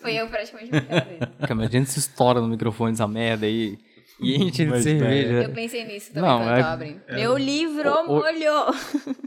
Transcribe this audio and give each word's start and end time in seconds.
Foi 0.00 0.14
eu 0.14 0.28
praticamente 0.28 0.70
cara 0.70 1.54
mas 1.56 1.68
a 1.68 1.72
gente 1.72 1.90
se 1.90 1.98
estoura 1.98 2.40
no 2.40 2.48
microfone 2.48 2.92
essa 2.92 3.08
merda 3.08 3.46
aí. 3.46 3.78
E 4.20 4.36
enche 4.36 4.64
de 4.64 4.70
Mas, 4.70 4.84
cerveja. 4.84 5.42
Eu 5.42 5.50
pensei 5.52 5.84
nisso 5.84 6.12
também 6.12 6.30
Não, 6.30 6.38
quando 6.38 6.50
é- 6.50 6.60
tava 6.62 6.72
abrindo. 6.74 7.00
Meu 7.10 7.36
livro 7.36 7.90
O- 7.90 8.02
o- 8.02 8.20
molhou. 8.20 8.66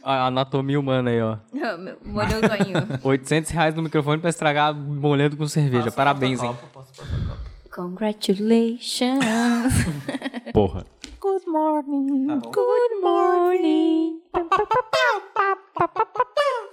A 0.01 0.27
anatomia 0.27 0.79
humana 0.79 1.09
aí, 1.09 1.21
ó. 1.21 1.37
Não, 1.51 1.97
molhou 2.05 2.39
o 2.39 2.47
zoinho. 2.47 2.87
800 3.03 3.51
reais 3.51 3.75
no 3.75 3.83
microfone 3.83 4.21
pra 4.21 4.29
estragar 4.29 4.73
molhando 4.73 5.35
com 5.35 5.45
cerveja. 5.47 5.91
Parabéns, 5.91 6.41
hein? 6.41 6.55
Congratulations. 7.75 9.19
Porra. 10.53 10.85
Good 11.19 11.45
morning. 11.47 12.27
Good 12.39 13.01
morning. 13.01 14.21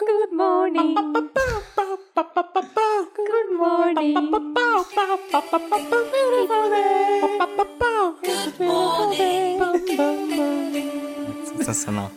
Good 0.06 0.32
morning. 0.32 0.94
Good 3.16 3.50
morning. 3.56 4.14
Sensacional. 11.56 12.10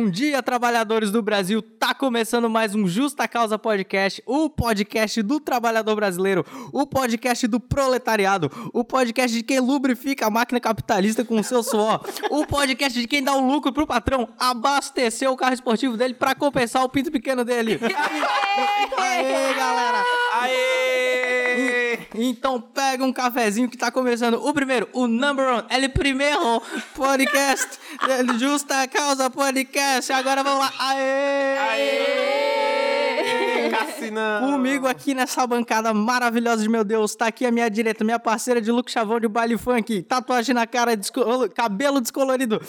Bom 0.00 0.08
dia, 0.08 0.42
trabalhadores 0.42 1.10
do 1.10 1.20
Brasil. 1.20 1.60
Tá 1.60 1.92
começando 1.92 2.48
mais 2.48 2.74
um 2.74 2.88
Justa 2.88 3.28
Causa 3.28 3.58
Podcast, 3.58 4.22
o 4.24 4.48
podcast 4.48 5.20
do 5.20 5.38
trabalhador 5.38 5.94
brasileiro, 5.94 6.42
o 6.72 6.86
podcast 6.86 7.46
do 7.46 7.60
proletariado, 7.60 8.50
o 8.72 8.82
podcast 8.82 9.36
de 9.36 9.42
quem 9.42 9.60
lubrifica 9.60 10.26
a 10.26 10.30
máquina 10.30 10.58
capitalista 10.58 11.22
com 11.22 11.38
o 11.38 11.44
seu 11.44 11.62
suor, 11.62 12.00
o 12.30 12.46
podcast 12.46 12.98
de 12.98 13.06
quem 13.06 13.22
dá 13.22 13.34
o 13.34 13.46
lucro 13.46 13.74
pro 13.74 13.86
patrão 13.86 14.30
abastecer 14.38 15.30
o 15.30 15.36
carro 15.36 15.52
esportivo 15.52 15.98
dele 15.98 16.14
pra 16.14 16.34
compensar 16.34 16.82
o 16.82 16.88
pinto 16.88 17.12
pequeno 17.12 17.44
dele. 17.44 17.78
Aê, 18.96 19.54
galera! 19.54 20.02
Aê! 20.40 20.89
Então 22.14 22.60
pega 22.60 23.04
um 23.04 23.12
cafezinho 23.12 23.68
que 23.68 23.76
tá 23.76 23.90
começando 23.90 24.34
o 24.34 24.52
primeiro, 24.52 24.88
o 24.92 25.06
number 25.06 25.46
one, 25.46 25.64
ele 25.70 25.88
primeiro 25.88 26.60
podcast, 26.94 27.78
Justa 28.38 28.86
Causa 28.88 29.30
Podcast. 29.30 30.12
Agora 30.12 30.42
vamos 30.42 30.60
lá. 30.60 30.72
Aê! 30.78 31.58
Aê! 31.58 33.70
Cassina. 33.70 34.40
Comigo 34.44 34.86
aqui 34.88 35.14
nessa 35.14 35.46
bancada 35.46 35.94
maravilhosa 35.94 36.62
de 36.62 36.68
meu 36.68 36.82
Deus, 36.84 37.14
tá 37.14 37.26
aqui 37.26 37.46
a 37.46 37.52
minha 37.52 37.68
direita, 37.70 38.02
minha 38.04 38.18
parceira 38.18 38.60
de 38.60 38.70
look 38.72 38.90
chavão 38.90 39.20
de 39.20 39.28
baile 39.28 39.56
funk, 39.56 40.02
tatuagem 40.02 40.54
na 40.54 40.66
cara, 40.66 40.96
desco- 40.96 41.48
cabelo 41.54 42.00
descolorido. 42.00 42.60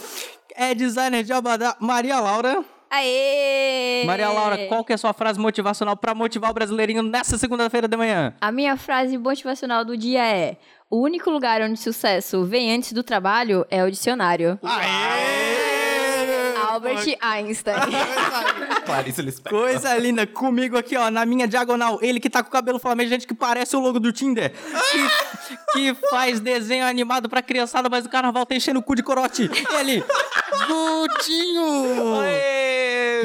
É 0.54 0.76
designer 0.76 1.24
de 1.24 1.34
Abadá, 1.34 1.76
Maria 1.80 2.20
Laura. 2.20 2.64
Aê! 2.94 4.04
Maria 4.06 4.30
Laura, 4.30 4.68
qual 4.68 4.84
que 4.84 4.92
é 4.92 4.96
a 4.96 4.98
sua 4.98 5.14
frase 5.14 5.40
motivacional 5.40 5.96
pra 5.96 6.14
motivar 6.14 6.52
o 6.52 6.54
brasileirinho 6.54 7.02
nessa 7.02 7.38
segunda-feira 7.38 7.88
de 7.88 7.96
manhã? 7.96 8.34
A 8.42 8.52
minha 8.52 8.76
frase 8.76 9.18
motivacional 9.18 9.86
do 9.86 9.96
dia 9.96 10.28
é: 10.28 10.58
O 10.90 11.00
único 11.02 11.30
lugar 11.30 11.62
onde 11.62 11.80
sucesso 11.80 12.44
vem 12.44 12.76
antes 12.76 12.92
do 12.92 13.02
trabalho 13.02 13.66
é 13.70 13.82
o 13.82 13.90
dicionário. 13.90 14.60
Albert 16.68 17.18
Einstein. 17.22 17.76
Clarice 18.86 19.22
Lispector. 19.22 19.60
Coisa 19.60 19.98
linda, 19.98 20.28
comigo 20.28 20.78
aqui, 20.78 20.98
ó, 20.98 21.10
na 21.10 21.26
minha 21.26 21.48
diagonal, 21.48 22.00
ele 22.02 22.20
que 22.20 22.30
tá 22.30 22.44
com 22.44 22.50
o 22.50 22.52
cabelo 22.52 22.80
flamejante 22.80 23.26
que 23.26 23.34
parece 23.34 23.76
o 23.76 23.80
logo 23.80 24.00
do 24.00 24.12
Tinder, 24.12 24.52
que, 24.52 25.58
que 25.74 25.94
faz 26.10 26.40
desenho 26.40 26.86
animado 26.86 27.30
pra 27.30 27.42
criançada, 27.42 27.90
mas 27.90 28.06
o 28.06 28.10
carnaval 28.10 28.46
tá 28.46 28.56
enchendo 28.56 28.80
o 28.80 28.84
cu 28.84 28.96
de 28.96 29.04
corote. 29.04 29.50
Ele, 29.80 30.04
Gutinho! 30.68 32.22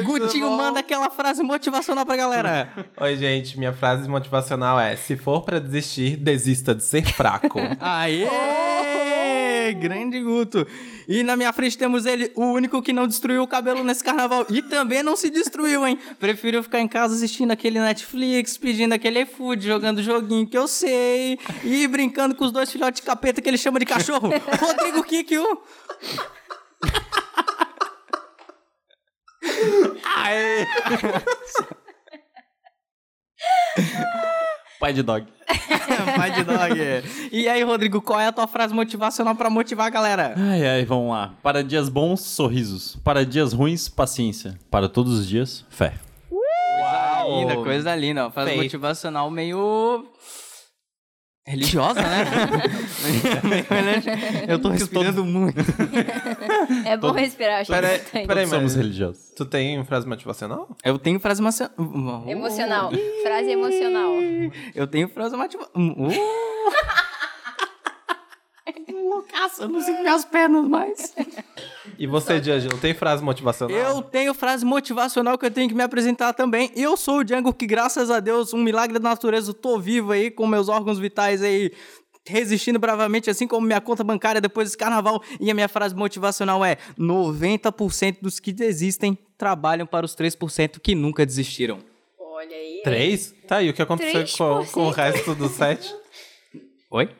Gutinho 0.03 0.49
manda 0.51 0.79
aquela 0.79 1.09
frase 1.09 1.43
motivacional 1.43 2.05
pra 2.05 2.15
galera. 2.15 2.71
Oi, 2.99 3.15
gente. 3.17 3.57
Minha 3.57 3.73
frase 3.73 4.07
motivacional 4.09 4.79
é: 4.79 4.95
se 4.95 5.15
for 5.15 5.41
pra 5.41 5.59
desistir, 5.59 6.17
desista 6.17 6.73
de 6.73 6.83
ser 6.83 7.05
fraco. 7.05 7.59
Aê! 7.79 8.27
Grande 9.73 10.21
Guto. 10.21 10.65
E 11.07 11.23
na 11.23 11.35
minha 11.35 11.51
frente 11.51 11.77
temos 11.77 12.05
ele, 12.05 12.31
o 12.35 12.45
único 12.45 12.81
que 12.81 12.93
não 12.93 13.07
destruiu 13.07 13.43
o 13.43 13.47
cabelo 13.47 13.83
nesse 13.83 14.03
carnaval. 14.03 14.45
E 14.49 14.61
também 14.61 15.03
não 15.03 15.15
se 15.15 15.29
destruiu, 15.29 15.85
hein? 15.85 15.97
Preferiu 16.19 16.63
ficar 16.63 16.79
em 16.79 16.87
casa 16.87 17.15
assistindo 17.15 17.51
aquele 17.51 17.79
Netflix, 17.79 18.57
pedindo 18.57 18.93
aquele 18.93 19.21
iFood, 19.21 19.65
jogando 19.65 20.01
joguinho 20.01 20.47
que 20.47 20.57
eu 20.57 20.67
sei. 20.67 21.39
E 21.63 21.87
brincando 21.87 22.35
com 22.35 22.45
os 22.45 22.51
dois 22.51 22.71
filhotes 22.71 23.01
de 23.01 23.07
capeta 23.07 23.41
que 23.41 23.49
ele 23.49 23.57
chama 23.57 23.79
de 23.79 23.85
cachorro. 23.85 24.29
Rodrigo 24.59 25.03
Kikio. 25.03 25.45
Aê! 30.15 30.65
Pai 34.79 34.93
de 34.93 35.01
dog. 35.01 35.25
Pai 36.15 36.31
de 36.31 36.43
dog. 36.43 37.29
E 37.31 37.47
aí, 37.47 37.63
Rodrigo, 37.63 38.01
qual 38.01 38.19
é 38.19 38.27
a 38.27 38.31
tua 38.31 38.47
frase 38.47 38.73
motivacional 38.73 39.35
pra 39.35 39.49
motivar 39.49 39.87
a 39.87 39.89
galera? 39.89 40.35
Ai, 40.37 40.65
ai, 40.67 40.85
vamos 40.85 41.11
lá. 41.11 41.33
Para 41.41 41.63
dias 41.63 41.89
bons, 41.89 42.21
sorrisos. 42.21 42.95
Para 43.03 43.25
dias 43.25 43.53
ruins, 43.53 43.89
paciência. 43.89 44.57
Para 44.69 44.87
todos 44.87 45.19
os 45.19 45.27
dias, 45.27 45.65
fé. 45.69 45.93
Uau! 46.31 47.39
Linda, 47.41 47.55
coisa 47.55 47.95
linda. 47.95 48.29
Frase 48.29 48.55
motivacional 48.55 49.31
meio. 49.31 50.05
Religiosa, 51.47 52.01
né? 52.01 52.25
Eu 54.47 54.59
tô 54.59 54.69
respirando 54.69 55.23
muito. 55.23 55.57
É 56.85 56.97
bom 56.97 57.11
respirar, 57.11 57.61
acho 57.61 57.71
Peraí, 57.71 57.99
que 57.99 58.11
tem. 58.11 58.27
peraí, 58.27 58.45
Somos 58.45 58.63
mas 58.63 58.75
religiosos. 58.75 59.31
tu 59.35 59.45
tem 59.45 59.83
frase 59.85 60.05
motivacional? 60.07 60.67
Eu 60.83 60.99
tenho 60.99 61.19
frase 61.19 61.41
macia... 61.41 61.71
Emocional. 62.27 62.91
Frase 63.23 63.49
emocional. 63.51 64.11
Eu 64.75 64.87
tenho 64.87 65.07
frase 65.07 65.35
motivacional. 65.35 65.71
Uh. 65.75 66.11
Loucaça, 68.91 69.63
eu 69.63 69.69
não 69.69 69.81
sinto 69.81 70.01
minhas 70.01 70.25
pernas 70.25 70.67
mais. 70.67 71.15
E 71.97 72.05
você, 72.05 72.39
Diangelo, 72.39 72.77
tem 72.77 72.93
frase 72.93 73.23
motivacional? 73.23 73.75
Eu 73.77 74.01
tenho 74.01 74.33
frase 74.33 74.65
motivacional 74.65 75.37
que 75.37 75.45
eu 75.45 75.51
tenho 75.51 75.69
que 75.69 75.75
me 75.75 75.83
apresentar 75.83 76.33
também. 76.33 76.71
Eu 76.75 76.95
sou 76.97 77.19
o 77.19 77.23
Django 77.23 77.53
que, 77.53 77.65
graças 77.65 78.11
a 78.11 78.19
Deus, 78.19 78.53
um 78.53 78.61
milagre 78.61 78.99
da 78.99 79.09
natureza, 79.09 79.53
tô 79.53 79.79
vivo 79.79 80.11
aí 80.11 80.29
com 80.29 80.45
meus 80.45 80.69
órgãos 80.69 80.99
vitais 80.99 81.41
aí 81.41 81.71
resistindo 82.27 82.77
bravamente, 82.77 83.29
assim 83.29 83.47
como 83.47 83.65
minha 83.65 83.79
conta 83.79 84.03
bancária 84.03 84.41
depois 84.41 84.67
desse 84.67 84.77
carnaval. 84.77 85.23
E 85.39 85.49
a 85.49 85.53
minha 85.53 85.67
frase 85.67 85.95
motivacional 85.95 86.63
é: 86.63 86.77
90% 86.99 88.17
dos 88.21 88.39
que 88.39 88.51
desistem 88.51 89.17
trabalham 89.37 89.87
para 89.87 90.05
os 90.05 90.15
3% 90.15 90.79
que 90.79 90.93
nunca 90.93 91.25
desistiram. 91.25 91.79
Olha 92.19 92.55
aí. 92.55 92.81
Três? 92.83 93.33
Tá, 93.47 93.63
e 93.63 93.69
o 93.69 93.73
que 93.73 93.81
aconteceu 93.81 94.21
com, 94.37 94.61
3%? 94.61 94.71
com 94.71 94.87
o 94.87 94.89
resto 94.91 95.33
dos 95.33 95.51
sete? 95.53 95.95
Oi? 96.89 97.15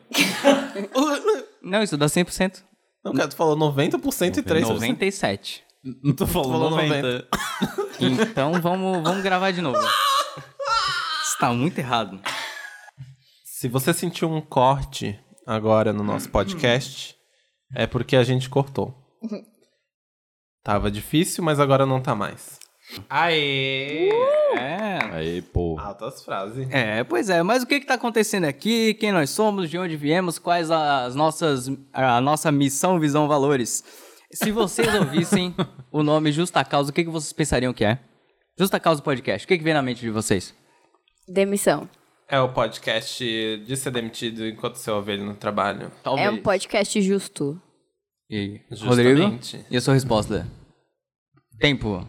Não, 1.62 1.82
isso 1.82 1.96
dá 1.96 2.06
100%. 2.06 2.62
Não, 3.04 3.12
cara, 3.12 3.28
tu 3.28 3.36
falou 3.36 3.56
90% 3.56 4.38
e 4.38 4.42
3%. 4.42 4.68
97. 4.68 5.64
Não 6.02 6.14
tô 6.14 6.26
falando 6.26 6.52
Falou 6.52 6.70
90. 6.70 7.28
Então 8.00 8.60
vamos, 8.60 9.02
vamos 9.02 9.22
gravar 9.22 9.50
de 9.50 9.60
novo. 9.60 9.78
Está 11.22 11.52
muito 11.52 11.78
errado. 11.78 12.20
Se 13.44 13.68
você 13.68 13.92
sentiu 13.92 14.30
um 14.30 14.40
corte 14.40 15.18
agora 15.46 15.92
no 15.92 16.04
nosso 16.04 16.30
podcast, 16.30 17.16
é 17.74 17.86
porque 17.86 18.16
a 18.16 18.22
gente 18.22 18.48
cortou. 18.48 18.94
Tava 20.62 20.90
difícil, 20.90 21.42
mas 21.42 21.58
agora 21.58 21.86
não 21.86 22.00
tá 22.00 22.14
mais. 22.14 22.58
Aê! 23.08 24.08
É. 24.56 24.98
Aí, 25.12 25.42
pô. 25.42 25.78
Altas 25.78 26.24
frases. 26.24 26.68
É, 26.70 27.04
pois 27.04 27.28
é, 27.28 27.42
mas 27.42 27.62
o 27.62 27.66
que 27.66 27.80
que 27.80 27.86
tá 27.86 27.94
acontecendo 27.94 28.44
aqui? 28.44 28.94
Quem 28.94 29.12
nós 29.12 29.30
somos? 29.30 29.68
De 29.68 29.78
onde 29.78 29.96
viemos? 29.96 30.38
Quais 30.38 30.70
as 30.70 31.14
nossas 31.14 31.70
a 31.92 32.20
nossa 32.20 32.50
missão, 32.50 32.98
visão, 32.98 33.28
valores? 33.28 33.84
Se 34.32 34.50
vocês 34.50 34.92
ouvissem 34.94 35.54
o 35.92 36.02
nome 36.02 36.32
Justa 36.32 36.64
Causa, 36.64 36.90
o 36.90 36.92
que 36.92 37.04
que 37.04 37.10
vocês 37.10 37.32
pensariam 37.32 37.72
que 37.72 37.84
é? 37.84 37.98
Justa 38.58 38.80
Causa 38.80 39.02
Podcast. 39.02 39.44
O 39.44 39.48
que 39.48 39.58
que 39.58 39.64
vem 39.64 39.74
na 39.74 39.82
mente 39.82 40.00
de 40.00 40.10
vocês? 40.10 40.54
Demissão. 41.26 41.88
É 42.28 42.38
o 42.40 42.52
podcast 42.52 43.24
de 43.24 43.76
ser 43.76 43.90
demitido 43.90 44.46
enquanto 44.46 44.76
você 44.76 44.90
ouve 44.90 45.12
ele 45.12 45.24
no 45.24 45.34
trabalho. 45.34 45.90
Talvez. 46.02 46.26
É 46.26 46.30
um 46.30 46.42
podcast 46.42 47.00
justo. 47.00 47.60
E 48.28 48.36
aí, 48.36 48.60
Justamente. 48.70 49.56
Rodrigo? 49.56 49.66
E 49.70 49.76
a 49.76 49.80
sua 49.80 49.94
resposta? 49.94 50.46
Tempo. 51.58 52.06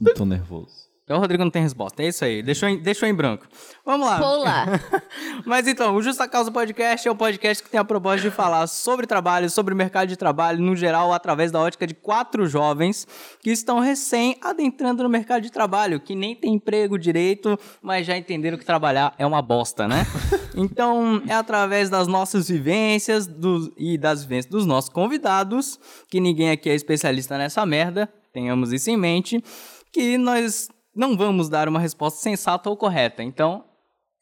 Não 0.00 0.14
tô 0.14 0.24
nervoso. 0.24 0.82
Então 1.04 1.16
o 1.16 1.20
Rodrigo 1.20 1.42
não 1.42 1.50
tem 1.50 1.62
resposta. 1.62 2.00
É 2.02 2.08
isso 2.08 2.24
aí. 2.24 2.42
Deixou 2.44 2.68
em, 2.68 2.78
deixou 2.80 3.08
em 3.08 3.12
branco. 3.14 3.46
Vamos 3.84 4.06
lá. 4.06 4.18
Pula. 4.18 4.80
Mas 5.44 5.66
então, 5.66 5.96
o 5.96 6.02
Justa 6.02 6.28
Causa 6.28 6.50
Podcast 6.50 7.06
é 7.06 7.10
um 7.10 7.16
podcast 7.16 7.60
que 7.62 7.68
tem 7.68 7.78
a 7.80 7.84
proposta 7.84 8.20
de 8.22 8.30
falar 8.30 8.66
sobre 8.68 9.04
trabalho, 9.04 9.50
sobre 9.50 9.74
o 9.74 9.76
mercado 9.76 10.08
de 10.08 10.16
trabalho, 10.16 10.60
no 10.60 10.76
geral, 10.76 11.12
através 11.12 11.50
da 11.50 11.58
ótica 11.60 11.88
de 11.88 11.94
quatro 11.94 12.46
jovens 12.46 13.06
que 13.40 13.50
estão 13.50 13.80
recém 13.80 14.36
adentrando 14.40 15.02
no 15.02 15.08
mercado 15.08 15.42
de 15.42 15.50
trabalho, 15.50 15.98
que 15.98 16.14
nem 16.14 16.36
tem 16.36 16.54
emprego 16.54 16.96
direito, 16.96 17.58
mas 17.82 18.06
já 18.06 18.16
entenderam 18.16 18.56
que 18.56 18.64
trabalhar 18.64 19.12
é 19.18 19.26
uma 19.26 19.42
bosta, 19.42 19.88
né? 19.88 20.06
Então, 20.54 21.22
é 21.26 21.32
através 21.32 21.88
das 21.88 22.06
nossas 22.06 22.48
vivências 22.48 23.26
dos- 23.26 23.70
e 23.74 23.96
das 23.96 24.22
vivências 24.22 24.52
dos 24.52 24.66
nossos 24.66 24.90
convidados, 24.90 25.80
que 26.10 26.20
ninguém 26.20 26.50
aqui 26.50 26.68
é 26.68 26.74
especialista 26.74 27.38
nessa 27.38 27.64
merda, 27.64 28.06
tenhamos 28.32 28.72
isso 28.72 28.90
em 28.90 28.96
mente, 28.96 29.42
que 29.92 30.16
nós 30.18 30.68
não 30.94 31.16
vamos 31.16 31.48
dar 31.48 31.68
uma 31.68 31.80
resposta 31.80 32.20
sensata 32.20 32.68
ou 32.68 32.76
correta. 32.76 33.22
Então, 33.22 33.64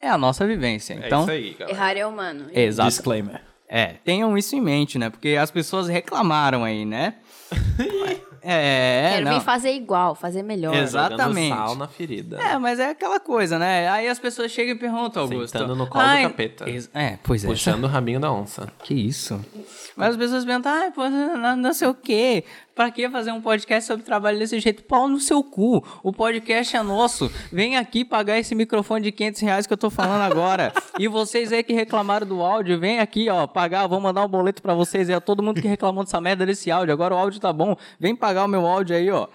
é 0.01 0.09
a 0.09 0.17
nossa 0.17 0.47
vivência. 0.47 0.95
Então, 0.95 1.21
é 1.21 1.23
isso 1.23 1.31
aí, 1.31 1.55
galera. 1.55 1.77
Errar 1.77 1.97
é 1.97 2.07
humano. 2.07 2.47
Exato. 2.53 2.89
Disclaimer. 2.89 3.43
É, 3.69 3.95
tenham 4.05 4.37
isso 4.37 4.57
em 4.57 4.61
mente, 4.61 4.99
né? 4.99 5.11
Porque 5.11 5.37
as 5.41 5.51
pessoas 5.51 5.87
reclamaram 5.89 6.65
aí, 6.65 6.85
né? 6.85 7.15
é, 8.43 9.11
Quero 9.12 9.27
não. 9.27 9.39
vir 9.39 9.45
fazer 9.45 9.71
igual, 9.73 10.17
fazer 10.17 10.43
melhor. 10.43 10.75
Exato. 10.75 11.15
Exatamente. 11.15 11.51
Jogando 11.51 11.67
sal 11.67 11.77
na 11.77 11.87
ferida. 11.87 12.41
É, 12.41 12.59
mas 12.59 12.81
é 12.81 12.91
aquela 12.91 13.21
coisa, 13.21 13.61
né? 13.61 13.89
Aí 13.89 14.09
as 14.09 14.19
pessoas 14.19 14.51
chegam 14.51 14.75
e 14.75 14.79
perguntam, 14.79 15.23
Augusto. 15.23 15.57
Sentando 15.57 15.77
no 15.77 15.87
colo 15.87 16.03
do 16.03 16.11
"Ai, 16.11 16.23
capeta." 16.23 16.65
É, 16.93 17.19
pois 17.23 17.45
é. 17.45 17.47
Puxando 17.47 17.85
o 17.85 17.87
rabinho 17.87 18.19
da 18.19 18.33
onça. 18.33 18.73
Que 18.83 18.95
isso? 18.95 19.41
Mas 19.97 20.11
as 20.11 20.17
pessoas 20.17 20.45
perguntam, 20.45 20.73
ah, 20.73 20.91
pô, 20.91 21.09
não, 21.09 21.57
não 21.57 21.73
sei 21.73 21.87
o 21.87 21.95
quê. 21.95 22.45
Pra 22.75 22.90
que 22.90 23.08
fazer 23.11 23.32
um 23.32 23.40
podcast 23.43 23.87
sobre 23.87 24.05
trabalho 24.05 24.38
desse 24.38 24.58
jeito? 24.61 24.84
Pau 24.84 25.08
no 25.08 25.20
seu 25.20 25.43
cu. 25.43 25.84
O 26.02 26.12
podcast 26.12 26.76
é 26.76 26.82
nosso. 26.82 27.31
Vem 27.52 27.76
aqui 27.76 28.05
pagar 28.05 28.38
esse 28.38 28.55
microfone 28.55 29.02
de 29.05 29.12
500 29.12 29.40
reais 29.43 29.67
que 29.67 29.72
eu 29.72 29.76
tô 29.76 29.90
falando 29.90 30.22
agora. 30.22 30.72
e 30.99 31.06
vocês 31.08 31.52
aí 31.52 31.62
que 31.62 31.72
reclamaram 31.72 32.26
do 32.26 32.40
áudio, 32.40 32.78
vem 32.78 32.99
aqui, 33.00 33.28
ó, 33.28 33.46
pagar. 33.46 33.87
Vou 33.87 34.00
mandar 34.00 34.25
um 34.25 34.28
boleto 34.28 34.62
pra 34.62 34.72
vocês. 34.75 35.11
É 35.11 35.19
todo 35.20 35.43
mundo 35.43 35.61
que 35.61 35.69
reclamou 35.69 36.05
dessa 36.05 36.20
merda 36.20 36.46
desse 36.46 36.70
áudio. 36.70 36.93
Agora 36.93 37.14
o 37.14 37.19
áudio 37.19 37.40
tá 37.40 37.52
bom. 37.52 37.76
Vem 37.99 38.14
pagar 38.17 38.44
o 38.44 38.49
meu 38.49 38.67
áudio 38.67 38.96
aí, 38.96 39.11
ó. 39.11 39.26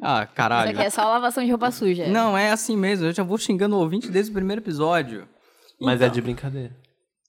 Ah, 0.00 0.22
Isso 0.24 0.34
caralho. 0.34 0.70
aqui 0.70 0.82
é 0.82 0.90
só 0.90 1.02
lavação 1.04 1.44
de 1.44 1.50
roupa 1.50 1.70
suja. 1.70 2.06
Não, 2.06 2.36
é 2.36 2.50
assim 2.50 2.76
mesmo. 2.76 3.06
Eu 3.06 3.12
já 3.12 3.22
vou 3.22 3.36
xingando 3.38 3.76
o 3.76 3.80
ouvinte 3.80 4.08
desde 4.08 4.30
o 4.30 4.34
primeiro 4.34 4.62
episódio. 4.62 5.28
Mas 5.80 6.00
é 6.00 6.08
de 6.08 6.20
brincadeira. 6.20 6.81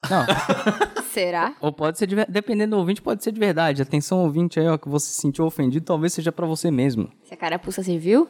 Não. 0.10 0.26
Será? 1.14 1.56
Ou 1.62 1.72
pode 1.72 1.98
ser, 2.00 2.08
de, 2.08 2.16
dependendo 2.28 2.76
do 2.76 2.80
ouvinte, 2.80 3.02
pode 3.02 3.24
ser 3.24 3.32
de 3.32 3.40
verdade. 3.40 3.82
Atenção, 3.82 4.20
ouvinte 4.24 4.60
aí, 4.60 4.68
ó, 4.68 4.78
que 4.78 4.90
você 4.90 5.08
se 5.08 5.22
sentiu 5.22 5.46
ofendido, 5.46 5.86
talvez 5.86 6.14
seja 6.14 6.32
pra 6.32 6.46
você 6.48 6.72
mesmo. 6.72 7.10
Se 7.24 7.34
a 7.34 7.38
carapuça 7.38 7.84
serviu, 7.84 8.28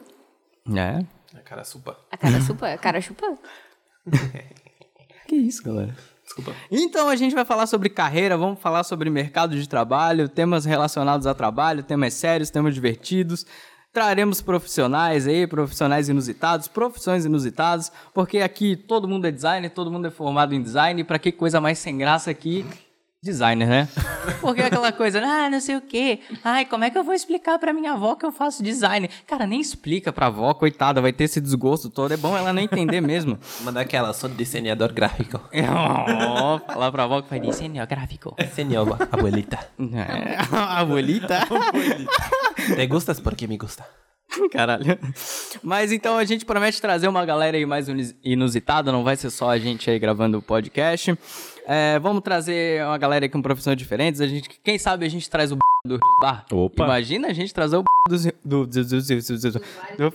É? 0.74 1.04
A 1.36 1.40
cara 1.40 1.64
supa. 1.64 1.96
a 2.10 2.16
cara 2.16 2.40
chupa, 2.40 2.68
a 2.68 2.78
cara 2.78 3.00
chupa. 3.00 3.38
Que 5.26 5.36
isso, 5.36 5.62
galera. 5.64 5.96
Desculpa. 6.22 6.54
Então 6.70 7.08
a 7.08 7.16
gente 7.16 7.34
vai 7.34 7.44
falar 7.46 7.66
sobre 7.66 7.88
carreira, 7.88 8.36
vamos 8.36 8.60
falar 8.60 8.84
sobre 8.84 9.08
mercado 9.08 9.58
de 9.58 9.66
trabalho, 9.68 10.28
temas 10.28 10.64
relacionados 10.66 11.26
a 11.26 11.34
trabalho, 11.34 11.82
temas 11.82 12.12
sérios, 12.14 12.50
temas 12.50 12.74
divertidos. 12.74 13.46
Traremos 13.94 14.42
profissionais 14.42 15.24
aí, 15.28 15.46
profissionais 15.46 16.08
inusitados, 16.08 16.66
profissões 16.66 17.24
inusitadas, 17.24 17.92
porque 18.12 18.38
aqui 18.40 18.74
todo 18.74 19.06
mundo 19.06 19.28
é 19.28 19.30
designer, 19.30 19.70
todo 19.70 19.88
mundo 19.88 20.08
é 20.08 20.10
formado 20.10 20.52
em 20.52 20.60
design, 20.60 21.00
e 21.00 21.04
pra 21.04 21.16
que 21.16 21.30
coisa 21.30 21.60
mais 21.60 21.78
sem 21.78 21.96
graça 21.96 22.28
aqui? 22.28 22.66
Designer, 23.22 23.66
né? 23.66 23.88
Porque 24.42 24.60
é 24.60 24.66
aquela 24.66 24.92
coisa, 24.92 25.18
ah, 25.24 25.48
não 25.48 25.58
sei 25.58 25.76
o 25.76 25.80
quê. 25.80 26.20
Ai, 26.44 26.66
como 26.66 26.84
é 26.84 26.90
que 26.90 26.98
eu 26.98 27.02
vou 27.02 27.14
explicar 27.14 27.58
pra 27.58 27.72
minha 27.72 27.92
avó 27.92 28.14
que 28.14 28.26
eu 28.26 28.30
faço 28.30 28.62
design? 28.62 29.08
Cara, 29.26 29.46
nem 29.46 29.60
explica 29.60 30.12
pra 30.12 30.26
avó, 30.26 30.52
coitada, 30.52 31.00
vai 31.00 31.10
ter 31.10 31.24
esse 31.24 31.40
desgosto 31.40 31.88
todo. 31.88 32.12
É 32.12 32.18
bom 32.18 32.36
ela 32.36 32.52
não 32.52 32.60
entender 32.60 33.00
mesmo. 33.00 33.38
Uma 33.62 33.72
daquela, 33.72 34.12
sou 34.12 34.28
desenhador 34.28 34.92
gráfico. 34.92 35.40
Oh, 35.56 36.58
falar 36.70 36.92
pra 36.92 37.04
avó 37.04 37.22
que 37.22 37.28
faz 37.28 37.40
desenho 37.40 37.86
gráfico. 37.86 38.36
Senhor, 38.52 38.98
abuelita. 39.10 39.58
É, 39.94 40.36
abuelita. 40.52 41.46
Te 42.74 42.86
gustas 42.86 43.20
porque 43.20 43.46
me 43.46 43.56
gusta. 43.56 43.84
Caralho. 44.52 44.98
Mas 45.62 45.92
então 45.92 46.16
a 46.16 46.24
gente 46.24 46.44
promete 46.44 46.80
trazer 46.80 47.08
uma 47.08 47.24
galera 47.24 47.56
aí 47.56 47.66
mais 47.66 47.86
inusitada, 48.22 48.92
não 48.92 49.04
vai 49.04 49.16
ser 49.16 49.30
só 49.30 49.50
a 49.50 49.58
gente 49.58 49.90
aí 49.90 49.98
gravando 49.98 50.38
o 50.38 50.42
podcast. 50.42 51.16
É, 51.66 51.98
vamos 51.98 52.22
trazer 52.22 52.84
uma 52.84 52.98
galera 52.98 53.24
aí 53.24 53.28
com 53.28 53.40
profissões 53.40 53.76
diferentes. 53.76 54.20
A 54.20 54.26
gente, 54.26 54.48
quem 54.62 54.78
sabe 54.78 55.06
a 55.06 55.08
gente 55.08 55.30
traz 55.30 55.50
o 55.50 55.56
b... 55.56 55.60
do 55.86 55.98
bar. 56.20 56.44
Opa. 56.52 56.84
Imagina 56.84 57.28
a 57.28 57.32
gente 57.32 57.54
trazer 57.54 57.76
o 57.76 57.82
b... 57.82 57.86
do, 58.08 58.18
do, 58.18 58.66
do, 58.66 58.66
do, 58.66 59.00
do, 59.00 60.10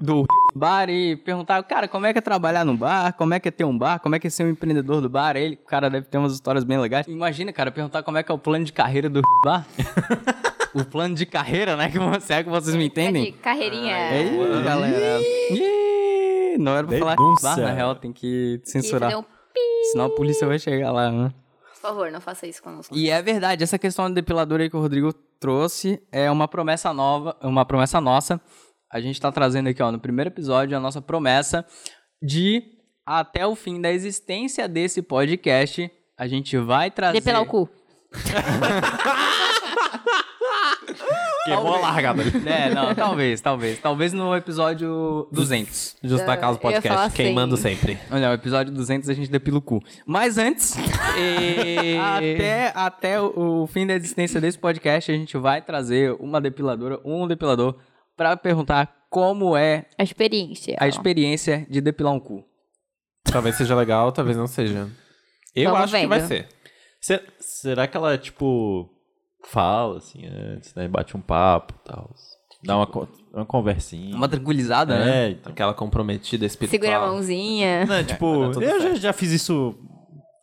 do 0.00 0.26
bar 0.54 0.88
e 0.88 1.16
perguntar, 1.16 1.60
cara, 1.64 1.88
como 1.88 2.06
é 2.06 2.12
que 2.12 2.20
é 2.20 2.22
trabalhar 2.22 2.64
no 2.64 2.76
bar? 2.76 3.12
Como 3.14 3.34
é 3.34 3.40
que 3.40 3.48
é 3.48 3.50
ter 3.50 3.64
um 3.64 3.76
bar? 3.76 3.98
Como 3.98 4.14
é 4.14 4.18
que 4.20 4.28
é 4.28 4.30
ser 4.30 4.44
um 4.44 4.50
empreendedor 4.50 5.00
do 5.00 5.08
bar? 5.08 5.36
Ele, 5.36 5.58
o 5.60 5.66
cara 5.66 5.90
deve 5.90 6.06
ter 6.06 6.18
umas 6.18 6.32
histórias 6.34 6.62
bem 6.62 6.78
legais. 6.78 7.06
Imagina, 7.08 7.52
cara, 7.52 7.72
perguntar 7.72 8.04
como 8.04 8.16
é 8.16 8.22
que 8.22 8.30
é 8.30 8.34
o 8.34 8.38
plano 8.38 8.64
de 8.64 8.72
carreira 8.72 9.08
do 9.08 9.22
bar. 9.44 9.66
o 10.74 10.84
plano 10.84 11.14
de 11.14 11.26
carreira, 11.26 11.76
né? 11.76 11.90
Que 11.90 11.98
você, 11.98 12.34
é 12.34 12.44
que 12.44 12.50
vocês 12.50 12.74
me 12.76 12.86
entendem? 12.86 13.24
De 13.24 13.32
carreirinha. 13.32 13.96
É 13.96 14.22
isso, 14.22 14.62
galera. 14.64 15.20
Não 16.58 16.76
era 16.76 16.86
pra 16.86 16.98
falar 16.98 17.16
Denúncia. 17.16 17.48
bar, 17.48 17.56
na 17.56 17.72
real, 17.72 17.94
tem 17.94 18.12
que 18.12 18.60
censurar. 18.64 19.18
um. 19.18 19.24
Senão 19.92 20.06
a 20.06 20.10
polícia 20.10 20.46
vai 20.46 20.58
chegar 20.58 20.90
lá, 20.92 21.10
né? 21.10 21.32
Por 21.74 21.80
favor, 21.80 22.10
não 22.10 22.20
faça 22.20 22.46
isso 22.46 22.62
conosco. 22.62 22.94
E 22.94 23.08
é 23.08 23.22
verdade, 23.22 23.62
essa 23.62 23.78
questão 23.78 24.08
do 24.08 24.14
depilador 24.14 24.60
aí 24.60 24.68
que 24.68 24.76
o 24.76 24.80
Rodrigo 24.80 25.12
trouxe 25.40 26.02
é 26.10 26.30
uma 26.30 26.48
promessa 26.48 26.92
nova, 26.92 27.36
uma 27.42 27.64
promessa 27.64 28.00
nossa. 28.00 28.40
A 28.92 29.00
gente 29.00 29.20
tá 29.20 29.30
trazendo 29.30 29.68
aqui, 29.68 29.82
ó, 29.82 29.92
no 29.92 30.00
primeiro 30.00 30.30
episódio, 30.30 30.76
a 30.76 30.80
nossa 30.80 31.00
promessa 31.00 31.64
de 32.22 32.62
até 33.06 33.46
o 33.46 33.54
fim 33.54 33.80
da 33.80 33.92
existência 33.92 34.68
desse 34.68 35.00
podcast, 35.00 35.90
a 36.18 36.26
gente 36.26 36.58
vai 36.58 36.90
trazer. 36.90 37.20
Depilar 37.20 37.42
o 37.42 37.46
cu. 37.46 37.68
Queimou 41.48 41.74
a 41.74 41.78
largada. 41.80 42.22
É, 42.46 42.72
não, 42.74 42.94
talvez, 42.94 43.40
talvez. 43.40 43.78
Talvez 43.78 44.12
no 44.12 44.34
episódio 44.36 45.28
200. 45.32 45.96
Justa 46.02 46.36
Causa 46.36 46.58
Eu 46.62 46.70
ia 46.70 46.80
falar 46.82 46.94
Podcast, 46.96 47.16
queimando 47.16 47.54
assim. 47.54 47.74
sempre. 47.74 47.98
Olha, 48.10 48.30
o 48.30 48.34
episódio 48.34 48.72
200 48.72 49.08
a 49.08 49.14
gente 49.14 49.30
depila 49.30 49.58
o 49.58 49.62
cu. 49.62 49.82
Mas 50.06 50.38
antes, 50.38 50.76
até, 52.16 52.72
até 52.74 53.20
o, 53.20 53.66
fim 53.66 53.86
da 53.86 53.94
existência 53.94 54.40
desse 54.40 54.58
podcast, 54.58 55.10
a 55.10 55.14
gente 55.14 55.36
vai 55.36 55.60
trazer 55.62 56.12
uma 56.20 56.40
depiladora, 56.40 57.00
um 57.04 57.26
depilador, 57.26 57.76
pra 58.16 58.36
perguntar 58.36 58.94
como 59.10 59.56
é 59.56 59.86
A 59.98 60.02
experiência. 60.02 60.76
a 60.78 60.88
experiência 60.88 61.66
de 61.70 61.80
depilar 61.80 62.12
um 62.12 62.20
cu. 62.20 62.44
Talvez 63.24 63.56
seja 63.56 63.74
legal, 63.74 64.10
talvez 64.12 64.36
não 64.36 64.46
seja. 64.46 64.88
Eu 65.54 65.70
Vamos 65.70 65.84
acho 65.84 65.92
que 65.94 65.98
vendo. 66.00 66.08
vai 66.08 66.20
ser. 66.20 66.48
Se- 67.00 67.22
será 67.40 67.86
que 67.86 67.96
ela, 67.96 68.16
tipo, 68.18 68.88
fala 69.44 69.98
assim 69.98 70.26
antes, 70.26 70.74
né? 70.74 70.88
Bate 70.88 71.16
um 71.16 71.20
papo 71.20 71.74
e 71.74 71.88
tal. 71.88 72.10
Dá 72.64 72.76
uma, 72.76 72.88
uma 73.32 73.46
conversinha. 73.46 74.16
Uma 74.16 74.28
tranquilizada, 74.28 74.98
né? 74.98 75.26
É, 75.26 75.30
então. 75.30 75.52
Aquela 75.52 75.72
comprometida 75.72 76.44
espiritual. 76.44 76.80
Segura 76.80 76.96
a 76.96 77.06
mãozinha. 77.06 77.86
Não, 77.86 78.02
tipo, 78.02 78.46
tá 78.48 78.52
tudo 78.52 78.62
eu 78.64 78.80
já, 78.80 78.94
já 78.96 79.12
fiz 79.12 79.30
isso 79.30 79.76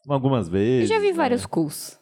algumas 0.07 0.45
Eu 0.47 0.53
vezes. 0.53 0.89
já 0.89 0.99
vi 0.99 1.07
né? 1.07 1.13
vários 1.13 1.45
cus. 1.45 1.97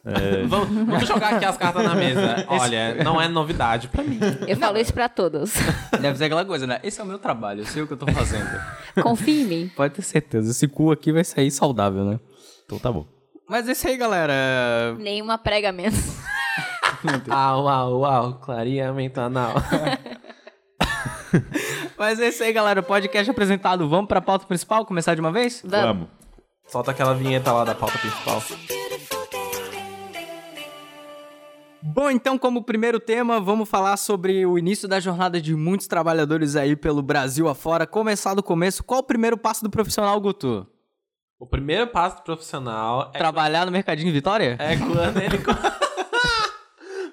Vamos, 0.46 0.68
vamos 0.68 1.08
jogar 1.08 1.34
aqui 1.34 1.44
as 1.44 1.56
cartas 1.56 1.82
na 1.82 1.94
mesa. 1.94 2.44
Olha, 2.48 3.02
não 3.02 3.20
é 3.20 3.26
novidade 3.26 3.88
pra 3.88 4.04
mim. 4.04 4.20
Eu 4.46 4.56
falo 4.56 4.78
isso 4.78 4.92
pra 4.92 5.08
todos. 5.08 5.54
Deve 6.00 6.16
ser 6.16 6.24
aquela 6.24 6.44
coisa, 6.44 6.66
né? 6.66 6.80
Esse 6.84 7.00
é 7.00 7.04
o 7.04 7.06
meu 7.06 7.18
trabalho, 7.18 7.62
eu 7.62 7.66
sei 7.66 7.82
o 7.82 7.86
que 7.86 7.94
eu 7.94 7.96
tô 7.96 8.06
fazendo. 8.12 8.48
Confie 9.02 9.42
em 9.42 9.44
mim. 9.46 9.70
Pode 9.74 9.94
ter 9.94 10.02
certeza, 10.02 10.50
esse 10.50 10.68
cu 10.68 10.92
aqui 10.92 11.12
vai 11.12 11.24
sair 11.24 11.50
saudável, 11.50 12.04
né? 12.04 12.20
Então 12.64 12.78
tá 12.78 12.92
bom. 12.92 13.06
Mas 13.48 13.68
é 13.68 13.72
isso 13.72 13.86
aí, 13.88 13.96
galera. 13.96 14.94
Nenhuma 14.98 15.36
prega 15.36 15.72
menos. 15.72 15.98
Au, 17.30 17.68
au, 17.68 18.04
au, 18.04 18.34
clareamento 18.34 19.20
anal. 19.20 19.54
Mas 21.98 22.20
é 22.20 22.28
isso 22.28 22.42
aí, 22.42 22.52
galera. 22.52 22.80
O 22.80 22.84
podcast 22.84 23.30
apresentado. 23.30 23.88
Vamos 23.88 24.08
pra 24.08 24.20
pauta 24.20 24.46
principal? 24.46 24.84
Começar 24.84 25.14
de 25.14 25.20
uma 25.20 25.32
vez? 25.32 25.62
Vamos. 25.64 26.08
Solta 26.66 26.90
aquela 26.92 27.14
vinheta 27.14 27.52
lá 27.52 27.64
da 27.64 27.74
pauta 27.74 27.98
principal. 27.98 28.42
Bom, 31.82 32.10
então, 32.10 32.38
como 32.38 32.64
primeiro 32.64 32.98
tema, 32.98 33.38
vamos 33.38 33.68
falar 33.68 33.96
sobre 33.98 34.46
o 34.46 34.58
início 34.58 34.88
da 34.88 34.98
jornada 34.98 35.40
de 35.40 35.54
muitos 35.54 35.86
trabalhadores 35.86 36.56
aí 36.56 36.74
pelo 36.74 37.02
Brasil 37.02 37.48
afora. 37.48 37.86
Começar 37.86 38.34
do 38.34 38.42
começo, 38.42 38.82
qual 38.82 39.00
o 39.00 39.04
primeiro 39.04 39.36
passo 39.36 39.62
do 39.62 39.70
profissional, 39.70 40.18
Guto? 40.20 40.66
O 41.38 41.46
primeiro 41.46 41.86
passo 41.88 42.16
do 42.16 42.22
profissional 42.22 43.10
é, 43.12 43.18
Trabalhar 43.18 43.66
no 43.66 43.72
Mercadinho 43.72 44.12
Vitória? 44.12 44.56
é 44.58 44.76
quando 44.76 45.18
ele. 45.18 45.38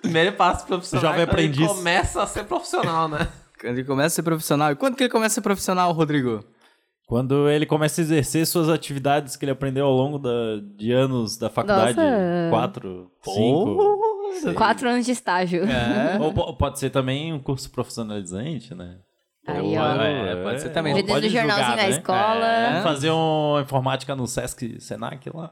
primeiro 0.02 0.34
passo 0.34 0.66
profissional 0.66 1.12
Jovem 1.12 1.22
é 1.24 1.26
quando 1.26 1.40
ele 1.40 1.48
aprendiz. 1.54 1.68
começa 1.78 2.24
a 2.24 2.28
ser 2.28 2.44
profissional, 2.46 3.08
né? 3.08 3.28
Quando 3.60 3.78
ele 3.78 3.84
começa 3.88 4.08
a 4.08 4.10
ser 4.16 4.24
profissional. 4.24 4.72
E 4.72 4.76
quando 4.76 4.96
que 4.96 5.04
ele 5.04 5.10
começa 5.12 5.34
a 5.34 5.36
ser 5.36 5.42
profissional, 5.42 5.92
Rodrigo? 5.92 6.44
Quando 7.08 7.50
ele 7.50 7.66
começa 7.66 8.00
a 8.00 8.04
exercer 8.04 8.48
suas 8.48 8.70
atividades 8.70 9.36
que 9.36 9.44
ele 9.46 9.52
aprendeu 9.52 9.86
ao 9.86 9.92
longo 9.94 10.18
da- 10.18 10.62
de 10.78 10.92
anos 10.94 11.38
da 11.38 11.50
faculdade. 11.50 11.98
Nossa. 11.98 12.50
Quatro, 12.50 13.12
cinco. 13.24 13.98
Quatro 14.56 14.90
anos 14.90 15.06
de 15.06 15.12
estágio. 15.12 15.64
É. 15.66 16.18
Ou 16.24 16.34
po- 16.34 16.54
pode 16.56 16.80
ser 16.80 16.90
também 16.90 17.34
um 17.34 17.40
curso 17.40 17.70
profissionalizante, 17.70 18.74
né? 18.74 18.96
Aí, 19.48 19.78
ó. 19.78 20.02
É, 20.02 20.44
pode 20.44 20.62
ser 20.62 20.70
também. 20.70 20.94
Vendendo 20.94 21.16
Pode 21.16 21.30
jornalzinho 21.30 21.68
julgar, 21.68 21.78
na 21.78 21.84
né? 21.84 21.90
escola. 21.90 22.46
É, 22.46 22.82
fazer 22.84 23.10
uma 23.12 23.62
informática 23.62 24.16
no 24.16 24.28
Sesc 24.28 24.80
Senac 24.80 25.30
lá. 25.34 25.52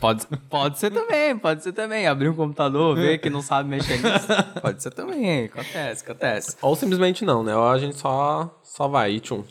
Pode, 0.00 0.26
pode 0.48 0.78
ser 0.78 0.90
também, 0.90 1.36
pode 1.36 1.62
ser 1.62 1.72
também. 1.72 2.06
Abrir 2.06 2.28
um 2.28 2.34
computador, 2.34 2.96
ver 2.96 3.18
que 3.18 3.28
não 3.28 3.42
sabe 3.42 3.68
mexer 3.68 3.98
nisso. 3.98 4.28
Pode 4.62 4.80
ser 4.80 4.92
também, 4.92 5.46
acontece, 5.46 6.04
acontece. 6.04 6.56
Ou 6.62 6.76
simplesmente 6.76 7.24
não, 7.24 7.42
né? 7.42 7.56
Ou 7.56 7.68
a 7.68 7.78
gente 7.78 7.96
só, 7.96 8.60
só 8.62 8.86
vai 8.86 9.12
e 9.12 9.20
tchum. 9.20 9.42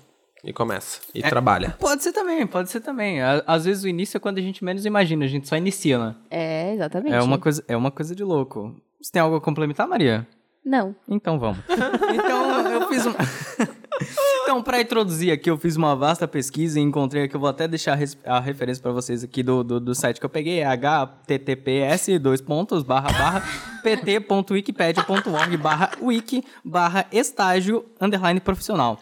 E 0.43 0.53
começa. 0.53 1.01
E 1.13 1.21
trabalha. 1.21 1.75
Pode 1.77 2.01
ser 2.01 2.13
também, 2.13 2.47
pode 2.47 2.69
ser 2.69 2.79
também. 2.79 3.19
Às 3.21 3.65
vezes 3.65 3.83
o 3.83 3.87
início 3.89 4.15
é 4.15 4.19
quando 4.19 4.37
a 4.37 4.41
gente 4.41 4.63
menos 4.63 4.85
imagina, 4.85 5.25
a 5.25 5.27
gente 5.27 5.49
só 5.49 5.57
inicia, 5.57 5.99
né? 5.99 6.15
É, 6.29 6.73
exatamente. 6.73 7.13
É 7.13 7.21
uma 7.21 7.37
coisa, 7.37 7.63
é 7.67 7.75
uma 7.75 7.91
coisa 7.91 8.15
de 8.15 8.23
louco. 8.23 8.73
Você 9.01 9.11
tem 9.11 9.21
algo 9.21 9.35
a 9.35 9.41
complementar, 9.41 9.87
Maria? 9.87 10.25
Não. 10.67 10.93
Então 11.07 11.39
vamos. 11.39 11.59
Então 12.13 12.71
eu 12.71 12.87
fiz 12.89 13.05
um. 13.05 13.13
então, 14.43 14.61
para 14.61 14.81
introduzir 14.81 15.31
aqui, 15.31 15.49
eu 15.49 15.57
fiz 15.57 15.75
uma 15.75 15.95
vasta 15.95 16.27
pesquisa 16.27 16.79
e 16.79 16.83
encontrei 16.83 17.23
aqui, 17.23 17.35
eu 17.35 17.39
vou 17.39 17.49
até 17.49 17.67
deixar 17.67 17.97
a 18.25 18.39
referência 18.39 18.81
para 18.83 18.91
vocês 18.91 19.23
aqui 19.23 19.41
do, 19.41 19.63
do, 19.63 19.79
do 19.79 19.95
site 19.95 20.19
que 20.19 20.25
eu 20.25 20.29
peguei, 20.29 20.59
é 20.59 20.65
https 20.65 22.19
dois 22.19 22.41
pontos 22.41 22.83
barra 22.83 23.11
barra 23.11 23.43
pt.wikipedia.org 23.83 25.57
barra 25.57 25.91
wiki 26.01 26.43
barra 26.63 27.05
estágio 27.11 27.85
underline 28.01 28.39
profissional. 28.39 28.99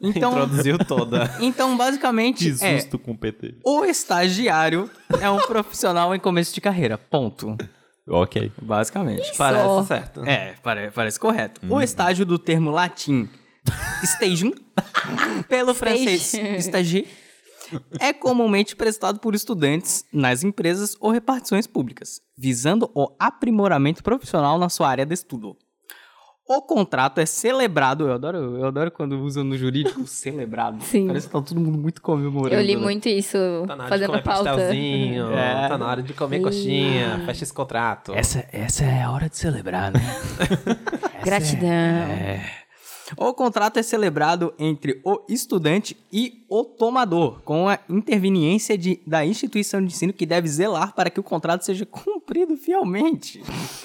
Então, 0.00 0.30
Introduziu 0.30 0.78
toda. 0.78 1.28
então 1.40 1.76
basicamente 1.76 2.44
Que 2.54 2.64
é 2.64 2.78
susto 2.78 3.00
com 3.00 3.10
o 3.12 3.18
PT. 3.18 3.56
o 3.64 3.84
estagiário 3.84 4.88
é 5.20 5.28
um 5.28 5.38
profissional 5.38 6.14
em 6.14 6.20
começo 6.20 6.54
de 6.54 6.60
carreira. 6.60 6.96
Ponto. 6.96 7.56
Ok. 8.08 8.52
Basicamente. 8.60 9.36
Parece 9.36 9.64
Só. 9.64 9.84
certo. 9.84 10.24
É, 10.24 10.54
pare- 10.62 10.90
parece 10.90 11.20
correto. 11.20 11.60
O 11.68 11.80
estágio 11.80 12.24
do 12.24 12.38
termo 12.38 12.70
latim 12.70 13.28
staging, 14.02 14.54
pelo 15.48 15.74
francês 15.74 16.32
stagiaire, 16.60 17.08
é 18.00 18.12
comumente 18.12 18.74
prestado 18.74 19.20
por 19.20 19.34
estudantes 19.34 20.04
nas 20.12 20.42
empresas 20.42 20.96
ou 21.00 21.10
repartições 21.10 21.66
públicas, 21.66 22.20
visando 22.36 22.90
o 22.94 23.14
aprimoramento 23.18 24.02
profissional 24.02 24.58
na 24.58 24.68
sua 24.68 24.88
área 24.88 25.04
de 25.04 25.14
estudo. 25.14 25.56
O 26.48 26.62
contrato 26.62 27.18
é 27.18 27.26
celebrado, 27.26 28.06
eu 28.08 28.14
adoro, 28.14 28.38
eu 28.56 28.66
adoro 28.66 28.90
quando 28.90 29.20
usam 29.20 29.44
no 29.44 29.54
jurídico 29.56 30.04
celebrado. 30.08 30.82
Sim. 30.82 31.06
Parece 31.06 31.26
que 31.26 31.32
tá 31.32 31.42
todo 31.42 31.60
mundo 31.60 31.76
muito 31.76 32.00
comemorando. 32.00 32.54
Eu 32.54 32.62
li 32.64 32.74
né? 32.74 32.80
muito 32.82 33.06
isso 33.06 33.36
Tá 33.66 33.76
na 33.76 33.84
hora 33.84 33.84
de 33.84 33.88
fazendo 33.90 34.06
comer 34.10 34.22
pauta. 34.22 34.44
pastelzinho, 34.44 35.32
É. 35.36 35.68
tá 35.68 35.76
na 35.76 35.86
hora 35.86 36.02
de 36.02 36.14
comer 36.14 36.40
coxinha, 36.40 37.22
fecha 37.26 37.44
esse 37.44 37.52
contrato. 37.52 38.14
Essa, 38.14 38.46
essa 38.50 38.82
é 38.84 39.02
a 39.02 39.10
hora 39.10 39.28
de 39.28 39.36
celebrar, 39.36 39.92
né? 39.92 40.00
Gratidão. 41.22 41.68
O 43.16 43.32
contrato 43.32 43.78
é 43.78 43.82
celebrado 43.82 44.52
entre 44.58 45.00
o 45.04 45.20
estudante 45.28 45.96
e 46.12 46.44
o 46.48 46.64
tomador, 46.64 47.40
com 47.42 47.68
a 47.68 47.78
interveniência 47.88 48.76
de, 48.76 49.00
da 49.06 49.24
instituição 49.24 49.80
de 49.80 49.86
ensino 49.86 50.12
que 50.12 50.24
deve 50.24 50.48
zelar 50.48 50.94
para 50.94 51.10
que 51.10 51.20
o 51.20 51.22
contrato 51.22 51.64
seja 51.64 51.84
cumprido 51.86 52.56
fielmente. 52.56 53.42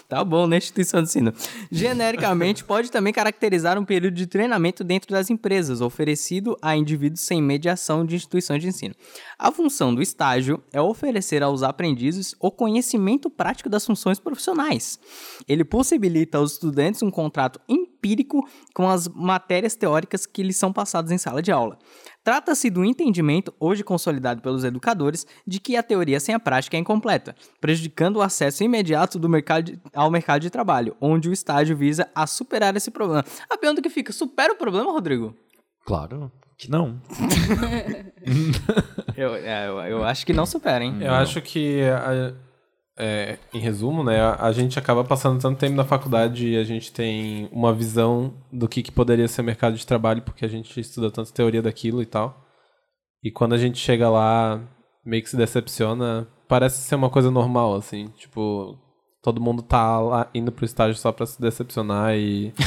Tá 0.08 0.24
bom, 0.24 0.48
né, 0.48 0.58
instituição 0.58 1.02
de 1.02 1.10
ensino? 1.10 1.34
Genericamente, 1.72 2.64
pode 2.66 2.92
também 2.92 3.14
caracterizar 3.14 3.78
um 3.78 3.86
período 3.86 4.16
de 4.16 4.28
treinamento 4.28 4.84
dentro 4.84 5.12
das 5.12 5.30
empresas, 5.30 5.82
oferecido 5.82 6.58
a 6.62 6.76
indivíduos 6.76 7.22
sem 7.22 7.42
mediação 7.42 8.06
de 8.06 8.16
instituições 8.16 8.62
de 8.62 8.68
ensino. 8.70 8.96
A 9.38 9.52
função 9.52 9.94
do 9.94 10.02
estágio 10.02 10.64
é 10.72 10.82
oferecer 10.82 11.44
aos 11.44 11.64
aprendizes 11.64 12.36
o 12.40 12.52
conhecimento 12.52 13.30
prático 13.30 13.70
das 13.70 13.86
funções 13.86 14.20
profissionais. 14.20 15.00
Ele 15.48 15.64
possibilita 15.64 16.38
aos 16.38 16.54
estudantes 16.54 17.02
um 17.02 17.12
contrato 17.12 17.60
empírico 18.08 18.46
com 18.74 18.90
as 18.90 19.08
matérias 19.08 19.76
teóricas 19.76 20.26
que 20.26 20.44
lhes 20.44 20.58
são 20.58 20.74
passadas 20.74 21.10
em 21.12 21.18
sala 21.18 21.42
de 21.42 21.52
aula. 21.52 21.78
Trata-se 22.24 22.70
do 22.70 22.84
entendimento, 22.84 23.54
hoje 23.60 23.84
consolidado 23.84 24.42
pelos 24.42 24.64
educadores, 24.64 25.26
de 25.48 25.60
que 25.60 25.76
a 25.78 25.84
teoria 25.84 26.20
sem 26.20 26.36
a 26.36 26.40
prática 26.40 26.76
é 26.76 26.80
incompleta, 26.80 27.36
prejudicando 27.62 28.18
o 28.18 28.22
acesso 28.22 28.64
imediato 28.64 29.18
do 29.18 29.30
mercado 29.30 29.66
de- 29.72 29.80
ao 29.94 30.12
mercado 30.12 30.42
de 30.42 30.50
trabalho, 30.50 30.96
onde 31.00 31.30
o 31.30 31.34
estágio 31.34 31.76
visa 31.78 32.10
a 32.14 32.28
superar 32.28 32.76
esse 32.76 32.92
problema. 32.92 33.24
A 33.50 33.58
pergunta 33.58 33.82
que 33.82 33.90
fica, 33.90 34.12
supera 34.12 34.54
o 34.54 34.58
problema, 34.58 34.92
Rodrigo? 34.92 35.34
Claro 35.86 36.32
que 36.58 36.70
não. 36.70 37.02
Eu, 39.16 39.36
é, 39.36 39.68
eu, 39.68 39.80
eu 39.82 40.04
acho 40.04 40.26
que 40.26 40.34
não 40.34 40.46
supera, 40.46 40.84
hein? 40.84 40.98
Eu 41.02 41.14
acho 41.14 41.40
que, 41.42 41.82
a- 41.84 42.34
é, 42.98 43.38
em 43.54 43.60
resumo, 43.60 44.04
né, 44.04 44.22
a, 44.22 44.46
a 44.48 44.52
gente 44.52 44.78
acaba 44.78 45.04
passando 45.04 45.42
tanto 45.42 45.58
tempo 45.60 45.76
na 45.76 45.84
faculdade 45.84 46.48
e 46.48 46.58
a 46.58 46.64
gente 46.64 46.92
tem 46.92 47.50
uma 47.52 47.74
visão 47.74 48.34
do 48.52 48.68
que, 48.68 48.84
que 48.84 48.92
poderia 48.92 49.28
ser 49.28 49.42
mercado 49.42 49.76
de 49.76 49.86
trabalho, 49.86 50.22
porque 50.22 50.46
a 50.46 50.48
gente 50.50 50.80
estuda 50.80 51.10
tanto 51.10 51.34
teoria 51.34 51.62
daquilo 51.62 52.02
e 52.02 52.06
tal. 52.06 52.40
E 53.24 53.32
quando 53.32 53.54
a 53.54 53.58
gente 53.58 53.78
chega 53.80 54.10
lá, 54.10 54.62
meio 55.06 55.24
que 55.24 55.30
se 55.30 55.38
decepciona, 55.38 56.28
parece 56.48 56.84
ser 56.84 56.96
uma 56.96 57.10
coisa 57.10 57.32
normal, 57.32 57.74
assim, 57.76 58.10
tipo, 58.18 58.78
todo 59.24 59.42
mundo 59.42 59.64
tá 59.64 60.00
lá 60.00 60.30
indo 60.34 60.52
pro 60.52 60.66
estágio 60.66 60.96
só 60.96 61.12
pra 61.12 61.26
se 61.26 61.42
decepcionar 61.42 62.16
e. 62.16 62.54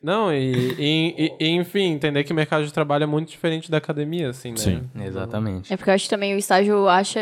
Não, 0.00 0.32
e, 0.32 0.74
e- 0.78 1.32
e- 1.40 1.48
enfim, 1.56 1.90
entender 1.92 2.22
que 2.22 2.32
o 2.32 2.36
mercado 2.36 2.64
de 2.64 2.72
trabalho 2.72 3.02
é 3.02 3.06
muito 3.06 3.30
diferente 3.30 3.68
da 3.68 3.78
academia, 3.78 4.30
assim, 4.30 4.50
né? 4.50 4.56
Sim. 4.58 4.88
Exatamente. 5.02 5.72
É 5.72 5.76
porque 5.76 5.90
eu 5.90 5.94
acho 5.94 6.04
que 6.04 6.10
também 6.10 6.36
o 6.36 6.38
estágio 6.38 6.86
acha, 6.88 7.18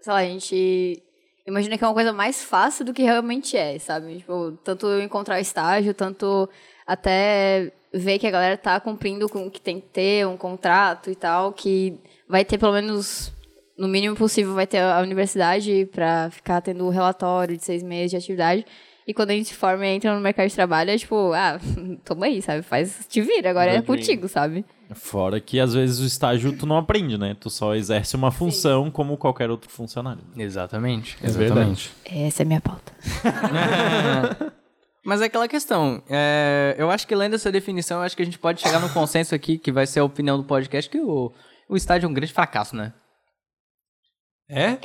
sei 0.00 0.12
lá, 0.12 0.18
a 0.18 0.24
gente 0.24 1.02
imagina 1.46 1.78
que 1.78 1.84
é 1.84 1.86
uma 1.86 1.94
coisa 1.94 2.12
mais 2.12 2.42
fácil 2.42 2.84
do 2.84 2.92
que 2.92 3.02
realmente 3.02 3.56
é, 3.56 3.78
sabe? 3.78 4.18
Tipo, 4.18 4.52
tanto 4.64 4.86
encontrar 5.00 5.40
estágio, 5.40 5.94
tanto 5.94 6.48
até 6.86 7.72
ver 7.92 8.18
que 8.18 8.26
a 8.26 8.30
galera 8.30 8.56
tá 8.56 8.78
cumprindo 8.80 9.28
com 9.28 9.46
o 9.46 9.50
que 9.50 9.60
tem 9.60 9.80
que 9.80 9.86
ter, 9.88 10.26
um 10.26 10.36
contrato 10.36 11.10
e 11.10 11.14
tal, 11.14 11.52
que 11.52 11.98
vai 12.28 12.44
ter 12.44 12.58
pelo 12.58 12.72
menos, 12.72 13.32
no 13.78 13.88
mínimo 13.88 14.16
possível, 14.16 14.54
vai 14.54 14.66
ter 14.66 14.80
a 14.80 15.00
universidade 15.00 15.88
pra 15.92 16.30
ficar 16.30 16.60
tendo 16.60 16.84
o 16.84 16.90
relatório 16.90 17.56
de 17.56 17.64
seis 17.64 17.82
meses 17.82 18.10
de 18.10 18.16
atividade. 18.16 18.66
E 19.06 19.14
quando 19.14 19.30
a 19.30 19.34
gente 19.34 19.54
forma 19.54 19.86
e 19.86 19.90
entra 19.90 20.12
no 20.14 20.20
mercado 20.20 20.48
de 20.48 20.54
trabalho, 20.54 20.90
é 20.90 20.98
tipo, 20.98 21.32
ah, 21.32 21.60
toma 22.04 22.26
aí, 22.26 22.42
sabe? 22.42 22.62
Faz, 22.62 23.06
te 23.08 23.20
vira, 23.20 23.50
agora 23.50 23.70
é 23.70 23.80
contigo, 23.82 24.26
sabe? 24.28 24.64
Fora 24.94 25.40
que 25.40 25.60
às 25.60 25.74
vezes 25.74 26.00
o 26.00 26.04
estágio 26.04 26.56
tu 26.56 26.66
não 26.66 26.76
aprende, 26.76 27.16
né? 27.16 27.36
Tu 27.38 27.48
só 27.50 27.74
exerce 27.74 28.16
uma 28.16 28.30
função 28.32 28.90
como 28.90 29.16
qualquer 29.16 29.48
outro 29.50 29.70
funcionário. 29.70 30.22
Exatamente. 30.36 31.16
É 31.22 31.28
verdade. 31.28 31.90
Essa 32.04 32.42
é 32.42 32.44
a 32.44 32.46
minha 32.46 32.60
pauta. 32.60 32.92
Mas 35.04 35.20
é 35.20 35.26
aquela 35.26 35.46
questão. 35.46 36.02
é, 36.08 36.74
eu 36.76 36.90
acho 36.90 37.06
que 37.06 37.14
lendo 37.14 37.34
essa 37.34 37.52
definição, 37.52 37.98
eu 37.98 38.02
acho 38.04 38.16
que 38.16 38.22
a 38.22 38.24
gente 38.24 38.40
pode 38.40 38.60
chegar 38.60 38.80
num 38.80 38.88
consenso 38.88 39.36
aqui, 39.36 39.56
que 39.56 39.70
vai 39.70 39.86
ser 39.86 40.00
a 40.00 40.04
opinião 40.04 40.36
do 40.36 40.42
podcast, 40.44 40.90
que 40.90 40.98
o, 40.98 41.32
o 41.68 41.76
estádio 41.76 42.06
é 42.06 42.10
um 42.10 42.14
grande 42.14 42.32
fracasso, 42.32 42.74
né? 42.74 42.92
É? 44.48 44.78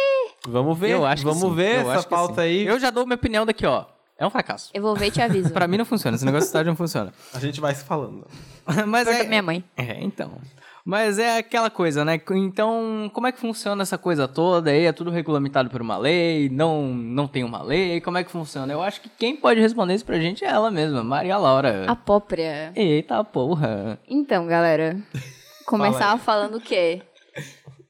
Vamos 0.48 0.78
ver. 0.78 0.92
Eu 0.92 1.06
acho 1.06 1.24
que 1.24 1.28
Vamos 1.32 1.50
sim. 1.50 1.56
ver 1.56 1.82
Eu 1.86 1.92
essa 1.92 2.08
pauta 2.08 2.36
sim. 2.36 2.42
aí. 2.42 2.66
Eu 2.66 2.80
já 2.80 2.90
dou 2.92 3.06
minha 3.06 3.16
opinião 3.16 3.46
daqui, 3.46 3.66
ó. 3.66 3.86
É 4.22 4.28
um 4.28 4.30
fracasso. 4.30 4.70
Eu 4.72 4.84
vou 4.84 4.96
ver 4.96 5.08
e 5.08 5.12
te 5.12 5.20
aviso. 5.20 5.50
Pra 5.52 5.68
mim 5.68 5.78
não 5.78 5.86
funciona, 5.86 6.14
esse 6.14 6.24
negócio 6.24 6.44
de 6.44 6.50
estádio 6.50 6.70
não 6.70 6.76
funciona. 6.76 7.12
A 7.34 7.40
gente 7.40 7.60
vai 7.60 7.74
se 7.74 7.84
falando. 7.84 8.28
Mas 8.86 9.08
é, 9.08 9.24
minha 9.24 9.42
mãe. 9.42 9.64
É, 9.76 10.00
então. 10.00 10.40
Mas 10.86 11.18
é 11.18 11.40
aquela 11.40 11.72
coisa, 11.72 12.06
né? 12.06 12.22
Então, 12.30 13.10
como 13.16 13.26
é 13.26 13.32
que 13.32 13.40
funciona 13.40 13.82
essa 13.82 13.98
coisa 13.98 14.28
toda 14.28 14.70
aí? 14.70 14.86
É 14.86 14.92
tudo 14.92 15.10
regulamentado 15.10 15.72
por 15.72 15.82
uma 15.82 15.98
lei? 15.98 16.50
Não, 16.50 16.94
não 16.94 17.28
tem 17.28 17.44
uma 17.44 17.64
lei? 17.64 18.00
Como 18.00 18.20
é 18.20 18.24
que 18.24 18.30
funciona? 18.30 18.72
Eu 18.72 18.84
acho 18.84 19.02
que 19.02 19.10
quem 19.10 19.36
pode 19.36 19.60
responder 19.60 19.96
isso 19.96 20.06
pra 20.06 20.20
gente 20.20 20.46
é 20.46 20.50
ela 20.50 20.70
mesma, 20.70 21.04
Maria 21.04 21.38
Laura. 21.38 21.86
A 21.88 21.96
própria. 21.96 22.72
Eita 22.76 23.24
porra. 23.24 24.00
Então, 24.08 24.46
galera. 24.46 25.02
Começar 25.66 26.16
falando 26.20 26.58
o 26.58 26.62
quê? 26.62 27.02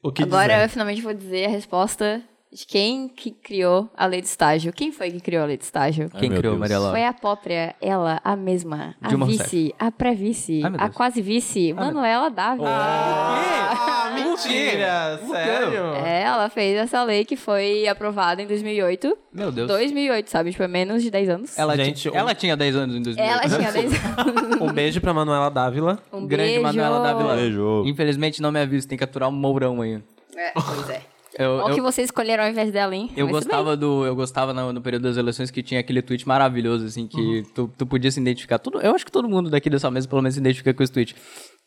O 0.02 0.10
que 0.10 0.22
Agora 0.22 0.54
dizer? 0.54 0.64
eu 0.64 0.68
finalmente 0.70 1.02
vou 1.02 1.12
dizer 1.12 1.44
a 1.44 1.50
resposta 1.50 2.22
de 2.52 2.66
quem 2.66 3.08
que 3.08 3.30
criou 3.30 3.88
a 3.96 4.04
lei 4.04 4.20
de 4.20 4.26
estágio. 4.26 4.72
Quem 4.74 4.92
foi 4.92 5.10
que 5.10 5.20
criou 5.20 5.42
a 5.42 5.46
lei 5.46 5.56
de 5.56 5.64
estágio? 5.64 6.10
Quem 6.10 6.28
meu 6.28 6.38
criou 6.38 6.58
Deus. 6.58 6.70
Laura? 6.70 6.90
Foi 6.90 7.04
a 7.04 7.12
própria, 7.14 7.74
ela, 7.80 8.20
a 8.22 8.36
mesma, 8.36 8.94
a 9.00 9.08
Dilma 9.08 9.24
vice, 9.26 9.74
a 9.78 9.90
pré-vice, 9.90 10.60
Ai, 10.62 10.72
a 10.76 10.88
quase 10.90 11.22
vice, 11.22 11.72
Manuela 11.72 12.28
Dávila. 12.28 12.68
Ah, 12.70 14.10
mentira! 14.14 15.18
Sério? 15.26 15.94
É, 16.04 16.22
ela 16.24 16.50
fez 16.50 16.76
essa 16.76 17.02
lei 17.02 17.24
que 17.24 17.36
foi 17.36 17.88
aprovada 17.88 18.42
em 18.42 18.46
2008. 18.46 19.16
Meu 19.32 19.50
Deus. 19.50 19.68
2008, 19.68 20.28
sabe? 20.28 20.50
Tipo, 20.50 20.62
é 20.64 20.68
menos 20.68 21.02
de 21.02 21.10
10 21.10 21.28
anos. 21.30 21.58
Ela, 21.58 21.74
Gente, 21.74 22.10
um- 22.10 22.14
ela 22.14 22.34
tinha 22.34 22.54
10 22.54 22.76
anos 22.76 22.94
em 22.94 23.02
2008. 23.02 23.32
Ela 23.46 23.56
tinha 23.58 23.72
10 23.72 23.92
anos. 24.18 24.60
Um 24.60 24.70
beijo 24.72 25.00
pra 25.00 25.14
Manuela 25.14 25.50
Dávila. 25.50 25.98
Um 26.12 26.26
Grande 26.26 26.50
beijo. 26.50 26.62
Manuela 26.62 27.00
Dávila. 27.02 27.34
Beijo. 27.36 27.82
Infelizmente 27.86 28.42
não 28.42 28.52
me 28.52 28.60
avisa, 28.60 28.86
tem 28.86 28.98
que 28.98 29.04
aturar 29.04 29.28
um 29.30 29.32
mourão 29.32 29.80
aí. 29.80 30.02
É, 30.36 30.52
pois 30.52 30.90
é. 30.90 31.11
Eu, 31.38 31.58
Qual 31.58 31.68
eu, 31.70 31.74
que 31.74 31.80
vocês 31.80 32.06
escolheram 32.06 32.44
ao 32.44 32.50
invés 32.50 32.70
dela, 32.70 32.94
hein? 32.94 33.10
eu 33.16 33.26
Mas 33.26 33.36
gostava 33.36 33.76
do. 33.76 34.04
Eu 34.04 34.14
gostava 34.14 34.52
no, 34.52 34.72
no 34.72 34.82
período 34.82 35.04
das 35.04 35.16
eleições 35.16 35.50
que 35.50 35.62
tinha 35.62 35.80
aquele 35.80 36.02
tweet 36.02 36.26
maravilhoso, 36.28 36.84
assim, 36.84 37.06
que 37.06 37.42
tu, 37.54 37.72
tu 37.76 37.86
podia 37.86 38.10
se 38.10 38.20
identificar. 38.20 38.58
Tudo, 38.58 38.80
eu 38.80 38.94
acho 38.94 39.04
que 39.04 39.12
todo 39.12 39.28
mundo 39.28 39.48
daqui 39.48 39.70
dessa 39.70 39.90
mesa 39.90 40.06
pelo 40.08 40.20
menos 40.20 40.34
se 40.34 40.40
identifica 40.40 40.74
com 40.74 40.82
esse 40.82 40.92
tweet. 40.92 41.16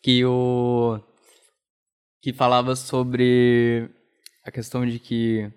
Que 0.03 0.23
o. 0.25 0.99
Que 2.21 2.31
falava 2.33 2.75
sobre 2.75 3.89
a 4.45 4.51
questão 4.51 4.85
de 4.85 4.99
que 4.99 5.51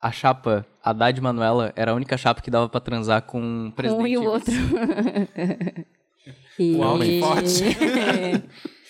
a 0.00 0.12
chapa 0.12 0.66
Haddad 0.82 1.18
e 1.18 1.22
Manuela 1.22 1.72
era 1.76 1.92
a 1.92 1.94
única 1.94 2.16
chapa 2.16 2.40
que 2.40 2.50
dava 2.50 2.68
pra 2.68 2.80
transar 2.80 3.22
com 3.22 3.40
um 3.40 3.70
presidente. 3.70 4.02
Um 4.02 4.06
e 4.06 4.16
o 4.18 4.24
outro. 4.24 4.52
E... 6.58 6.76
Uau, 6.76 6.98
que 6.98 7.20
forte. 7.20 7.64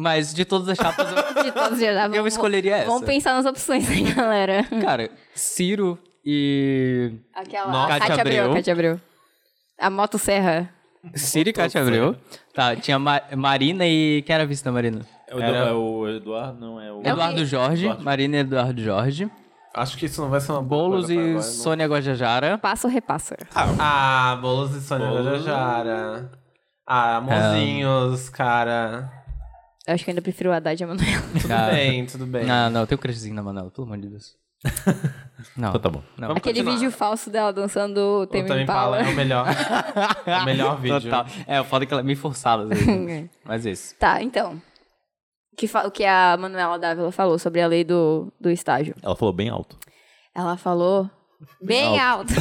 Mas 0.00 0.32
de 0.32 0.44
todas 0.44 0.68
as 0.68 0.76
chapas, 0.78 1.08
eu, 1.10 1.16
De 1.42 1.50
todos, 1.50 1.80
já 1.80 1.92
dá, 1.92 2.04
eu 2.04 2.10
vamos- 2.12 2.32
escolheria 2.32 2.76
essa. 2.76 2.86
Vamos 2.86 3.04
pensar 3.04 3.34
nas 3.34 3.44
opções 3.44 3.90
aí, 3.90 4.02
galera. 4.12 4.62
Cara, 4.80 5.10
Ciro 5.34 5.98
e. 6.24 7.14
Aquela. 7.34 7.72
Nossa. 7.72 7.88
Cátia 7.88 8.06
Cátia 8.08 8.20
Abreu. 8.22 8.40
Abreu. 8.44 8.54
Cátia 8.56 8.72
Abreu. 8.72 9.00
A 9.80 9.90
Moto 9.90 10.16
Serra. 10.18 10.70
Ciro 11.14 11.48
e 11.48 11.52
Cátia 11.52 11.80
Abreu. 11.82 12.16
Tá, 12.54 12.76
tinha 12.76 12.96
Ma- 12.98 13.22
Marina 13.36 13.84
e. 13.86 14.22
Quem 14.24 14.34
era 14.34 14.44
a 14.44 14.46
vice 14.46 14.64
da 14.64 14.70
Marina? 14.70 15.00
É 15.26 15.34
o, 15.34 15.40
Era- 15.42 15.56
é 15.68 15.72
o 15.72 16.08
Eduardo, 16.08 16.60
não 16.60 16.80
é 16.80 16.92
o. 16.92 17.00
É 17.02 17.10
o 17.10 17.12
Eduardo? 17.14 17.44
Jorge. 17.44 17.84
Eduardo. 17.86 18.04
Marina 18.04 18.36
e 18.36 18.40
Eduardo 18.40 18.80
Jorge. 18.82 19.28
Acho 19.74 19.98
que 19.98 20.06
isso 20.06 20.20
não 20.22 20.28
vai 20.30 20.40
ser 20.40 20.52
uma 20.52 20.62
boa 20.62 20.82
Boulos 20.88 21.06
coisa 21.06 21.14
pra 21.14 21.22
e 21.22 21.30
agora, 21.30 21.44
não. 21.46 21.52
Sônia 21.52 21.86
Guajajara. 21.86 22.58
Passa 22.58 22.86
ou 22.88 22.92
repassa? 22.94 23.36
Ah, 23.54 24.38
Boulos 24.40 24.74
e 24.76 24.80
Sônia 24.80 25.06
Boulos. 25.08 25.26
Guajajara. 25.26 26.30
Ah, 26.86 27.16
amorzinhos, 27.16 28.28
cara. 28.28 29.12
Eu 29.88 29.94
acho 29.94 30.04
que 30.04 30.10
ainda 30.10 30.20
prefiro 30.20 30.50
o 30.50 30.52
Haddad 30.52 30.80
e 30.80 30.84
a 30.84 30.86
Manuela. 30.86 31.22
Tudo 31.40 31.52
Ah. 31.52 31.70
bem, 31.70 32.04
tudo 32.06 32.26
bem. 32.26 32.44
Não, 32.44 32.68
não, 32.70 32.80
eu 32.82 32.86
tenho 32.86 32.98
crushzinho 33.00 33.34
na 33.34 33.42
Manela, 33.42 33.70
pelo 33.70 33.86
amor 33.86 33.98
de 33.98 34.08
Deus. 34.08 34.34
Não. 35.56 35.68
Então 35.68 35.80
tá 35.80 35.88
bom. 35.88 36.02
Não. 36.18 36.28
Vamos 36.28 36.36
Aquele 36.38 36.58
continuar. 36.58 36.74
vídeo 36.74 36.90
falso 36.90 37.30
dela 37.30 37.52
dançando 37.52 37.98
o 37.98 38.20
O 38.22 38.26
Tame 38.26 38.46
Tame 38.48 38.62
Impala 38.64 38.96
Impala. 39.00 39.08
é 39.08 39.12
o 39.12 39.16
melhor. 39.16 39.46
é 40.26 40.36
o 40.38 40.44
melhor 40.44 40.80
vídeo. 40.80 41.00
Total. 41.02 41.26
É, 41.46 41.60
o 41.60 41.64
foda 41.64 41.84
é 41.84 41.86
que 41.86 41.94
ela 41.94 42.00
é 42.02 42.04
meio 42.04 42.18
forçada. 42.18 42.64
às 42.64 42.68
vezes. 42.68 43.30
Mas 43.44 43.64
esse. 43.66 43.94
Tá, 43.94 44.20
então. 44.22 44.60
O 45.52 45.56
que, 45.56 45.66
fa- 45.68 45.86
o 45.86 45.90
que 45.92 46.04
a 46.04 46.36
Manuela 46.38 46.78
Dávila 46.78 47.10
falou 47.12 47.38
sobre 47.38 47.60
a 47.62 47.66
lei 47.68 47.84
do, 47.84 48.32
do 48.40 48.50
estágio. 48.50 48.94
Ela 49.02 49.14
falou 49.16 49.32
bem 49.32 49.48
alto. 49.48 49.76
Ela 50.34 50.56
falou 50.56 51.08
bem 51.62 51.98
alto. 52.00 52.34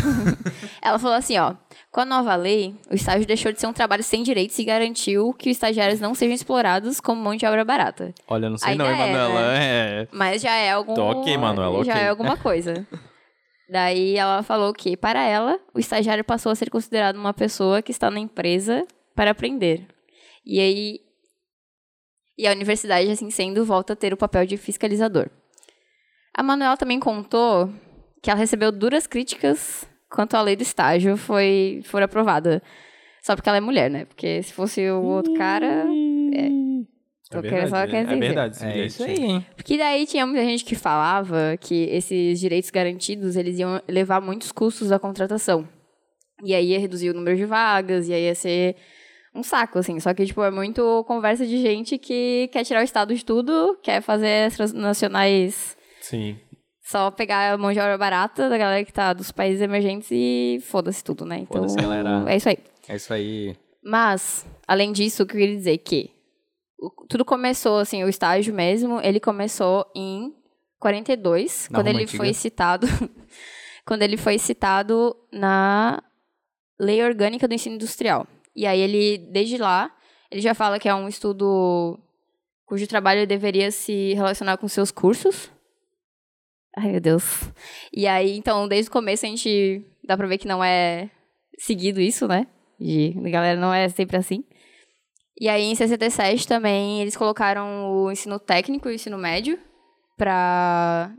Ela 0.81 0.97
falou 0.99 1.15
assim, 1.15 1.37
ó. 1.37 1.53
Com 1.97 2.01
a 2.01 2.05
nova 2.05 2.35
lei, 2.35 2.75
o 2.91 2.93
estágio 2.93 3.25
deixou 3.25 3.51
de 3.51 3.59
ser 3.59 3.65
um 3.65 3.73
trabalho 3.73 4.03
sem 4.03 4.21
direitos 4.21 4.59
e 4.59 4.63
garantiu 4.63 5.33
que 5.33 5.49
os 5.49 5.55
estagiários 5.55 5.99
não 5.99 6.13
sejam 6.13 6.35
explorados 6.35 6.99
como 6.99 7.19
mão 7.19 7.35
de 7.35 7.43
obra 7.43 7.65
barata. 7.65 8.13
Olha, 8.27 8.51
não 8.51 8.57
sei 8.59 8.75
não, 8.75 8.85
é, 8.85 8.91
Emanuela. 8.91 9.57
É. 9.57 10.07
Mas 10.11 10.43
já 10.43 10.53
é 10.53 10.69
algum. 10.69 10.93
Tô 10.93 11.03
ok, 11.03 11.35
Manuela, 11.35 11.83
Já 11.83 11.93
ok. 11.93 12.03
é 12.03 12.09
alguma 12.09 12.37
coisa. 12.37 12.85
Daí 13.67 14.15
ela 14.15 14.43
falou 14.43 14.71
que, 14.73 14.95
para 14.95 15.23
ela, 15.23 15.59
o 15.73 15.79
estagiário 15.79 16.23
passou 16.23 16.51
a 16.51 16.55
ser 16.55 16.69
considerado 16.69 17.15
uma 17.15 17.33
pessoa 17.33 17.81
que 17.81 17.89
está 17.89 18.11
na 18.11 18.19
empresa 18.19 18.85
para 19.15 19.31
aprender. 19.31 19.87
E 20.45 20.59
aí. 20.59 20.99
E 22.37 22.47
a 22.47 22.51
universidade, 22.51 23.09
assim 23.09 23.31
sendo, 23.31 23.65
volta 23.65 23.93
a 23.93 23.95
ter 23.95 24.13
o 24.13 24.17
papel 24.17 24.45
de 24.45 24.55
fiscalizador. 24.55 25.31
A 26.31 26.43
Manuela 26.43 26.77
também 26.77 26.99
contou 26.99 27.73
que 28.21 28.29
ela 28.29 28.39
recebeu 28.39 28.71
duras 28.71 29.07
críticas 29.07 29.89
quanto 30.09 30.35
à 30.35 30.41
lei 30.41 30.55
do 30.55 30.63
estágio 30.63 31.17
foi, 31.17 31.81
for 31.85 32.01
aprovada. 32.01 32.61
Só 33.21 33.35
porque 33.35 33.49
ela 33.49 33.57
é 33.57 33.61
mulher, 33.61 33.89
né? 33.89 34.05
Porque 34.05 34.41
se 34.43 34.53
fosse 34.53 34.89
o 34.89 35.01
outro 35.03 35.33
cara. 35.33 35.85
É 36.33 36.49
Tô 37.29 37.41
querendo- 37.41 37.67
só 37.69 37.75
verdade, 37.85 37.91
quer 37.91 37.97
é 37.97 38.03
dizer. 38.05 38.19
verdade. 38.19 38.55
esse 38.55 38.65
É 38.65 38.85
isso 38.85 39.03
aí, 39.03 39.17
hein? 39.21 39.45
Porque 39.55 39.77
daí 39.77 40.05
tinha 40.05 40.25
muita 40.25 40.43
gente 40.45 40.63
que 40.63 40.75
falava 40.75 41.57
que 41.59 41.89
esses 41.91 42.39
direitos 42.39 42.69
garantidos, 42.69 43.35
eles 43.35 43.59
iam 43.59 43.81
levar 43.87 44.21
muitos 44.21 44.51
custos 44.51 44.91
à 44.93 44.97
contratação. 44.99 45.67
E 46.43 46.53
aí 46.55 46.67
ia 46.67 46.79
reduzir 46.79 47.09
o 47.09 47.13
número 47.13 47.35
de 47.35 47.43
vagas, 47.45 48.07
e 48.07 48.13
aí 48.13 48.23
ia 48.27 48.35
ser 48.35 48.75
um 49.35 49.43
saco, 49.43 49.77
assim. 49.79 49.99
Só 49.99 50.13
que, 50.13 50.25
tipo, 50.25 50.41
é 50.41 50.49
muito 50.51 51.03
conversa 51.05 51.45
de 51.45 51.57
gente 51.57 51.97
que 51.97 52.47
quer 52.53 52.63
tirar 52.63 52.79
o 52.79 52.83
Estado 52.83 53.13
de 53.13 53.25
tudo, 53.25 53.77
quer 53.83 54.01
fazer 54.01 54.45
as 54.45 54.55
transnacionais 54.55 55.75
Sim. 55.99 56.37
Só 56.89 57.11
pegar 57.11 57.53
a 57.53 57.57
mão 57.57 57.71
de 57.73 57.79
obra 57.79 57.97
barata 57.97 58.47
da 58.49 58.57
galera 58.57 58.83
que 58.85 58.93
tá 58.93 59.11
dos 59.13 59.31
países 59.31 59.61
emergentes 59.61 60.09
e 60.11 60.59
foda-se 60.63 61.03
tudo, 61.03 61.25
né? 61.25 61.39
Então, 61.39 61.61
Foda-se, 61.61 61.75
galera. 61.75 62.23
é 62.27 62.35
isso 62.37 62.49
aí. 62.49 62.57
É 62.87 62.95
isso 62.95 63.13
aí. 63.13 63.55
Mas, 63.83 64.45
além 64.67 64.91
disso, 64.91 65.23
o 65.23 65.25
que 65.25 65.35
eu 65.35 65.39
queria 65.39 65.55
dizer 65.55 65.73
é 65.73 65.77
que 65.77 66.11
o- 66.79 67.05
tudo 67.09 67.25
começou, 67.25 67.79
assim, 67.79 68.03
o 68.03 68.09
estágio 68.09 68.53
mesmo, 68.53 68.99
ele 69.01 69.19
começou 69.19 69.85
em 69.95 70.33
42, 70.79 71.67
Na 71.69 71.79
quando 71.79 71.87
ele 71.87 72.03
Antiga. 72.03 72.17
foi 72.23 72.33
citado 72.33 72.87
quando 73.85 74.01
ele 74.03 74.15
foi 74.17 74.37
citado 74.37 75.15
na 75.31 76.01
Lei 76.79 77.03
Orgânica 77.03 77.47
do 77.47 77.53
Ensino 77.53 77.75
Industrial. 77.75 78.25
E 78.55 78.65
aí 78.65 78.79
ele, 78.79 79.17
desde 79.31 79.57
lá, 79.57 79.91
ele 80.31 80.41
já 80.41 80.53
fala 80.53 80.79
que 80.79 80.87
é 80.87 80.93
um 80.95 81.07
estudo 81.07 81.99
cujo 82.65 82.85
trabalho 82.87 83.25
deveria 83.27 83.71
se 83.71 84.13
relacionar 84.13 84.57
com 84.57 84.67
seus 84.67 84.91
cursos. 84.91 85.49
Ai, 86.79 86.91
meu 86.91 87.01
Deus. 87.01 87.23
E 87.91 88.05
aí, 88.05 88.37
então, 88.37 88.67
desde 88.67 88.87
o 88.89 88.93
começo 88.93 89.25
a 89.25 89.29
gente 89.29 89.83
dá 90.03 90.15
pra 90.15 90.27
ver 90.27 90.37
que 90.37 90.47
não 90.47 90.63
é 90.63 91.09
seguido 91.57 91.99
isso, 91.99 92.27
né? 92.27 92.45
De, 92.79 93.15
a 93.17 93.29
galera 93.31 93.59
não 93.59 93.73
é 93.73 93.89
sempre 93.89 94.15
assim. 94.15 94.43
E 95.41 95.49
aí, 95.49 95.63
em 95.63 95.73
67 95.73 96.47
também, 96.47 97.01
eles 97.01 97.17
colocaram 97.17 97.91
o 97.91 98.11
ensino 98.11 98.37
técnico 98.37 98.87
e 98.87 98.91
o 98.91 98.93
ensino 98.93 99.17
médio 99.17 99.57
para 100.15 101.11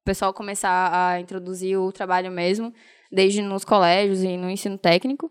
o 0.00 0.04
pessoal 0.04 0.32
começar 0.32 0.90
a 0.90 1.20
introduzir 1.20 1.76
o 1.78 1.92
trabalho 1.92 2.32
mesmo, 2.32 2.72
desde 3.10 3.42
nos 3.42 3.66
colégios 3.66 4.22
e 4.22 4.38
no 4.38 4.48
ensino 4.48 4.78
técnico. 4.78 5.30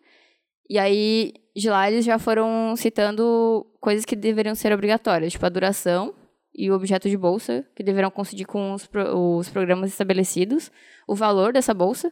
E 0.69 0.77
aí, 0.77 1.33
de 1.55 1.71
lá, 1.71 1.89
eles 1.89 2.05
já 2.05 2.19
foram 2.19 2.75
citando 2.75 3.65
coisas 3.79 4.05
que 4.05 4.15
deveriam 4.15 4.53
ser 4.53 4.71
obrigatórias, 4.73 5.33
tipo 5.33 5.45
a 5.45 5.49
duração 5.49 6.13
e 6.53 6.69
o 6.69 6.75
objeto 6.75 7.09
de 7.09 7.17
bolsa, 7.17 7.65
que 7.75 7.83
deverão 7.83 8.11
coincidir 8.11 8.45
com 8.45 8.73
os, 8.73 8.85
pro- 8.85 9.15
os 9.37 9.49
programas 9.49 9.89
estabelecidos, 9.89 10.71
o 11.07 11.15
valor 11.15 11.53
dessa 11.53 11.73
bolsa, 11.73 12.11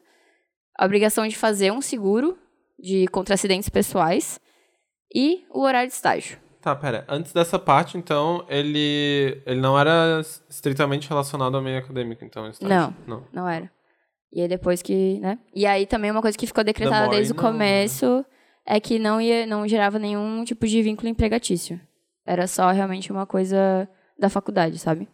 a 0.77 0.85
obrigação 0.85 1.27
de 1.27 1.35
fazer 1.37 1.71
um 1.71 1.81
seguro 1.81 2.37
de 2.77 3.07
contra 3.07 3.35
acidentes 3.35 3.67
pessoais 3.69 4.39
e 5.13 5.45
o 5.49 5.61
horário 5.61 5.89
de 5.89 5.93
estágio. 5.95 6.37
Tá, 6.61 6.75
pera. 6.75 7.05
Antes 7.07 7.31
dessa 7.33 7.57
parte, 7.57 7.97
então, 7.97 8.45
ele, 8.49 9.41
ele 9.45 9.59
não 9.61 9.79
era 9.79 10.21
estritamente 10.49 11.07
relacionado 11.07 11.55
ao 11.55 11.63
meio 11.63 11.79
acadêmico, 11.79 12.23
então, 12.25 12.49
estágio? 12.49 12.93
Não. 13.07 13.25
Não 13.33 13.47
era. 13.47 13.69
E 14.31 14.41
aí 14.41 14.47
depois 14.47 14.81
que, 14.81 15.19
né? 15.19 15.39
E 15.55 15.65
aí 15.65 15.85
também 15.85 16.11
uma 16.11 16.21
coisa 16.21 16.37
que 16.37 16.45
ficou 16.45 16.63
decretada 16.63 17.07
Boy, 17.07 17.15
desde 17.15 17.33
o 17.33 17.35
não, 17.35 17.43
né? 17.43 17.49
começo 17.51 18.25
é 18.65 18.79
que 18.79 18.99
não 18.99 19.19
ia, 19.19 19.45
não 19.47 19.67
gerava 19.67 19.97
nenhum 19.97 20.43
tipo 20.43 20.67
de 20.67 20.81
vínculo 20.83 21.07
empregatício. 21.09 21.79
Era 22.25 22.45
só 22.45 22.69
realmente 22.69 23.11
uma 23.11 23.25
coisa 23.25 23.89
da 24.19 24.29
faculdade, 24.29 24.77
sabe? 24.77 25.07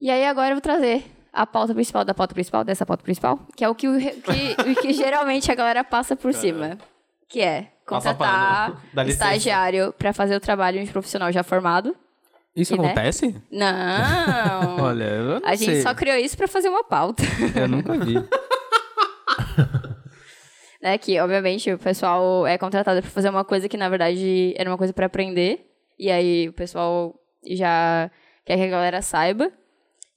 E 0.00 0.10
aí 0.10 0.24
agora 0.24 0.50
eu 0.50 0.54
vou 0.54 0.60
trazer 0.62 1.04
a 1.32 1.46
pauta 1.46 1.74
principal 1.74 2.04
da 2.04 2.14
pauta 2.14 2.32
principal, 2.34 2.64
dessa 2.64 2.86
pauta 2.86 3.02
principal, 3.02 3.40
que 3.56 3.64
é 3.64 3.68
o 3.68 3.74
que, 3.74 3.88
o 3.88 3.98
que, 3.98 4.70
o 4.70 4.74
que 4.80 4.92
geralmente 4.92 5.50
a 5.50 5.54
galera 5.54 5.82
passa 5.82 6.14
por 6.14 6.32
cima. 6.32 6.78
Que 7.28 7.40
é 7.40 7.72
contratar 7.86 8.80
estagiário 9.06 9.92
para 9.98 10.12
fazer 10.12 10.36
o 10.36 10.40
trabalho 10.40 10.84
de 10.84 10.90
profissional 10.90 11.32
já 11.32 11.42
formado. 11.42 11.96
Isso 12.54 12.74
E, 12.74 12.78
né? 12.78 12.84
acontece? 12.86 13.34
Não! 13.50 14.76
Olha, 14.84 15.04
eu 15.04 15.40
não 15.40 15.48
a 15.48 15.56
gente 15.56 15.72
sei. 15.72 15.82
só 15.82 15.92
criou 15.92 16.16
isso 16.16 16.36
para 16.36 16.46
fazer 16.46 16.68
uma 16.68 16.84
pauta. 16.84 17.24
Eu 17.56 17.66
nunca 17.66 17.98
vi. 17.98 18.14
né, 20.80 20.96
que 20.98 21.18
obviamente 21.18 21.72
o 21.72 21.78
pessoal 21.78 22.46
é 22.46 22.56
contratado 22.58 23.00
para 23.00 23.10
fazer 23.10 23.30
uma 23.30 23.44
coisa 23.44 23.68
que 23.68 23.76
na 23.76 23.88
verdade 23.88 24.54
era 24.56 24.70
uma 24.70 24.78
coisa 24.78 24.92
para 24.92 25.06
aprender 25.06 25.66
e 25.98 26.10
aí 26.10 26.48
o 26.48 26.52
pessoal 26.52 27.18
já 27.46 28.10
quer 28.44 28.56
que 28.56 28.62
a 28.64 28.68
galera 28.68 29.02
saiba. 29.02 29.50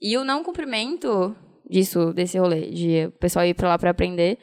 E 0.01 0.17
o 0.17 0.23
não 0.23 0.43
cumprimento 0.43 1.35
disso 1.69 2.13
desse 2.13 2.37
rolê 2.37 2.69
de 2.69 3.05
o 3.07 3.11
pessoal 3.13 3.45
ir 3.45 3.53
para 3.53 3.69
lá 3.69 3.77
para 3.77 3.89
aprender 3.89 4.37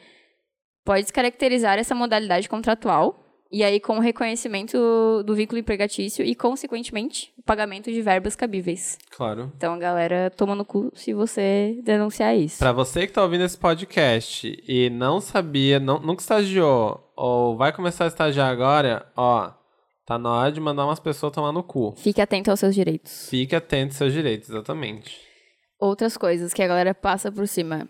pode 0.83 1.03
descaracterizar 1.03 1.79
essa 1.79 1.95
modalidade 1.95 2.47
contratual 2.47 3.25
e 3.51 3.63
aí 3.63 3.79
com 3.79 3.97
o 3.97 4.01
reconhecimento 4.01 5.23
do 5.23 5.35
vínculo 5.35 5.59
empregatício 5.59 6.25
e 6.25 6.35
consequentemente 6.35 7.33
o 7.37 7.43
pagamento 7.43 7.91
de 7.91 8.01
verbas 8.01 8.35
cabíveis. 8.35 8.97
Claro. 9.09 9.51
então 9.55 9.73
a 9.73 9.77
galera 9.77 10.29
toma 10.29 10.55
no 10.55 10.65
cu 10.65 10.91
se 10.93 11.13
você 11.13 11.79
denunciar 11.83 12.35
isso. 12.35 12.59
Pra 12.59 12.71
você 12.71 13.07
que 13.07 13.13
tá 13.13 13.23
ouvindo 13.23 13.43
esse 13.43 13.57
podcast 13.57 14.61
e 14.67 14.89
não 14.89 15.21
sabia, 15.21 15.79
não, 15.79 15.99
nunca 15.99 16.21
estagiou, 16.21 17.11
ou 17.15 17.55
vai 17.55 17.71
começar 17.71 18.05
a 18.05 18.07
estagiar 18.07 18.49
agora, 18.49 19.05
ó, 19.15 19.51
tá 20.05 20.17
na 20.19 20.31
hora 20.31 20.51
de 20.51 20.59
mandar 20.61 20.85
umas 20.85 20.99
pessoas 20.99 21.33
tomar 21.33 21.51
no 21.51 21.63
cu. 21.63 21.93
fique 21.97 22.21
atento 22.21 22.51
aos 22.51 22.59
seus 22.59 22.75
direitos 22.75 23.27
Fique 23.29 23.55
atento 23.55 23.91
aos 23.91 23.97
seus 23.97 24.13
direitos, 24.13 24.49
exatamente. 24.49 25.19
outras 25.79 26.15
coisas 26.17 26.53
que 26.53 26.61
a 26.63 26.67
galera 26.67 26.93
passa 26.93 27.31
por 27.31 27.47
cima. 27.47 27.87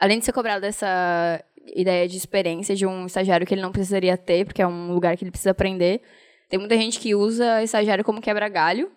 Além 0.00 0.18
de 0.18 0.24
ser 0.24 0.32
cobrado 0.32 0.64
essa 0.64 1.42
ideia 1.74 2.08
de 2.08 2.16
experiência 2.16 2.74
de 2.74 2.86
um 2.86 3.04
estagiário 3.06 3.46
que 3.46 3.52
ele 3.52 3.60
não 3.60 3.72
precisaria 3.72 4.16
ter, 4.16 4.44
porque 4.44 4.62
é 4.62 4.66
um 4.66 4.92
lugar 4.92 5.16
que 5.16 5.24
ele 5.24 5.30
precisa 5.30 5.50
aprender, 5.50 6.00
tem 6.48 6.58
muita 6.58 6.76
gente 6.76 6.98
que 7.00 7.14
usa 7.14 7.62
estagiário 7.62 8.04
como 8.04 8.20
quebra-galho. 8.20 8.90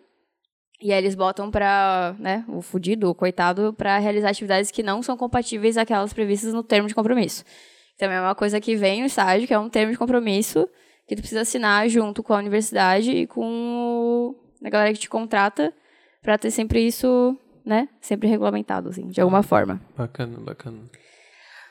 E 0.79 0.91
aí 0.91 0.97
eles 0.97 1.13
botam 1.13 1.51
pra, 1.51 2.15
né, 2.17 2.43
o 2.47 2.62
fudido, 2.62 3.10
o 3.10 3.13
coitado, 3.13 3.73
pra 3.73 3.97
realizar 3.99 4.29
atividades 4.29 4.71
que 4.71 4.81
não 4.81 5.03
são 5.03 5.15
compatíveis 5.17 5.77
àquelas 5.77 6.12
previstas 6.13 6.53
no 6.53 6.63
termo 6.63 6.88
de 6.88 6.95
compromisso. 6.95 7.43
Também 7.99 8.17
é 8.17 8.21
uma 8.21 8.34
coisa 8.34 8.60
que 8.60 8.75
vem 8.75 9.01
no 9.01 9.05
estágio, 9.05 9.47
que 9.47 9.53
é 9.53 9.60
um 9.60 9.69
termo 9.69 9.91
de 9.91 9.97
compromisso 9.97 10.67
que 11.12 11.15
tu 11.17 11.21
precisa 11.21 11.41
assinar 11.41 11.89
junto 11.89 12.24
com 12.24 12.34
a 12.34 12.38
universidade 12.38 13.12
e 13.12 13.28
com 13.28 13.43
o- 13.45 14.36
a 14.65 14.69
galera 14.69 14.93
que 14.93 15.00
te 15.00 15.10
contrata 15.10 15.74
pra 16.21 16.38
ter 16.38 16.52
sempre 16.52 16.80
isso, 16.86 17.38
né, 17.65 17.89
sempre 18.00 18.30
regulamentado, 18.30 18.88
assim, 18.89 19.08
de 19.10 19.19
alguma 19.19 19.43
forma. 19.43 19.82
Bacana, 19.97 20.38
bacana. 20.39 20.78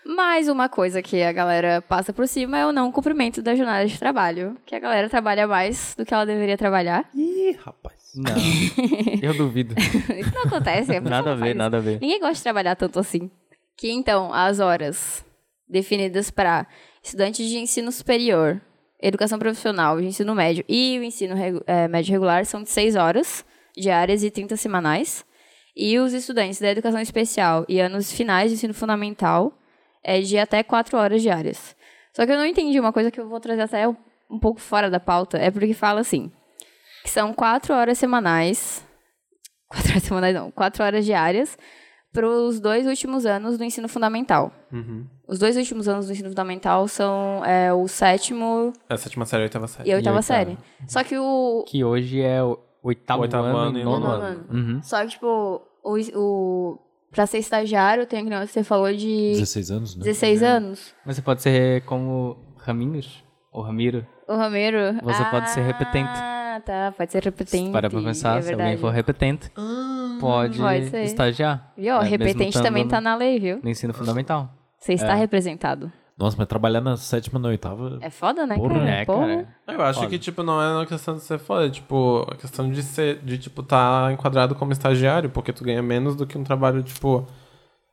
Mas 0.04 0.48
uma 0.48 0.68
coisa 0.68 1.00
que 1.02 1.22
a 1.22 1.32
galera 1.32 1.80
passa 1.82 2.12
por 2.12 2.26
cima 2.28 2.58
é 2.58 2.66
o 2.66 2.72
não 2.72 2.90
cumprimento 2.92 3.40
da 3.42 3.54
jornada 3.54 3.86
de 3.86 3.98
trabalho. 3.98 4.56
Que 4.66 4.74
a 4.74 4.78
galera 4.78 5.08
trabalha 5.08 5.46
mais 5.46 5.94
do 5.96 6.04
que 6.06 6.12
ela 6.12 6.24
deveria 6.26 6.56
trabalhar. 6.56 7.08
Ih, 7.14 7.52
rapaz. 7.64 7.96
Não, 8.14 8.34
eu 9.22 9.34
duvido. 9.34 9.74
Isso 9.78 10.34
não 10.34 10.42
acontece. 10.44 10.86
pessoa 10.86 11.00
Nada 11.10 11.32
a 11.32 11.34
ver, 11.34 11.54
nada 11.54 11.76
a 11.76 11.80
ver. 11.80 11.98
Ninguém 12.00 12.18
gosta 12.18 12.34
de 12.34 12.42
trabalhar 12.42 12.74
tanto 12.76 12.98
assim. 12.98 13.30
Que 13.76 13.90
então, 13.92 14.32
as 14.34 14.58
horas 14.58 15.24
definidas 15.68 16.30
para 16.30 16.66
estudantes 17.02 17.46
de 17.48 17.58
ensino 17.58 17.92
superior, 17.92 18.60
educação 19.02 19.38
profissional, 19.38 20.00
de 20.00 20.06
ensino 20.06 20.34
médio 20.34 20.64
e 20.68 20.98
o 20.98 21.02
ensino 21.02 21.34
eh, 21.66 21.88
médio 21.88 22.12
regular 22.12 22.44
são 22.44 22.62
de 22.62 22.70
6 22.70 22.96
horas 22.96 23.44
diárias 23.76 24.22
e 24.22 24.30
30 24.30 24.56
semanais. 24.56 25.24
E 25.76 25.98
os 25.98 26.12
estudantes 26.12 26.60
da 26.60 26.70
educação 26.70 27.00
especial 27.00 27.64
e 27.68 27.80
anos 27.80 28.12
finais 28.12 28.50
de 28.50 28.56
ensino 28.56 28.74
fundamental 28.74 29.52
é 30.02 30.20
de 30.20 30.36
até 30.36 30.62
4 30.62 30.98
horas 30.98 31.22
diárias. 31.22 31.76
Só 32.12 32.26
que 32.26 32.32
eu 32.32 32.36
não 32.36 32.44
entendi 32.44 32.78
uma 32.78 32.92
coisa 32.92 33.10
que 33.10 33.20
eu 33.20 33.28
vou 33.28 33.40
trazer 33.40 33.62
até 33.62 33.88
um 33.88 33.96
um 34.30 34.38
pouco 34.38 34.60
fora 34.60 34.88
da 34.88 35.00
pauta, 35.00 35.36
é 35.36 35.50
porque 35.50 35.74
fala 35.74 36.00
assim, 36.00 36.30
que 37.02 37.10
são 37.10 37.34
4 37.34 37.74
horas 37.74 37.98
semanais, 37.98 38.86
4 39.68 39.90
horas 39.90 40.02
semanais 40.04 40.34
não, 40.34 40.50
4 40.50 40.84
horas 40.84 41.04
diárias 41.04 41.58
para 42.12 42.28
os 42.28 42.58
dois 42.60 42.86
últimos 42.86 43.24
anos 43.26 43.56
do 43.56 43.64
ensino 43.64 43.88
fundamental. 43.88 44.52
Uhum. 44.72 45.06
Os 45.28 45.38
dois 45.38 45.56
últimos 45.56 45.86
anos 45.88 46.06
do 46.06 46.12
ensino 46.12 46.28
fundamental 46.28 46.88
são 46.88 47.44
é, 47.44 47.72
o 47.72 47.86
sétimo 47.86 48.72
É 48.88 48.94
a 48.94 48.96
sétima 48.96 49.24
série, 49.24 49.42
a 49.42 49.46
oitava 49.46 49.68
série. 49.68 49.88
e 49.88 49.92
a 49.92 49.96
oitava 49.96 50.16
oitava. 50.16 50.22
série. 50.22 50.58
Só 50.88 51.04
que 51.04 51.16
o. 51.16 51.64
Que 51.68 51.84
hoje 51.84 52.20
é 52.20 52.42
o 52.42 52.58
oitavo, 52.82 53.22
Oitavo 53.22 53.44
ano, 53.46 53.58
ano 53.58 53.78
e 53.78 53.80
e 53.80 53.84
nono 53.84 54.00
nono 54.00 54.12
ano. 54.24 54.24
ano. 54.24 54.46
Uhum. 54.74 54.82
Só 54.82 55.00
que, 55.02 55.08
tipo, 55.08 55.62
o, 55.84 55.96
o. 56.18 56.78
Pra 57.12 57.26
ser 57.26 57.38
estagiário, 57.38 58.06
tem 58.06 58.24
que 58.24 58.46
você 58.46 58.62
falou 58.62 58.92
de 58.92 59.32
16 59.32 59.70
anos, 59.72 59.96
né? 59.96 60.04
16 60.04 60.42
anos. 60.44 60.94
Mas 61.04 61.16
você 61.16 61.22
pode 61.22 61.42
ser 61.42 61.82
como 61.84 62.36
Raminhos 62.56 63.24
ou 63.52 63.62
Ramiro. 63.62 64.06
O 64.28 64.34
Ramiro. 64.36 64.78
Você 65.02 65.24
pode 65.24 65.50
ser 65.50 65.60
repetente. 65.62 66.08
Ah, 66.08 66.62
tá. 66.64 66.94
Pode 66.96 67.10
ser 67.10 67.24
repetente. 67.24 67.72
Para 67.72 67.90
pra 67.90 68.00
pensar, 68.00 68.38
é 68.38 68.42
se 68.42 68.52
alguém 68.52 68.76
for 68.76 68.90
repetente, 68.92 69.50
pode, 69.50 69.60
Pode 70.20 70.88
ser. 70.90 71.02
estagiar. 71.04 71.72
Viu? 71.76 71.94
É, 71.94 71.98
mesmo 72.02 72.10
repetente 72.16 72.62
também 72.62 72.84
no- 72.84 72.90
tá 72.90 73.00
na 73.00 73.14
lei, 73.16 73.38
viu? 73.38 73.60
No 73.62 73.68
ensino 73.70 73.92
fundamental. 73.94 74.50
Você 74.78 74.94
está 74.94 75.14
representado. 75.14 75.90
Nossa, 76.16 76.36
mas 76.38 76.46
trabalhar 76.48 76.82
na 76.82 76.98
sétima, 76.98 77.38
na 77.38 77.48
oitava... 77.48 77.98
É 78.02 78.10
foda, 78.10 78.46
né, 78.46 78.54
Porra, 78.54 78.74
cara? 78.74 78.90
É, 78.90 79.04
cara. 79.06 79.46
Eu 79.68 79.82
acho 79.82 80.06
que, 80.06 80.18
tipo, 80.18 80.42
não 80.42 80.60
é 80.60 80.74
uma 80.74 80.84
questão 80.84 81.14
de 81.14 81.22
ser 81.22 81.38
foda, 81.38 81.66
é, 81.66 81.70
tipo, 81.70 82.26
a 82.30 82.34
questão 82.36 82.70
de 82.70 82.82
ser, 82.82 83.20
de, 83.22 83.38
tipo, 83.38 83.62
tá 83.62 84.10
enquadrado 84.12 84.54
como 84.54 84.70
estagiário, 84.70 85.30
porque 85.30 85.50
tu 85.50 85.64
ganha 85.64 85.82
menos 85.82 86.14
do 86.14 86.26
que 86.26 86.36
um 86.36 86.44
trabalho, 86.44 86.82
tipo, 86.82 87.26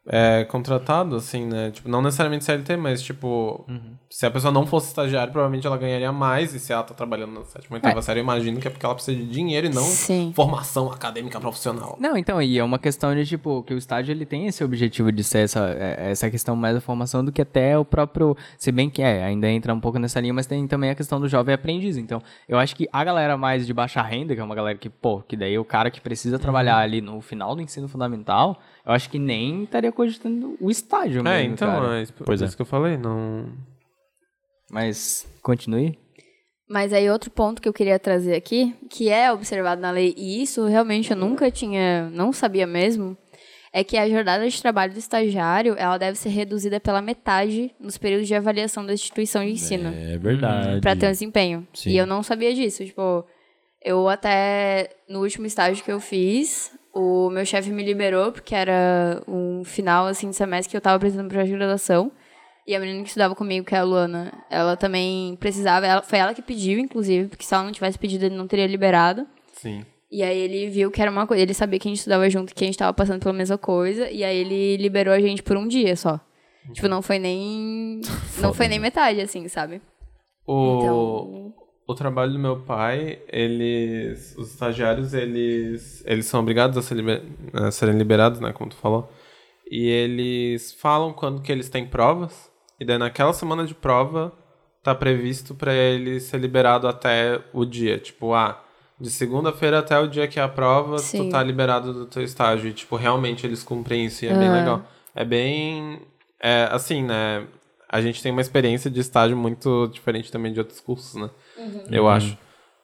é, 0.08 0.46
contratado, 0.46 1.16
assim, 1.16 1.46
né? 1.46 1.72
Tipo, 1.72 1.90
não 1.90 2.02
necessariamente 2.02 2.46
CLT, 2.46 2.78
mas, 2.78 3.02
tipo, 3.02 3.66
se 4.10 4.26
a 4.26 4.32
pessoa 4.32 4.52
não 4.52 4.66
fosse 4.66 4.88
estagiário, 4.88 5.32
provavelmente 5.32 5.68
ela 5.68 5.78
ganharia 5.78 6.12
mais, 6.12 6.54
e 6.54 6.60
se 6.60 6.72
ela 6.72 6.84
tá 6.84 6.94
trabalhando 6.94 7.34
na 7.34 7.44
sétima 7.44 7.68
ou 7.72 7.76
oitava 7.76 8.02
série, 8.02 8.20
eu 8.20 8.24
imagino 8.24 8.60
que 8.60 8.68
é 8.68 8.72
porque 8.72 8.86
ela 8.86 8.96
precisa 8.96 9.18
de 9.18 9.28
dinheiro 9.28 9.68
e 9.68 9.70
não 9.70 9.84
Sim. 9.84 10.32
formação 10.34 10.90
acadêmica 10.92 11.40
profissional. 11.40 11.98
Não, 12.00 12.16
então, 12.18 12.42
e 12.42 12.58
é 12.58 12.64
uma 12.64 12.80
questão 12.80 13.14
de, 13.14 13.26
tipo, 13.26 13.64
que 13.64 13.74
o 13.74 13.78
estágio 13.78 14.14
ele 14.14 14.26
tem 14.26 14.48
esse 14.48 14.64
objetivo 14.64 15.12
de 15.12 15.24
ser 15.24 15.40
essa, 15.40 15.70
é- 15.78 16.12
essa 16.12 16.30
questão 16.30 16.56
mais 16.56 16.76
da 16.76 16.82
formação 16.82 17.24
do 17.24 17.32
que 17.32 17.42
até 17.42 17.78
o 17.78 17.84
próprio. 17.84 18.36
Se 18.58 18.72
bem 18.72 18.90
que 18.90 19.02
é, 19.02 19.24
ainda 19.24 19.50
entra 19.50 19.74
um 19.74 19.80
pouco 19.80 20.00
nessa 20.00 20.20
linha, 20.22 20.34
mas 20.34 20.46
tem 20.48 20.66
também 20.68 20.90
a 20.90 20.96
questão 20.96 21.20
do 21.20 21.28
jovem 21.28 21.54
aprendiz. 21.54 21.98
Então, 21.98 22.22
eu 22.48 22.58
acho 22.58 22.76
que 22.76 22.88
a 22.94 23.04
galera 23.04 23.36
mais 23.38 23.68
de 23.68 23.74
baixa 23.74 24.02
renda, 24.02 24.34
que 24.34 24.40
é 24.40 24.44
uma 24.44 24.56
galera 24.56 24.78
que, 24.78 24.90
pô, 24.90 25.22
que 25.22 25.36
daí 25.36 25.58
o 25.60 25.66
cara 25.66 25.92
que 25.92 26.00
precisa 26.00 26.40
trabalhar 26.40 26.78
ali 26.78 27.02
no 27.02 27.20
final 27.20 27.56
do 27.56 27.62
ensino 27.62 27.88
fundamental, 27.88 28.58
eu 28.88 28.94
acho 28.94 29.10
que 29.10 29.20
nem 29.20 29.64
estaria 29.66 29.92
cogitando 29.92 30.56
o 30.62 30.72
estágio 30.72 31.20
É, 31.20 31.24
mesmo. 31.24 31.54
então, 31.54 31.68
cara. 31.68 32.00
é 32.00 32.04
isso, 32.04 32.14
Pois 32.14 32.40
por 32.40 32.44
é. 32.44 32.48
isso 32.48 32.56
que 32.56 32.62
eu 32.62 32.66
falei, 32.66 32.98
não... 32.98 33.46
Mas, 34.72 35.28
continue. 35.42 35.98
Mas 36.70 36.92
aí 36.92 37.10
outro 37.10 37.32
ponto 37.32 37.62
que 37.62 37.70
eu 37.70 37.74
queria 37.74 37.98
trazer 37.98 38.36
aqui, 38.36 38.76
que 38.90 39.10
é 39.10 39.32
observado 39.32 39.82
na 39.82 39.92
lei, 39.92 40.14
e 40.18 40.42
isso 40.42 40.66
realmente 40.66 41.12
eu 41.12 41.18
nunca 41.18 41.50
tinha, 41.50 42.10
não 42.10 42.34
sabia 42.34 42.68
mesmo, 42.68 43.18
é 43.72 43.84
que 43.86 43.96
a 43.98 44.10
jornada 44.10 44.48
de 44.50 44.62
trabalho 44.62 44.92
do 44.92 45.00
estagiário, 45.00 45.76
ela 45.78 45.98
deve 45.98 46.18
ser 46.18 46.30
reduzida 46.30 46.80
pela 46.80 47.02
metade 47.02 47.74
nos 47.80 47.98
períodos 47.98 48.28
de 48.28 48.36
avaliação 48.36 48.86
da 48.86 48.94
instituição 48.94 49.46
de 49.46 49.52
ensino, 49.52 49.90
É 49.96 50.18
verdade. 50.18 50.82
para 50.82 50.96
ter 50.96 51.08
um 51.08 51.12
desempenho. 51.12 51.68
Sim. 51.74 51.92
E 51.92 51.98
eu 51.98 52.06
não 52.06 52.22
sabia 52.22 52.54
disso, 52.54 52.84
tipo, 52.84 53.26
eu 53.82 54.10
até 54.10 54.90
no 55.08 55.22
último 55.22 55.46
estágio 55.46 55.84
que 55.86 55.92
eu 55.92 56.02
fiz, 56.02 56.72
o 56.98 57.30
meu 57.30 57.46
chefe 57.46 57.70
me 57.70 57.84
liberou 57.84 58.32
porque 58.32 58.56
era 58.56 59.22
um 59.28 59.64
final 59.64 60.08
assim 60.08 60.30
de 60.30 60.36
semestre 60.36 60.72
que 60.72 60.78
eu 60.78 60.82
tava 60.82 60.96
apresentando 60.98 61.28
projeto 61.30 61.48
de 61.48 61.54
graduação. 61.58 62.12
E 62.66 62.76
a 62.76 62.80
menina 62.80 63.02
que 63.02 63.08
estudava 63.08 63.34
comigo, 63.34 63.66
que 63.66 63.74
é 63.76 63.78
a 63.78 63.84
Luana, 63.84 64.34
ela 64.50 64.76
também 64.76 65.38
precisava, 65.38 65.86
ela, 65.86 66.02
foi 66.02 66.20
ela 66.20 66.34
que 66.34 66.42
pediu, 66.42 66.78
inclusive, 66.80 67.30
porque 67.30 67.46
se 67.46 67.54
ela 67.54 67.64
não 67.64 67.72
tivesse 67.72 67.98
pedido, 67.98 68.26
ele 68.26 68.36
não 68.36 68.46
teria 68.46 68.68
liberado. 68.68 69.26
Sim. 69.54 69.86
E 70.12 70.22
aí 70.22 70.38
ele 70.38 70.70
viu 70.70 70.92
que 70.92 71.02
era 71.02 71.10
uma 71.10 71.26
coisa, 71.26 71.44
ele 71.44 71.54
sabia 71.54 71.80
que 71.80 71.88
a 71.88 71.92
gente 71.92 72.00
estudava 72.00 72.30
junto, 72.30 72.54
que 72.54 72.64
a 72.64 72.68
gente 72.68 72.78
tava 72.78 72.94
passando 72.94 73.22
pela 73.22 73.34
mesma 73.34 73.58
coisa, 73.58 74.10
e 74.10 74.22
aí 74.24 74.38
ele 74.38 74.76
liberou 74.78 75.14
a 75.14 75.20
gente 75.20 75.42
por 75.44 75.56
um 75.56 75.66
dia 75.68 75.96
só. 75.96 76.20
Tipo, 76.74 76.90
não 76.90 77.02
foi 77.02 77.20
nem. 77.20 78.02
não 78.42 78.54
foi 78.54 78.68
nem 78.68 78.80
metade, 78.80 79.22
assim, 79.22 79.48
sabe? 79.48 79.82
O, 80.46 80.80
Então- 80.82 81.54
o 81.88 81.96
trabalho 81.96 82.34
do 82.34 82.40
meu 82.40 82.58
pai, 82.58 83.20
eles. 83.30 84.36
Os 84.38 84.50
estagiários, 84.52 85.14
eles. 85.14 86.04
Eles 86.06 86.26
são 86.26 86.40
obrigados 86.42 86.78
a, 86.78 86.82
ser 86.82 86.96
liber- 86.96 87.24
a 87.54 87.72
serem 87.72 87.98
liberados, 87.98 88.40
né? 88.40 88.52
Como 88.54 88.70
tu 88.70 88.76
falou. 88.76 89.12
E 89.70 89.88
eles 89.90 90.74
falam 90.74 91.14
quando 91.14 91.42
que 91.42 91.52
eles 91.52 91.70
têm 91.70 91.86
provas. 91.86 92.52
E 92.80 92.86
daí 92.86 92.98
naquela 92.98 93.34
semana 93.34 93.66
de 93.66 93.74
prova 93.74 94.32
tá 94.84 94.94
previsto 94.94 95.56
pra 95.56 95.74
ele 95.74 96.20
ser 96.20 96.38
liberado 96.40 96.88
até 96.88 97.42
o 97.52 97.66
dia. 97.66 97.98
Tipo, 97.98 98.34
ah, 98.34 98.64
de 99.00 99.10
segunda-feira 99.10 99.80
até 99.80 99.98
o 100.00 100.08
dia 100.08 100.28
que 100.28 100.40
é 100.40 100.44
a 100.44 100.48
prova, 100.48 100.98
Sim. 101.00 101.26
tu 101.26 101.30
tá 101.32 101.42
liberado 101.44 101.94
do 101.94 102.06
teu 102.06 102.24
estágio. 102.24 102.70
E, 102.70 102.74
tipo, 102.74 102.96
realmente 102.96 103.46
eles 103.46 103.64
cumprem 103.64 104.06
isso 104.06 104.24
e 104.26 104.28
é 104.28 104.34
bem 104.38 104.48
Ah. 104.48 104.54
legal. 104.54 104.82
É 105.16 105.26
bem. 105.26 106.02
É, 106.42 106.68
assim, 106.72 107.04
né? 107.04 107.46
A 107.90 108.02
gente 108.02 108.22
tem 108.22 108.32
uma 108.32 108.42
experiência 108.42 108.90
de 108.92 109.00
estágio 109.00 109.38
muito 109.38 109.88
diferente 109.88 110.32
também 110.32 110.52
de 110.52 110.60
outros 110.60 110.80
cursos, 110.80 111.16
né? 111.16 111.30
Eu 111.90 112.08
acho. 112.08 112.38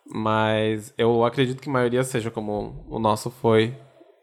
Mas 0.05 0.93
eu 0.97 1.23
acredito 1.23 1.61
que 1.61 1.69
a 1.69 1.73
maioria 1.73 2.03
seja 2.03 2.29
como 2.31 2.85
o 2.89 2.99
nosso 2.99 3.29
foi. 3.29 3.73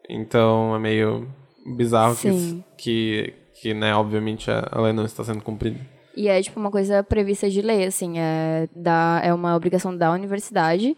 Então 0.08 0.74
é 0.74 0.78
meio 0.78 1.28
bizarro 1.76 2.14
que, 2.16 2.32
Sim. 2.32 2.64
que, 2.76 3.34
que, 3.60 3.74
né, 3.74 3.94
obviamente 3.94 4.50
a 4.50 4.66
a 4.70 4.80
lei 4.80 4.92
não 4.92 5.04
está 5.04 5.22
sendo 5.24 5.42
cumprida. 5.42 5.78
E 6.16 6.28
é, 6.28 6.42
tipo, 6.42 6.58
uma 6.58 6.70
coisa 6.70 7.02
prevista 7.02 7.48
de 7.48 7.62
lei, 7.62 7.84
assim, 7.84 8.18
é, 8.18 8.68
da, 8.74 9.20
é 9.22 9.32
uma 9.32 9.54
obrigação 9.54 9.96
da 9.96 10.10
universidade, 10.10 10.96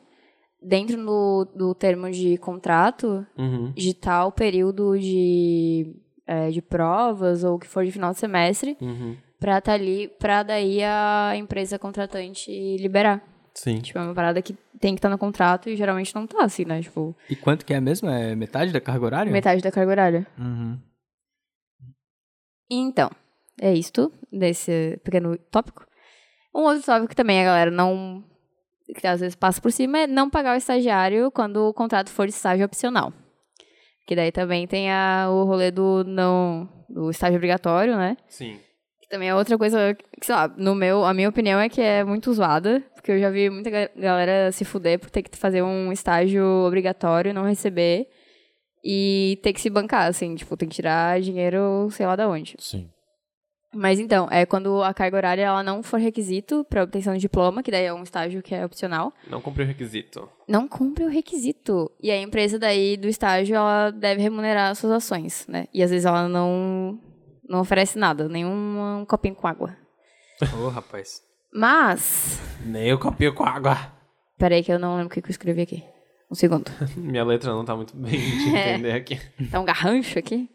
dentro 0.61 0.97
do, 1.05 1.45
do 1.55 1.75
termo 1.75 2.11
de 2.11 2.38
contrato, 2.38 3.25
Uhum. 3.37 3.73
de 3.73 3.92
tal 3.95 4.33
período 4.33 4.99
de, 4.99 5.95
é, 6.27 6.51
de 6.51 6.62
provas 6.62 7.45
ou 7.45 7.57
o 7.57 7.59
que 7.59 7.68
for 7.68 7.85
de 7.85 7.92
final 7.92 8.12
de 8.12 8.18
semestre, 8.18 8.77
Uhum. 8.81 9.16
Pra 9.42 9.61
tá 9.61 9.72
ali, 9.72 10.09
pra 10.20 10.44
daí 10.44 10.83
a 10.85 11.33
empresa 11.37 11.76
contratante 11.78 12.50
liberar. 12.78 13.20
Sim. 13.52 13.81
Tipo, 13.81 13.98
é 13.98 14.02
uma 14.02 14.14
parada 14.14 14.40
que 14.40 14.57
tem 14.81 14.94
que 14.94 14.98
estar 14.98 15.09
no 15.11 15.18
contrato 15.18 15.68
e 15.68 15.74
geralmente 15.76 16.14
não 16.14 16.26
tá, 16.26 16.44
assim, 16.44 16.64
né? 16.64 16.81
Tipo, 16.81 17.14
E 17.28 17.35
quanto 17.35 17.66
que 17.66 17.74
é 17.74 17.81
mesmo? 17.81 18.09
É 18.09 18.35
metade 18.37 18.72
da 18.72 18.81
carga 18.81 19.05
horária? 19.05 19.33
metade 19.33 19.61
da 19.61 19.70
carga 19.72 19.90
horária. 19.90 20.26
Uhum. 20.38 20.78
Então, 22.70 23.11
é 23.61 23.74
isto 23.74 24.12
desse 24.33 24.98
pequeno 25.05 25.37
tópico. 25.50 25.85
Um 26.55 26.61
outro 26.62 26.85
tópico 26.85 27.09
que 27.09 27.16
também 27.16 27.40
a 27.42 27.44
galera 27.44 27.70
não. 27.70 28.24
que 28.98 29.07
às 29.07 29.20
vezes 29.20 29.35
passa 29.35 29.61
por 29.61 29.72
cima 29.72 29.98
é 30.00 30.07
não 30.07 30.31
pagar 30.31 30.55
o 30.55 30.59
estagiário 30.59 31.31
quando 31.31 31.68
o 31.68 31.74
contrato 31.74 32.11
for 32.11 32.26
de 32.26 32.33
estágio 32.33 32.64
opcional. 32.64 33.12
Que 34.07 34.16
daí 34.16 34.33
também 34.33 34.66
tem 34.66 34.90
a, 34.90 35.28
o 35.31 35.44
rolê 35.44 35.70
do 35.70 36.05
não. 36.05 36.68
do 36.88 37.11
estágio 37.11 37.37
obrigatório, 37.37 37.96
né? 37.96 38.16
Sim. 38.28 38.59
Também 39.12 39.29
é 39.29 39.35
outra 39.35 39.59
coisa 39.59 39.94
que, 40.18 40.25
sei 40.25 40.35
lá, 40.35 40.48
no 40.57 40.75
meu, 40.75 41.05
a 41.05 41.12
minha 41.12 41.29
opinião 41.29 41.61
é 41.61 41.68
que 41.68 41.83
é 41.83 42.03
muito 42.03 42.33
zoada, 42.33 42.83
porque 42.94 43.12
eu 43.12 43.20
já 43.20 43.29
vi 43.29 43.51
muita 43.51 43.68
ga- 43.68 43.90
galera 43.94 44.51
se 44.53 44.64
fuder 44.64 44.98
por 44.98 45.11
ter 45.11 45.22
que 45.22 45.37
fazer 45.37 45.61
um 45.61 45.92
estágio 45.92 46.42
obrigatório, 46.66 47.35
não 47.35 47.44
receber, 47.44 48.09
e 48.83 49.38
ter 49.42 49.53
que 49.53 49.61
se 49.61 49.68
bancar, 49.68 50.07
assim, 50.09 50.35
tipo, 50.35 50.57
tem 50.57 50.66
que 50.66 50.75
tirar 50.77 51.20
dinheiro 51.20 51.88
sei 51.90 52.07
lá 52.07 52.16
da 52.16 52.27
onde. 52.27 52.57
Sim. 52.59 52.88
Mas 53.75 53.98
então, 54.01 54.29
é 54.31 54.46
quando 54.46 54.83
a 54.83 54.94
carga 54.94 55.16
horária 55.18 55.42
ela 55.42 55.62
não 55.62 55.83
for 55.83 56.01
requisito 56.01 56.64
para 56.68 56.83
obtenção 56.83 57.12
de 57.12 57.20
diploma, 57.20 57.62
que 57.62 57.70
daí 57.70 57.85
é 57.85 57.92
um 57.92 58.03
estágio 58.03 58.42
que 58.42 58.55
é 58.55 58.64
opcional, 58.64 59.12
Não 59.29 59.42
cumpri 59.42 59.62
o 59.62 59.66
requisito. 59.66 60.27
não 60.48 60.66
cumpre 60.66 61.05
o 61.05 61.09
requisito. 61.09 61.90
E 62.03 62.11
a 62.11 62.16
empresa 62.18 62.59
daí 62.59 62.96
do 62.96 63.09
estágio, 63.09 63.57
ela 63.57 63.90
deve 63.90 64.22
remunerar 64.22 64.70
as 64.70 64.79
suas 64.79 64.92
ações, 64.92 65.46
né? 65.48 65.68
E 65.72 65.83
às 65.83 65.90
vezes 65.90 66.07
ela 66.07 66.29
não, 66.29 66.98
não 67.48 67.61
oferece 67.61 67.98
nada, 67.98 68.28
nenhum 68.28 69.00
um 69.00 69.05
copinho 69.07 69.35
com 69.35 69.46
água. 69.46 69.76
Ô, 70.62 70.68
rapaz. 70.68 71.22
Mas, 71.52 72.40
Nem 72.64 72.88
eu 72.88 72.98
copio 72.98 73.35
com 73.35 73.44
água. 73.44 73.76
peraí 74.38 74.62
que 74.64 74.72
eu 74.72 74.78
não 74.78 74.92
lembro 74.96 75.09
o 75.09 75.11
que 75.11 75.20
que 75.22 75.28
eu 75.28 75.33
escrevi 75.33 75.62
aqui. 75.62 75.85
Um 76.31 76.35
segundo. 76.35 76.70
Minha 76.96 77.24
letra 77.24 77.52
não 77.52 77.64
tá 77.64 77.76
muito 77.76 77.94
bem 77.96 78.12
de 78.18 78.48
É. 78.57 78.72
entender 78.72 78.92
aqui. 78.92 79.20
Tá 79.50 79.61
um 79.61 79.64
garrancho 79.64 80.18
aqui? 80.18 80.48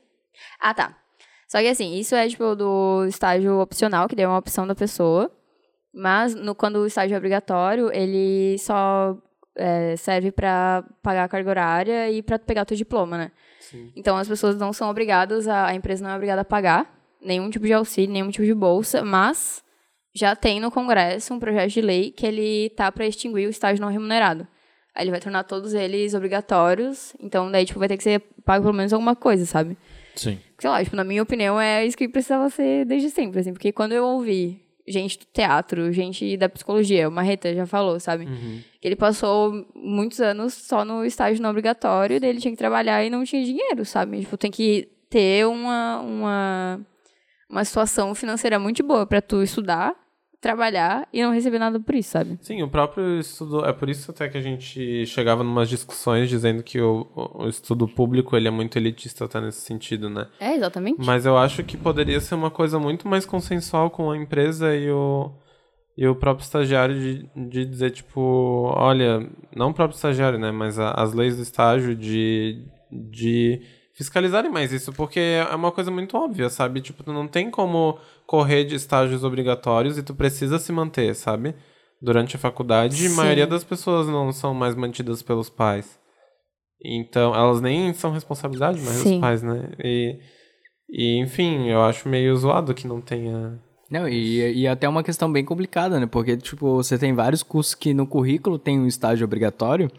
Ah, 0.60 0.74
tá. 0.74 0.98
Só 1.48 1.60
que 1.60 1.68
assim, 1.68 1.98
isso 1.98 2.16
é 2.16 2.28
tipo 2.28 2.56
do 2.56 3.06
estágio 3.06 3.60
opcional, 3.60 4.08
que 4.08 4.16
daí 4.16 4.26
é 4.26 4.28
uma 4.28 4.40
opção 4.40 4.66
da 4.68 4.76
pessoa. 4.76 5.32
Mas 5.94 6.36
no, 6.36 6.54
quando 6.54 6.78
o 6.78 6.86
estágio 6.86 7.16
é 7.16 7.18
obrigatório, 7.18 7.92
ele 7.94 8.58
só 8.60 9.16
é, 9.58 9.96
serve 9.98 10.32
pra 10.32 10.84
pagar 11.02 11.24
a 11.24 11.28
carga 11.28 11.50
horária 11.50 12.12
e 12.12 12.22
pra 12.22 12.38
pegar 12.40 12.66
teu 12.66 12.78
diploma, 12.78 13.18
né? 13.18 13.32
Então 13.96 14.16
as 14.16 14.28
pessoas 14.28 14.58
não 14.58 14.72
são 14.72 14.90
obrigadas, 14.90 15.48
a, 15.48 15.68
a 15.68 15.76
empresa 15.76 16.04
não 16.04 16.12
é 16.12 16.16
obrigada 16.16 16.42
a 16.42 16.46
pagar 16.46 16.96
nenhum 17.22 17.50
tipo 17.50 17.66
de 17.66 17.74
auxílio, 17.74 18.14
nenhum 18.14 18.30
tipo 18.30 18.46
de 18.46 18.54
bolsa, 18.54 19.04
mas 19.04 19.64
já 20.14 20.36
tem 20.36 20.60
no 20.60 20.72
Congresso 20.72 21.34
um 21.34 21.40
projeto 21.40 21.72
de 21.72 21.82
lei 21.82 22.12
que 22.12 22.26
ele 22.26 22.70
tá 22.72 22.92
para 22.92 23.06
extinguir 23.06 23.48
o 23.48 23.50
estágio 23.50 23.82
não 23.82 23.92
remunerado. 23.92 24.48
Aí 24.96 25.04
ele 25.04 25.12
vai 25.12 25.20
tornar 25.20 25.44
todos 25.44 25.74
eles 25.74 26.14
obrigatórios, 26.14 27.14
então 27.20 27.52
daí 27.52 27.66
tipo 27.66 27.80
vai 27.80 27.88
ter 27.88 27.98
que 27.98 28.04
ser 28.04 28.22
pago 28.46 28.64
pelo 28.64 28.74
menos 28.74 28.94
alguma 28.94 29.16
coisa, 29.16 29.46
sabe? 29.46 29.78
Sim. 30.16 30.40
Sei 30.58 30.70
lá, 30.70 30.84
tipo, 30.84 30.96
na 30.96 31.04
minha 31.04 31.22
opinião 31.22 31.62
é 31.62 31.86
isso 31.86 31.96
que 31.96 32.08
precisava 32.08 32.50
ser 32.50 32.86
desde 32.86 33.12
sempre, 33.12 33.40
assim, 33.40 33.54
porque 33.54 33.72
quando 33.72 33.92
eu 33.92 34.04
ouvi 34.04 34.60
gente 34.88 35.20
do 35.20 35.26
teatro, 35.34 35.92
gente 35.92 36.38
da 36.38 36.48
psicologia, 36.48 37.08
o 37.08 37.12
Marreta 37.12 37.54
já 37.54 37.66
falou, 37.66 38.00
sabe? 38.00 38.26
Que 38.80 38.88
ele 38.88 38.96
passou 38.96 39.66
muitos 39.76 40.22
anos 40.22 40.54
só 40.54 40.86
no 40.86 41.04
estágio 41.06 41.42
não 41.42 41.50
obrigatório, 41.50 42.20
daí 42.20 42.30
ele 42.30 42.40
tinha 42.40 42.52
que 42.52 42.58
trabalhar 42.58 43.04
e 43.04 43.10
não 43.10 43.24
tinha 43.24 43.44
dinheiro, 43.44 43.84
sabe? 43.86 44.22
Tipo, 44.22 44.38
tem 44.38 44.52
que 44.52 44.88
ter 45.10 45.46
uma, 45.46 46.00
uma, 46.00 46.80
uma 47.50 47.66
situação 47.66 48.14
financeira 48.16 48.58
muito 48.60 48.84
boa 48.84 49.06
pra 49.06 49.22
tu 49.22 49.42
estudar, 49.44 49.94
trabalhar 50.40 51.08
e 51.12 51.22
não 51.22 51.32
receber 51.34 51.60
nada 51.60 51.80
por 51.80 51.96
isso, 51.96 52.12
sabe? 52.12 52.38
Sim, 52.42 52.62
o 52.62 52.70
próprio 52.70 53.20
estudo. 53.20 53.66
É 53.66 53.74
por 53.74 53.90
isso 53.90 54.12
até 54.12 54.30
que 54.30 54.38
a 54.38 54.42
gente 54.42 55.06
chegava 55.06 55.44
em 55.44 55.48
umas 55.48 55.68
discussões 55.70 56.30
dizendo 56.30 56.62
que 56.64 56.80
o, 56.80 57.08
o 57.36 57.48
estudo 57.48 57.88
público 57.88 58.36
ele 58.38 58.48
é 58.48 58.52
muito 58.52 58.78
elitista 58.78 59.26
até 59.26 59.42
nesse 59.42 59.62
sentido, 59.62 60.10
né? 60.10 60.28
É, 60.40 60.56
exatamente. 60.56 61.04
Mas 61.06 61.26
eu 61.26 61.38
acho 61.38 61.64
que 61.64 61.76
poderia 61.76 62.20
ser 62.20 62.36
uma 62.36 62.52
coisa 62.52 62.80
muito 62.80 63.08
mais 63.08 63.26
consensual 63.26 63.90
com 63.90 64.12
a 64.12 64.18
empresa 64.18 64.76
e 64.76 64.90
o, 64.92 65.32
e 65.98 66.08
o 66.08 66.16
próprio 66.16 66.44
estagiário 66.44 66.96
de, 67.00 67.50
de 67.50 67.66
dizer, 67.66 67.92
tipo, 67.92 68.22
olha, 68.76 69.28
não 69.56 69.70
o 69.72 69.74
próprio 69.74 69.96
estagiário, 69.96 70.38
né? 70.38 70.52
Mas 70.52 70.78
a- 70.78 70.92
as 70.92 71.14
leis 71.14 71.36
do 71.38 71.42
estágio 71.44 71.96
de, 71.96 72.64
de 72.92 73.62
fiscalizarem 73.98 74.52
mais 74.52 74.72
isso, 74.72 74.94
porque 74.94 75.20
é 75.20 75.56
uma 75.56 75.72
coisa 75.72 75.90
muito 75.90 76.16
óbvia, 76.16 76.50
sabe? 76.50 76.82
Tipo, 76.82 77.04
tu 77.04 77.12
não 77.12 77.28
tem 77.28 77.50
como 77.50 77.98
correr 78.28 78.64
de 78.64 78.76
estágios 78.76 79.24
obrigatórios 79.24 79.98
e 79.98 80.04
tu 80.04 80.14
precisa 80.14 80.60
se 80.60 80.72
manter, 80.72 81.16
sabe? 81.16 81.56
Durante 82.00 82.36
a 82.36 82.40
faculdade, 82.40 83.08
a 83.08 83.10
maioria 83.10 83.48
das 83.48 83.64
pessoas 83.64 84.08
não 84.08 84.32
são 84.32 84.54
mais 84.54 84.76
mantidas 84.76 85.24
pelos 85.24 85.50
pais. 85.50 86.00
Então, 86.86 87.34
elas 87.34 87.60
nem 87.60 87.92
são 87.92 88.12
responsabilidade 88.12 88.80
mais 88.82 88.98
Sim. 88.98 89.14
dos 89.14 89.20
pais, 89.20 89.42
né? 89.42 89.72
E, 89.84 90.20
e, 90.88 91.20
enfim, 91.20 91.68
eu 91.68 91.82
acho 91.82 92.08
meio 92.08 92.38
zoado 92.38 92.76
que 92.76 92.88
não 92.88 93.02
tenha. 93.02 93.60
Não, 93.90 94.08
e, 94.08 94.60
e 94.60 94.68
até 94.68 94.88
uma 94.88 95.02
questão 95.02 95.32
bem 95.32 95.44
complicada, 95.44 96.00
né? 96.00 96.06
Porque, 96.06 96.38
tipo, 96.38 96.76
você 96.76 97.00
tem 97.00 97.16
vários 97.16 97.42
cursos 97.42 97.74
que 97.74 97.96
no 97.96 98.06
currículo 98.06 98.60
tem 98.60 98.80
um 98.80 98.86
estágio 98.86 99.26
obrigatório, 99.26 99.90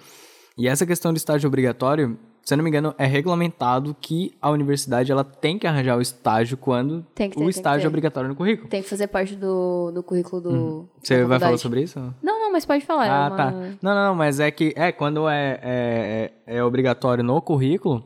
e 0.56 0.68
essa 0.68 0.86
questão 0.86 1.12
do 1.12 1.16
estágio 1.16 1.48
obrigatório, 1.48 2.16
se 2.48 2.54
eu 2.54 2.56
não 2.56 2.64
me 2.64 2.70
engano, 2.70 2.94
é 2.96 3.04
regulamentado 3.04 3.94
que 4.00 4.34
a 4.40 4.48
universidade 4.48 5.12
ela 5.12 5.22
tem 5.22 5.58
que 5.58 5.66
arranjar 5.66 5.98
o 5.98 6.00
estágio 6.00 6.56
quando 6.56 7.02
ter, 7.14 7.30
o 7.36 7.46
estágio 7.46 7.84
é 7.84 7.88
obrigatório 7.88 8.26
no 8.26 8.34
currículo. 8.34 8.70
Tem 8.70 8.82
que 8.82 8.88
fazer 8.88 9.06
parte 9.08 9.36
do, 9.36 9.90
do 9.92 10.02
currículo 10.02 10.40
do. 10.40 10.50
Uhum. 10.50 10.88
Você 11.02 11.24
vai 11.26 11.38
falar 11.38 11.58
sobre 11.58 11.82
isso? 11.82 11.98
Não, 12.22 12.38
não, 12.38 12.50
mas 12.50 12.64
pode 12.64 12.86
falar. 12.86 13.06
é 13.06 13.10
Ah, 13.10 13.26
uma- 13.28 13.36
tá. 13.36 13.50
Não, 13.82 13.94
não, 13.94 14.04
não, 14.06 14.14
mas 14.14 14.40
é 14.40 14.50
que 14.50 14.72
é 14.76 14.90
quando 14.90 15.28
é, 15.28 15.60
é, 15.62 16.32
é, 16.46 16.56
é 16.56 16.64
obrigatório 16.64 17.22
no 17.22 17.38
currículo, 17.42 18.02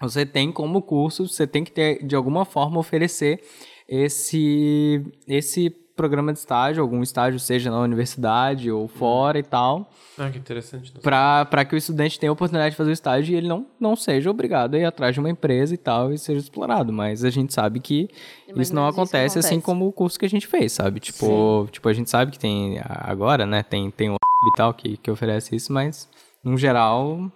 você 0.00 0.24
tem 0.24 0.50
como 0.50 0.80
curso, 0.80 1.28
você 1.28 1.46
tem 1.46 1.62
que 1.62 1.70
ter, 1.70 2.02
de 2.02 2.16
alguma 2.16 2.46
forma, 2.46 2.78
oferecer 2.78 3.42
esse, 3.86 5.04
esse 5.28 5.70
programa 5.96 6.32
de 6.32 6.38
estágio, 6.38 6.82
algum 6.82 7.02
estágio, 7.02 7.40
seja 7.40 7.70
na 7.70 7.80
universidade 7.80 8.70
ou 8.70 8.86
fora 8.86 9.38
e 9.38 9.42
tal, 9.42 9.90
Ah, 10.18 10.28
que 10.30 10.38
interessante. 10.38 10.92
para 11.00 11.64
que 11.64 11.74
o 11.74 11.78
estudante 11.78 12.20
tenha 12.20 12.30
a 12.30 12.32
oportunidade 12.34 12.72
de 12.72 12.76
fazer 12.76 12.90
o 12.90 12.92
estágio 12.92 13.32
e 13.32 13.36
ele 13.36 13.48
não, 13.48 13.66
não 13.80 13.96
seja 13.96 14.30
obrigado 14.30 14.74
a 14.74 14.78
ir 14.78 14.84
atrás 14.84 15.14
de 15.14 15.20
uma 15.20 15.30
empresa 15.30 15.72
e 15.74 15.78
tal 15.78 16.12
e 16.12 16.18
seja 16.18 16.40
explorado. 16.40 16.92
Mas 16.92 17.24
a 17.24 17.30
gente 17.30 17.52
sabe 17.54 17.80
que 17.80 18.08
Mais 18.48 18.68
isso 18.68 18.74
não 18.74 18.82
menos 18.82 18.94
isso 18.94 19.00
acontece, 19.02 19.38
assim 19.38 19.48
acontece. 19.56 19.64
como 19.64 19.86
o 19.88 19.92
curso 19.92 20.18
que 20.18 20.26
a 20.26 20.28
gente 20.30 20.46
fez, 20.46 20.72
sabe? 20.72 21.00
Tipo, 21.00 21.66
tipo 21.72 21.88
a 21.88 21.92
gente 21.92 22.10
sabe 22.10 22.30
que 22.32 22.38
tem 22.38 22.78
agora, 22.84 23.46
né? 23.46 23.62
Tem, 23.62 23.90
tem 23.90 24.10
o 24.10 24.16
e 24.16 24.52
tal 24.56 24.72
que, 24.74 24.96
que 24.98 25.10
oferece 25.10 25.56
isso, 25.56 25.72
mas 25.72 26.08
no 26.44 26.56
geral 26.58 27.32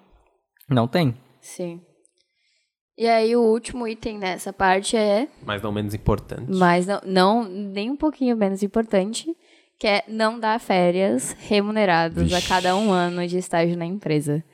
não 0.69 0.87
tem. 0.87 1.17
Sim. 1.41 1.81
E 3.01 3.09
aí, 3.09 3.35
o 3.35 3.41
último 3.41 3.89
item 3.89 4.19
nessa 4.19 4.53
parte 4.53 4.95
é, 4.95 5.27
Mas 5.43 5.63
não 5.63 5.73
menos 5.73 5.95
importante. 5.95 6.45
mas 6.51 6.87
não, 6.87 7.01
não 7.03 7.45
nem 7.45 7.91
um 7.91 7.97
pouquinho 7.97 8.37
menos 8.37 8.63
importante, 8.63 9.35
que 9.79 9.87
é 9.87 10.05
não 10.07 10.39
dar 10.39 10.61
férias 10.61 11.35
remuneradas 11.41 12.31
a 12.31 12.43
cada 12.47 12.77
um 12.77 12.93
ano 12.93 13.27
de 13.27 13.39
estágio 13.39 13.75
na 13.75 13.87
empresa. 13.87 14.45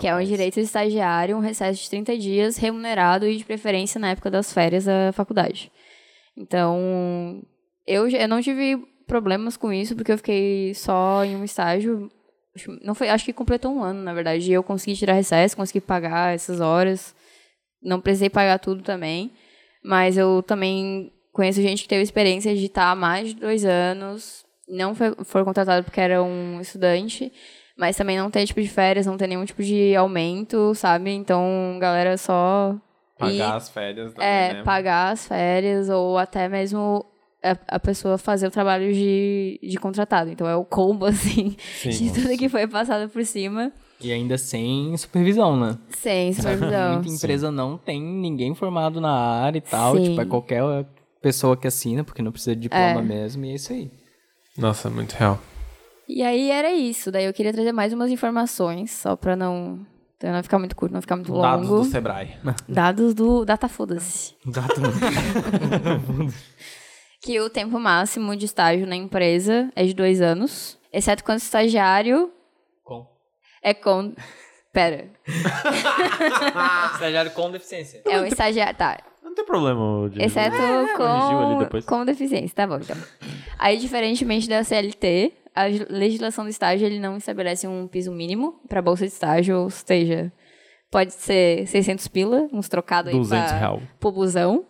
Que 0.00 0.06
é 0.06 0.16
um 0.16 0.24
direito 0.24 0.58
estagiário, 0.58 1.36
um 1.36 1.40
recesso 1.40 1.82
de 1.82 1.90
30 1.90 2.16
dias 2.16 2.56
remunerado 2.56 3.26
e 3.26 3.36
de 3.36 3.44
preferência 3.44 4.00
na 4.00 4.12
época 4.12 4.30
das 4.30 4.50
férias 4.50 4.86
da 4.86 5.12
faculdade. 5.12 5.70
Então, 6.34 7.42
eu, 7.86 8.08
eu 8.08 8.28
não 8.28 8.40
tive 8.40 8.82
problemas 9.06 9.58
com 9.58 9.70
isso, 9.70 9.94
porque 9.94 10.12
eu 10.12 10.16
fiquei 10.16 10.72
só 10.72 11.22
em 11.22 11.36
um 11.36 11.44
estágio. 11.44 12.10
Não 12.82 12.94
foi, 12.94 13.10
acho 13.10 13.26
que 13.26 13.32
completou 13.34 13.74
um 13.74 13.82
ano, 13.82 14.00
na 14.00 14.14
verdade. 14.14 14.50
E 14.50 14.54
eu 14.54 14.62
consegui 14.62 14.96
tirar 14.96 15.12
recesso, 15.12 15.54
consegui 15.54 15.82
pagar 15.82 16.34
essas 16.34 16.60
horas. 16.60 17.14
Não 17.84 18.00
precisei 18.00 18.30
pagar 18.30 18.58
tudo 18.58 18.82
também. 18.82 19.30
Mas 19.82 20.16
eu 20.16 20.42
também 20.42 21.12
conheço 21.32 21.60
gente 21.60 21.82
que 21.82 21.88
teve 21.88 22.02
experiência 22.02 22.54
de 22.54 22.64
estar 22.64 22.90
há 22.90 22.94
mais 22.94 23.28
de 23.28 23.34
dois 23.34 23.64
anos, 23.64 24.44
não 24.68 24.94
foi, 24.94 25.14
foi 25.24 25.44
contratado 25.44 25.84
porque 25.84 26.00
era 26.00 26.22
um 26.22 26.60
estudante, 26.60 27.32
mas 27.76 27.96
também 27.96 28.16
não 28.16 28.30
ter 28.30 28.46
tipo 28.46 28.62
de 28.62 28.68
férias, 28.68 29.04
não 29.06 29.16
ter 29.16 29.26
nenhum 29.26 29.44
tipo 29.44 29.62
de 29.62 29.94
aumento, 29.94 30.74
sabe? 30.74 31.10
Então, 31.10 31.76
galera 31.80 32.16
só. 32.16 32.76
Pagar 33.18 33.34
ir- 33.34 33.56
as 33.56 33.68
férias 33.68 34.14
também, 34.14 34.28
é, 34.28 34.54
né? 34.54 34.62
pagar 34.62 35.12
as 35.12 35.26
férias 35.26 35.88
ou 35.88 36.16
até 36.16 36.48
mesmo 36.48 37.04
a, 37.42 37.76
a 37.76 37.80
pessoa 37.80 38.16
fazer 38.16 38.46
o 38.46 38.50
trabalho 38.50 38.92
de, 38.92 39.60
de 39.62 39.76
contratado. 39.78 40.30
Então 40.30 40.48
é 40.48 40.56
o 40.56 40.64
combo, 40.64 41.04
assim, 41.06 41.56
Sim. 41.58 41.90
de 41.90 42.12
tudo 42.12 42.38
que 42.38 42.48
foi 42.48 42.66
passado 42.66 43.08
por 43.10 43.24
cima, 43.24 43.72
E 44.00 44.12
ainda 44.12 44.36
sem 44.36 44.96
supervisão, 44.96 45.56
né? 45.58 45.78
sem 45.96 46.32
supervisão. 46.32 46.94
Muita 47.02 47.08
empresa 47.08 47.50
não 47.50 47.78
tem 47.78 48.00
ninguém 48.02 48.54
formado 48.54 49.00
na 49.00 49.12
área 49.12 49.58
e 49.58 49.62
tal. 49.62 49.96
Sim. 49.96 50.02
Tipo, 50.10 50.20
é 50.20 50.24
qualquer 50.26 50.62
pessoa 51.22 51.56
que 51.56 51.66
assina, 51.66 52.04
porque 52.04 52.20
não 52.22 52.30
precisa 52.32 52.54
de 52.54 52.62
diploma 52.62 53.00
É. 53.00 53.02
mesmo, 53.02 53.44
e 53.44 53.50
é 53.50 53.54
isso 53.54 53.72
aí. 53.72 53.90
Nossa, 54.58 54.90
muito 54.90 55.12
real. 55.12 55.40
E 56.08 56.22
aí 56.22 56.50
era 56.50 56.70
isso. 56.72 57.10
Daí 57.10 57.24
eu 57.24 57.32
queria 57.32 57.52
trazer 57.52 57.72
mais 57.72 57.92
umas 57.94 58.10
informações, 58.10 58.90
só 58.90 59.16
pra 59.16 59.34
não, 59.34 59.86
pra 60.18 60.32
não 60.32 60.42
ficar 60.42 60.58
muito 60.58 60.76
curto, 60.76 60.92
não 60.92 61.00
ficar 61.00 61.16
muito 61.16 61.32
longo. 61.32 61.42
Dados 61.48 61.68
do 61.68 61.84
Sebrae. 61.84 62.36
Dados 62.68 63.14
do 63.14 63.44
Data 63.44 63.68
Foda-se. 63.70 64.34
que 67.22 67.40
o 67.40 67.48
tempo 67.48 67.78
máximo 67.80 68.36
de 68.36 68.44
estágio 68.44 68.86
na 68.86 68.96
empresa 68.96 69.70
é 69.74 69.84
de 69.84 69.94
dois 69.94 70.20
anos, 70.20 70.78
exceto 70.92 71.24
quando 71.24 71.38
o 71.38 71.42
estagiário. 71.42 72.30
É 73.64 73.72
com. 73.74 74.12
Pera. 74.72 75.06
Estagiário 76.94 77.30
com 77.30 77.50
deficiência. 77.50 78.02
É 78.04 78.20
um 78.20 78.26
estagiário. 78.26 78.76
Tá. 78.76 78.98
Não 79.22 79.34
tem 79.34 79.44
problema. 79.44 80.10
De... 80.10 80.22
Exceto 80.22 80.56
corrigiu 80.96 81.38
ali 81.38 81.66
com, 81.70 81.82
com 81.82 82.04
deficiência. 82.04 82.54
Tá 82.54 82.66
bom, 82.66 82.76
então. 82.76 82.96
Aí, 83.58 83.78
diferentemente 83.78 84.48
da 84.48 84.62
CLT, 84.62 85.32
a 85.54 85.64
legislação 85.88 86.44
do 86.44 86.50
estágio 86.50 86.86
ele 86.86 86.98
não 86.98 87.16
estabelece 87.16 87.66
um 87.66 87.86
piso 87.86 88.12
mínimo 88.12 88.60
para 88.68 88.82
bolsa 88.82 89.06
de 89.06 89.12
estágio, 89.12 89.60
ou 89.60 89.70
seja, 89.70 90.32
pode 90.90 91.14
ser 91.14 91.66
600 91.68 92.06
pila, 92.08 92.48
uns 92.52 92.68
trocados 92.68 93.12
aí 93.12 93.18
200 93.18 93.46
pra, 93.48 93.58
real. 93.58 93.82
pro 93.98 94.12
busão. 94.12 94.64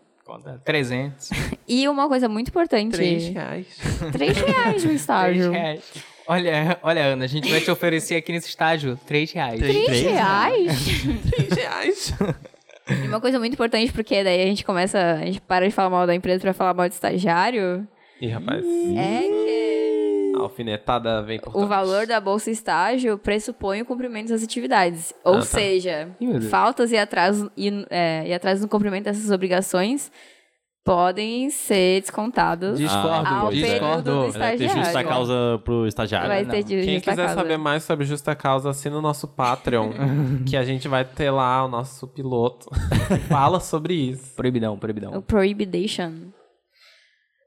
300. 0.64 1.30
E 1.66 1.88
uma 1.88 2.09
coisa 2.09 2.28
muito 2.28 2.48
importante. 2.48 2.96
reais. 2.96 3.66
3 4.12 4.37
reais 4.37 4.85
no 4.85 4.92
estágio. 4.92 5.50
reais. 5.50 6.13
Olha, 6.26 6.78
olha, 6.82 7.04
Ana, 7.04 7.24
a 7.24 7.28
gente 7.28 7.50
vai 7.50 7.60
te 7.60 7.70
oferecer 7.70 8.16
aqui 8.16 8.32
nesse 8.32 8.48
estágio 8.48 8.98
3 9.06 9.32
reais. 9.32 9.60
3 9.60 10.00
reais? 10.02 10.72
Três 11.30 11.52
reais. 11.52 12.14
E 13.04 13.08
uma 13.08 13.20
coisa 13.20 13.38
muito 13.38 13.52
importante, 13.54 13.92
porque 13.92 14.22
daí 14.24 14.42
a 14.42 14.46
gente 14.46 14.64
começa, 14.64 14.98
a 15.14 15.24
gente 15.26 15.40
para 15.40 15.66
de 15.68 15.74
falar 15.74 15.90
mal 15.90 16.06
da 16.06 16.14
empresa 16.14 16.40
pra 16.40 16.52
falar 16.54 16.74
mal 16.74 16.88
de 16.88 16.94
estagiário, 16.94 17.87
Ih, 18.20 18.28
rapaz. 18.28 18.64
é 18.64 19.20
que 19.20 20.32
A 20.37 20.42
alfinetada 20.42 21.22
vem 21.22 21.38
por 21.40 21.50
o 21.50 21.52
trás. 21.52 21.68
valor 21.68 22.06
da 22.06 22.20
bolsa 22.20 22.50
estágio 22.50 23.16
pressupõe 23.18 23.82
o 23.82 23.84
cumprimento 23.87 24.28
das 24.28 24.42
atividades. 24.42 25.12
Ou 25.24 25.34
Ah, 25.34 25.38
tá. 25.38 25.44
seja, 25.44 26.08
Ih, 26.20 26.40
faltas 26.42 26.90
e 26.92 26.96
atrasos, 26.96 27.48
e, 27.56 27.87
é, 27.90 28.24
e 28.28 28.34
atrasos 28.34 28.62
no 28.62 28.68
cumprimento 28.68 29.04
dessas 29.04 29.30
obrigações 29.30 30.10
podem 30.85 31.49
ser 31.51 32.03
descontados. 32.03 32.79
Discordo, 32.79 33.27
ao 33.27 33.49
período 33.49 33.70
discordo. 33.70 34.03
do 34.03 34.33
Vai 34.33 34.57
ter 34.57 34.64
estagiário. 34.64 34.85
justa 34.85 35.05
causa 35.05 35.61
pro 35.64 35.87
estagiário. 35.87 36.29
Vai 36.29 36.44
ter 36.44 36.62
de 36.62 36.83
Quem 36.85 36.94
justa 36.97 37.11
quiser 37.12 37.27
causa. 37.27 37.40
saber 37.40 37.57
mais 37.57 37.83
sobre 37.85 38.05
Justa 38.05 38.35
Causa, 38.37 38.70
assina 38.70 38.99
o 38.99 39.01
nosso 39.03 39.27
Patreon, 39.27 39.90
que 40.47 40.57
a 40.57 40.64
gente 40.64 40.87
vai 40.87 41.05
ter 41.05 41.31
lá 41.31 41.64
o 41.64 41.68
nosso 41.68 42.07
piloto 42.07 42.68
que 43.09 43.16
fala 43.29 43.61
sobre 43.61 43.94
isso. 43.94 44.35
Proibidão, 44.37 44.75
O 44.75 44.79
proibidão. 44.79 45.23
Prohibition. 45.23 46.12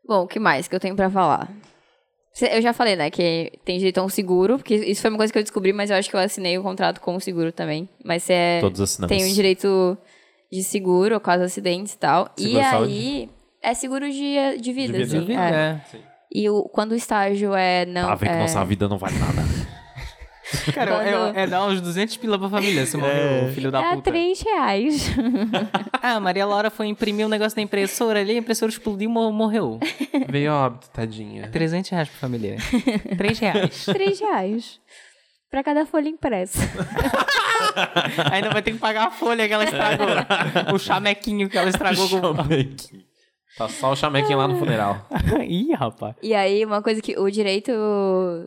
Bom, 0.07 0.23
o 0.23 0.27
que 0.27 0.39
mais 0.39 0.67
que 0.67 0.75
eu 0.75 0.79
tenho 0.79 0.95
pra 0.95 1.09
falar? 1.09 1.49
Eu 2.51 2.61
já 2.61 2.71
falei, 2.71 2.95
né, 2.95 3.09
que 3.09 3.51
tem 3.65 3.77
direito 3.77 3.97
a 3.97 4.03
um 4.03 4.09
seguro, 4.09 4.57
porque 4.57 4.75
isso 4.75 5.01
foi 5.01 5.09
uma 5.09 5.17
coisa 5.17 5.33
que 5.33 5.39
eu 5.39 5.43
descobri, 5.43 5.73
mas 5.73 5.89
eu 5.89 5.95
acho 5.97 6.07
que 6.09 6.15
eu 6.15 6.19
assinei 6.19 6.57
o 6.57 6.61
contrato 6.63 7.01
com 7.01 7.15
o 7.15 7.19
seguro 7.19 7.51
também. 7.51 7.89
Mas 8.05 8.23
você 8.23 8.33
é, 8.33 8.61
Todos 8.61 8.79
assinamos. 8.79 9.15
tem 9.15 9.29
o 9.29 9.33
direito 9.33 9.97
de 10.51 10.63
seguro, 10.63 11.19
caso 11.19 11.43
acidentes 11.43 11.93
e 11.93 11.97
tal. 11.97 12.29
e 12.37 12.43
Seguro 12.43 12.63
saúde? 12.63 12.91
aí, 12.93 13.29
é 13.61 13.73
seguro 13.73 14.09
de, 14.11 14.57
de 14.61 14.73
vida, 14.73 14.93
vida. 14.93 15.03
assim. 15.03 15.19
De 15.19 15.25
vida, 15.25 15.41
é. 15.49 15.53
é. 15.53 15.81
E 16.33 16.49
o, 16.49 16.63
quando 16.63 16.91
o 16.91 16.95
estágio 16.95 17.53
é 17.55 17.85
não... 17.85 18.15
Ver 18.17 18.27
que 18.29 18.31
é, 18.35 18.39
nossa 18.39 18.63
vida 18.65 18.87
não 18.87 18.97
vale 18.97 19.17
nada. 19.17 19.41
Cara, 20.73 20.91
Quando- 20.95 21.37
é, 21.37 21.43
é 21.43 21.47
dar 21.47 21.65
uns 21.65 21.81
200 21.81 22.15
pila 22.17 22.39
pra 22.39 22.49
família 22.49 22.85
se 22.85 22.95
morrer 22.95 23.49
o 23.49 23.53
filho 23.53 23.69
da 23.69 23.81
É 23.83 23.95
puta. 23.95 24.11
3 24.11 24.41
reais. 24.41 25.09
Ah, 26.01 26.13
a 26.15 26.19
Maria 26.21 26.45
Laura 26.45 26.69
foi 26.69 26.87
imprimir 26.87 27.25
um 27.25 27.29
negócio 27.29 27.57
na 27.57 27.63
impressora 27.63 28.19
ali, 28.21 28.31
a 28.33 28.37
impressora 28.37 28.71
explodiu 28.71 29.09
e 29.09 29.11
mor- 29.11 29.33
morreu. 29.33 29.77
Veio 30.29 30.53
óbito, 30.53 30.89
tadinha. 30.91 31.49
300 31.49 31.89
reais 31.89 32.07
pra 32.07 32.19
família. 32.19 32.55
3 33.17 33.39
reais. 33.39 33.85
3 33.85 34.19
reais. 34.21 34.79
Pra 35.49 35.63
cada 35.63 35.85
folha 35.85 36.09
impressa. 36.09 36.59
Ainda 38.31 38.49
vai 38.49 38.61
ter 38.61 38.71
que 38.73 38.79
pagar 38.79 39.07
a 39.07 39.11
folha 39.11 39.47
que 39.47 39.53
ela 39.53 39.63
estragou. 39.63 40.07
o 40.73 40.79
chamequinho 40.79 41.49
que 41.49 41.57
ela 41.57 41.69
estragou 41.69 42.07
com... 42.09 42.17
Tá 43.57 43.67
só 43.67 43.91
o 43.91 43.95
chamequinho 43.95 44.37
lá 44.37 44.47
no 44.47 44.59
funeral. 44.59 45.07
Ih, 45.47 45.73
rapaz. 45.73 46.15
E 46.21 46.35
aí, 46.35 46.63
uma 46.63 46.79
coisa 46.79 47.01
que 47.01 47.17
o 47.17 47.27
direito, 47.31 47.71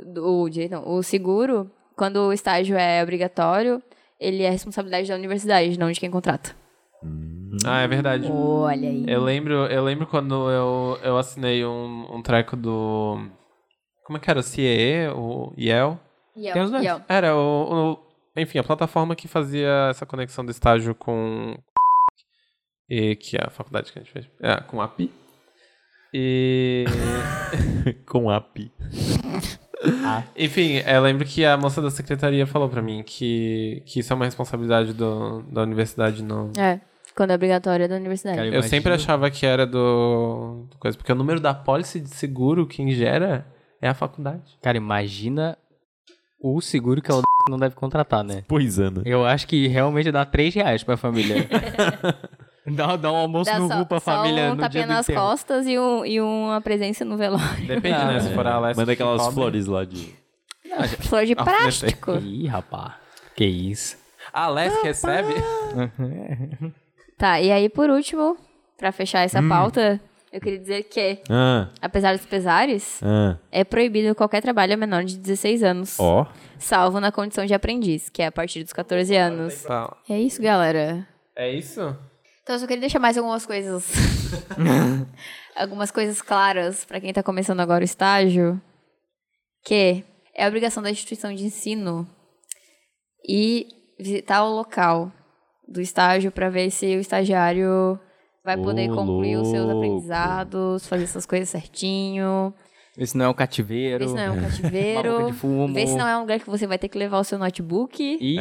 do- 0.06 0.42
o 0.42 0.48
direito 0.48 0.70
não, 0.70 0.88
o 0.88 1.02
seguro, 1.02 1.68
quando 1.96 2.18
o 2.28 2.32
estágio 2.32 2.76
é 2.76 3.02
obrigatório, 3.02 3.82
ele 4.20 4.44
é 4.44 4.50
responsabilidade 4.50 5.08
da 5.08 5.16
universidade, 5.16 5.76
não 5.76 5.90
de 5.90 5.98
quem 5.98 6.10
contrata. 6.12 6.54
Ah, 7.66 7.80
é 7.80 7.88
verdade. 7.88 8.30
Olha 8.30 8.88
aí. 8.88 9.04
Eu 9.08 9.20
lembro, 9.24 9.52
eu 9.66 9.82
lembro 9.82 10.06
quando 10.06 10.48
eu, 10.48 10.98
eu 11.02 11.18
assinei 11.18 11.64
um, 11.66 12.06
um 12.14 12.22
treco 12.22 12.54
do. 12.56 13.18
Como 14.04 14.16
é 14.16 14.20
que 14.20 14.30
era? 14.30 14.38
O 14.38 14.42
CIE, 14.44 15.08
o 15.16 15.52
IEL? 15.56 15.98
Tem 16.52 16.62
os 16.62 16.70
dois. 16.70 16.86
Era 17.08 17.34
o, 17.36 17.92
o- 17.92 17.98
Enfim, 18.36 18.58
a 18.58 18.64
plataforma 18.64 19.14
que 19.16 19.28
fazia 19.28 19.88
essa 19.90 20.04
conexão 20.06 20.44
do 20.44 20.50
estágio 20.50 20.94
com. 20.94 21.56
E 22.88 23.14
que 23.16 23.36
é 23.36 23.40
a 23.46 23.50
faculdade 23.50 23.92
que 23.92 23.98
a 23.98 24.02
gente 24.02 24.12
fez. 24.12 24.26
É, 24.40 24.56
com 24.62 24.80
a 24.80 24.84
API. 24.84 25.12
E. 26.12 26.84
Com 28.06 28.28
API. 28.30 28.70
Enfim, 30.36 30.82
eu 30.86 31.00
lembro 31.02 31.24
que 31.24 31.44
a 31.44 31.56
moça 31.56 31.80
da 31.80 31.90
secretaria 31.90 32.46
falou 32.46 32.68
pra 32.68 32.82
mim 32.82 33.02
que, 33.02 33.82
que 33.86 34.00
isso 34.00 34.12
é 34.12 34.16
uma 34.16 34.24
responsabilidade 34.26 34.92
do, 34.92 35.42
da 35.44 35.62
universidade, 35.62 36.22
não. 36.22 36.50
É, 36.58 36.80
quando 37.16 37.30
é 37.30 37.34
obrigatório 37.34 37.84
é 37.84 37.88
da 37.88 37.96
universidade. 37.96 38.36
Cara, 38.36 38.48
Eu 38.48 38.62
sempre 38.62 38.92
achava 38.92 39.30
que 39.30 39.46
era 39.46 39.66
do, 39.66 40.66
do 40.70 40.76
coisa, 40.78 40.96
porque 40.98 41.10
o 41.12 41.14
número 41.14 41.40
da 41.40 41.54
pólice 41.54 41.98
de 42.00 42.10
seguro 42.10 42.66
quem 42.66 42.90
gera 42.90 43.46
é 43.80 43.88
a 43.88 43.94
faculdade. 43.94 44.58
Cara, 44.60 44.76
imagina 44.76 45.56
o 46.42 46.60
seguro 46.60 47.02
que 47.02 47.10
ela 47.10 47.22
não 47.48 47.58
deve 47.58 47.74
contratar, 47.74 48.24
né? 48.24 48.42
Pois 48.48 48.78
é, 48.78 48.90
né? 48.90 49.02
Eu 49.04 49.24
acho 49.26 49.46
que 49.46 49.66
realmente 49.68 50.10
dá 50.10 50.24
3 50.24 50.54
reais 50.54 50.82
pra 50.82 50.96
família. 50.96 51.46
dá, 52.66 52.96
dá 52.96 53.12
um 53.12 53.16
almoço 53.16 53.50
Dá 53.50 53.58
no 53.58 53.68
só, 53.68 53.74
RU 53.78 53.86
pra 53.86 54.00
só 54.00 54.12
família 54.16 54.44
um 54.46 54.48
no 54.50 54.56
dia 54.56 54.62
tapinha 54.62 54.86
do 54.86 54.92
nas 54.92 55.06
costas 55.06 55.66
e, 55.66 55.78
um, 55.78 56.04
e 56.04 56.20
uma 56.20 56.60
presença 56.60 57.04
no 57.04 57.16
velório. 57.16 57.66
Depende, 57.66 57.94
Ah, 57.96 58.12
né? 58.12 58.20
Se 58.20 58.32
for 58.34 58.46
a 58.46 58.54
Alessia 58.54 58.80
Manda 58.82 58.96
que 58.96 59.02
aquelas 59.02 59.20
cobre. 59.22 59.34
flores 59.34 59.66
lá 59.66 59.84
de. 59.84 60.14
Flor 61.00 61.26
de 61.26 61.34
Alfinetei. 61.36 61.44
plástico. 61.44 62.12
Ih, 62.22 62.46
rapaz. 62.46 62.92
Que 63.36 63.44
isso. 63.44 63.96
A 64.32 64.44
Alessia 64.44 64.82
recebe? 64.82 65.34
Tá, 67.18 67.40
e 67.40 67.50
aí 67.52 67.68
por 67.68 67.90
último, 67.90 68.36
pra 68.78 68.92
fechar 68.92 69.20
essa 69.24 69.42
pauta, 69.42 70.00
eu 70.32 70.40
queria 70.40 70.58
dizer 70.58 70.82
que, 70.84 71.20
Ah, 71.28 71.68
apesar 71.80 72.16
dos 72.16 72.26
pesares, 72.26 73.00
ah. 73.02 73.36
é 73.50 73.64
proibido 73.64 74.14
qualquer 74.14 74.40
trabalho 74.40 74.74
a 74.74 74.76
menor 74.76 75.04
de 75.04 75.16
16 75.18 75.62
anos. 75.62 75.98
Ó. 75.98 76.26
Salvo 76.58 77.00
na 77.00 77.10
condição 77.10 77.44
de 77.46 77.54
aprendiz, 77.54 78.08
que 78.08 78.22
é 78.22 78.26
a 78.26 78.32
partir 78.32 78.62
dos 78.62 78.72
14 78.72 79.14
anos. 79.16 79.62
Tá. 79.62 79.96
É 80.08 80.18
isso, 80.18 80.40
galera. 80.40 81.06
É 81.34 81.50
isso? 81.52 81.80
Então 82.42 82.56
eu 82.56 82.60
só 82.60 82.66
queria 82.66 82.80
deixar 82.80 82.98
mais 82.98 83.16
algumas 83.16 83.46
coisas. 83.46 83.90
algumas 85.54 85.90
coisas 85.90 86.20
claras 86.22 86.84
pra 86.84 87.00
quem 87.00 87.12
tá 87.12 87.22
começando 87.22 87.60
agora 87.60 87.82
o 87.82 87.84
estágio. 87.84 88.60
Que 89.64 90.04
é 90.34 90.44
a 90.44 90.48
obrigação 90.48 90.82
da 90.82 90.90
instituição 90.90 91.34
de 91.34 91.44
ensino 91.44 92.08
e 93.28 93.68
visitar 93.98 94.42
o 94.44 94.54
local 94.54 95.12
do 95.68 95.80
estágio 95.80 96.32
pra 96.32 96.48
ver 96.48 96.70
se 96.70 96.96
o 96.96 97.00
estagiário 97.00 97.98
vai 98.44 98.56
poder 98.56 98.88
concluir 98.88 99.36
os 99.36 99.48
seus 99.48 99.64
louco. 99.66 99.78
aprendizados, 99.78 100.86
fazer 100.86 101.04
essas 101.04 101.26
coisas 101.26 101.48
certinho. 101.48 102.52
Vê 102.96 103.06
se 103.06 103.16
não 103.16 103.26
é 103.26 103.28
um 103.28 103.34
cativeiro. 103.34 103.98
Ver 104.04 104.08
se 104.08 104.14
não 104.14 104.22
é 104.22 104.30
um 104.30 104.40
cativeiro. 104.42 105.26
de 105.26 105.32
fumo. 105.32 105.72
ver 105.72 105.86
se 105.86 105.96
não 105.96 106.06
é 106.08 106.16
um 106.16 106.20
lugar 106.20 106.40
que 106.40 106.46
você 106.50 106.66
vai 106.66 106.76
ter 106.76 106.88
que 106.88 106.98
levar 106.98 107.18
o 107.20 107.24
seu 107.24 107.38
notebook. 107.38 108.02
Ih, 108.02 108.36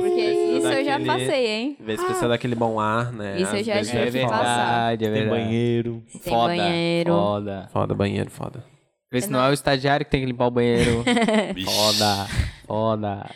Porque 0.00 0.20
isso 0.58 0.66
eu 0.66 0.84
já 0.84 0.98
daquele- 0.98 1.06
passei, 1.06 1.46
hein? 1.46 1.76
Vê 1.80 1.96
se 1.96 2.04
precisa 2.04 2.28
daquele 2.28 2.54
bom 2.54 2.80
ar, 2.80 3.12
né? 3.12 3.40
Isso 3.40 3.54
eu 3.56 3.62
já 3.62 3.80
tive 3.82 3.98
é 3.98 4.10
verdade, 4.10 5.04
é 5.04 5.08
Tem 5.10 5.22
verdade. 5.22 5.42
banheiro. 5.44 6.02
Tem 6.12 6.32
Foda, 6.32 6.56
banheiro. 6.56 7.12
Foda. 7.12 7.68
Foda, 7.72 7.94
banheiro, 7.94 8.30
foda. 8.30 8.64
Vê 9.12 9.20
se 9.20 9.30
não 9.30 9.40
é 9.44 9.50
o 9.50 9.52
estagiário 9.52 10.04
que 10.04 10.10
tem 10.10 10.20
que 10.20 10.26
limpar 10.26 10.46
o 10.46 10.50
banheiro. 10.50 11.04
Foda. 11.64 12.26
Foda. 12.66 13.30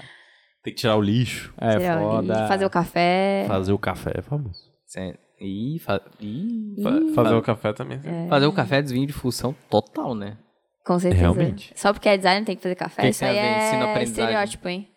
Tem 0.62 0.72
que 0.74 0.80
tirar 0.80 0.96
o 0.96 1.02
lixo. 1.02 1.52
É 1.60 1.76
Tirar 1.78 1.98
o 2.02 2.10
foda. 2.10 2.32
lixo, 2.34 2.48
Fazer 2.48 2.64
o 2.66 2.70
café. 2.70 3.44
Fazer 3.48 3.72
o 3.72 3.78
café 3.78 4.12
é 4.18 4.22
famoso. 4.22 4.60
Cê- 4.86 5.16
Ih, 5.40 5.78
fa... 5.78 6.00
Ih, 6.20 6.76
Fazer 7.14 7.34
o 7.34 7.42
café 7.42 7.72
também. 7.72 8.00
É. 8.04 8.28
Fazer 8.28 8.46
o 8.46 8.52
café 8.52 8.78
é 8.78 8.82
desvio 8.82 9.06
de 9.06 9.12
função 9.12 9.54
total, 9.68 10.14
né? 10.14 10.38
Com 10.84 10.98
certeza. 10.98 11.22
Realmente. 11.22 11.72
Só 11.74 11.92
porque 11.92 12.08
é 12.08 12.16
designer 12.16 12.44
tem 12.44 12.56
que 12.56 12.62
fazer 12.62 12.74
café? 12.74 13.02
Que 13.02 13.08
Isso 13.08 13.24
aí 13.24 13.36
é 13.36 14.02
estereótipo, 14.02 14.68
hein? 14.68 14.88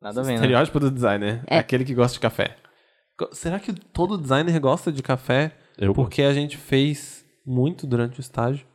Nada 0.00 0.20
a 0.20 0.22
ver, 0.22 0.28
né? 0.30 0.34
Estereótipo 0.34 0.80
do 0.80 0.90
designer. 0.90 1.42
É. 1.46 1.58
Aquele 1.58 1.84
que 1.84 1.94
gosta 1.94 2.14
de 2.14 2.20
café. 2.20 2.56
Será 3.32 3.58
que 3.58 3.72
todo 3.72 4.18
designer 4.18 4.58
gosta 4.60 4.92
de 4.92 5.02
café? 5.02 5.52
Eu 5.78 5.94
Porque 5.94 6.22
a 6.22 6.34
gente 6.34 6.56
fez 6.56 7.24
muito 7.46 7.86
durante 7.86 8.18
o 8.18 8.20
estágio. 8.20 8.66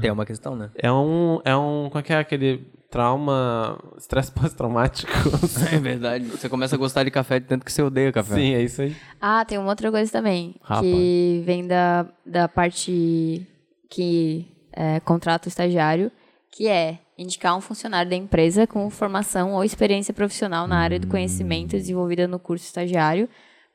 Tem 0.00 0.10
uma 0.10 0.26
questão, 0.26 0.56
né? 0.56 0.70
É 0.74 0.90
um. 0.92 1.40
É 1.44 1.56
um. 1.56 1.88
Como 1.90 2.00
é 2.00 2.02
que 2.02 2.12
é 2.12 2.18
aquele 2.18 2.66
trauma. 2.90 3.78
Estresse 3.98 4.30
pós-traumático? 4.32 5.10
É 5.72 5.78
verdade. 5.78 6.26
Você 6.26 6.48
começa 6.48 6.76
a 6.76 6.78
gostar 6.78 7.04
de 7.04 7.10
café 7.10 7.40
de 7.40 7.46
tanto 7.46 7.64
que 7.64 7.72
você 7.72 7.82
odeia 7.82 8.12
café. 8.12 8.34
Sim, 8.34 8.54
é 8.54 8.62
isso 8.62 8.82
aí. 8.82 8.94
Ah, 9.20 9.44
tem 9.44 9.58
uma 9.58 9.68
outra 9.68 9.90
coisa 9.90 10.10
também. 10.10 10.54
Rapaz. 10.62 10.86
Que 10.86 11.42
vem 11.44 11.66
da, 11.66 12.06
da 12.24 12.48
parte 12.48 13.46
que 13.88 14.46
é, 14.72 15.00
contrata 15.00 15.46
o 15.46 15.50
estagiário, 15.50 16.10
que 16.50 16.68
é 16.68 16.98
indicar 17.16 17.56
um 17.56 17.60
funcionário 17.60 18.10
da 18.10 18.16
empresa 18.16 18.66
com 18.66 18.88
formação 18.90 19.54
ou 19.54 19.64
experiência 19.64 20.12
profissional 20.12 20.66
na 20.66 20.78
área 20.78 20.98
do 20.98 21.06
conhecimento 21.06 21.70
desenvolvida 21.72 22.26
no 22.26 22.38
curso 22.38 22.64
estagiário 22.64 23.28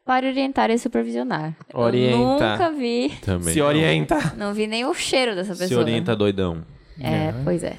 para 0.10 0.26
orientar 0.28 0.72
e 0.72 0.80
supervisionar. 0.80 1.56
Orienta. 1.72 2.18
Eu 2.18 2.26
nunca 2.26 2.72
vi, 2.72 3.10
Também. 3.22 3.54
Se 3.54 3.62
orienta. 3.62 4.34
não 4.36 4.56
vi 4.56 4.66
nem 4.66 4.84
o 4.84 4.92
cheiro 4.92 5.36
dessa 5.36 5.54
Se 5.54 5.62
pessoa. 5.62 5.82
orienta 5.82 6.16
doidão. 6.16 6.66
É, 7.00 7.32
pois 7.44 7.64
é. 7.64 7.76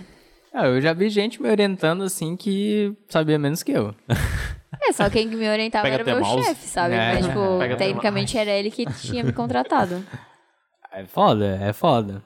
Ah, 0.54 0.68
eu 0.68 0.80
já 0.80 0.92
vi 0.92 1.08
gente 1.10 1.42
me 1.42 1.50
orientando 1.50 2.04
assim 2.04 2.36
que 2.36 2.96
sabia 3.08 3.36
menos 3.36 3.64
que 3.64 3.72
eu. 3.72 3.92
É, 4.80 4.92
só 4.92 5.10
quem 5.10 5.26
me 5.26 5.48
orientava 5.48 5.82
Pega 5.82 5.96
era 5.96 6.04
meu 6.04 6.20
mouse. 6.20 6.44
chefe, 6.44 6.68
sabe? 6.68 6.94
É, 6.94 7.14
Mas, 7.14 7.26
tipo, 7.26 7.58
pega 7.58 7.76
tecnicamente 7.76 8.38
era 8.38 8.50
ele 8.52 8.70
que 8.70 8.86
tinha 8.86 9.24
me 9.24 9.32
contratado. 9.32 10.00
É 10.92 11.04
foda, 11.06 11.58
é 11.60 11.72
foda. 11.72 12.22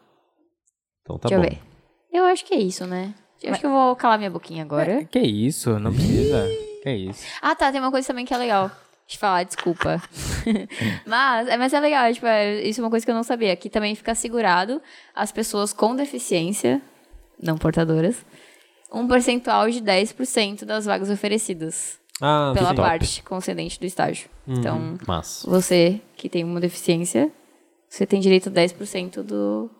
Então 1.00 1.16
tá 1.18 1.30
Deixa 1.30 1.40
bom. 1.40 1.46
eu 1.46 1.50
ver. 1.50 1.58
Eu 2.12 2.24
acho 2.26 2.44
que 2.44 2.52
é 2.52 2.58
isso, 2.58 2.86
né? 2.86 3.14
Eu 3.42 3.52
acho 3.52 3.60
que 3.60 3.66
eu 3.66 3.70
vou 3.70 3.96
calar 3.96 4.18
minha 4.18 4.30
boquinha 4.30 4.62
agora. 4.62 5.02
Que 5.06 5.20
isso, 5.20 5.78
não 5.78 5.92
precisa. 5.94 6.46
que 6.82 6.90
isso. 6.90 7.24
Ah, 7.40 7.54
tá, 7.54 7.72
tem 7.72 7.80
uma 7.80 7.90
coisa 7.90 8.06
também 8.06 8.26
que 8.26 8.34
é 8.34 8.36
legal. 8.36 8.70
Deixa 9.06 9.16
eu 9.16 9.20
falar, 9.20 9.42
desculpa. 9.44 10.02
mas, 11.06 11.48
é, 11.48 11.56
mas 11.56 11.72
é 11.72 11.80
legal, 11.80 12.12
tipo, 12.12 12.26
é, 12.26 12.62
isso 12.62 12.80
é 12.80 12.84
uma 12.84 12.90
coisa 12.90 13.04
que 13.04 13.10
eu 13.10 13.14
não 13.14 13.22
sabia. 13.22 13.54
Que 13.56 13.68
também 13.68 13.94
fica 13.94 14.12
assegurado 14.12 14.80
as 15.14 15.30
pessoas 15.30 15.72
com 15.72 15.94
deficiência, 15.94 16.80
não 17.40 17.58
portadoras, 17.58 18.24
um 18.92 19.06
percentual 19.06 19.68
de 19.70 19.80
10% 19.82 20.64
das 20.64 20.86
vagas 20.86 21.10
oferecidas 21.10 21.98
Ah, 22.20 22.52
pela 22.54 22.70
sim. 22.70 22.76
parte 22.76 23.22
concedente 23.24 23.78
do 23.78 23.84
estágio. 23.86 24.28
Então, 24.48 24.96
Mas. 25.06 25.44
você 25.46 26.00
que 26.16 26.28
tem 26.28 26.42
uma 26.44 26.60
deficiência, 26.60 27.30
você 27.88 28.06
tem 28.06 28.20
direito 28.20 28.48
a 28.48 28.52
10% 28.52 29.22
do, 29.22 29.70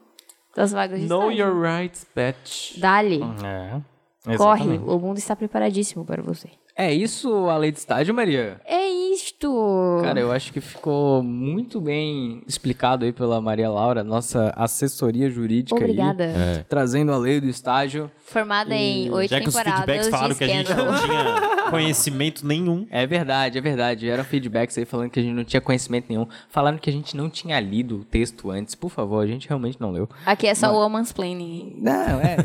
das 0.55 0.72
vagas 0.72 1.01
de 1.01 1.07
Know 1.07 1.30
estágio. 1.30 1.46
your 1.46 1.62
rights, 1.62 2.07
bitch. 2.14 2.78
Dali. 2.78 3.20
É. 3.42 4.36
Corre, 4.36 4.78
o 4.78 4.99
mundo 4.99 5.18
está 5.18 5.34
preparadíssimo 5.36 6.05
para 6.05 6.22
você. 6.22 6.49
É 6.77 6.93
isso 6.93 7.49
a 7.49 7.57
lei 7.57 7.70
de 7.70 7.79
estágio, 7.79 8.12
Maria? 8.12 8.61
É 8.64 8.89
isto! 8.89 10.01
Cara, 10.03 10.18
eu 10.18 10.33
acho 10.33 10.53
que 10.53 10.61
ficou 10.61 11.22
muito 11.22 11.81
bem 11.81 12.43
explicado 12.49 13.05
aí 13.05 13.12
pela 13.12 13.41
Maria 13.41 13.70
Laura, 13.70 14.03
nossa 14.03 14.53
assessoria 14.57 15.31
jurídica 15.31 15.77
Obrigada. 15.77 16.25
aí, 16.25 16.64
trazendo 16.68 17.12
a 17.12 17.16
lei 17.16 17.41
do 17.41 17.47
estágio. 17.47 18.11
Formada 18.25 18.75
em 18.75 19.09
oito 19.12 19.31
Já 19.31 19.41
que 19.41 19.49
os 19.49 19.55
temporadas 19.55 19.85
feedbacks 19.85 20.09
falaram 20.09 20.35
que 20.35 20.45
a 20.45 20.49
gente 20.49 20.75
não 20.75 21.01
tinha 21.01 21.55
conhecimento 21.70 22.47
nenhum. 22.47 22.87
É 22.91 23.07
verdade, 23.07 23.59
é 23.59 23.61
verdade. 23.61 24.09
Eram 24.09 24.25
feedbacks 24.25 24.77
aí 24.77 24.85
falando 24.85 25.11
que 25.11 25.20
a 25.20 25.22
gente 25.22 25.35
não 25.35 25.45
tinha 25.45 25.61
conhecimento 25.61 26.07
nenhum. 26.09 26.27
Falaram 26.49 26.79
que 26.79 26.91
a 26.91 26.93
gente 26.93 27.16
não 27.16 27.31
tinha 27.31 27.61
lido 27.61 28.01
o 28.01 28.05
texto 28.05 28.51
antes. 28.51 28.75
Por 28.75 28.91
favor, 28.91 29.22
a 29.22 29.27
gente 29.27 29.49
realmente 29.49 29.81
não 29.81 29.93
leu. 29.93 30.09
Aqui 30.27 30.49
é 30.49 30.55
só 30.55 30.72
o 30.72 30.81
woman's 30.81 31.12
planning. 31.12 31.77
Não, 31.79 32.20
é. 32.20 32.37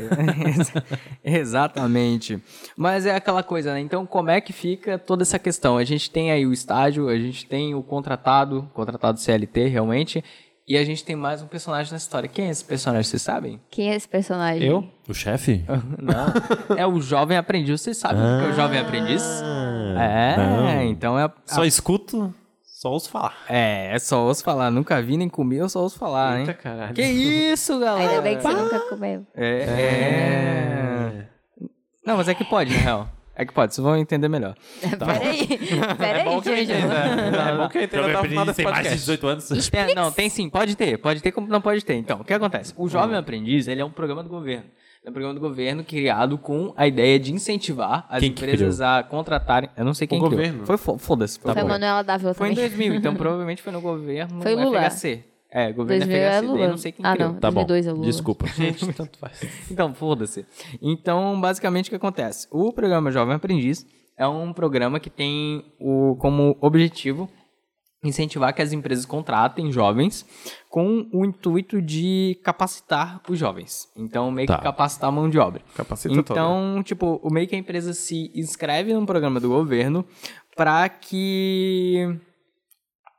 exatamente. 1.24 2.40
Mas 2.78 3.06
é 3.06 3.16
aquela 3.16 3.42
coisa, 3.42 3.74
né? 3.74 3.80
Então, 3.80 4.06
como 4.20 4.32
é 4.32 4.42
que 4.42 4.52
fica 4.52 5.00
toda 5.00 5.24
essa 5.24 5.40
questão? 5.40 5.78
A 5.78 5.84
gente 5.86 6.12
tem 6.12 6.30
aí 6.30 6.46
o 6.46 6.52
estágio, 6.52 7.08
a 7.08 7.18
gente 7.18 7.46
tem 7.46 7.74
o 7.74 7.82
contratado, 7.82 8.70
contratado 8.74 9.18
CLT, 9.18 9.68
realmente. 9.70 10.22
E 10.68 10.78
a 10.78 10.84
gente 10.84 11.06
tem 11.06 11.16
mais 11.16 11.42
um 11.42 11.48
personagem 11.48 11.94
nessa 11.94 12.04
história. 12.04 12.28
Quem 12.28 12.48
é 12.48 12.50
esse 12.50 12.66
personagem, 12.66 13.04
vocês 13.10 13.22
sabem? 13.22 13.62
Quem 13.72 13.90
é 13.90 13.96
esse 13.96 14.10
personagem? 14.10 14.68
Eu? 14.68 14.86
O 15.08 15.14
chefe? 15.14 15.64
Não. 15.98 16.78
É 16.78 16.86
o 16.86 17.00
jovem 17.00 17.38
aprendiz. 17.38 17.80
Vocês 17.80 17.96
sabem 17.96 18.22
o 18.22 18.40
que 18.42 18.46
é 18.48 18.50
o 18.50 18.54
jovem 18.54 18.78
aprendiz? 18.80 19.24
É, 19.98 20.36
não. 20.38 20.82
então 20.84 21.18
é. 21.18 21.24
a- 21.24 21.34
Só 21.46 21.64
escuto, 21.64 22.34
só 22.62 22.92
ouço 22.92 23.10
falar. 23.10 23.36
É, 23.48 23.96
é 23.96 24.00
só 24.00 24.26
ouço 24.28 24.44
falar. 24.44 24.70
Nunca 24.70 25.02
vi 25.02 25.16
nem 25.16 25.30
comi, 25.30 25.56
eu 25.56 25.70
só 25.70 25.82
ouço 25.82 25.98
falar, 25.98 26.36
hein? 26.36 26.42
Eita, 26.42 26.54
caralho. 26.54 26.94
Que 26.94 27.04
isso, 27.04 27.80
galera? 27.80 28.10
Ainda 28.10 28.22
bem 28.22 28.36
que 28.36 28.44
você 28.44 28.54
nunca 28.54 28.80
comeu. 28.82 29.26
É. 29.34 29.62
é. 29.64 31.28
Não, 32.06 32.18
mas 32.18 32.28
é 32.28 32.36
que 32.36 32.44
pode, 32.44 32.74
na 32.74 32.80
real. 32.80 33.19
É 33.42 33.46
que 33.46 33.54
pode, 33.54 33.74
vocês 33.74 33.82
vão 33.84 33.96
entender 33.96 34.28
melhor. 34.28 34.54
Peraí, 34.82 35.48
peraí, 35.98 36.26
bom 36.26 36.42
que 36.42 36.50
eu 36.50 36.58
Jojo. 36.58 36.72
entenda. 36.74 36.94
É 36.96 37.58
bom 37.58 37.70
que 37.70 37.78
eu 37.78 37.84
entenda 37.84 38.06
até 38.08 38.20
o 38.20 38.24
final 38.26 38.46
desse 38.46 38.58
tem 38.58 38.66
mais 38.66 38.78
de 38.78 38.84
podcast. 38.84 38.98
18 39.00 39.28
anos. 39.28 39.70
É, 39.74 39.96
não, 39.96 40.12
tem 40.12 40.30
sim, 40.30 40.50
pode 40.50 40.76
ter. 40.76 40.98
Pode 40.98 41.22
ter 41.22 41.32
como 41.32 41.48
não 41.48 41.62
pode 41.62 41.86
ter. 41.86 41.94
Então, 41.96 42.20
o 42.20 42.24
que 42.26 42.34
acontece? 42.34 42.74
O 42.76 42.90
Jovem 42.90 43.16
Aprendiz, 43.18 43.70
ele 43.70 43.80
é 43.80 43.86
um 43.86 43.90
programa 43.92 44.22
do 44.24 44.30
governo. 44.30 44.66
É 45.06 45.10
um 45.10 45.14
programa 45.14 45.34
do 45.34 45.40
governo 45.40 45.86
criado 45.86 46.38
com 46.38 46.74
a 46.76 46.86
ideia 46.86 47.18
de 47.18 47.32
incentivar 47.34 48.06
as 48.10 48.20
Quem 48.20 48.34
que 48.34 48.44
empresas 48.44 48.82
a 48.82 49.02
contratarem... 49.04 49.70
Eu 49.78 49.86
não 49.86 49.94
sei 49.94 50.06
quem 50.06 50.18
O 50.20 50.22
criou. 50.26 50.36
governo? 50.38 50.66
Foi, 50.66 50.78
fo- 50.78 50.98
foda-se. 50.98 51.40
Foi 51.40 51.52
a 51.52 51.64
Manuela 51.64 52.04
Dávila 52.04 52.34
Foi 52.34 52.50
em 52.50 52.56
também. 52.56 52.70
2000, 52.70 52.96
então 52.96 53.16
provavelmente 53.16 53.62
foi 53.62 53.72
no 53.72 53.80
governo 53.80 54.42
Foi 54.42 54.54
Lula. 54.54 54.82
FHC. 54.90 55.24
É, 55.52 55.72
governo 55.74 56.06
2000 56.06 56.18
é 56.18 56.30
FHC, 56.38 56.46
Lula. 56.48 56.68
não 56.68 56.78
sei 56.78 56.92
quem 56.92 57.06
Ah, 57.06 57.14
criou. 57.14 57.32
não. 57.34 57.40
Tá 57.40 57.50
bom, 57.50 57.66
2002 57.66 57.88
é 57.88 57.92
Lula. 57.92 58.06
desculpa. 58.06 58.48
Gente, 58.54 58.94
tanto 58.94 59.18
faz. 59.18 59.42
Então, 59.72 59.94
foda-se. 59.96 60.46
Então, 60.82 61.40
basicamente, 61.42 61.88
o 61.88 61.90
que 61.90 61.96
acontece? 61.96 62.48
O 62.52 62.72
programa 62.72 63.10
Jovem 63.12 63.36
Aprendiz 63.36 63.86
é 64.18 64.28
um 64.28 64.54
programa 64.54 65.00
que 65.00 65.10
tem 65.10 65.64
o, 65.80 66.16
como 66.20 66.56
objetivo 66.62 67.28
incentivar 68.04 68.54
que 68.54 68.62
as 68.62 68.72
empresas 68.72 69.06
contratem 69.06 69.72
jovens 69.74 70.26
com 70.70 71.06
o 71.12 71.26
intuito 71.26 71.82
de 71.82 72.40
capacitar 72.46 73.22
os 73.28 73.38
jovens. 73.38 73.90
Então, 73.98 74.32
meio 74.32 74.48
Tá. 74.48 74.58
que 74.58 74.64
capacitar 74.64 75.10
a 75.10 75.12
mão 75.12 75.30
de 75.30 75.38
obra. 75.38 75.62
Capacita 75.76 76.14
todo. 76.24 76.32
Então, 76.38 76.82
tipo, 76.84 77.20
o 77.22 77.30
meio 77.30 77.46
que 77.48 77.56
a 77.56 77.60
empresa 77.60 77.94
se 77.94 78.32
inscreve 78.34 78.94
num 78.94 79.06
programa 79.06 79.40
do 79.40 79.50
governo 79.50 80.06
para 80.56 80.88
que 80.88 82.08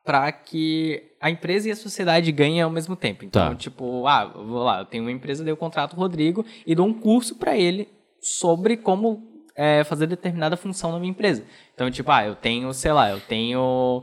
para 0.05 0.30
que 0.32 1.03
a 1.20 1.30
empresa 1.30 1.68
e 1.68 1.72
a 1.72 1.76
sociedade 1.76 2.32
ganhem 2.32 2.62
ao 2.62 2.70
mesmo 2.70 2.96
tempo. 2.96 3.24
Então, 3.24 3.51
Tá. 3.51 3.55
tipo, 3.55 4.07
ah, 4.07 4.24
vou 4.26 4.62
lá, 4.64 4.80
eu 4.80 4.84
tenho 4.86 5.05
uma 5.05 5.12
empresa, 5.12 5.48
eu 5.48 5.57
contrato 5.57 5.92
o 5.92 5.96
Rodrigo 5.96 6.44
e 6.66 6.74
dou 6.74 6.86
um 6.86 6.94
curso 6.94 7.36
para 7.36 7.57
ele 7.57 7.88
sobre 8.20 8.76
como 8.76 9.22
é, 9.55 9.84
fazer 9.84 10.07
determinada 10.07 10.57
função 10.57 10.92
na 10.92 10.98
minha 10.98 11.11
empresa. 11.11 11.44
Então, 11.74 11.90
tipo, 11.90 12.11
ah, 12.11 12.24
eu 12.24 12.34
tenho, 12.34 12.72
sei 12.72 12.92
lá, 12.92 13.11
eu 13.11 13.20
tenho 13.20 14.03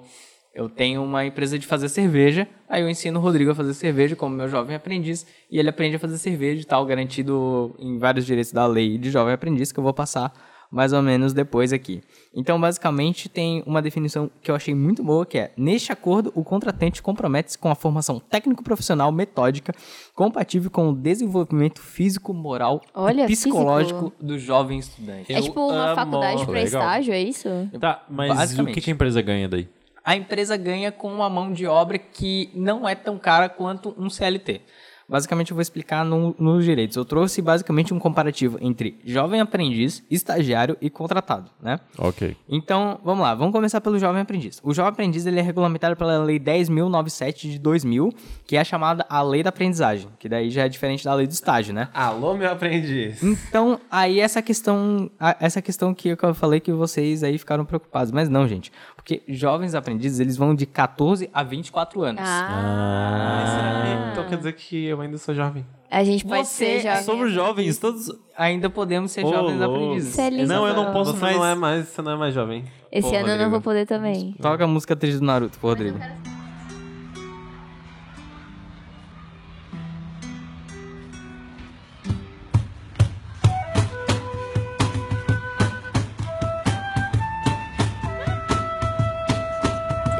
eu 0.53 0.67
tenho 0.67 1.03
uma 1.03 1.23
empresa 1.23 1.59
de 1.59 1.67
fazer 1.67 1.87
cerveja, 1.87 2.47
aí 2.67 2.81
eu 2.81 2.89
ensino 2.89 3.19
o 3.19 3.21
Rodrigo 3.21 3.51
a 3.51 3.55
fazer 3.55 3.75
cerveja 3.75 4.15
como 4.15 4.35
meu 4.35 4.49
jovem 4.49 4.75
aprendiz, 4.75 5.23
e 5.51 5.59
ele 5.59 5.69
aprende 5.69 5.97
a 5.97 5.99
fazer 5.99 6.17
cerveja 6.17 6.63
e 6.63 6.65
tal, 6.65 6.83
garantido 6.83 7.75
em 7.77 7.99
vários 7.99 8.25
direitos 8.25 8.51
da 8.51 8.65
lei 8.65 8.97
de 8.97 9.11
jovem 9.11 9.35
aprendiz, 9.35 9.71
que 9.71 9.77
eu 9.79 9.83
vou 9.83 9.93
passar 9.93 10.33
mais 10.72 10.93
ou 10.93 11.01
menos 11.01 11.34
depois 11.34 11.72
aqui. 11.74 12.01
Então, 12.34 12.59
basicamente, 12.59 13.30
tem 13.30 13.63
uma 13.65 13.82
definição 13.82 14.30
que 14.41 14.51
eu 14.51 14.55
achei 14.55 14.76
muito 14.76 15.03
boa, 15.03 15.26
que 15.26 15.38
é, 15.38 15.51
neste 15.57 15.91
acordo, 15.91 16.32
o 16.36 16.43
contratante 16.43 17.01
compromete-se 17.01 17.57
com 17.57 17.70
a 17.70 17.76
formação 17.76 18.20
técnico-profissional 18.20 19.11
metódica 19.11 19.74
compatível 20.13 20.70
com 20.70 20.89
o 20.89 20.95
desenvolvimento 20.95 21.82
físico, 21.82 22.34
moral 22.34 22.82
Olha, 22.93 23.24
e 23.24 23.28
psicológico 23.28 24.11
físico. 24.11 24.24
do 24.24 24.38
jovem 24.38 24.80
estudante. 24.80 25.34
É 25.34 25.41
tipo 25.41 25.59
uma 25.59 25.88
amo. 25.88 25.95
faculdade 25.95 26.45
Legal. 26.45 26.63
estágio, 26.63 27.13
é 27.13 27.22
isso? 27.22 27.49
Tá, 27.80 28.03
mas 28.09 28.57
o 28.57 28.65
que 28.65 28.89
a 28.89 28.93
empresa 28.93 29.22
ganha 29.22 29.47
daí? 29.47 29.68
a 30.07 30.15
empresa 30.15 30.55
ganha 30.55 30.89
com 30.89 31.11
uma 31.13 31.30
mão 31.30 31.51
de 31.51 31.68
obra 31.68 31.97
que 31.97 32.49
não 32.55 32.88
é 32.88 32.95
tão 32.95 33.20
cara 33.20 33.49
quanto 33.49 33.93
um 33.97 34.09
CLT. 34.09 34.61
Basicamente, 35.10 35.51
eu 35.51 35.55
vou 35.55 35.62
explicar 35.62 36.03
no- 36.03 36.36
nos 36.38 36.66
direitos. 36.66 36.97
Eu 36.97 37.05
trouxe 37.05 37.41
basicamente 37.41 37.93
um 37.93 37.99
comparativo 37.99 38.58
entre 38.60 38.99
jovem 39.05 39.39
aprendiz, 39.39 40.03
estagiário 40.12 40.76
e 40.82 40.89
contratado, 40.89 41.49
né? 41.62 41.80
Ok. 41.97 42.36
Então, 42.49 42.99
vamos 43.05 43.24
lá, 43.24 43.34
vamos 43.34 43.53
começar 43.53 43.80
pelo 43.80 43.97
jovem 43.97 44.22
aprendiz. 44.22 44.60
O 44.62 44.74
jovem 44.74 44.91
aprendiz 44.91 45.26
ele 45.26 45.39
é 45.39 45.41
regulamentado 45.41 45.95
pela 45.95 46.18
Lei 46.22 46.38
10.097 46.39 47.49
de 47.51 47.58
2000, 47.58 48.14
que 48.45 48.58
é 48.58 48.60
a 48.60 48.64
chamada 48.66 49.05
a 49.10 49.22
Lei 49.22 49.41
da 49.43 49.49
Aprendizagem, 49.49 50.10
que 50.20 50.28
daí 50.28 50.49
já 50.49 50.66
é 50.66 50.70
diferente 50.70 51.05
da 51.05 51.14
Lei 51.14 51.26
do 51.26 51.32
Estágio, 51.32 51.74
né? 51.74 51.88
Alô, 51.93 52.34
meu 52.36 52.51
aprendiz. 52.51 53.24
Então, 53.24 53.80
aí 53.89 54.20
essa 54.20 54.41
questão, 54.41 55.10
essa 55.39 55.62
questão 55.62 55.93
que 55.93 56.10
eu 56.10 56.34
falei 56.34 56.60
que 56.60 56.74
vocês 56.74 57.24
aí 57.24 57.38
ficaram 57.38 57.64
preocupados, 57.64 58.12
mas 58.12 58.28
não, 58.28 58.45
gente, 58.45 58.74
porque 59.08 59.24
jovens 59.30 59.74
aprendizes, 59.74 60.20
eles 60.20 60.36
vão 60.36 60.53
de 60.53 60.66
14 60.66 61.30
a 61.34 61.41
24 61.41 62.01
anos. 62.01 62.22
Ah. 62.22 64.10
Então 64.12 64.28
quer 64.28 64.36
dizer 64.36 64.51
que 64.51 64.84
eu 64.86 64.99
ainda 64.99 65.18
sou 65.18 65.34
jovem. 65.34 65.66
A 65.89 66.03
gente 66.03 66.26
pode 66.26 66.45
Você 66.45 66.66
ser 66.66 66.66
é 66.66 66.80
jovem. 66.82 67.03
Somos 67.03 67.32
jovens, 67.32 67.78
todos. 67.78 68.12
Ainda 68.38 68.70
podemos 68.70 69.12
ser 69.12 69.24
Ô, 69.24 69.30
jovens 69.30 69.58
louco. 69.62 69.76
aprendizes. 69.76 70.14
Feliz 70.14 70.49
Não, 70.49 70.68
eu 70.68 70.74
não 70.76 70.91
posso 70.91 71.14
Você 71.14 71.22
mais. 71.22 71.38
não 71.38 71.45
é 71.45 71.55
mais, 71.55 71.88
você 71.88 72.01
não 72.01 72.12
é 72.12 72.16
mais 72.18 72.34
jovem. 72.34 72.66
Esse 72.91 73.08
Pô, 73.10 73.16
ano 73.16 73.20
eu 73.20 73.22
não 73.24 73.32
Rodrigo. 73.36 73.51
vou 73.51 73.62
poder 73.62 73.86
também. 73.86 74.36
Toca 74.41 74.66
a 74.66 74.68
música 74.68 74.93
triste 74.93 75.20
do 75.20 75.26
Naruto, 75.26 75.58
pro 75.58 75.70
Rodrigo. 75.70 75.97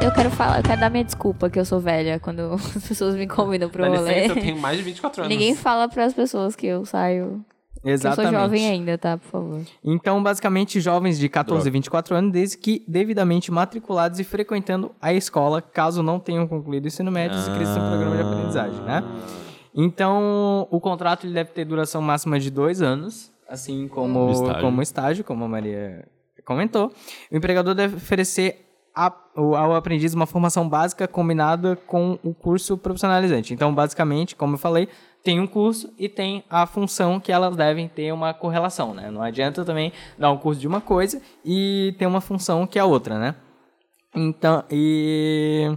Eu 0.08 0.14
quero 0.14 0.30
falar, 0.30 0.60
eu 0.60 0.62
quero 0.62 0.80
dar 0.80 0.88
minha 0.88 1.04
desculpa 1.04 1.50
que 1.50 1.60
eu 1.60 1.66
sou 1.66 1.80
velha 1.80 2.18
quando 2.18 2.54
as 2.74 2.88
pessoas 2.88 3.14
me 3.14 3.26
convidam 3.26 3.68
pro 3.68 3.82
Dá 3.82 3.90
rolê. 3.90 4.14
licença, 4.14 4.38
eu 4.38 4.42
tenho 4.42 4.58
mais 4.58 4.78
de 4.78 4.82
24 4.82 5.20
anos. 5.22 5.28
Ninguém 5.28 5.54
fala 5.54 5.86
pras 5.86 6.14
pessoas 6.14 6.56
que 6.56 6.66
eu 6.66 6.82
saio. 6.86 7.44
Que 7.82 7.90
eu 7.90 7.98
sou 7.98 8.10
Exatamente. 8.10 8.32
jovem 8.32 8.68
ainda, 8.70 8.96
tá? 8.96 9.18
Por 9.18 9.28
favor. 9.28 9.60
Então, 9.84 10.22
basicamente, 10.22 10.80
jovens 10.80 11.18
de 11.18 11.28
14 11.28 11.68
a 11.68 11.70
24 11.70 12.16
anos, 12.16 12.32
desde 12.32 12.56
que 12.56 12.82
devidamente 12.88 13.52
matriculados 13.52 14.18
e 14.18 14.24
frequentando 14.24 14.92
a 14.98 15.12
escola, 15.12 15.60
caso 15.60 16.02
não 16.02 16.18
tenham 16.18 16.48
concluído 16.48 16.86
o 16.86 16.88
ensino 16.88 17.12
médio, 17.12 17.36
inscritos 17.36 17.76
no 17.76 17.88
programa 17.90 18.16
de 18.16 18.22
aprendizagem, 18.22 18.80
né? 18.84 19.04
Então, 19.74 20.66
o 20.70 20.80
contrato 20.80 21.26
ele 21.26 21.34
deve 21.34 21.50
ter 21.50 21.66
duração 21.66 22.00
máxima 22.00 22.40
de 22.40 22.50
dois 22.50 22.80
anos, 22.80 23.30
assim 23.46 23.86
como 23.86 24.30
Estágio. 24.30 24.62
como 24.62 24.82
estágio, 24.82 25.24
como 25.24 25.44
a 25.44 25.48
Maria 25.48 26.08
comentou. 26.46 26.90
O 27.30 27.36
empregador 27.36 27.74
deve 27.74 27.96
oferecer 27.96 28.67
a- 29.06 29.14
ao 29.36 29.74
aprendiz 29.74 30.12
uma 30.14 30.26
formação 30.26 30.68
básica 30.68 31.06
combinada 31.06 31.76
com 31.86 32.18
o 32.22 32.34
curso 32.34 32.76
profissionalizante. 32.76 33.54
Então, 33.54 33.72
basicamente, 33.72 34.34
como 34.34 34.54
eu 34.54 34.58
falei, 34.58 34.88
tem 35.22 35.38
um 35.40 35.46
curso 35.46 35.92
e 35.98 36.08
tem 36.08 36.42
a 36.50 36.66
função 36.66 37.20
que 37.20 37.30
elas 37.30 37.54
devem 37.54 37.88
ter 37.88 38.12
uma 38.12 38.34
correlação, 38.34 38.94
né? 38.94 39.10
Não 39.10 39.22
adianta 39.22 39.64
também 39.64 39.92
dar 40.18 40.32
um 40.32 40.36
curso 40.38 40.60
de 40.60 40.66
uma 40.66 40.80
coisa 40.80 41.20
e 41.44 41.94
ter 41.98 42.06
uma 42.06 42.20
função 42.20 42.66
que 42.66 42.78
é 42.78 42.84
outra, 42.84 43.18
né? 43.18 43.34
Então, 44.14 44.64
e 44.70 45.70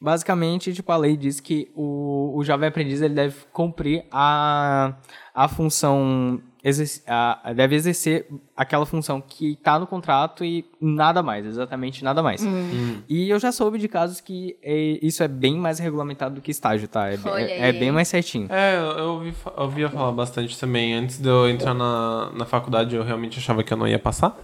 basicamente, 0.00 0.72
tipo, 0.72 0.90
a 0.92 0.96
lei 0.96 1.16
diz 1.16 1.40
que 1.40 1.70
o, 1.74 2.36
o 2.36 2.44
jovem 2.44 2.68
aprendiz 2.68 3.00
ele 3.00 3.14
deve 3.14 3.36
cumprir 3.52 4.04
a, 4.12 4.94
a 5.34 5.48
função, 5.48 6.40
exerc- 6.64 7.02
a- 7.08 7.52
deve 7.54 7.74
exercer 7.74 8.26
aquela 8.56 8.86
função 8.86 9.20
que 9.20 9.52
está 9.52 9.78
no 9.78 9.86
contrato 9.86 10.44
e 10.44 10.64
nada 10.80 11.22
mais, 11.22 11.44
exatamente 11.46 12.04
nada 12.04 12.22
mais. 12.22 12.44
E 13.08 13.28
eu 13.28 13.38
já 13.38 13.50
soube 13.52 13.78
de 13.78 13.88
casos 13.88 14.20
que 14.20 14.56
é, 14.62 14.98
isso 15.02 15.22
é 15.22 15.28
bem 15.28 15.56
mais 15.56 15.78
regulamentado 15.78 16.36
do 16.36 16.40
que 16.40 16.50
estágio, 16.50 16.86
tá? 16.88 17.08
É, 17.10 17.14
é- 17.36 17.68
é 17.68 17.72
bem 17.72 17.90
mais 17.90 18.08
certinho. 18.08 18.46
É, 18.50 18.76
eu 18.78 19.14
ouvi, 19.14 19.34
ouvia 19.56 19.88
falar 19.88 20.12
bastante 20.12 20.58
também. 20.58 20.94
Antes 20.94 21.18
de 21.18 21.28
eu 21.28 21.48
entrar 21.48 21.74
na, 21.74 22.30
na 22.36 22.44
faculdade, 22.44 22.94
eu 22.94 23.02
realmente 23.02 23.38
achava 23.38 23.62
que 23.62 23.72
eu 23.72 23.76
não 23.76 23.88
ia 23.88 23.98
passar. 23.98 24.36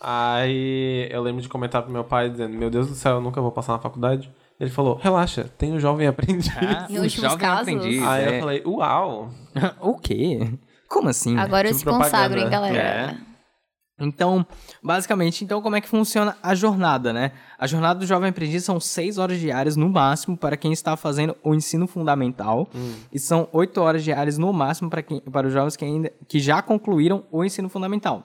Aí 0.00 1.08
eu 1.10 1.22
lembro 1.22 1.40
de 1.40 1.48
comentar 1.48 1.82
pro 1.82 1.92
meu 1.92 2.04
pai, 2.04 2.28
dizendo: 2.28 2.56
Meu 2.56 2.68
Deus 2.70 2.88
do 2.88 2.94
céu, 2.94 3.14
eu 3.16 3.20
nunca 3.20 3.40
vou 3.40 3.50
passar 3.52 3.72
na 3.72 3.78
faculdade. 3.78 4.30
Ele 4.60 4.70
falou: 4.70 4.96
Relaxa, 4.96 5.50
tem 5.56 5.72
o 5.72 5.80
jovem 5.80 6.06
aprendiz. 6.06 6.48
Ah, 6.56 6.86
Em 6.90 6.98
últimos 7.00 7.12
jovem 7.30 7.38
casos. 7.38 7.60
aprendiz, 7.62 8.02
Aí 8.02 8.24
é. 8.24 8.36
eu 8.36 8.40
falei: 8.40 8.62
Uau! 8.66 9.30
o 9.80 9.94
quê? 9.98 10.50
Como 10.88 11.08
assim? 11.08 11.36
Agora 11.38 11.68
eu 11.68 11.76
Tipo 11.76 11.90
se 11.92 11.98
consagro, 11.98 12.38
hein, 12.38 12.48
propaganda. 12.48 12.72
galera? 12.78 13.16
Então, 14.00 14.44
basicamente, 14.82 15.44
então 15.44 15.62
como 15.62 15.76
é 15.76 15.80
que 15.80 15.88
funciona 15.88 16.36
a 16.42 16.52
jornada, 16.52 17.12
né? 17.12 17.30
A 17.56 17.64
jornada 17.64 18.00
do 18.00 18.06
jovem 18.06 18.28
aprendiz 18.30 18.64
são 18.64 18.80
seis 18.80 19.18
horas 19.18 19.38
diárias 19.38 19.76
no 19.76 19.88
máximo 19.88 20.36
para 20.36 20.56
quem 20.56 20.72
está 20.72 20.96
fazendo 20.96 21.36
o 21.44 21.54
ensino 21.54 21.86
fundamental 21.86 22.68
e 23.12 23.20
são 23.20 23.48
oito 23.52 23.80
horas 23.80 24.02
diárias 24.02 24.36
no 24.36 24.52
máximo 24.52 24.90
para, 24.90 25.00
quem, 25.00 25.20
para 25.20 25.46
os 25.46 25.52
jovens 25.52 25.76
que 25.76 25.84
ainda 25.84 26.12
que 26.26 26.40
já 26.40 26.60
concluíram 26.60 27.24
o 27.30 27.44
ensino 27.44 27.68
fundamental. 27.68 28.24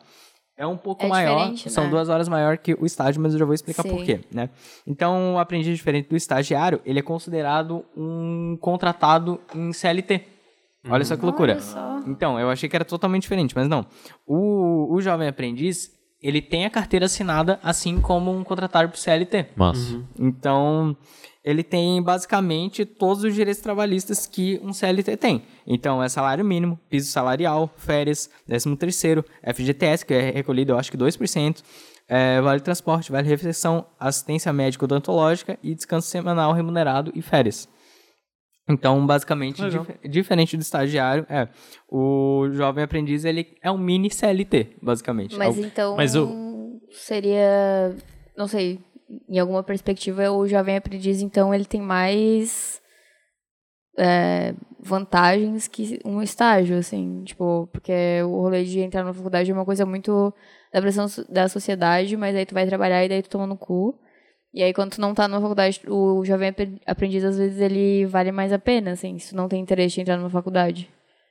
É 0.57 0.65
um 0.65 0.75
pouco 0.75 1.05
É 1.05 1.07
maior, 1.07 1.37
diferente, 1.37 1.69
são 1.71 1.83
né? 1.85 1.89
duas 1.91 2.09
horas 2.09 2.27
maior 2.27 2.57
que 2.57 2.73
o 2.73 2.85
estágio, 2.85 3.21
mas 3.21 3.31
eu 3.33 3.39
já 3.39 3.45
vou 3.45 3.53
explicar 3.53 3.83
Sim. 3.83 3.89
por 3.91 4.03
quê, 4.03 4.21
né? 4.29 4.49
Então, 4.85 5.35
o 5.35 5.39
aprendiz 5.39 5.77
diferente 5.77 6.09
do 6.09 6.17
estagiário, 6.17 6.81
ele 6.83 6.99
é 6.99 7.01
considerado 7.01 7.85
um 7.95 8.57
contratado 8.59 9.39
em 9.55 9.71
CLT. 9.71 10.21
Olha 10.87 11.03
só 11.03 11.17
que 11.17 11.25
loucura. 11.25 11.53
Olha 11.53 11.61
só. 11.61 11.99
Então, 12.07 12.39
eu 12.39 12.49
achei 12.49 12.69
que 12.69 12.75
era 12.75 12.85
totalmente 12.85 13.23
diferente, 13.23 13.55
mas 13.55 13.67
não. 13.67 13.85
O, 14.25 14.93
o 14.93 15.01
jovem 15.01 15.27
aprendiz, 15.27 15.91
ele 16.21 16.41
tem 16.41 16.65
a 16.65 16.69
carteira 16.69 17.05
assinada 17.05 17.59
assim 17.61 17.99
como 17.99 18.31
um 18.31 18.43
contratado 18.43 18.89
por 18.89 18.97
CLT. 18.97 19.47
Massa. 19.55 20.01
Então, 20.17 20.95
ele 21.43 21.63
tem 21.63 22.01
basicamente 22.01 22.85
todos 22.85 23.23
os 23.23 23.33
direitos 23.33 23.61
trabalhistas 23.61 24.25
que 24.25 24.59
um 24.63 24.73
CLT 24.73 25.17
tem. 25.17 25.43
Então, 25.65 26.01
é 26.01 26.09
salário 26.09 26.43
mínimo, 26.45 26.79
piso 26.89 27.11
salarial, 27.11 27.71
férias, 27.75 28.29
13 28.45 28.75
terceiro, 28.75 29.25
FGTS, 29.43 30.05
que 30.05 30.13
é 30.13 30.31
recolhido, 30.31 30.73
eu 30.73 30.77
acho 30.77 30.91
que 30.91 30.97
2%, 30.97 31.63
é, 32.07 32.41
vale 32.41 32.59
transporte, 32.59 33.11
vale 33.11 33.27
refeição, 33.27 33.85
assistência 33.99 34.51
médico-odontológica 34.51 35.59
e 35.61 35.75
descanso 35.75 36.07
semanal 36.07 36.53
remunerado 36.53 37.11
e 37.15 37.21
férias. 37.21 37.69
Então, 38.69 39.05
basicamente, 39.05 39.61
dif- 39.69 40.09
diferente 40.09 40.55
do 40.55 40.61
estagiário, 40.61 41.25
é, 41.29 41.47
o 41.89 42.47
jovem 42.51 42.83
aprendiz, 42.83 43.25
ele 43.25 43.57
é 43.63 43.71
um 43.71 43.77
mini 43.77 44.11
CLT, 44.11 44.75
basicamente. 44.81 45.35
Mas 45.37 45.57
É 45.57 45.61
o- 45.61 45.65
então 45.65 45.95
Mas 45.97 46.15
o- 46.15 46.79
seria, 46.91 47.95
não 48.37 48.47
sei, 48.47 48.79
em 49.27 49.39
alguma 49.39 49.63
perspectiva 49.63 50.29
o 50.31 50.47
jovem 50.47 50.77
aprendiz 50.77 51.19
então 51.21 51.51
ele 51.53 51.65
tem 51.65 51.81
mais 51.81 52.79
é, 53.97 54.53
vantagens 54.79 55.67
que 55.67 55.99
um 56.05 56.21
estágio, 56.21 56.77
assim, 56.77 57.23
tipo, 57.25 57.67
porque 57.73 58.21
o 58.23 58.39
rolê 58.41 58.63
de 58.63 58.79
entrar 58.79 59.03
na 59.03 59.13
faculdade 59.13 59.51
é 59.51 59.53
uma 59.53 59.65
coisa 59.65 59.85
muito 59.85 60.33
da 60.71 60.79
pressão 60.81 61.05
da 61.27 61.49
sociedade, 61.49 62.15
mas 62.15 62.33
aí 62.35 62.45
tu 62.45 62.53
vai 62.53 62.65
trabalhar 62.65 63.03
e 63.03 63.09
daí 63.09 63.21
tu 63.21 63.29
toma 63.29 63.45
no 63.47 63.57
cu. 63.57 63.99
E 64.53 64.63
aí 64.63 64.73
quando 64.73 64.91
tu 64.93 65.01
não 65.01 65.13
tá 65.13 65.27
na 65.27 65.39
faculdade, 65.39 65.79
o 65.87 66.23
jovem 66.25 66.49
apre- 66.49 66.81
aprendiz 66.85 67.23
às 67.23 67.37
vezes 67.37 67.59
ele 67.59 68.05
vale 68.07 68.31
mais 68.31 68.51
a 68.51 68.57
pena, 68.59 68.91
assim, 68.91 69.17
se 69.19 69.29
tu 69.29 69.35
não 69.35 69.47
tem 69.47 69.61
interesse 69.61 69.95
de 69.95 70.01
entrar 70.01 70.17
numa 70.17 70.29
faculdade. 70.29 70.89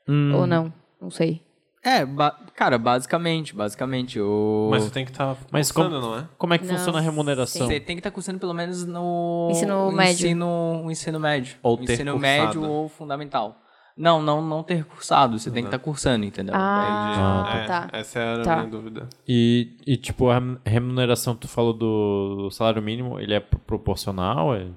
Hum, 0.08 0.32
Ou 0.34 0.46
não, 0.46 0.72
não 1.00 1.10
sei. 1.10 1.42
É, 1.84 2.04
ba- 2.04 2.36
cara, 2.54 2.76
basicamente, 2.76 3.54
basicamente, 3.54 4.20
o... 4.20 4.68
Mas 4.70 4.84
você 4.84 4.90
tem 4.90 5.04
que 5.04 5.10
estar 5.12 5.36
Mas 5.50 5.70
cursando, 5.70 6.00
não 6.00 6.18
é? 6.18 6.28
Como 6.36 6.52
é 6.54 6.58
que 6.58 6.66
Não, 6.66 6.76
funciona 6.76 6.98
a 6.98 7.00
remuneração? 7.00 7.66
Você 7.66 7.80
tem 7.80 7.96
que 7.96 8.00
estar 8.00 8.10
cursando 8.10 8.38
pelo 8.38 8.52
menos 8.52 8.84
no 8.84 9.48
Ensino 9.50 9.92
médio. 9.92 10.26
Ensino, 10.26 10.82
o 10.84 10.90
ensino 10.90 11.20
médio. 11.20 11.56
Ou 11.62 11.76
ter 11.78 11.92
ensino 11.94 12.12
cursado. 12.12 12.60
médio 12.60 12.64
ou 12.64 12.88
fundamental. 12.88 13.56
Não, 13.99 14.22
não, 14.22 14.40
não 14.40 14.62
ter 14.62 14.84
cursado. 14.84 15.38
Você 15.38 15.51
tem 15.51 15.62
que 15.64 15.66
estar 15.68 15.78
cursando, 15.80 16.24
entendeu? 16.24 16.55
Ah, 16.57 17.42
É, 17.53 17.64
tá. 17.66 17.88
Essa 17.92 18.18
era 18.20 18.42
Tá. 18.44 18.53
a 18.53 18.57
minha 18.59 18.70
dúvida. 18.70 19.09
E, 19.26 19.76
e, 19.84 19.96
tipo, 19.96 20.30
a 20.30 20.40
remuneração, 20.64 21.34
tu 21.34 21.49
falou 21.49 21.72
do, 21.72 22.36
do 22.42 22.51
salário 22.53 22.80
mínimo, 22.80 23.18
ele 23.18 23.34
é 23.34 23.40
pro- 23.40 23.59
proporcional? 23.59 24.55
É, 24.55 24.68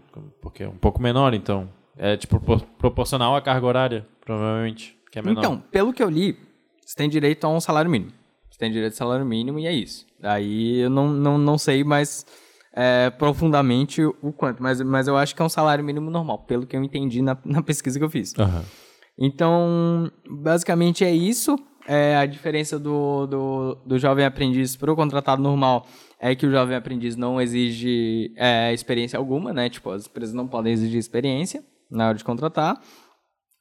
porque 0.41 0.63
é 0.63 0.67
um 0.67 0.75
pouco 0.77 0.99
menor, 1.01 1.33
então. 1.35 1.69
É, 1.95 2.17
tipo, 2.17 2.39
pro- 2.39 2.59
proporcional 2.79 3.35
à 3.35 3.41
carga 3.41 3.65
horária, 3.67 4.07
provavelmente, 4.25 4.97
que 5.11 5.19
é 5.19 5.21
menor. 5.21 5.39
Então, 5.39 5.63
pelo 5.71 5.93
que 5.93 6.01
eu 6.01 6.09
li, 6.09 6.35
você 6.83 6.95
tem 6.95 7.07
direito 7.07 7.45
a 7.45 7.49
um 7.49 7.59
salário 7.59 7.91
mínimo. 7.91 8.11
Você 8.49 8.57
tem 8.57 8.71
direito 8.71 8.93
a 8.93 8.95
salário 8.95 9.25
mínimo 9.25 9.59
e 9.59 9.67
é 9.67 9.71
isso. 9.73 10.07
Aí 10.23 10.79
eu 10.79 10.89
não, 10.89 11.07
não, 11.09 11.37
não 11.37 11.57
sei 11.59 11.83
mais 11.83 12.25
é, 12.73 13.11
profundamente 13.11 14.01
o 14.03 14.33
quanto, 14.33 14.63
mas, 14.63 14.81
mas 14.81 15.07
eu 15.07 15.15
acho 15.15 15.35
que 15.35 15.41
é 15.41 15.45
um 15.45 15.49
salário 15.49 15.83
mínimo 15.83 16.09
normal, 16.09 16.39
pelo 16.39 16.65
que 16.65 16.75
eu 16.75 16.83
entendi 16.83 17.21
na, 17.21 17.37
na 17.45 17.61
pesquisa 17.61 17.99
que 17.99 18.05
eu 18.05 18.09
fiz. 18.09 18.33
Aham. 18.39 18.63
Então, 19.17 20.11
basicamente 20.27 21.03
é 21.03 21.11
isso. 21.11 21.57
É, 21.87 22.15
a 22.15 22.25
diferença 22.25 22.77
do, 22.77 23.25
do, 23.25 23.75
do 23.85 23.99
jovem 23.99 24.25
aprendiz 24.25 24.75
para 24.75 24.91
o 24.91 24.95
contratado 24.95 25.41
normal 25.41 25.87
é 26.19 26.35
que 26.35 26.45
o 26.45 26.51
jovem 26.51 26.75
aprendiz 26.75 27.15
não 27.15 27.41
exige 27.41 28.31
é, 28.37 28.71
experiência 28.71 29.17
alguma, 29.17 29.51
né? 29.51 29.69
Tipo, 29.69 29.89
as 29.89 30.05
empresas 30.05 30.33
não 30.33 30.47
podem 30.47 30.71
exigir 30.71 30.99
experiência 30.99 31.63
na 31.89 32.07
hora 32.07 32.17
de 32.17 32.23
contratar. 32.23 32.79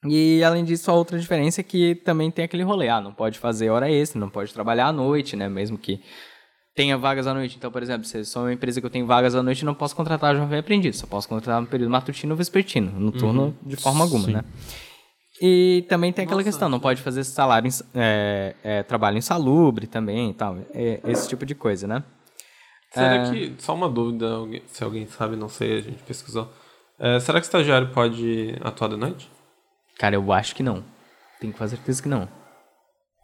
E, 0.07 0.43
além 0.45 0.65
disso, 0.65 0.91
a 0.91 0.95
outra 0.95 1.19
diferença 1.19 1.61
é 1.61 1.65
que 1.65 1.95
também 1.95 2.31
tem 2.31 2.45
aquele 2.45 2.63
rolê. 2.63 2.89
Ah, 2.89 3.01
não 3.01 3.13
pode 3.13 3.39
fazer 3.39 3.69
hora 3.71 3.91
extra, 3.91 4.19
não 4.19 4.31
pode 4.31 4.53
trabalhar 4.53 4.87
à 4.87 4.93
noite, 4.93 5.37
né? 5.37 5.49
Mesmo 5.49 5.77
que 5.77 6.01
tenha 6.75 6.97
vagas 6.97 7.27
à 7.27 7.35
noite. 7.35 7.57
Então, 7.59 7.71
por 7.71 7.83
exemplo, 7.83 8.07
se 8.07 8.19
eu 8.19 8.25
sou 8.25 8.43
uma 8.43 8.53
empresa 8.53 8.81
que 8.81 8.87
eu 8.87 8.91
tenho 8.91 9.07
vagas 9.07 9.35
à 9.35 9.43
noite, 9.43 9.65
não 9.65 9.75
posso 9.75 9.95
contratar 9.95 10.35
jovem 10.35 10.59
aprendiz. 10.59 10.97
Só 10.97 11.07
posso 11.07 11.29
contratar 11.29 11.61
no 11.61 11.67
período 11.67 11.91
matutino 11.91 12.33
ou 12.33 12.37
vespertino. 12.37 12.99
Noturno, 12.99 13.55
de 13.63 13.77
forma 13.77 14.03
alguma, 14.05 14.25
Sim. 14.25 14.33
né? 14.33 14.45
E 15.41 15.87
também 15.89 16.13
tem 16.13 16.25
aquela 16.27 16.45
questão, 16.45 16.69
não 16.69 16.79
pode 16.79 17.01
fazer 17.01 17.25
salário, 17.25 17.71
é, 17.95 18.55
é, 18.63 18.83
trabalho 18.83 19.17
insalubre 19.17 19.87
também 19.87 20.31
e 20.31 20.35
tal. 20.35 20.59
É, 20.75 21.01
esse 21.05 21.29
tipo 21.29 21.47
de 21.47 21.55
coisa, 21.55 21.87
né? 21.87 22.05
Será 22.93 23.15
É. 23.15 23.31
que, 23.31 23.55
só 23.59 23.75
uma 23.75 23.89
dúvida, 23.89 24.27
se 24.67 24.85
alguém 24.85 25.07
sabe, 25.07 25.37
não 25.37 25.49
sei, 25.49 25.79
a 25.79 25.81
gente 25.81 26.03
pesquisou. 26.03 26.53
É, 26.99 27.19
será 27.21 27.41
que 27.41 27.47
estagiário 27.47 27.89
pode 27.89 28.55
atuar 28.61 28.89
de 28.89 28.97
noite? 28.97 29.31
Cara, 29.99 30.15
eu 30.17 30.33
acho 30.33 30.55
que 30.55 30.63
não. 30.63 30.85
Tenho 31.41 31.53
quase 31.55 31.77
certeza 31.77 32.03
que 32.03 32.09
não. 32.09 32.29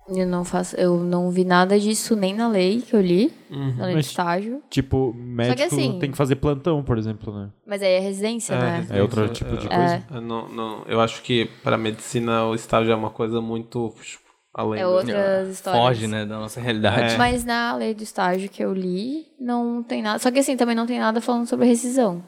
Eu 0.08 0.26
não 0.26 0.44
faço, 0.44 0.76
eu 0.76 0.96
não 0.98 1.30
vi 1.30 1.44
nada 1.44 1.78
disso 1.80 2.14
nem 2.14 2.32
na 2.34 2.46
lei 2.48 2.80
que 2.80 2.94
eu 2.94 3.00
li, 3.00 3.32
Uhum. 3.50 3.74
na 3.76 3.86
lei 3.86 3.94
Mas- 3.96 4.04
de 4.06 4.10
estágio. 4.12 4.62
Tipo, 4.70 5.12
médico 5.14 5.62
assim- 5.64 5.98
tem 5.98 6.10
que 6.12 6.16
fazer 6.16 6.36
plantão, 6.36 6.82
por 6.84 6.96
exemplo, 6.96 7.36
né? 7.36 7.50
Mas 7.66 7.82
aí 7.82 7.92
é 7.94 7.98
residência, 7.98 8.56
né? 8.56 8.76
residência, 8.76 8.94
É 8.98 9.02
outro 9.02 9.28
tipo 9.30 9.56
de 9.56 9.66
é, 9.66 9.68
coisa. 9.76 10.04
é, 10.14 10.20
não, 10.20 10.48
não, 10.48 10.82
eu 10.86 11.00
acho 11.00 11.22
que 11.22 11.46
para 11.64 11.76
medicina 11.76 12.44
o 12.46 12.54
estágio 12.54 12.92
é 12.92 12.94
uma 12.94 13.10
coisa 13.10 13.40
muito 13.40 13.92
além 14.54 14.80
É 14.80 14.84
do- 14.84 14.90
outras 14.92 15.48
histórias. 15.48 15.82
Foge, 15.82 16.06
né, 16.06 16.24
da 16.24 16.38
nossa 16.38 16.60
realidade. 16.60 17.14
É. 17.14 17.18
Mas 17.18 17.44
na 17.44 17.74
lei 17.74 17.92
do 17.92 18.02
estágio 18.04 18.48
que 18.48 18.62
eu 18.64 18.72
li, 18.72 19.24
não 19.40 19.82
tem 19.82 20.02
nada. 20.02 20.18
Só 20.20 20.30
que 20.30 20.38
assim, 20.38 20.56
também 20.56 20.76
não 20.76 20.86
tem 20.86 21.00
nada 21.00 21.20
falando 21.20 21.46
sobre 21.46 21.66
rescisão. 21.66 22.22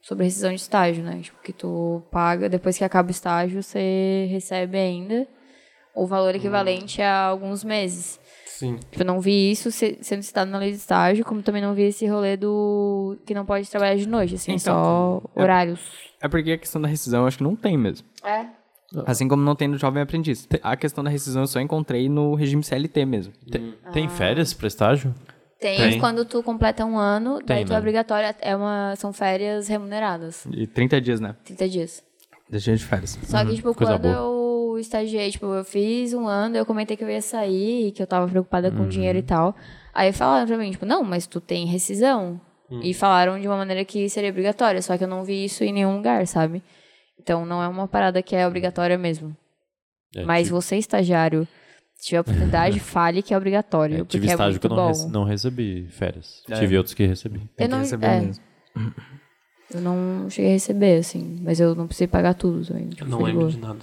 Sobre 0.00 0.24
rescisão 0.24 0.48
de 0.50 0.56
estágio, 0.56 1.04
né? 1.04 1.20
Tipo, 1.22 1.40
que 1.42 1.52
tu 1.52 2.02
paga, 2.10 2.48
depois 2.48 2.76
que 2.76 2.82
acaba 2.84 3.08
o 3.08 3.12
estágio, 3.12 3.62
você 3.62 4.26
recebe 4.30 4.76
ainda 4.78 5.28
o 5.94 6.06
valor 6.06 6.34
equivalente 6.34 7.00
a 7.02 7.24
alguns 7.26 7.62
meses. 7.64 8.18
Sim. 8.46 8.76
Tipo, 8.90 9.02
eu 9.02 9.06
não 9.06 9.20
vi 9.20 9.50
isso 9.50 9.70
se- 9.72 9.98
sendo 10.02 10.22
citado 10.22 10.50
na 10.50 10.58
lei 10.58 10.70
de 10.70 10.76
estágio, 10.76 11.24
como 11.24 11.42
também 11.42 11.60
não 11.60 11.74
vi 11.74 11.82
esse 11.82 12.06
rolê 12.06 12.36
do 12.36 13.16
que 13.26 13.34
não 13.34 13.44
pode 13.44 13.68
trabalhar 13.68 13.96
de 13.96 14.06
noite, 14.06 14.36
assim, 14.36 14.52
Então, 14.52 15.20
só 15.24 15.30
é- 15.34 15.42
horários. 15.42 15.80
É 16.20 16.28
porque 16.28 16.52
a 16.52 16.58
questão 16.58 16.80
da 16.80 16.86
rescisão 16.88 17.22
eu 17.22 17.26
acho 17.26 17.38
que 17.38 17.42
não 17.44 17.56
tem 17.56 17.76
mesmo. 17.76 18.06
É. 18.24 18.46
Assim 19.06 19.26
como 19.26 19.42
não 19.42 19.56
tem 19.56 19.66
no 19.68 19.78
jovem 19.78 20.02
aprendiz. 20.02 20.46
A 20.62 20.76
questão 20.76 21.02
da 21.02 21.10
rescisão 21.10 21.42
eu 21.42 21.46
só 21.46 21.58
encontrei 21.60 22.08
no 22.08 22.34
regime 22.34 22.62
CLT 22.62 23.04
mesmo. 23.06 23.32
Tem, 23.50 23.74
tem 23.92 24.08
férias 24.08 24.52
pra 24.52 24.68
estágio? 24.68 25.14
Tem, 25.58 25.76
Tem. 25.78 25.98
quando 25.98 26.24
tu 26.24 26.42
completa 26.42 26.84
um 26.84 26.98
ano, 26.98 27.38
daí 27.44 27.58
Tem, 27.58 27.64
tu 27.66 27.70
né? 27.70 27.76
é 27.76 27.78
obrigatório, 27.78 28.34
é 28.40 28.54
uma, 28.54 28.94
são 28.96 29.12
férias 29.12 29.66
remuneradas, 29.68 30.44
De 30.48 30.66
30 30.66 31.00
dias, 31.00 31.20
né? 31.20 31.34
30 31.44 31.68
dias. 31.68 32.02
Deixa 32.50 32.76
de 32.76 32.84
férias. 32.84 33.18
Só 33.22 33.44
que, 33.44 33.54
tipo, 33.54 33.72
coisa 33.74 33.92
quando 33.94 34.06
eu 34.08 34.51
estagiei, 34.78 35.30
tipo, 35.30 35.46
eu 35.46 35.64
fiz 35.64 36.12
um 36.14 36.26
ano, 36.26 36.56
eu 36.56 36.66
comentei 36.66 36.96
que 36.96 37.04
eu 37.04 37.10
ia 37.10 37.22
sair, 37.22 37.88
e 37.88 37.92
que 37.92 38.02
eu 38.02 38.06
tava 38.06 38.26
preocupada 38.28 38.70
com 38.70 38.86
dinheiro 38.88 39.18
e 39.18 39.22
tal. 39.22 39.54
Aí 39.94 40.12
falaram 40.12 40.46
pra 40.46 40.56
mim, 40.56 40.70
tipo, 40.70 40.86
não, 40.86 41.02
mas 41.04 41.26
tu 41.26 41.40
tem 41.40 41.66
rescisão. 41.66 42.40
E 42.82 42.94
falaram 42.94 43.38
de 43.38 43.46
uma 43.46 43.56
maneira 43.58 43.84
que 43.84 44.08
seria 44.08 44.30
obrigatória, 44.30 44.80
só 44.80 44.96
que 44.96 45.04
eu 45.04 45.08
não 45.08 45.24
vi 45.24 45.44
isso 45.44 45.62
em 45.62 45.72
nenhum 45.74 45.94
lugar, 45.96 46.26
sabe? 46.26 46.62
Então 47.20 47.44
não 47.44 47.62
é 47.62 47.68
uma 47.68 47.86
parada 47.86 48.22
que 48.22 48.34
é 48.34 48.46
obrigatória 48.48 48.96
mesmo. 48.96 49.36
É, 50.16 50.24
mas 50.24 50.44
tive, 50.46 50.50
você, 50.54 50.76
estagiário, 50.76 51.46
se 51.96 52.06
tiver 52.06 52.20
oportunidade, 52.20 52.80
fale 52.80 53.22
que 53.22 53.34
é 53.34 53.36
obrigatório. 53.36 54.00
é, 54.00 54.04
tive 54.06 54.26
é 54.26 54.30
estágio 54.30 54.52
muito 54.52 54.60
que 54.68 54.72
eu 54.72 54.76
não, 54.76 54.86
rece- 54.88 55.08
não 55.10 55.24
recebi 55.24 55.86
férias. 55.90 56.42
É. 56.48 56.54
Tive 56.60 56.78
outros 56.78 56.94
que 56.94 57.04
recebi. 57.04 57.40
Tem 57.40 57.48
Eu 57.58 57.66
que 57.66 57.68
não, 57.68 57.78
receber 57.80 58.06
é, 58.06 58.20
mesmo. 58.20 58.44
eu 59.74 59.80
não 59.82 60.30
cheguei 60.30 60.50
a 60.52 60.54
receber, 60.54 60.98
assim, 60.98 61.40
mas 61.42 61.60
eu 61.60 61.74
não 61.74 61.86
precisei 61.86 62.06
pagar 62.08 62.32
tudo 62.34 62.64
também. 62.66 62.88
Tipo, 62.88 63.04
Eu 63.04 63.08
não 63.08 63.20
lembro 63.22 63.40
boa. 63.40 63.50
de 63.50 63.58
nada. 63.58 63.80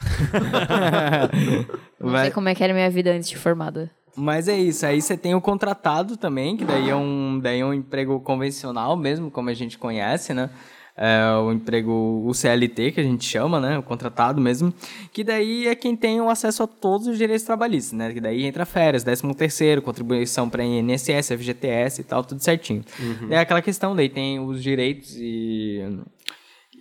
Não 2.00 2.10
Vai- 2.10 2.24
sei 2.24 2.30
como 2.32 2.48
é 2.48 2.54
que 2.54 2.62
era 2.62 2.72
a 2.72 2.76
minha 2.76 2.90
vida 2.90 3.10
antes 3.12 3.28
de 3.28 3.36
formada. 3.36 3.90
Mas 4.16 4.48
é 4.48 4.58
isso, 4.58 4.84
aí 4.84 5.00
você 5.00 5.16
tem 5.16 5.34
o 5.34 5.40
contratado 5.40 6.16
também, 6.16 6.56
que 6.56 6.64
daí 6.64 6.90
é 6.90 6.96
um, 6.96 7.38
daí 7.40 7.60
é 7.60 7.64
um 7.64 7.72
emprego 7.72 8.18
convencional 8.20 8.96
mesmo, 8.96 9.30
como 9.30 9.48
a 9.48 9.54
gente 9.54 9.78
conhece, 9.78 10.34
né? 10.34 10.50
É 11.00 11.30
o 11.36 11.52
emprego, 11.52 12.24
o 12.26 12.34
CLT, 12.34 12.90
que 12.90 13.00
a 13.00 13.04
gente 13.04 13.24
chama, 13.24 13.60
né? 13.60 13.78
O 13.78 13.84
contratado 13.84 14.40
mesmo. 14.40 14.74
Que 15.12 15.22
daí 15.22 15.68
é 15.68 15.76
quem 15.76 15.94
tem 15.94 16.20
o 16.20 16.28
acesso 16.28 16.64
a 16.64 16.66
todos 16.66 17.06
os 17.06 17.16
direitos 17.16 17.44
trabalhistas, 17.46 17.92
né? 17.96 18.12
Que 18.12 18.20
daí 18.20 18.44
entra 18.44 18.66
férias, 18.66 19.04
13 19.04 19.32
terceiro, 19.34 19.80
contribuição 19.80 20.50
para 20.50 20.64
INSS, 20.64 21.28
FGTS 21.38 22.00
e 22.00 22.04
tal, 22.04 22.24
tudo 22.24 22.42
certinho. 22.42 22.84
É 23.30 23.38
aquela 23.38 23.62
questão, 23.62 23.94
daí 23.94 24.08
tem 24.08 24.40
os 24.40 24.60
direitos 24.60 25.14
e, 25.16 25.84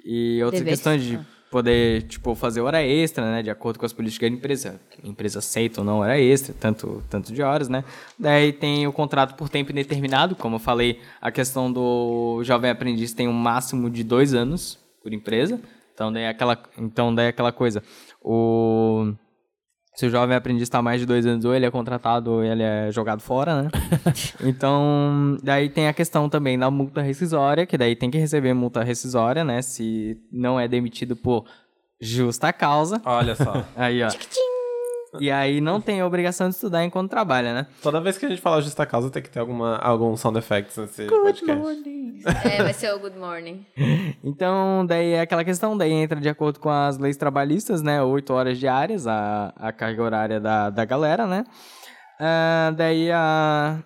e 0.03 0.41
outras 0.43 0.61
Deveres. 0.63 0.79
questões 0.79 1.03
de 1.03 1.19
poder, 1.49 2.03
tipo, 2.03 2.35
fazer 2.35 2.61
hora 2.61 2.83
extra, 2.83 3.23
né? 3.29 3.41
De 3.41 3.49
acordo 3.49 3.79
com 3.79 3.85
as 3.85 3.93
políticas 3.93 4.29
da 4.29 4.35
empresa. 4.35 4.79
A 5.03 5.07
empresa 5.07 5.39
aceita 5.39 5.81
ou 5.81 5.85
não 5.85 5.99
hora 5.99 6.19
extra, 6.19 6.53
tanto, 6.59 7.03
tanto 7.09 7.33
de 7.33 7.41
horas, 7.41 7.69
né? 7.69 7.83
Daí 8.17 8.51
tem 8.53 8.87
o 8.87 8.93
contrato 8.93 9.35
por 9.35 9.49
tempo 9.49 9.71
indeterminado, 9.71 10.35
como 10.35 10.55
eu 10.55 10.59
falei, 10.59 10.99
a 11.21 11.31
questão 11.31 11.71
do 11.71 12.41
jovem 12.43 12.69
aprendiz 12.69 13.13
tem 13.13 13.27
um 13.27 13.33
máximo 13.33 13.89
de 13.89 14.03
dois 14.03 14.33
anos 14.33 14.79
por 15.01 15.13
empresa. 15.13 15.59
Então 15.93 16.11
daí 16.11 16.23
é 16.23 16.29
aquela, 16.29 16.61
então 16.77 17.13
daí 17.13 17.27
é 17.27 17.29
aquela 17.29 17.51
coisa. 17.51 17.81
O 18.21 19.13
se 19.97 20.05
o 20.05 20.09
jovem 20.11 20.35
aprendiz 20.35 20.61
está 20.61 20.79
mais 20.79 20.99
de 20.99 21.07
dois 21.07 21.25
anos, 21.25 21.43
ou 21.43 21.55
ele 21.55 21.65
é 21.65 21.71
contratado 21.71 22.31
ou 22.31 22.43
ele 22.43 22.61
é 22.61 22.91
jogado 22.91 23.19
fora, 23.19 23.63
né? 23.63 23.69
então, 24.45 25.35
daí 25.41 25.69
tem 25.69 25.87
a 25.87 25.93
questão 25.93 26.29
também 26.29 26.57
da 26.57 26.69
multa 26.69 27.01
rescisória, 27.01 27.65
que 27.65 27.75
daí 27.75 27.95
tem 27.95 28.11
que 28.11 28.17
receber 28.19 28.53
multa 28.53 28.83
rescisória, 28.83 29.43
né? 29.43 29.59
Se 29.63 30.15
não 30.31 30.59
é 30.59 30.67
demitido 30.67 31.15
por 31.15 31.45
justa 31.99 32.53
causa. 32.53 33.01
Olha 33.03 33.33
só. 33.33 33.65
Aí, 33.75 34.03
ó. 34.03 34.09
E 35.19 35.31
aí 35.31 35.61
não 35.61 35.79
tem 35.79 36.01
a 36.01 36.05
obrigação 36.05 36.49
de 36.49 36.55
estudar 36.55 36.83
enquanto 36.83 37.09
trabalha, 37.09 37.53
né? 37.53 37.67
Toda 37.81 38.01
vez 38.01 38.17
que 38.17 38.25
a 38.25 38.29
gente 38.29 38.41
fala 38.41 38.61
justa 38.61 38.85
causa, 38.85 39.09
tem 39.09 39.21
que 39.21 39.29
ter 39.29 39.39
alguma, 39.39 39.77
algum 39.77 40.15
sound 40.15 40.37
effects 40.37 40.77
nesse 40.77 41.05
podcast. 41.05 41.83
É, 42.43 42.63
vai 42.63 42.73
ser 42.73 42.93
o 42.93 42.99
good 42.99 43.17
morning. 43.17 43.65
Então, 44.23 44.85
daí 44.85 45.13
é 45.13 45.21
aquela 45.21 45.43
questão, 45.43 45.77
daí 45.77 45.91
entra 45.91 46.19
de 46.19 46.27
acordo 46.27 46.59
com 46.59 46.69
as 46.69 46.97
leis 46.97 47.15
trabalhistas, 47.15 47.81
né? 47.81 48.01
Oito 48.01 48.33
horas 48.33 48.57
diárias, 48.57 49.07
a, 49.07 49.53
a 49.55 49.71
carga 49.71 50.03
horária 50.03 50.39
da, 50.39 50.69
da 50.69 50.83
galera, 50.83 51.25
né? 51.25 51.45
Ah, 52.19 52.73
daí 52.75 53.11
a 53.11 53.79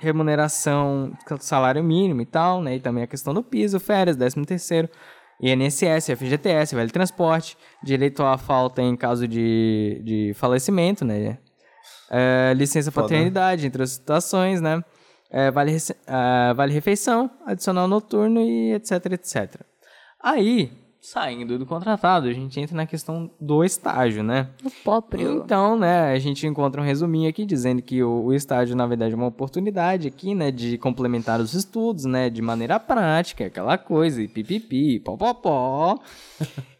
remuneração, 0.00 1.12
salário 1.38 1.84
mínimo 1.84 2.22
e 2.22 2.26
tal, 2.26 2.62
né? 2.62 2.76
E 2.76 2.80
também 2.80 3.04
a 3.04 3.06
questão 3.06 3.34
do 3.34 3.42
piso, 3.42 3.78
férias, 3.78 4.16
décimo 4.16 4.46
terceiro, 4.46 4.88
INSS, 5.40 6.10
FGTS, 6.16 6.74
Vale 6.74 6.90
Transporte, 6.90 7.56
direito 7.82 8.22
à 8.22 8.38
falta 8.38 8.80
em 8.82 8.96
caso 8.96 9.26
de, 9.26 10.00
de 10.04 10.32
falecimento, 10.34 11.04
né? 11.04 11.38
É, 12.10 12.52
licença 12.54 12.90
Foda. 12.90 13.08
paternidade, 13.08 13.66
entre 13.66 13.82
outras 13.82 13.92
situações, 13.96 14.60
né? 14.60 14.82
É, 15.30 15.50
vale, 15.50 15.76
ah, 16.06 16.52
vale 16.54 16.72
refeição, 16.72 17.30
adicional 17.44 17.88
noturno 17.88 18.40
e 18.40 18.72
etc, 18.74 19.06
etc. 19.12 19.60
Aí, 20.22 20.70
saindo 21.04 21.58
do 21.58 21.66
contratado, 21.66 22.28
a 22.28 22.32
gente 22.32 22.58
entra 22.58 22.74
na 22.74 22.86
questão 22.86 23.30
do 23.38 23.62
estágio, 23.62 24.22
né? 24.22 24.48
O 24.64 24.70
próprio. 24.70 25.42
Então, 25.44 25.78
né, 25.78 26.12
a 26.12 26.18
gente 26.18 26.46
encontra 26.46 26.80
um 26.80 26.84
resuminho 26.84 27.28
aqui 27.28 27.44
dizendo 27.44 27.82
que 27.82 28.02
o, 28.02 28.24
o 28.24 28.32
estágio, 28.32 28.74
na 28.74 28.86
verdade, 28.86 29.12
é 29.12 29.16
uma 29.16 29.26
oportunidade 29.26 30.08
aqui, 30.08 30.34
né, 30.34 30.50
de 30.50 30.78
complementar 30.78 31.40
os 31.40 31.52
estudos, 31.52 32.06
né, 32.06 32.30
de 32.30 32.40
maneira 32.40 32.80
prática, 32.80 33.44
aquela 33.44 33.76
coisa, 33.76 34.22
e 34.22 34.26
pipipi, 34.26 34.98
popopó. 34.98 36.00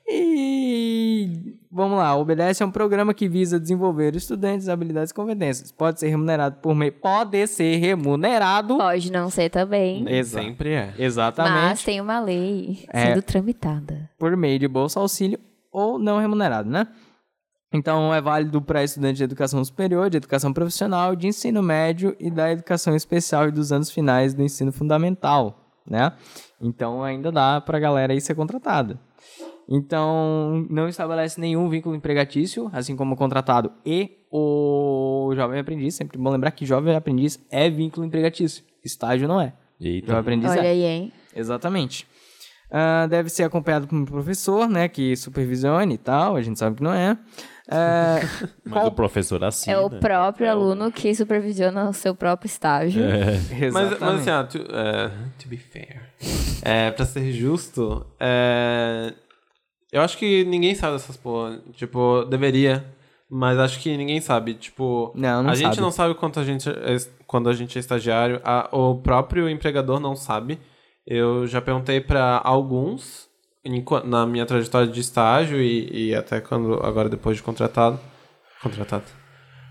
E 0.06 1.56
vamos 1.70 1.98
lá, 1.98 2.16
obedece 2.16 2.62
a 2.62 2.66
um 2.66 2.70
programa 2.70 3.12
que 3.14 3.28
visa 3.28 3.58
desenvolver 3.58 4.14
estudantes 4.14 4.68
habilidades 4.68 5.10
e 5.10 5.14
competências. 5.14 5.72
Pode 5.72 6.00
ser 6.00 6.08
remunerado 6.08 6.56
por 6.60 6.74
meio. 6.74 6.92
Pode 6.92 7.46
ser 7.46 7.76
remunerado. 7.76 8.76
Pode 8.78 9.10
não 9.10 9.30
ser 9.30 9.50
também. 9.50 10.04
Exa- 10.08 10.40
Sempre 10.40 10.70
é. 10.72 10.94
Exatamente. 10.98 11.54
Mas 11.54 11.82
tem 11.84 12.00
uma 12.00 12.20
lei 12.20 12.84
É. 12.92 13.06
sendo 13.06 13.22
tramitada. 13.22 14.10
por 14.18 14.36
meio 14.36 14.58
de 14.58 14.68
bolsa 14.68 15.00
auxílio 15.00 15.38
ou 15.72 15.98
não 15.98 16.18
remunerado, 16.18 16.68
né? 16.70 16.86
Então 17.72 18.14
é 18.14 18.20
válido 18.20 18.62
para 18.62 18.84
estudantes 18.84 19.18
de 19.18 19.24
educação 19.24 19.64
superior, 19.64 20.08
de 20.08 20.16
educação 20.18 20.52
profissional, 20.52 21.16
de 21.16 21.26
ensino 21.26 21.60
médio 21.60 22.14
e 22.20 22.30
da 22.30 22.52
educação 22.52 22.94
especial 22.94 23.48
e 23.48 23.50
dos 23.50 23.72
anos 23.72 23.90
finais 23.90 24.32
do 24.32 24.42
ensino 24.42 24.70
fundamental, 24.70 25.72
né? 25.84 26.12
Então 26.60 27.02
ainda 27.02 27.32
dá 27.32 27.60
para 27.60 27.76
a 27.76 27.80
galera 27.80 28.12
aí 28.12 28.20
ser 28.20 28.36
contratada. 28.36 28.96
Então 29.68 30.66
não 30.68 30.88
estabelece 30.88 31.40
nenhum 31.40 31.68
vínculo 31.68 31.94
empregatício, 31.94 32.70
assim 32.72 32.94
como 32.94 33.14
o 33.14 33.16
contratado 33.16 33.72
e 33.84 34.18
o 34.30 35.32
jovem 35.34 35.60
aprendiz. 35.60 35.94
Sempre 35.94 36.18
bom 36.18 36.30
lembrar 36.30 36.50
que 36.50 36.66
jovem 36.66 36.94
aprendiz 36.94 37.40
é 37.50 37.70
vínculo 37.70 38.06
empregatício, 38.06 38.64
estágio 38.84 39.26
não 39.26 39.40
é. 39.40 39.54
Eita. 39.80 40.08
Jovem 40.08 40.20
aprendiz 40.20 40.50
Olha 40.50 40.66
é. 40.66 40.70
aí, 40.70 40.84
hein? 40.84 41.12
Exatamente. 41.34 42.06
Ah, 42.70 43.06
deve 43.06 43.28
ser 43.28 43.44
acompanhado 43.44 43.86
por 43.86 43.96
um 43.96 44.04
professor, 44.04 44.68
né, 44.68 44.88
que 44.88 45.14
supervisione 45.16 45.94
e 45.94 45.98
tal, 45.98 46.34
a 46.34 46.42
gente 46.42 46.58
sabe 46.58 46.76
que 46.76 46.82
não 46.82 46.92
é. 46.92 47.16
Ah, 47.70 48.18
Mas 48.64 48.86
o 48.86 48.90
professor 48.90 49.42
assim. 49.44 49.70
É 49.70 49.78
o 49.78 49.88
próprio 49.88 50.50
aluno 50.50 50.90
que 50.90 51.14
supervisiona 51.14 51.88
o 51.88 51.92
seu 51.92 52.14
próprio 52.14 52.46
estágio. 52.46 53.02
Mas, 53.50 53.72
mas 53.72 53.86
exatamente. 53.92 54.20
assim, 54.20 54.30
ó, 54.30 54.44
to, 54.44 54.58
é, 54.70 55.10
to 55.38 55.48
be 55.48 55.56
fair, 55.56 56.02
é, 56.62 56.90
pra 56.90 57.06
ser 57.06 57.32
justo, 57.32 58.04
é, 58.18 59.14
eu 59.94 60.02
acho 60.02 60.18
que 60.18 60.44
ninguém 60.44 60.74
sabe 60.74 60.94
dessas 60.94 61.16
porra. 61.16 61.60
Tipo, 61.74 62.24
deveria, 62.24 62.84
mas 63.30 63.58
acho 63.58 63.80
que 63.80 63.96
ninguém 63.96 64.20
sabe. 64.20 64.54
Tipo, 64.54 65.12
Não, 65.14 65.42
não 65.42 65.50
a 65.50 65.54
gente 65.54 65.68
sabe. 65.76 65.80
não 65.80 65.90
sabe 65.90 66.14
quanto 66.14 66.38
a 66.40 66.44
gente 66.44 66.68
é, 66.68 66.96
quando 67.26 67.48
a 67.48 67.52
gente 67.54 67.76
é 67.78 67.80
estagiário, 67.80 68.40
a- 68.44 68.68
o 68.72 68.96
próprio 68.96 69.48
empregador 69.48 69.98
não 70.00 70.14
sabe. 70.14 70.58
Eu 71.06 71.46
já 71.46 71.60
perguntei 71.60 72.00
pra 72.00 72.40
alguns 72.44 73.28
na 74.04 74.26
minha 74.26 74.44
trajetória 74.44 74.86
de 74.88 75.00
estágio 75.00 75.60
e, 75.60 76.08
e 76.10 76.14
até 76.14 76.40
quando 76.40 76.74
agora 76.84 77.08
depois 77.08 77.36
de 77.36 77.42
contratado, 77.42 77.98
contratado, 78.62 79.04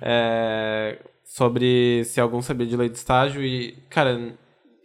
é, 0.02 0.98
sobre 1.24 2.04
se 2.06 2.20
algum 2.20 2.42
sabia 2.42 2.66
de 2.68 2.76
lei 2.76 2.90
de 2.90 2.98
estágio 2.98 3.44
e 3.44 3.74
cara, 3.90 4.36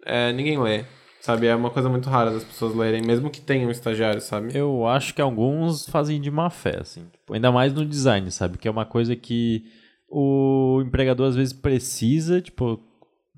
é, 0.05 0.33
ninguém 0.33 0.59
lê, 0.59 0.85
sabe? 1.29 1.47
É 1.47 1.55
uma 1.55 1.69
coisa 1.69 1.89
muito 1.91 2.09
rara 2.09 2.31
das 2.31 2.43
pessoas 2.43 2.75
lerem, 2.75 3.03
mesmo 3.03 3.29
que 3.29 3.41
tenham 3.41 3.71
estagiário, 3.71 4.21
sabe? 4.21 4.57
Eu 4.57 4.87
acho 4.87 5.13
que 5.15 5.21
alguns 5.21 5.87
fazem 5.89 6.19
de 6.21 6.31
má 6.31 6.49
fé, 6.49 6.79
assim. 6.81 7.03
Tipo, 7.13 7.35
ainda 7.35 7.53
mais 7.53 7.73
no 7.75 7.85
design, 7.85 8.31
sabe? 8.31 8.57
Que 8.57 8.67
é 8.67 8.71
uma 8.71 8.87
coisa 8.87 9.15
que 9.15 9.65
o 10.09 10.81
empregador 10.87 11.29
às 11.29 11.37
vezes 11.37 11.53
precisa, 11.53 12.41
tipo, 12.41 12.81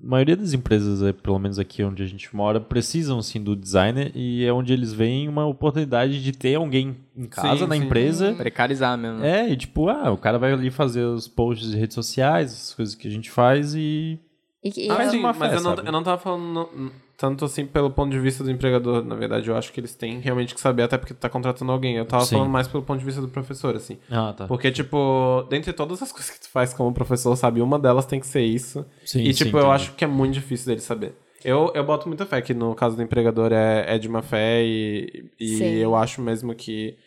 a 0.01 0.07
maioria 0.07 0.37
das 0.37 0.53
empresas, 0.53 1.03
eh, 1.03 1.11
pelo 1.11 1.37
menos 1.37 1.59
aqui 1.59 1.83
onde 1.83 2.01
a 2.01 2.05
gente 2.05 2.33
mora, 2.33 2.61
precisam 2.61 3.21
sim 3.21 3.43
do 3.43 3.55
designer 3.57 4.11
e 4.15 4.45
é 4.45 4.53
onde 4.53 4.71
eles 4.71 4.93
veem 4.93 5.27
uma 5.27 5.45
oportunidade 5.45 6.23
de 6.23 6.31
ter 6.31 6.55
alguém 6.55 6.95
em 7.15 7.25
casa, 7.25 7.59
Sim, 7.63 7.67
na 7.67 7.75
sim. 7.75 7.83
empresa. 7.83 8.33
Precarizar 8.33 8.97
mesmo. 8.97 9.21
É, 9.23 9.49
e 9.49 9.57
tipo, 9.57 9.89
ah, 9.89 10.09
o 10.11 10.17
cara 10.17 10.39
vai 10.39 10.53
ali 10.53 10.71
fazer 10.71 11.03
os 11.03 11.27
posts 11.27 11.69
de 11.71 11.77
redes 11.77 11.93
sociais, 11.93 12.53
as 12.53 12.73
coisas 12.73 12.95
que 12.95 13.07
a 13.07 13.11
gente 13.11 13.29
faz 13.29 13.75
e. 13.75 14.17
E, 14.63 14.71
que- 14.71 14.87
e 14.87 14.89
Ah, 14.91 15.03
eu- 15.03 15.09
sim, 15.09 15.19
uma 15.19 15.33
mas 15.33 15.51
fé, 15.51 15.57
eu 15.57 15.61
não, 15.61 15.75
sabe? 15.75 15.87
eu 15.87 15.91
não 15.91 16.03
tava 16.03 16.21
falando 16.21 16.43
no- 16.53 16.91
tanto 17.21 17.45
assim 17.45 17.67
pelo 17.67 17.91
ponto 17.91 18.09
de 18.09 18.19
vista 18.19 18.43
do 18.43 18.49
empregador. 18.49 19.05
Na 19.05 19.13
verdade, 19.13 19.47
eu 19.47 19.55
acho 19.55 19.71
que 19.71 19.79
eles 19.79 19.93
têm 19.93 20.19
realmente 20.19 20.55
que 20.55 20.59
saber, 20.59 20.81
até 20.81 20.97
porque 20.97 21.13
tu 21.13 21.19
tá 21.19 21.29
contratando 21.29 21.71
alguém. 21.71 21.95
Eu 21.95 22.03
tava 22.03 22.25
Sim. 22.25 22.37
falando 22.37 22.49
mais 22.49 22.67
pelo 22.67 22.81
ponto 22.81 22.97
de 22.97 23.05
vista 23.05 23.21
do 23.21 23.27
professor, 23.27 23.75
assim. 23.75 23.99
Ah, 24.09 24.33
tá. 24.35 24.47
Porque, 24.47 24.71
tipo, 24.71 25.45
dentre 25.47 25.71
todas 25.71 26.01
as 26.01 26.11
coisas 26.11 26.31
que 26.31 26.41
tu 26.41 26.49
faz 26.49 26.73
como 26.73 26.91
professor, 26.91 27.35
sabe, 27.35 27.61
uma 27.61 27.77
delas 27.77 28.07
tem 28.07 28.19
que 28.19 28.25
ser 28.25 28.41
isso. 28.41 28.83
Sim, 29.05 29.21
e, 29.21 29.33
sim, 29.35 29.45
tipo, 29.45 29.57
eu 29.57 29.65
entendi. 29.67 29.75
acho 29.75 29.93
que 29.93 30.03
é 30.03 30.07
muito 30.07 30.33
difícil 30.33 30.65
dele 30.65 30.81
saber. 30.81 31.13
Eu, 31.45 31.71
eu 31.75 31.83
boto 31.83 32.07
muita 32.07 32.25
fé 32.25 32.41
que 32.41 32.55
no 32.55 32.73
caso 32.73 32.95
do 32.95 33.03
empregador 33.03 33.53
é, 33.53 33.85
é 33.87 33.99
de 33.99 34.09
má 34.09 34.23
fé 34.23 34.63
e, 34.63 35.31
e 35.39 35.57
Sim. 35.57 35.75
eu 35.75 35.95
acho 35.95 36.23
mesmo 36.23 36.55
que. 36.55 36.97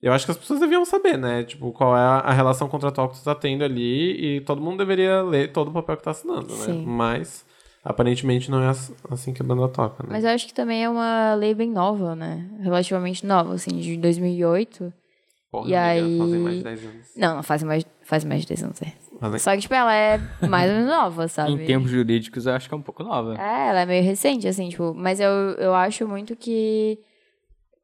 Eu 0.00 0.14
acho 0.14 0.24
que 0.24 0.30
as 0.30 0.38
pessoas 0.38 0.60
deviam 0.60 0.86
saber, 0.86 1.18
né? 1.18 1.44
Tipo, 1.44 1.70
qual 1.72 1.94
é 1.94 2.00
a, 2.00 2.18
a 2.20 2.32
relação 2.32 2.66
contratual 2.66 3.10
que 3.10 3.18
tu 3.18 3.24
tá 3.24 3.34
tendo 3.34 3.62
ali 3.62 4.36
e 4.36 4.40
todo 4.40 4.62
mundo 4.62 4.78
deveria 4.78 5.20
ler 5.20 5.52
todo 5.52 5.68
o 5.68 5.72
papel 5.72 5.98
que 5.98 6.02
tá 6.02 6.12
assinando, 6.12 6.48
né? 6.56 6.64
Sim. 6.64 6.84
Mas 6.86 7.44
aparentemente 7.84 8.50
não 8.50 8.62
é 8.62 8.68
ass- 8.68 8.92
assim 9.10 9.32
que 9.32 9.42
a 9.42 9.44
banda 9.44 9.68
toca, 9.68 10.02
né? 10.02 10.08
Mas 10.12 10.24
eu 10.24 10.30
acho 10.30 10.46
que 10.46 10.54
também 10.54 10.84
é 10.84 10.88
uma 10.88 11.34
lei 11.34 11.54
bem 11.54 11.70
nova, 11.70 12.14
né? 12.14 12.48
Relativamente 12.60 13.24
nova, 13.26 13.54
assim, 13.54 13.78
de 13.78 13.96
2008. 13.96 14.92
Porra, 15.50 15.68
e 15.68 15.74
amiga, 15.74 16.06
aí- 16.06 16.18
Fazem 16.18 16.40
mais 16.40 16.56
de 16.58 16.62
10 16.64 16.84
anos. 16.84 17.06
Não, 17.16 17.36
não 17.36 17.42
faz 17.42 17.62
mais, 17.62 17.86
faz 18.02 18.24
mais 18.24 18.40
de 18.42 18.48
10 18.48 18.62
anos, 18.62 18.82
é. 18.82 18.92
Fazem- 19.18 19.38
Só 19.38 19.54
que, 19.54 19.62
tipo, 19.62 19.74
ela 19.74 19.94
é 19.94 20.18
mais 20.48 20.70
ou 20.70 20.76
menos 20.76 20.90
nova, 20.90 21.26
sabe? 21.28 21.52
Em 21.52 21.66
termos 21.66 21.90
jurídicos, 21.90 22.46
eu 22.46 22.52
acho 22.52 22.68
que 22.68 22.74
é 22.74 22.76
um 22.78 22.82
pouco 22.82 23.02
nova. 23.02 23.34
É, 23.34 23.68
ela 23.68 23.80
é 23.80 23.86
meio 23.86 24.04
recente, 24.04 24.46
assim, 24.46 24.68
tipo, 24.68 24.94
mas 24.94 25.18
eu, 25.20 25.30
eu 25.58 25.74
acho 25.74 26.06
muito 26.06 26.36
que. 26.36 26.98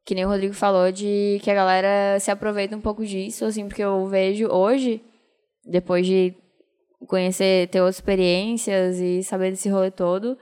Que 0.05 0.15
nem 0.15 0.25
o 0.25 0.29
Rodrigo 0.29 0.53
falou, 0.53 0.89
de 0.89 1.37
que 1.43 1.51
a 1.51 1.53
galera 1.53 2.17
se 2.21 2.31
aproveita 2.31 2.73
um 2.73 2.79
pouco 2.79 3.05
disso, 3.05 3.43
assim, 3.43 3.67
porque 3.67 3.83
eu 3.83 4.07
vejo 4.07 4.47
hoje, 4.47 5.01
depois 5.65 6.07
de 6.07 6.33
conhecer, 7.05 7.67
ter 7.69 7.79
outras 7.79 7.95
experiências 7.95 8.99
e 8.99 9.23
saber 9.23 9.51
desse 9.51 9.69
rolê 9.69 9.91
todo, 9.91 10.37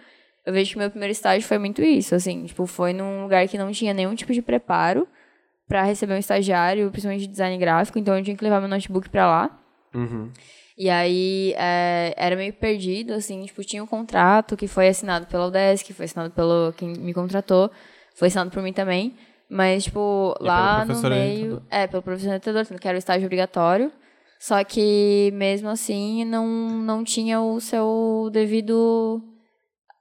eu 0.45 0.53
vejo 0.53 0.71
que 0.71 0.77
meu 0.77 0.89
primeiro 0.89 1.11
estágio 1.11 1.47
foi 1.47 1.57
muito 1.57 1.81
isso, 1.81 2.15
assim, 2.15 2.45
tipo, 2.45 2.65
foi 2.65 2.93
num 2.93 3.23
lugar 3.23 3.47
que 3.47 3.57
não 3.57 3.71
tinha 3.71 3.93
nenhum 3.93 4.15
tipo 4.15 4.31
de 4.31 4.41
preparo 4.41 5.07
pra 5.67 5.83
receber 5.83 6.13
um 6.13 6.17
estagiário, 6.19 6.89
principalmente 6.91 7.21
de 7.21 7.27
design 7.27 7.57
gráfico, 7.57 7.97
então 7.97 8.17
eu 8.17 8.23
tinha 8.23 8.37
que 8.37 8.43
levar 8.43 8.59
meu 8.59 8.69
notebook 8.69 9.09
pra 9.09 9.25
lá. 9.27 9.59
Uhum. 9.93 10.29
E 10.77 10.89
aí 10.89 11.53
é, 11.57 12.13
era 12.17 12.35
meio 12.35 12.53
perdido, 12.53 13.13
assim, 13.13 13.43
tipo, 13.45 13.63
tinha 13.63 13.83
um 13.83 13.87
contrato 13.87 14.55
que 14.57 14.67
foi 14.67 14.87
assinado 14.87 15.25
pela 15.25 15.47
UDESC, 15.47 15.85
que 15.85 15.93
foi 15.93 16.05
assinado 16.05 16.31
pelo 16.31 16.73
quem 16.73 16.89
me 16.89 17.13
contratou, 17.13 17.71
foi 18.15 18.27
assinado 18.27 18.51
por 18.51 18.61
mim 18.61 18.73
também. 18.73 19.15
Mas, 19.49 19.85
tipo, 19.85 20.35
E 20.39 20.43
lá 20.43 20.83
no 20.85 20.93
meio. 21.01 21.11
orientador. 21.11 21.61
É, 21.69 21.87
pelo 21.87 22.03
professor 22.03 22.27
orientador, 22.29 22.65
que 22.65 22.87
era 22.87 22.97
o 22.97 22.99
estágio 22.99 23.25
obrigatório. 23.25 23.91
Só 24.39 24.63
que 24.63 25.31
mesmo 25.33 25.69
assim 25.69 26.25
não, 26.25 26.47
não 26.47 27.03
tinha 27.03 27.41
o 27.41 27.59
seu 27.59 28.29
devido. 28.31 29.34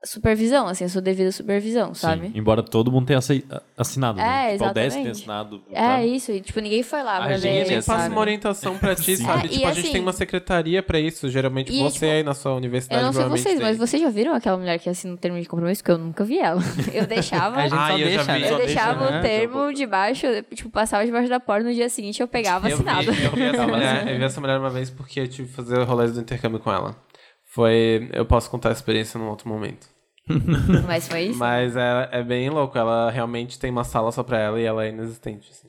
Supervisão, 0.07 0.67
assim, 0.69 0.85
a 0.85 0.89
sua 0.89 1.01
devida 1.03 1.31
supervisão, 1.33 1.95
sabe? 1.95 2.27
Sim, 2.29 2.33
embora 2.35 2.63
todo 2.63 2.91
mundo 2.91 3.07
tenha 3.07 3.19
assi- 3.19 3.45
assinado. 3.77 4.19
né? 4.19 4.51
É, 4.51 4.53
tipo, 4.53 4.65
a 4.65 4.73
tenha 4.73 4.87
exatamente. 4.87 5.11
assinado. 5.13 5.63
É 5.71 5.81
sabe? 5.81 6.05
isso, 6.17 6.33
e, 6.33 6.41
tipo, 6.41 6.61
ninguém 6.61 6.83
foi 6.83 7.03
lá 7.03 7.17
pra 7.17 7.25
A 7.25 7.29
ver, 7.29 7.39
gente 7.39 7.73
Ele 7.73 7.83
passa 7.83 8.09
uma 8.09 8.21
orientação 8.21 8.77
pra 8.79 8.95
ti, 8.95 9.17
sabe? 9.19 9.47
É, 9.47 9.49
tipo, 9.49 9.61
e 9.63 9.65
a 9.65 9.69
gente 9.73 9.81
assim- 9.85 9.93
tem 9.93 10.01
uma 10.03 10.13
secretaria 10.13 10.83
pra 10.83 10.99
isso. 10.99 11.29
Geralmente 11.29 11.73
E, 11.73 11.79
você 11.83 11.95
tipo, 12.01 12.07
aí 12.13 12.23
na 12.23 12.35
sua 12.35 12.55
universidade 12.55 13.01
Eu 13.01 13.07
não 13.07 13.13
sei 13.13 13.25
vocês, 13.25 13.55
tem. 13.57 13.65
mas 13.67 13.77
vocês 13.77 14.03
já 14.03 14.11
viram 14.11 14.35
aquela 14.35 14.57
mulher 14.57 14.79
que 14.79 14.89
assina 14.89 15.15
o 15.15 15.17
termo 15.17 15.41
de 15.41 15.49
compromisso? 15.49 15.83
Que 15.83 15.91
eu 15.91 15.99
nunca 15.99 16.25
vi 16.25 16.39
ela. 16.39 16.61
Eu 16.93 17.07
deixava... 17.07 17.57
A 17.63 17.69
gente 17.69 17.75
Ah, 17.79 17.89
só 17.89 17.99
eu 17.99 17.99
já 17.99 18.05
deixa, 18.07 18.33
vi. 18.35 18.41
né? 18.41 18.49
Só 18.49 18.55
Eu 18.55 18.59
deixava 18.59 19.11
né? 19.11 19.19
o 19.19 19.23
termo 19.23 19.73
debaixo, 19.73 20.27
tipo, 20.55 20.71
passava 20.71 21.05
debaixo 21.05 21.29
da 21.29 21.41
porta 21.41 21.65
no 21.67 21.73
dia 21.75 21.89
seguinte 21.89 22.21
eu 22.21 22.29
pegava 22.29 22.69
Eu 22.69 22.75
assinado. 22.75 23.11
vi, 23.13 23.25
eu, 23.25 23.31
vi 23.33 23.43
essa 23.43 23.67
mulher, 23.67 24.09
eu 24.09 24.19
vi 24.19 24.25
essa 24.25 24.41
mulher 24.41 24.59
uma 24.59 24.71
vez 24.71 24.91
porque 24.91 25.21
eu 25.21 25.29
tive 25.29 25.49
que 25.49 25.55
fazer 25.55 25.79
o 25.79 25.85
rolê 25.85 26.07
do 26.09 26.21
intercâmbio 26.21 26.59
com 26.61 26.71
ela. 26.73 26.95
Foi. 27.47 28.09
Eu 28.13 28.25
posso 28.27 28.51
contar 28.51 28.71
a 28.71 28.73
experiência 28.73 29.19
num 29.19 29.29
outro 29.29 29.49
momento. 29.49 29.87
Mas 30.87 31.07
foi 31.09 31.23
isso. 31.25 31.39
Mas 31.39 31.77
é, 31.77 32.09
é 32.13 32.23
bem 32.23 32.49
louco. 32.51 32.77
Ela 32.79 33.11
realmente 33.11 33.59
tem 33.59 33.71
uma 33.71 33.85
sala 33.85 34.11
só 34.13 34.23
pra 34.23 34.39
ela 34.39 34.61
e 34.61 34.65
ela 34.65 34.85
é 34.85 34.89
inexistente. 34.89 35.51
assim. 35.51 35.69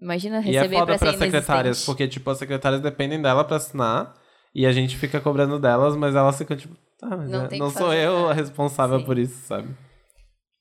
Imagina 0.00 0.36
E 0.36 0.54
é 0.54 0.60
receber 0.60 0.76
foda 0.78 0.98
pra 0.98 1.12
secretárias, 1.12 1.84
porque, 1.84 2.06
tipo, 2.06 2.30
as 2.30 2.38
secretárias 2.38 2.80
dependem 2.80 3.20
dela 3.20 3.44
pra 3.44 3.56
assinar 3.56 4.14
e 4.54 4.64
a 4.64 4.72
gente 4.72 4.96
fica 4.96 5.20
cobrando 5.20 5.58
delas, 5.58 5.96
mas 5.96 6.14
elas 6.14 6.38
ficam 6.38 6.56
tipo, 6.56 6.74
tá, 6.98 7.08
mas 7.16 7.28
Não 7.30 7.46
é- 7.46 7.58
não 7.58 7.70
sou 7.70 7.92
eu 7.92 8.20
nada. 8.20 8.30
a 8.30 8.34
responsável 8.34 9.00
Sim. 9.00 9.04
por 9.04 9.18
isso, 9.18 9.46
sabe? 9.46 9.68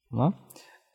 Vamos 0.10 0.34
lá? 0.34 0.40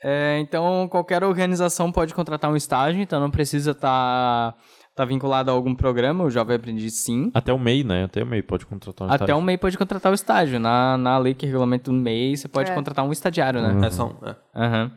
É, 0.04 0.38
então, 0.40 0.88
qualquer 0.88 1.22
organização 1.22 1.92
pode 1.92 2.12
contratar 2.12 2.50
um 2.50 2.56
estágio, 2.56 3.00
então 3.00 3.20
não 3.20 3.30
precisa 3.30 3.70
estar 3.70 4.52
tá 4.52 4.58
vinculado 5.06 5.50
a 5.50 5.54
algum 5.54 5.74
programa, 5.74 6.24
o 6.24 6.30
Jovem 6.30 6.56
Aprendiz 6.56 6.94
sim. 6.94 7.30
Até 7.34 7.52
o 7.52 7.58
MEI, 7.58 7.82
né? 7.82 8.04
Até 8.04 8.22
o 8.22 8.26
MEI 8.26 8.42
pode 8.42 8.66
contratar 8.66 9.06
um 9.08 9.10
Até 9.10 9.24
estágio. 9.24 9.36
um 9.36 9.42
MEI 9.42 9.56
pode 9.58 9.78
contratar 9.78 10.12
o 10.12 10.14
estágio. 10.14 10.60
Na, 10.60 10.96
na 10.98 11.16
lei 11.18 11.32
que 11.34 11.46
regulamenta 11.46 11.90
o 11.90 11.94
MEI, 11.94 12.36
você 12.36 12.46
pode 12.48 12.70
É. 12.70 12.74
contratar 12.74 13.04
um 13.04 13.10
estagiário, 13.12 13.60
né? 13.62 13.86
É 13.86 13.90
só 13.90 14.06
um. 14.06 14.28
é. 14.28 14.36
Aham. 14.54 14.92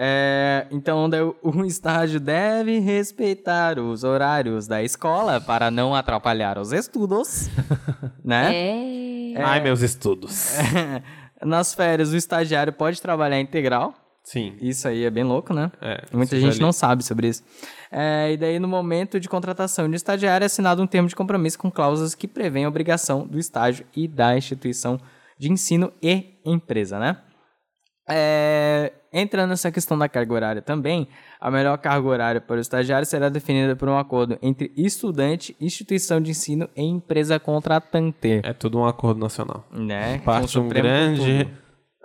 É, 0.00 0.66
então, 0.70 1.08
o- 1.42 1.48
o 1.58 1.64
estágio 1.66 2.20
deve 2.20 2.78
respeitar 2.78 3.80
os 3.80 4.04
horários 4.04 4.68
da 4.68 4.80
escola 4.82 5.40
para 5.40 5.70
não 5.72 5.92
atrapalhar 5.94 6.56
os 6.56 6.70
estudos, 6.72 7.48
né? 8.24 8.54
É... 9.34 9.42
Ai, 9.42 9.60
meus 9.60 9.80
estudos. 9.82 10.56
Nas 11.42 11.74
férias, 11.74 12.12
o 12.12 12.16
estagiário 12.16 12.72
pode 12.72 13.00
trabalhar 13.02 13.40
integral. 13.40 13.92
Sim. 14.28 14.54
Isso 14.60 14.86
aí 14.86 15.04
é 15.04 15.10
bem 15.10 15.24
louco, 15.24 15.54
né? 15.54 15.72
É, 15.80 16.04
Muita 16.12 16.38
gente 16.38 16.60
não 16.60 16.70
sabe 16.70 17.02
sobre 17.02 17.28
isso. 17.28 17.42
É, 17.90 18.30
e 18.30 18.36
daí, 18.36 18.58
no 18.58 18.68
momento 18.68 19.18
de 19.18 19.26
contratação 19.26 19.88
de 19.88 19.96
estagiário, 19.96 20.44
é 20.44 20.46
assinado 20.46 20.82
um 20.82 20.86
termo 20.86 21.08
de 21.08 21.16
compromisso 21.16 21.58
com 21.58 21.70
cláusulas 21.70 22.14
que 22.14 22.28
prevêem 22.28 22.66
a 22.66 22.68
obrigação 22.68 23.26
do 23.26 23.38
estágio 23.38 23.86
e 23.96 24.06
da 24.06 24.36
instituição 24.36 25.00
de 25.38 25.50
ensino 25.50 25.90
e 26.02 26.34
empresa, 26.44 26.98
né? 26.98 27.16
É, 28.06 28.92
entrando 29.10 29.48
nessa 29.48 29.72
questão 29.72 29.96
da 29.96 30.10
carga 30.10 30.34
horária 30.34 30.60
também, 30.60 31.08
a 31.40 31.50
melhor 31.50 31.78
carga 31.78 32.06
horária 32.06 32.40
para 32.40 32.56
o 32.56 32.60
estagiário 32.60 33.06
será 33.06 33.30
definida 33.30 33.76
por 33.76 33.88
um 33.88 33.96
acordo 33.96 34.38
entre 34.42 34.70
estudante, 34.76 35.56
instituição 35.58 36.20
de 36.20 36.32
ensino 36.32 36.68
e 36.76 36.82
empresa 36.82 37.40
contratante. 37.40 38.42
É 38.44 38.52
tudo 38.52 38.78
um 38.78 38.84
acordo 38.84 39.20
nacional. 39.20 39.66
Né? 39.72 40.18
Parte 40.18 40.58
um 40.58 40.68
grande 40.68 41.48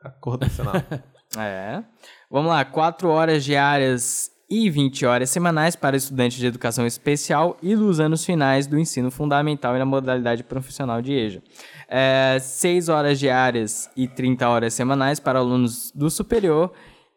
acordo 0.01 0.43
nacional. 0.43 0.75
É. 1.37 1.83
Vamos 2.29 2.49
lá, 2.51 2.63
4 2.65 3.09
horas 3.09 3.43
diárias 3.43 4.31
e 4.49 4.69
20 4.69 5.05
horas 5.05 5.29
semanais 5.29 5.75
para 5.75 5.97
estudantes 5.97 6.37
de 6.37 6.45
educação 6.45 6.85
especial 6.85 7.57
e 7.61 7.75
dos 7.75 7.99
anos 7.99 8.23
finais 8.23 8.67
do 8.67 8.77
ensino 8.77 9.09
fundamental 9.09 9.75
e 9.75 9.79
na 9.79 9.85
modalidade 9.85 10.43
profissional 10.43 11.01
de 11.01 11.13
EJA. 11.13 11.41
É, 11.87 12.37
6 12.39 12.89
horas 12.89 13.19
diárias 13.19 13.89
e 13.95 14.07
30 14.07 14.47
horas 14.47 14.73
semanais 14.73 15.19
para 15.19 15.39
alunos 15.39 15.91
do 15.95 16.09
superior 16.09 16.71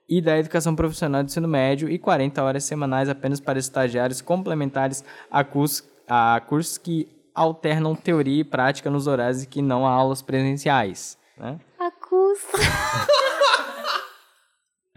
e 0.08 0.22
da 0.22 0.38
educação 0.38 0.74
profissional 0.74 1.22
do 1.22 1.26
ensino 1.26 1.48
médio 1.48 1.90
e 1.90 1.98
40 1.98 2.42
horas 2.42 2.64
semanais 2.64 3.08
apenas 3.08 3.40
para 3.40 3.58
estagiários 3.58 4.22
complementares 4.22 5.04
a 5.30 5.44
cursos, 5.44 5.86
a 6.08 6.40
que 6.82 7.08
alternam 7.34 7.94
teoria 7.94 8.40
e 8.40 8.44
prática 8.44 8.88
nos 8.88 9.06
horários 9.06 9.42
e 9.42 9.46
que 9.46 9.60
não 9.60 9.86
há 9.86 9.90
aulas 9.90 10.22
presenciais. 10.22 11.18
Né? 11.36 11.58
Acusa. 11.78 13.06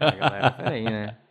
A 0.00 0.10
galera, 0.10 0.50
peraí, 0.52 0.84
né? 0.84 1.16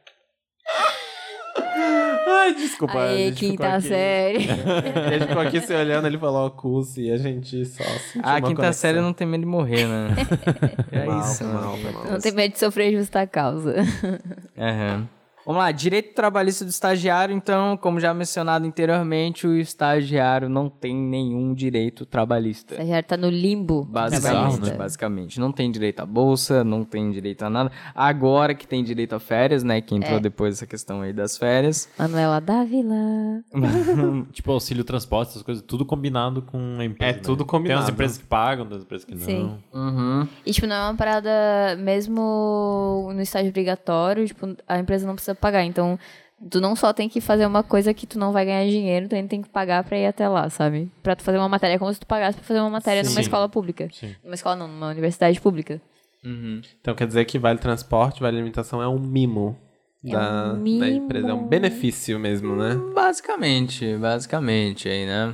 Ai, 2.31 2.53
desculpa. 2.53 3.01
Aí, 3.01 3.31
quinta 3.31 3.67
aqui- 3.75 3.87
série. 3.87 4.47
A 4.49 5.11
gente 5.11 5.27
ficou 5.27 5.41
aqui 5.41 5.61
se 5.61 5.73
olhando, 5.73 6.07
ele 6.07 6.17
falou 6.17 6.47
o 6.47 6.51
curso 6.51 6.99
e 6.99 7.11
a 7.11 7.17
gente 7.17 7.65
só 7.65 7.83
sentiu 7.83 8.21
Ah, 8.23 8.35
quinta 8.35 8.55
conexão. 8.55 8.73
série 8.73 9.01
não 9.01 9.13
tem 9.13 9.27
medo 9.27 9.41
de 9.41 9.47
morrer, 9.47 9.85
né? 9.87 10.09
é 10.91 11.05
Mal, 11.05 11.19
isso, 11.21 11.43
mal, 11.43 11.77
mal. 11.77 12.05
Não 12.11 12.19
tem 12.19 12.31
medo 12.31 12.53
de 12.53 12.59
sofrer 12.59 12.91
justa 12.91 13.25
causa. 13.27 13.75
Aham. 14.57 15.07
Vamos 15.49 15.63
lá, 15.63 15.71
direito 15.71 16.13
trabalhista 16.13 16.63
do 16.63 16.69
estagiário, 16.69 17.35
então, 17.35 17.75
como 17.75 17.99
já 17.99 18.13
mencionado 18.13 18.67
anteriormente, 18.67 19.47
o 19.47 19.57
estagiário 19.57 20.47
não 20.47 20.69
tem 20.69 20.95
nenhum 20.95 21.55
direito 21.55 22.05
trabalhista. 22.05 22.75
Você 22.75 22.85
já 22.85 23.01
tá 23.01 23.17
no 23.17 23.31
limbo. 23.31 23.83
Basicamente, 23.83 24.31
trabalhista. 24.43 24.75
basicamente. 24.77 25.39
Não 25.39 25.51
tem 25.51 25.71
direito 25.71 26.01
à 26.01 26.05
bolsa, 26.05 26.63
não 26.63 26.83
tem 26.83 27.09
direito 27.09 27.41
a 27.41 27.49
nada. 27.49 27.71
Agora 27.95 28.53
que 28.53 28.67
tem 28.67 28.83
direito 28.83 29.15
a 29.15 29.19
férias, 29.19 29.63
né? 29.63 29.81
Que 29.81 29.95
entrou 29.95 30.17
É. 30.17 30.19
depois 30.19 30.53
essa 30.53 30.67
questão 30.67 31.01
aí 31.01 31.11
das 31.11 31.35
férias. 31.35 31.89
Manuela 31.97 32.39
Dávila. 32.39 32.93
Tipo, 34.31 34.51
auxílio 34.51 34.83
transporte, 34.83 35.29
essas 35.29 35.41
coisas, 35.41 35.63
tudo 35.65 35.83
combinado 35.83 36.43
com 36.43 36.77
a 36.79 36.85
empresa. 36.85 37.11
É 37.11 37.15
né? 37.15 37.21
tudo 37.23 37.39
Tem 37.39 37.47
combinado. 37.47 37.81
umas 37.81 37.89
empresas 37.89 38.19
que 38.19 38.25
pagam, 38.25 38.65
tem 38.67 38.73
umas 38.75 38.83
empresas 38.83 39.03
que 39.03 39.15
não. 39.15 39.21
Sim. 39.25 39.57
Uhum. 39.73 40.27
E, 40.45 40.51
tipo, 40.51 40.67
não 40.67 40.75
é 40.75 40.81
uma 40.89 40.95
parada, 40.95 41.75
mesmo 41.79 43.09
no 43.15 43.21
estágio 43.23 43.49
obrigatório, 43.49 44.27
tipo, 44.27 44.55
a 44.67 44.77
empresa 44.77 45.07
não 45.07 45.15
precisa 45.15 45.38
pagar. 45.39 45.63
Então, 45.63 45.97
tu 46.49 46.61
não 46.61 46.75
só 46.75 46.93
tem 46.93 47.09
que 47.09 47.19
fazer 47.19 47.45
uma 47.45 47.63
coisa 47.63 47.93
que 47.93 48.05
tu 48.07 48.19
não 48.19 48.31
vai 48.31 48.45
ganhar 48.45 48.65
dinheiro, 48.69 49.07
tu 49.09 49.15
ainda 49.15 49.27
tem 49.27 49.41
que 49.41 49.49
pagar 49.49 49.83
pra 49.83 49.97
ir 49.97 50.05
até 50.05 50.27
lá, 50.27 50.49
sabe? 50.49 50.89
Pra 51.01 51.15
tu 51.15 51.23
fazer 51.23 51.37
uma 51.37 51.49
matéria, 51.49 51.75
é 51.75 51.79
como 51.79 51.93
se 51.93 51.99
tu 51.99 52.07
pagasse 52.07 52.37
pra 52.37 52.45
fazer 52.47 52.59
uma 52.59 52.69
matéria 52.69 53.03
numa 53.03 53.15
Sim. 53.15 53.21
escola 53.21 53.49
pública. 53.49 53.89
Sim. 53.91 54.15
Numa 54.23 54.35
escola 54.35 54.55
não, 54.55 54.67
numa 54.67 54.89
universidade 54.89 55.39
pública. 55.41 55.81
Então 56.81 56.93
quer 56.95 57.07
dizer 57.07 57.23
que 57.25 57.39
vale 57.39 57.59
transporte, 57.59 58.21
vale 58.21 58.35
alimentação 58.37 58.81
é 58.81 58.87
um 58.87 58.99
mimo, 58.99 59.57
É 60.05 60.11
da, 60.11 60.53
um 60.53 60.79
da 60.79 60.89
empresa. 60.89 61.29
É 61.29 61.33
um 61.33 61.47
benefício 61.47 62.19
mesmo, 62.19 62.55
né? 62.55 62.75
Basicamente, 62.93 63.95
basicamente 63.95 64.89
aí, 64.89 65.05
né? 65.05 65.33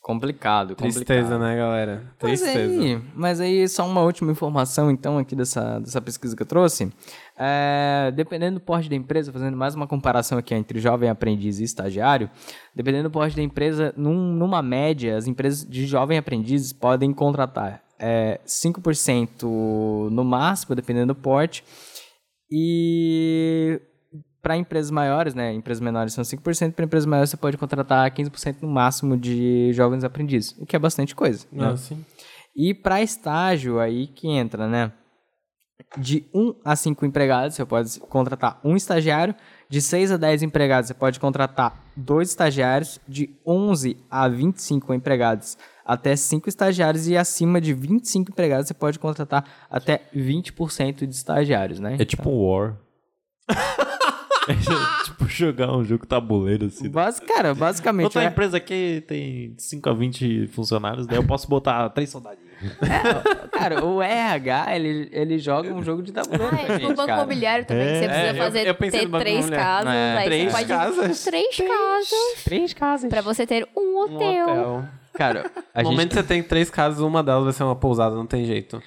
Complicado, 0.00 0.74
complicado. 0.74 0.94
Tristeza, 0.94 1.38
né, 1.38 1.56
galera? 1.56 2.02
Mas 2.22 2.40
Tristeza. 2.40 2.80
aí, 2.80 3.02
mas 3.14 3.40
aí, 3.40 3.68
só 3.68 3.86
uma 3.86 4.00
última 4.00 4.32
informação, 4.32 4.90
então, 4.90 5.18
aqui 5.18 5.36
dessa, 5.36 5.80
dessa 5.80 6.00
pesquisa 6.00 6.34
que 6.34 6.42
eu 6.42 6.46
trouxe. 6.46 6.90
É, 7.40 8.10
dependendo 8.16 8.58
do 8.58 8.60
porte 8.64 8.88
da 8.90 8.96
empresa, 8.96 9.32
fazendo 9.32 9.56
mais 9.56 9.74
uma 9.74 9.86
comparação 9.86 10.38
aqui 10.38 10.52
entre 10.54 10.80
jovem 10.80 11.08
aprendiz 11.08 11.60
e 11.60 11.64
estagiário, 11.64 12.28
dependendo 12.74 13.08
do 13.08 13.12
porte 13.12 13.36
da 13.36 13.42
empresa, 13.42 13.94
num- 13.96 14.32
numa 14.32 14.60
média, 14.60 15.16
as 15.16 15.26
empresas 15.28 15.64
de 15.64 15.86
jovem 15.86 16.18
aprendizes 16.18 16.72
podem 16.72 17.12
contratar 17.12 17.82
é, 18.00 18.40
5% 18.44 20.08
no 20.10 20.24
máximo, 20.24 20.74
dependendo 20.74 21.14
do 21.14 21.20
porte, 21.20 21.62
e 22.50 23.80
para 24.42 24.56
empresas 24.56 24.90
maiores, 24.90 25.34
né? 25.34 25.52
Empresas 25.52 25.80
menores 25.80 26.12
são 26.14 26.24
5%, 26.24 26.72
para 26.74 26.84
empresas 26.84 27.06
maiores 27.06 27.30
você 27.30 27.36
pode 27.36 27.56
contratar 27.58 28.10
15% 28.10 28.62
no 28.62 28.68
máximo 28.68 29.16
de 29.16 29.72
jovens 29.72 30.04
aprendizes, 30.04 30.56
o 30.58 30.64
que 30.66 30.76
é 30.76 30.78
bastante 30.78 31.14
coisa. 31.14 31.46
né? 31.52 31.68
Ah, 31.68 31.76
sim. 31.76 32.04
E 32.56 32.72
para 32.74 33.02
estágio, 33.02 33.78
aí 33.78 34.06
que 34.06 34.28
entra, 34.28 34.66
né? 34.66 34.92
De 35.96 36.24
1 36.34 36.54
a 36.64 36.76
5 36.76 37.06
empregados, 37.06 37.56
você 37.56 37.64
pode 37.64 38.00
contratar 38.00 38.60
um 38.64 38.76
estagiário. 38.76 39.34
De 39.68 39.80
6 39.80 40.12
a 40.12 40.16
10 40.16 40.42
empregados, 40.42 40.88
você 40.88 40.94
pode 40.94 41.18
contratar 41.20 41.82
dois 41.96 42.28
estagiários. 42.30 43.00
De 43.08 43.30
11 43.46 43.96
a 44.10 44.28
25 44.28 44.92
empregados, 44.92 45.56
até 45.84 46.14
5 46.16 46.48
estagiários. 46.48 47.06
E 47.08 47.16
acima 47.16 47.60
de 47.60 47.72
25 47.72 48.30
empregados, 48.30 48.66
você 48.66 48.74
pode 48.74 48.98
contratar 48.98 49.44
até 49.70 50.02
20% 50.14 51.06
de 51.06 51.14
estagiários, 51.14 51.78
né? 51.78 51.96
É 51.98 52.04
tipo 52.04 52.28
um 52.28 52.44
War. 52.44 52.76
é 54.48 55.04
tipo 55.04 55.26
jogar 55.26 55.74
um 55.76 55.84
jogo 55.84 56.06
tabuleiro 56.06 56.66
assim. 56.66 56.88
Bas- 56.88 57.20
cara, 57.20 57.54
basicamente... 57.54 58.04
Outra 58.04 58.24
é- 58.24 58.26
empresa 58.26 58.56
aqui 58.56 59.04
tem 59.06 59.54
5 59.56 59.88
a 59.88 59.94
20 59.94 60.48
funcionários, 60.48 61.06
daí 61.06 61.18
eu 61.18 61.26
posso 61.26 61.48
botar 61.48 61.88
três 61.90 62.10
soldadinhos. 62.58 63.50
Cara, 63.52 63.84
o 63.84 64.02
RH, 64.02 64.76
ele, 64.76 65.08
ele 65.12 65.38
joga 65.38 65.72
um 65.72 65.82
jogo 65.82 66.02
de 66.02 66.12
tabuleiro 66.12 66.48
Ah, 66.52 66.56
é 66.56 66.58
tipo 66.60 66.72
gente, 66.72 66.84
o 66.84 66.88
banco 66.94 67.06
cara. 67.06 67.18
imobiliário 67.22 67.64
também, 67.64 67.86
que 67.86 67.98
você 67.98 68.04
É, 68.04 68.08
precisa 68.08 68.30
eu- 68.30 68.36
fazer, 68.44 68.66
eu 68.68 68.74
pensei 68.74 69.00
ter 69.08 69.18
três 69.18 69.50
casas. 69.50 69.92
É. 69.94 70.16
aí 70.18 70.24
Três 70.24 70.44
você 70.44 70.56
pode... 70.56 70.68
casas? 70.68 71.24
Três 71.24 71.56
casas. 71.56 72.44
Três 72.44 72.72
casas. 72.74 73.10
Pra 73.10 73.20
você 73.20 73.46
ter 73.46 73.68
um 73.76 73.80
Um 73.80 73.98
hotel. 74.02 74.48
hotel. 74.48 74.84
Cara, 75.14 75.50
a 75.74 75.82
No 75.82 75.90
momento 75.90 76.10
que 76.10 76.14
você 76.14 76.22
tem 76.22 76.42
três 76.42 76.70
casas, 76.70 77.00
uma 77.00 77.22
delas 77.22 77.42
vai 77.44 77.52
ser 77.52 77.64
uma 77.64 77.74
pousada, 77.74 78.14
não 78.14 78.26
tem 78.26 78.44
jeito. 78.44 78.80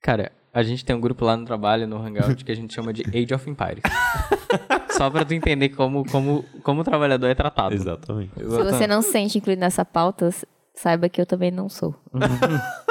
Cara, 0.00 0.30
a 0.54 0.62
gente 0.62 0.84
tem 0.84 0.94
um 0.94 1.00
grupo 1.00 1.24
lá 1.24 1.36
no 1.36 1.44
trabalho, 1.44 1.86
no 1.88 1.96
Hangout, 1.96 2.44
que 2.44 2.52
a 2.52 2.54
gente 2.54 2.72
chama 2.74 2.92
de 2.92 3.02
Age 3.08 3.34
of 3.34 3.48
Empires. 3.50 3.82
Só 4.90 5.10
pra 5.10 5.24
tu 5.24 5.34
entender 5.34 5.70
como, 5.70 6.04
como, 6.10 6.44
como 6.62 6.82
o 6.82 6.84
trabalhador 6.84 7.26
é 7.28 7.34
tratado. 7.34 7.74
Exatamente. 7.74 8.30
Se 8.38 8.44
você 8.44 8.86
não 8.86 9.02
se 9.02 9.10
sente 9.10 9.38
incluído 9.38 9.58
nessa 9.60 9.84
pauta, 9.84 10.30
saiba 10.74 11.08
que 11.08 11.20
eu 11.20 11.26
também 11.26 11.50
não 11.50 11.68
sou. 11.68 11.94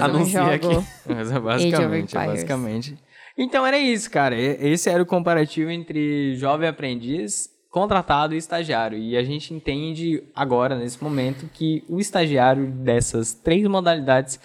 não 0.00 0.06
anuncia 0.16 0.40
jogo 0.40 0.52
aqui. 0.54 0.86
Mas 1.06 1.30
é 1.32 1.38
basicamente, 1.40 2.16
é 2.16 2.26
basicamente. 2.26 2.98
Então 3.36 3.66
era 3.66 3.78
isso, 3.78 4.10
cara. 4.10 4.34
Esse 4.38 4.90
era 4.90 5.02
o 5.02 5.06
comparativo 5.06 5.70
entre 5.70 6.34
jovem 6.36 6.68
aprendiz, 6.68 7.48
contratado 7.70 8.34
e 8.34 8.38
estagiário. 8.38 8.98
E 8.98 9.16
a 9.16 9.22
gente 9.22 9.54
entende 9.54 10.22
agora, 10.34 10.76
nesse 10.76 11.02
momento, 11.02 11.48
que 11.52 11.82
o 11.88 11.98
estagiário 11.98 12.66
dessas 12.66 13.32
três 13.32 13.66
modalidades 13.66 14.38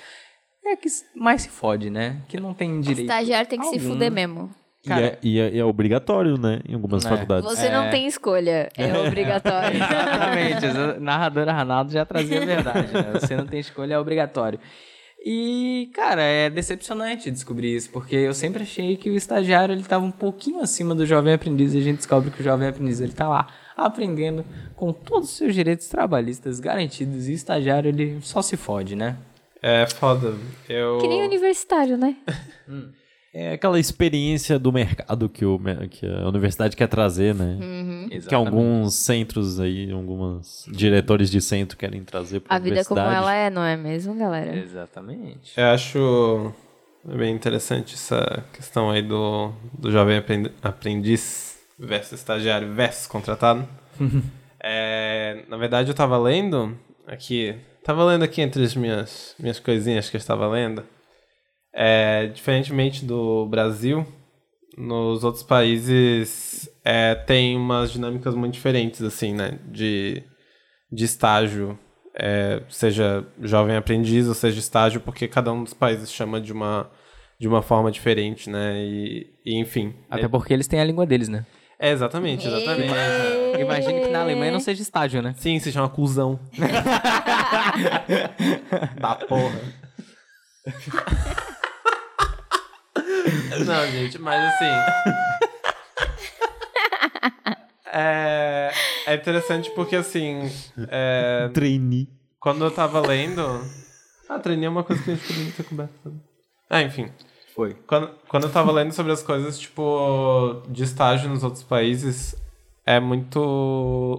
é 0.66 0.76
que 0.76 0.88
mais 1.16 1.42
se 1.44 1.50
fode, 1.50 1.90
né? 1.90 2.18
Que 2.30 2.40
não 2.40 2.54
tem 2.54 2.80
direito. 2.80 3.02
Estagiário 3.10 3.50
tem 3.50 3.60
que 3.60 3.68
se 3.68 3.76
algum. 3.76 3.90
fuder 3.94 4.12
mesmo. 4.12 4.50
E 4.86 4.92
é, 4.94 5.18
e 5.22 5.40
é- 5.40 5.50
e 5.56 5.60
é 5.60 5.66
obrigatório, 5.66 6.38
né? 6.38 6.62
Em 6.68 6.74
algumas 6.76 7.06
É. 7.06 7.10
faculdades. 7.10 7.44
Você 7.50 7.70
não 7.70 7.90
tem 7.90 8.06
escolha, 8.08 8.70
é 8.78 8.88
obrigatório. 9.06 9.76
Exatamente. 9.76 10.66
A 10.66 11.00
narradora 11.00 11.52
Arnaldo 11.52 11.92
já 11.92 12.06
trazia 12.06 12.42
a 12.42 12.46
verdade, 12.46 12.94
né? 12.94 13.12
Você 13.20 13.36
não 13.36 13.46
tem 13.46 13.60
escolha, 13.60 13.96
é 13.96 14.00
obrigatório. 14.00 14.60
E, 15.20 15.90
cara, 15.94 16.22
é 16.22 16.50
decepcionante 16.50 17.32
descobrir 17.32 17.76
isso, 17.76 17.90
porque 17.90 18.16
eu 18.16 18.34
sempre 18.34 18.64
achei 18.64 18.96
que 18.96 19.10
o 19.10 19.16
estagiário 19.16 19.74
ele 19.74 19.84
tava 19.84 20.06
um 20.06 20.12
pouquinho 20.12 20.62
acima 20.62 20.94
do 20.96 21.06
jovem 21.06 21.34
aprendiz 21.34 21.74
e 21.74 21.80
a 21.80 21.82
gente 21.82 21.98
descobre 21.98 22.32
que 22.32 22.40
o 22.40 22.44
jovem 22.44 22.68
aprendiz 22.68 23.02
ele 23.02 23.12
tá 23.12 23.28
lá 23.28 23.48
aprendendo 23.76 24.46
com 24.76 24.94
todos 24.94 25.30
os 25.30 25.38
seus 25.38 25.54
direitos 25.54 25.88
trabalhistas 25.88 26.60
garantidos 26.60 27.28
e 27.28 27.32
o 27.32 27.36
estagiário 27.36 27.90
ele 27.90 28.20
só 28.22 28.42
se 28.42 28.56
fode, 28.56 28.96
né? 28.96 29.18
É 29.62 29.86
foda. 29.88 30.36
Eu... 30.70 31.00
que 31.00 31.08
nem 31.08 31.24
universitário, 31.24 31.98
né? 31.98 32.16
É 33.40 33.54
aquela 33.54 33.80
experiência 33.80 34.58
do 34.58 34.74
mercado 34.74 35.30
que, 35.30 35.46
o, 35.46 35.60
que 35.92 36.08
a 36.08 36.28
universidade 36.28 36.76
quer 36.76 36.88
trazer, 36.88 37.36
né? 37.36 37.60
Uhum. 37.62 38.10
Que 38.28 38.34
alguns 38.34 38.96
centros 38.96 39.60
aí, 39.60 39.92
alguns 39.92 40.66
diretores 40.68 41.30
de 41.30 41.40
centro 41.40 41.78
querem 41.78 42.04
trazer 42.04 42.40
para 42.40 42.56
A 42.56 42.58
vida 42.58 42.84
como 42.84 43.00
ela 43.00 43.32
é, 43.32 43.52
não 43.52 43.64
é 43.64 43.78
mesmo, 43.78 44.16
galera? 44.16 44.58
Exatamente. 44.58 45.54
Eu 45.56 45.66
acho 45.66 46.52
bem 47.06 47.36
interessante 47.36 47.94
essa 47.94 48.44
questão 48.54 48.90
aí 48.90 49.04
do, 49.04 49.52
do 49.78 49.92
jovem 49.92 50.18
aprend- 50.18 50.52
aprendiz 50.64 51.60
versus 51.78 52.14
estagiário 52.20 52.74
versus 52.74 53.06
contratado. 53.06 53.68
É, 54.60 55.44
na 55.48 55.56
verdade, 55.56 55.90
eu 55.90 55.94
tava 55.94 56.18
lendo 56.18 56.76
aqui, 57.06 57.56
tava 57.84 58.04
lendo 58.04 58.24
aqui 58.24 58.42
entre 58.42 58.64
as 58.64 58.76
minhas, 58.76 59.36
minhas 59.40 59.60
coisinhas 59.60 60.10
que 60.10 60.18
eu 60.18 60.20
estava 60.20 60.48
lendo. 60.48 60.84
É, 61.74 62.28
diferentemente 62.28 63.06
do 63.06 63.46
Brasil, 63.48 64.06
nos 64.78 65.24
outros 65.24 65.44
países 65.44 66.70
é, 66.86 67.16
tem 67.16 67.58
umas 67.58 67.92
dinâmicas 67.92 68.36
muito 68.36 68.54
diferentes, 68.54 69.02
assim, 69.02 69.34
né? 69.34 69.58
De, 69.66 70.24
de 70.92 71.04
estágio, 71.04 71.78
é, 72.16 72.62
seja 72.70 73.26
jovem 73.42 73.76
aprendiz 73.76 74.28
ou 74.28 74.36
seja 74.36 74.60
estágio, 74.60 75.02
porque 75.02 75.28
cada 75.28 75.52
um 75.52 75.64
dos 75.64 75.74
países 75.74 76.12
chama 76.12 76.40
de 76.40 76.54
uma, 76.54 76.90
de 77.40 77.48
uma 77.48 77.64
forma 77.64 77.92
diferente, 77.92 78.50
né? 78.50 78.78
E, 78.78 79.26
e, 79.44 79.60
enfim. 79.60 79.96
Até 80.10 80.28
porque 80.28 80.54
eles 80.54 80.68
têm 80.68 80.80
a 80.80 80.86
língua 80.86 81.06
deles, 81.06 81.28
né? 81.28 81.46
É, 81.80 81.92
exatamente, 81.92 82.48
exatamente. 82.48 82.94
Imagine 83.60 84.02
que 84.02 84.10
na 84.10 84.22
Alemanha 84.22 84.52
não 84.52 84.60
seja 84.60 84.82
estágio, 84.82 85.22
né? 85.22 85.36
Sim, 85.38 85.60
se 85.60 85.72
chama 85.72 85.90
cuzão. 85.90 86.40
da 89.00 89.16
porra. 89.16 89.62
Não, 93.66 93.88
gente, 93.92 94.20
mas 94.20 94.54
assim. 94.54 94.66
É, 98.00 98.72
é 99.08 99.16
interessante 99.16 99.72
porque 99.72 99.96
assim. 99.96 100.52
É, 100.90 101.50
Trainee. 101.54 102.08
quando 102.40 102.64
eu 102.64 102.72
tava 102.72 103.00
lendo. 103.00 103.42
Ah, 104.30 104.40
treinei 104.40 104.68
é 104.68 104.70
uma 104.70 104.84
coisa 104.84 105.02
que 105.02 105.12
a 105.12 105.16
gente 105.16 105.26
poderia 105.28 105.52
ter 105.54 105.64
também. 105.64 105.90
Ah, 106.70 106.82
enfim. 106.82 107.12
Foi. 107.56 107.74
Quando, 107.88 108.12
quando 108.28 108.44
eu 108.44 108.52
tava 108.52 108.72
lendo 108.72 108.92
sobre 108.92 109.12
as 109.12 109.24
coisas, 109.24 109.58
tipo, 109.58 110.62
de 110.70 110.84
estágio 110.84 111.30
nos 111.30 111.44
outros 111.44 111.64
países, 111.64 112.36
é 112.86 113.00
muito 113.00 113.40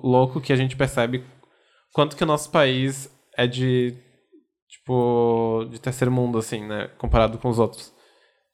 louco 0.03 0.41
que 0.41 0.53
a 0.53 0.57
gente 0.57 0.77
percebe 0.77 1.25
quanto 1.93 2.17
que 2.17 2.25
o 2.25 2.27
nosso 2.27 2.51
país 2.51 3.09
é 3.37 3.47
de, 3.47 3.95
tipo, 4.69 5.67
de 5.71 5.79
terceiro 5.79 6.11
mundo, 6.11 6.39
assim, 6.39 6.67
né? 6.67 6.89
Comparado 6.99 7.39
com 7.39 7.49
os 7.49 7.59
outros. 7.59 7.93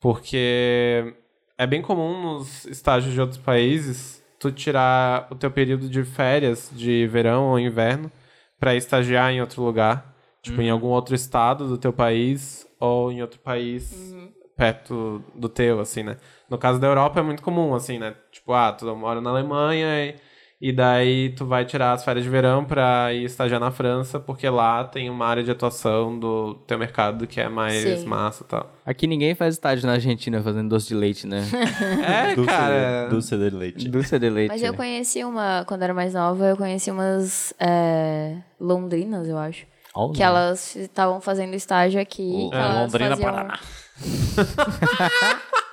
Porque 0.05 1.15
é 1.57 1.67
bem 1.67 1.81
comum 1.81 2.21
nos 2.21 2.67
estágios 2.67 3.15
de 3.15 3.19
outros 3.19 3.39
países 3.39 4.23
tu 4.39 4.53
tirar 4.53 5.27
o 5.31 5.35
teu 5.35 5.51
período 5.51 5.89
de 5.89 6.05
férias 6.05 6.71
de 6.71 7.07
verão 7.07 7.45
ou 7.45 7.59
inverno 7.59 8.13
pra 8.61 8.75
estagiar 8.75 9.33
em 9.33 9.41
outro 9.41 9.63
lugar. 9.63 10.15
Tipo, 10.43 10.61
em 10.61 10.69
algum 10.69 10.89
outro 10.89 11.15
estado 11.15 11.67
do 11.67 11.79
teu 11.79 11.91
país 11.91 12.69
ou 12.79 13.11
em 13.11 13.23
outro 13.23 13.41
país 13.41 14.15
perto 14.55 15.25
do 15.35 15.49
teu, 15.49 15.81
assim, 15.81 16.03
né? 16.03 16.19
No 16.51 16.59
caso 16.59 16.79
da 16.79 16.87
Europa 16.87 17.21
é 17.21 17.23
muito 17.23 17.43
comum, 17.43 17.75
assim, 17.75 17.99
né? 17.99 18.15
Tipo, 18.31 18.53
ah, 18.53 18.73
tu 18.73 18.85
mora 18.95 19.23
na 19.23 19.31
Alemanha 19.31 20.05
e, 20.05 20.17
e 20.61 20.73
daí 20.73 21.31
tu 21.31 21.45
vai 21.45 21.65
tirar 21.65 21.93
as 21.93 22.05
férias 22.05 22.25
de 22.25 22.31
verão 22.31 22.65
pra 22.65 23.13
ir 23.13 23.25
estagiar 23.25 23.61
na 23.61 23.71
França, 23.71 24.19
porque 24.19 24.49
lá 24.49 24.83
tem 24.85 25.11
uma 25.11 25.27
área 25.27 25.43
de 25.43 25.51
atuação 25.51 26.19
do 26.19 26.55
teu 26.67 26.79
mercado 26.79 27.27
que 27.27 27.41
é 27.41 27.49
mais 27.49 27.75
Sim. 28.01 28.07
massa 28.07 28.45
e 28.45 28.47
tal. 28.47 28.73
Aqui 28.87 29.07
ninguém 29.07 29.35
faz 29.35 29.55
estágio 29.55 29.87
na 29.87 29.95
Argentina 29.95 30.43
fazendo 30.43 30.69
doce 30.69 30.89
de 30.89 30.95
leite, 30.95 31.27
né? 31.27 31.43
É, 32.03 32.35
Do 32.35 32.47
cara. 32.47 33.03
CD, 33.03 33.15
do 33.15 33.23
CD 33.23 33.51
de 33.51 33.57
leite. 33.57 33.89
Doce 33.89 34.19
de 34.19 34.31
leite. 34.31 34.49
Mas 34.49 34.63
eu 34.63 34.75
conheci 34.75 35.23
uma, 35.25 35.65
quando 35.67 35.83
era 35.83 35.93
mais 35.93 36.15
nova, 36.15 36.47
eu 36.47 36.57
conheci 36.57 36.91
umas 36.91 37.53
é, 37.59 38.37
londrinas, 38.61 39.29
eu 39.29 39.37
acho. 39.39 39.67
Que 40.15 40.23
elas 40.25 40.75
estavam 40.75 41.21
fazendo 41.21 41.55
estágio 41.55 42.01
aqui. 42.01 42.49
que 42.51 42.57
É, 42.57 42.59
elas 42.61 42.93
Londrina, 42.93 43.11
faziam- 43.11 43.31
Paraná. 43.31 43.59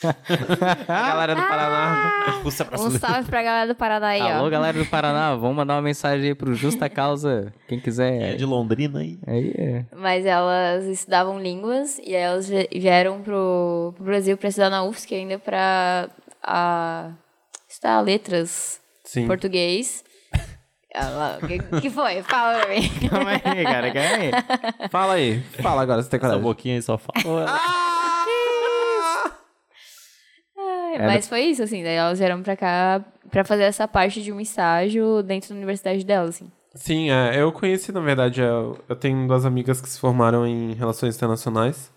Galera 0.88 1.34
do 1.34 1.42
Paraná. 1.42 2.12
Pra 2.68 2.80
Um 2.80 2.90
salve 2.90 3.24
pra 3.28 3.42
galera 3.42 3.66
do 3.68 3.74
Paraná 3.74 4.08
aí, 4.08 4.20
Alô, 4.20 4.46
ó. 4.46 4.50
galera 4.50 4.78
do 4.78 4.86
Paraná, 4.86 5.34
vamos 5.36 5.56
mandar 5.56 5.74
uma 5.74 5.82
mensagem 5.82 6.28
aí 6.28 6.34
pro 6.34 6.54
Justa 6.54 6.88
Causa. 6.88 7.52
Quem 7.68 7.78
É 7.78 7.80
quiser. 7.80 8.36
de 8.36 8.44
Londrina 8.44 9.00
aí. 9.00 9.18
Aí 9.26 9.52
é. 9.56 9.84
Mas 9.94 10.24
elas 10.24 10.84
estudavam 10.86 11.38
línguas 11.40 11.98
e 11.98 12.14
aí 12.16 12.22
elas 12.22 12.48
vi- 12.48 12.68
vieram 12.72 13.20
pro, 13.22 13.92
pro 13.96 14.04
Brasil 14.04 14.36
pra 14.38 14.48
estudar 14.48 14.70
na 14.70 14.82
UFSC 14.84 15.14
ainda 15.14 15.38
pra 15.38 16.08
a, 16.42 17.10
estudar 17.68 18.00
letras 18.00 18.80
Sim. 19.04 19.26
português. 19.26 20.02
O 21.42 21.46
que, 21.46 21.58
que 21.82 21.90
foi? 21.90 22.20
Fala 22.22 22.58
pra 22.60 22.68
mim. 22.74 22.90
Calma 23.08 23.30
aí, 23.30 23.64
cara, 23.64 23.92
calma 23.92 24.16
aí. 24.16 24.30
Fala 24.90 25.12
aí. 25.14 25.40
Fala 25.62 25.82
agora, 25.82 26.02
você 26.02 26.08
tem 26.10 26.18
Essa 26.18 26.26
coragem. 26.26 26.42
boquinha 26.42 26.74
aí 26.76 26.82
só 26.82 26.98
fala. 26.98 27.46
É, 30.94 31.06
Mas 31.06 31.28
foi 31.28 31.42
isso, 31.42 31.62
assim. 31.62 31.82
Daí 31.82 31.94
elas 31.94 32.18
vieram 32.18 32.42
pra 32.42 32.56
cá 32.56 33.04
pra 33.30 33.44
fazer 33.44 33.64
essa 33.64 33.86
parte 33.86 34.22
de 34.22 34.32
um 34.32 34.40
estágio 34.40 35.22
dentro 35.22 35.50
da 35.50 35.54
universidade 35.56 36.04
delas, 36.04 36.30
assim. 36.30 36.50
Sim, 36.74 37.10
é, 37.10 37.40
eu 37.40 37.50
conheci, 37.50 37.90
na 37.90 38.00
verdade, 38.00 38.40
eu, 38.40 38.78
eu 38.88 38.94
tenho 38.94 39.26
duas 39.26 39.44
amigas 39.44 39.80
que 39.80 39.88
se 39.88 39.98
formaram 39.98 40.46
em 40.46 40.72
Relações 40.74 41.16
Internacionais. 41.16 41.90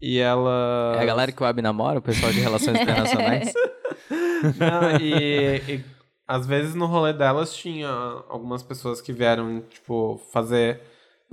E 0.00 0.18
ela. 0.18 0.94
É 0.96 1.02
a 1.02 1.04
galera 1.04 1.32
que 1.32 1.42
o 1.42 1.46
Ab 1.46 1.60
namora, 1.62 1.98
o 1.98 2.02
pessoal 2.02 2.30
de 2.32 2.40
Relações 2.40 2.78
Internacionais. 2.80 3.52
Não, 4.58 4.96
e, 5.00 5.56
e 5.66 5.84
às 6.28 6.46
vezes 6.46 6.74
no 6.74 6.86
rolê 6.86 7.12
delas 7.12 7.54
tinha 7.54 7.88
algumas 8.28 8.62
pessoas 8.62 9.00
que 9.00 9.12
vieram, 9.12 9.62
tipo, 9.62 10.20
fazer. 10.32 10.80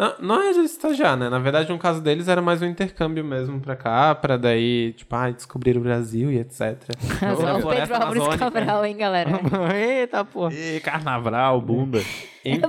Não, 0.02 0.16
não 0.20 0.42
é 0.42 0.52
de 0.52 0.62
estagiar, 0.62 1.16
né? 1.16 1.30
Na 1.30 1.38
verdade, 1.38 1.70
no 1.70 1.78
caso 1.78 2.02
deles 2.02 2.28
era 2.28 2.42
mais 2.42 2.60
um 2.60 2.66
intercâmbio 2.66 3.24
mesmo 3.24 3.62
pra 3.62 3.76
cá, 3.76 4.16
pra 4.16 4.36
daí, 4.36 4.94
tipo, 4.94 5.16
ah, 5.16 5.30
descobrir 5.30 5.78
o 5.78 5.82
Brasil 5.82 6.32
e 6.32 6.40
etc. 6.40 6.60
O 7.22 7.38
Pedro 7.38 7.48
Álvares 7.48 7.92
amazônica. 7.92 8.38
Cabral, 8.40 8.84
hein, 8.84 8.98
galera? 8.98 9.30
Eita, 9.78 10.26
porra. 10.26 10.52
Ê, 10.56 10.80
carnaval, 10.80 11.62
bunda. 11.62 12.00
Em- 12.44 12.60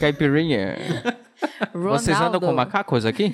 Caipirinha. 0.00 0.74
Vocês 1.72 2.20
andam 2.20 2.40
com 2.40 2.52
macacos 2.52 3.06
aqui? 3.06 3.32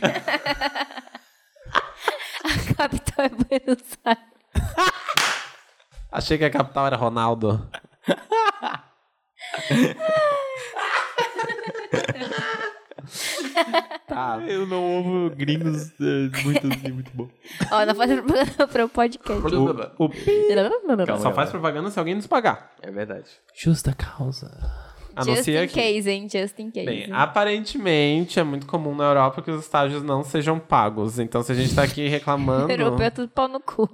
A 2.44 2.74
capital 2.74 3.24
é 3.24 3.28
Buenos 3.30 3.82
Aires. 4.04 4.22
Achei 6.12 6.36
que 6.36 6.44
a 6.44 6.50
capital 6.50 6.88
era 6.88 6.96
Ronaldo. 6.96 7.66
Tá. 14.06 14.42
Eu 14.48 14.66
não 14.66 14.82
ouvo 14.82 15.30
gringos 15.34 15.90
é, 16.00 16.42
muito 16.44 16.66
assim, 16.66 16.92
muito 16.92 17.10
bom. 17.14 17.28
Ó, 17.70 17.86
não 17.86 17.94
faz 17.94 18.12
propaganda 18.12 18.66
pro 18.66 18.88
podcast. 18.88 19.54
O, 19.98 20.04
o... 20.04 21.18
Só 21.18 21.32
faz 21.32 21.50
propaganda 21.50 21.90
se 21.90 21.98
alguém 21.98 22.14
nos 22.14 22.26
pagar. 22.26 22.72
É 22.82 22.90
verdade. 22.90 23.30
Justa 23.54 23.92
causa. 23.92 24.50
Just 25.22 25.30
Anuncia 25.30 25.60
in 25.60 25.64
aqui. 25.64 25.74
case, 25.74 26.10
hein? 26.10 26.28
Just 26.30 26.58
in 26.58 26.70
case. 26.70 26.86
Bem, 26.86 27.08
aparentemente 27.12 28.38
é 28.38 28.42
muito 28.42 28.66
comum 28.66 28.94
na 28.94 29.04
Europa 29.04 29.42
que 29.42 29.50
os 29.50 29.60
estágios 29.62 30.02
não 30.02 30.22
sejam 30.22 30.58
pagos. 30.58 31.18
Então, 31.18 31.42
se 31.42 31.52
a 31.52 31.54
gente 31.54 31.74
tá 31.74 31.82
aqui 31.82 32.06
reclamando. 32.08 32.70
Europeu 32.70 33.06
é 33.06 33.10
tudo 33.10 33.28
pau 33.28 33.48
no 33.48 33.60
cu. 33.60 33.88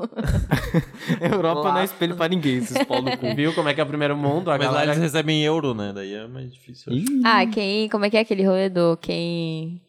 Europa 1.21 1.73
não 1.73 1.79
é 1.79 1.85
espelho 1.85 2.17
pra 2.17 2.29
ninguém, 2.29 2.57
esses 2.59 2.83
pau 2.85 3.03
no 3.03 3.17
cu. 3.17 3.35
Viu 3.35 3.53
como 3.55 3.69
é 3.69 3.75
que 3.75 3.81
é 3.81 3.85
o 3.85 3.87
primeiro 3.87 4.17
mundo? 4.17 4.51
A 4.51 4.59
Mas 4.59 4.67
lá 4.67 4.73
galera 4.73 4.93
eles 4.93 5.03
recebem 5.03 5.43
euro, 5.45 5.75
né? 5.75 5.93
Daí 5.95 6.15
é 6.15 6.27
mais 6.27 6.53
difícil. 6.53 6.93
ah, 7.25 7.45
quem... 7.47 7.89
Como 7.89 8.05
é 8.05 8.11
que 8.11 8.17
é 8.17 8.21
aquele 8.21 8.45
rolê 8.47 8.69
do 8.69 8.97
quem... 8.97 9.81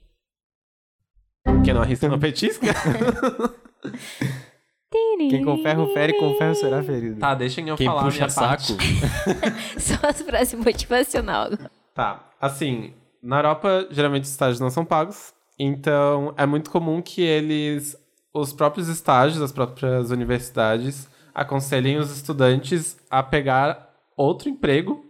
Quem 1.64 1.74
não 1.74 1.82
arrisca 1.82 2.08
não 2.10 2.20
petisca. 2.20 2.68
Quem 4.92 5.44
com 5.44 5.58
ferro 5.62 5.88
fere, 5.94 6.14
com 6.14 6.34
ferro 6.36 6.56
será 6.56 6.82
ferido. 6.82 7.20
tá, 7.20 7.36
deixem 7.36 7.68
eu 7.68 7.76
Quem 7.76 7.88
falar 7.88 8.02
a 8.02 8.04
puxa 8.06 8.18
minha 8.18 8.30
saco. 8.30 8.64
Só 9.78 10.08
as 10.08 10.22
frases 10.22 10.54
motivacional. 10.58 11.50
Tá, 11.94 12.30
assim, 12.40 12.94
na 13.22 13.40
Europa, 13.40 13.88
geralmente 13.92 14.24
os 14.24 14.30
estágios 14.30 14.60
não 14.60 14.70
são 14.70 14.86
pagos. 14.86 15.34
Então, 15.60 16.34
é 16.38 16.46
muito 16.46 16.70
comum 16.70 17.02
que 17.02 17.22
eles, 17.22 17.98
os 18.34 18.54
próprios 18.54 18.88
estágios, 18.88 19.42
as 19.42 19.52
próprias 19.52 20.12
universidades, 20.12 21.10
aconselhem 21.34 21.98
os 21.98 22.16
estudantes 22.16 22.98
a 23.10 23.22
pegar 23.22 23.90
outro 24.16 24.48
emprego 24.50 25.04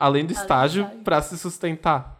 além 0.00 0.24
do 0.24 0.32
estágio 0.32 0.84
estágio. 0.84 1.04
para 1.04 1.20
se 1.20 1.36
sustentar. 1.36 2.18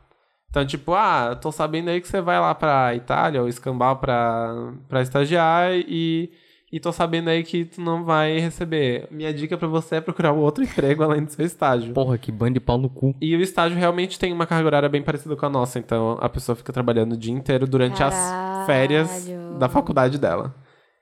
Então, 0.51 0.67
tipo, 0.67 0.93
ah, 0.93 1.35
tô 1.41 1.51
sabendo 1.51 1.89
aí 1.89 2.01
que 2.01 2.09
você 2.09 2.21
vai 2.21 2.39
lá 2.39 2.55
pra 2.55 2.95
Itália 2.95 3.41
ou 3.41 3.49
escambau 3.49 3.97
pra, 3.97 4.73
pra 4.89 5.01
estagiar 5.01 5.73
e, 5.73 6.31
e 6.73 6.79
tô 6.79 6.93
sabendo 6.93 7.29
aí 7.31 7.43
que 7.43 7.65
tu 7.65 7.81
não 7.81 8.05
vai 8.05 8.39
receber. 8.39 9.09
Minha 9.11 9.33
dica 9.35 9.57
pra 9.59 9.67
você 9.69 9.97
é 9.97 10.01
procurar 10.01 10.33
um 10.33 10.39
outro 10.39 10.63
emprego 10.65 11.03
além 11.03 11.25
do 11.25 11.31
seu 11.33 11.45
estágio. 11.45 11.93
Porra, 11.93 12.17
que 12.19 12.31
bando 12.31 12.55
de 12.55 12.61
pau 12.61 12.79
no 12.79 12.89
cu. 12.89 13.15
E 13.21 13.35
o 13.37 13.41
estágio 13.41 13.77
realmente 13.79 14.19
tem 14.19 14.33
uma 14.33 14.47
carga 14.47 14.67
horária 14.67 14.89
bem 14.89 15.03
parecida 15.03 15.35
com 15.37 15.47
a 15.47 15.51
nossa, 15.51 15.79
então 15.79 16.17
a 16.21 16.29
pessoa 16.29 16.55
fica 16.57 16.73
trabalhando 16.73 17.13
o 17.15 17.17
dia 17.19 17.33
inteiro 17.33 17.67
durante 17.67 18.03
as 18.03 18.15
Caralho. 18.15 18.67
férias 18.67 19.29
da 19.59 19.69
faculdade 19.69 20.19
dela. 20.19 20.55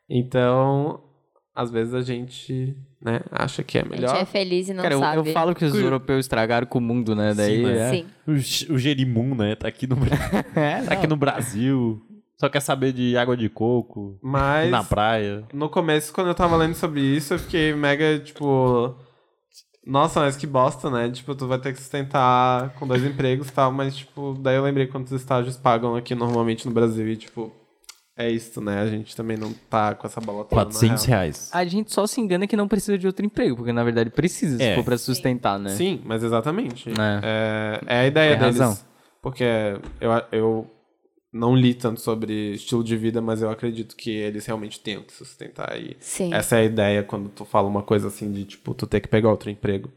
Então, 0.08 1.00
às 1.54 1.70
vezes 1.70 1.92
a 1.92 2.00
gente, 2.00 2.74
né, 3.02 3.20
acha 3.30 3.62
que 3.62 3.76
é 3.78 3.82
A 3.82 3.84
gente 3.84 3.92
melhor. 3.92 4.16
é 4.16 4.24
feliz 4.24 4.68
e 4.68 4.74
não 4.74 4.82
Cara, 4.82 4.94
eu, 4.94 4.98
sabe. 5.00 5.16
eu 5.18 5.32
falo 5.34 5.54
que 5.54 5.64
os 5.64 5.74
europeus 5.74 6.20
estragaram 6.20 6.66
com 6.66 6.78
o 6.78 6.82
mundo, 6.82 7.14
né? 7.14 7.34
Daí, 7.34 7.62
mas- 7.62 7.76
é. 7.76 7.90
Sim. 7.90 8.06
O, 8.26 8.74
o 8.74 8.78
Jerimum, 8.78 9.34
né? 9.34 9.54
Tá 9.54 9.68
aqui 9.68 9.86
no, 9.86 9.96
É, 10.56 10.82
tá 10.82 10.94
aqui 10.94 11.06
no 11.06 11.16
Brasil. 11.16 12.00
Só 12.40 12.48
quer 12.48 12.60
saber 12.60 12.92
de 12.92 13.16
água 13.16 13.36
de 13.36 13.48
coco. 13.48 14.18
Mas 14.22 14.70
na 14.70 14.84
praia. 14.84 15.44
no 15.52 15.68
começo, 15.68 16.12
quando 16.12 16.28
eu 16.28 16.34
tava 16.34 16.56
lendo 16.56 16.74
sobre 16.74 17.00
isso, 17.00 17.34
eu 17.34 17.38
fiquei 17.38 17.74
mega, 17.74 18.18
tipo. 18.20 18.94
Nossa, 19.86 20.20
mas 20.20 20.36
que 20.36 20.46
bosta, 20.46 20.90
né? 20.90 21.08
Tipo, 21.10 21.34
tu 21.34 21.46
vai 21.46 21.58
ter 21.58 21.72
que 21.72 21.78
sustentar 21.80 22.74
com 22.74 22.86
dois 22.86 23.02
empregos 23.02 23.48
e 23.48 23.52
tal, 23.52 23.72
mas, 23.72 23.96
tipo, 23.96 24.34
daí 24.38 24.56
eu 24.56 24.62
lembrei 24.62 24.86
quantos 24.86 25.12
estágios 25.12 25.56
pagam 25.56 25.96
aqui 25.96 26.14
normalmente 26.14 26.66
no 26.68 26.74
Brasil 26.74 27.08
e, 27.08 27.16
tipo, 27.16 27.50
é 28.14 28.30
isso, 28.30 28.60
né? 28.60 28.82
A 28.82 28.86
gente 28.86 29.16
também 29.16 29.38
não 29.38 29.50
tá 29.70 29.94
com 29.94 30.06
essa 30.06 30.20
bola 30.20 30.44
toda. 30.44 30.56
na 30.56 30.66
400 30.66 31.04
real. 31.06 31.20
reais. 31.20 31.50
A 31.54 31.64
gente 31.64 31.90
só 31.90 32.06
se 32.06 32.20
engana 32.20 32.46
que 32.46 32.54
não 32.56 32.68
precisa 32.68 32.98
de 32.98 33.06
outro 33.06 33.24
emprego, 33.24 33.56
porque 33.56 33.72
na 33.72 33.82
verdade 33.82 34.10
precisa, 34.10 34.58
se 34.58 34.62
É. 34.62 34.74
for 34.74 34.84
pra 34.84 34.98
sustentar, 34.98 35.58
né? 35.58 35.70
Sim, 35.70 36.02
mas 36.04 36.22
exatamente. 36.22 36.90
É. 36.90 37.20
É, 37.22 37.80
é 37.86 38.00
a 38.00 38.06
ideia 38.06 38.30
Tem 38.32 38.40
deles. 38.40 38.58
razão. 38.58 38.78
Porque 39.22 39.44
eu, 40.00 40.10
eu 40.32 40.70
não 41.32 41.54
li 41.54 41.74
tanto 41.74 42.00
sobre 42.00 42.52
estilo 42.52 42.82
de 42.82 42.96
vida, 42.96 43.20
mas 43.20 43.42
eu 43.42 43.50
acredito 43.50 43.94
que 43.96 44.10
eles 44.10 44.46
realmente 44.46 44.80
tenham 44.80 45.02
que 45.02 45.12
sustentar. 45.12 45.78
E 45.78 45.96
Sim. 46.00 46.32
essa 46.32 46.56
é 46.56 46.60
a 46.60 46.64
ideia 46.64 47.02
quando 47.02 47.28
tu 47.28 47.44
fala 47.44 47.68
uma 47.68 47.82
coisa 47.82 48.08
assim 48.08 48.32
de, 48.32 48.44
tipo, 48.44 48.74
tu 48.74 48.86
ter 48.86 49.00
que 49.00 49.08
pegar 49.08 49.30
outro 49.30 49.50
emprego 49.50 49.92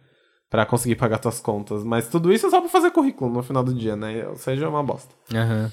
pra 0.50 0.66
conseguir 0.66 0.96
pagar 0.96 1.20
tuas 1.20 1.40
contas. 1.40 1.84
Mas 1.84 2.10
tudo 2.10 2.32
isso 2.34 2.48
é 2.48 2.50
só 2.50 2.60
pra 2.60 2.70
fazer 2.70 2.92
currículo 2.92 3.32
no 3.32 3.42
final 3.42 3.64
do 3.64 3.74
dia, 3.74 3.96
né? 3.96 4.28
Ou 4.28 4.36
seja, 4.36 4.66
é 4.66 4.68
uma 4.68 4.84
bosta. 4.84 5.16
Aham. 5.34 5.72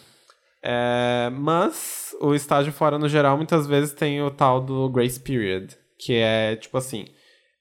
É, 0.62 1.30
mas 1.32 2.14
o 2.20 2.34
estágio 2.34 2.72
fora, 2.72 2.98
no 2.98 3.08
geral, 3.08 3.36
muitas 3.36 3.66
vezes 3.66 3.92
tem 3.92 4.22
o 4.22 4.30
tal 4.30 4.60
do 4.60 4.88
grace 4.88 5.18
period, 5.18 5.76
que 5.98 6.14
é 6.14 6.56
tipo 6.56 6.76
assim, 6.76 7.06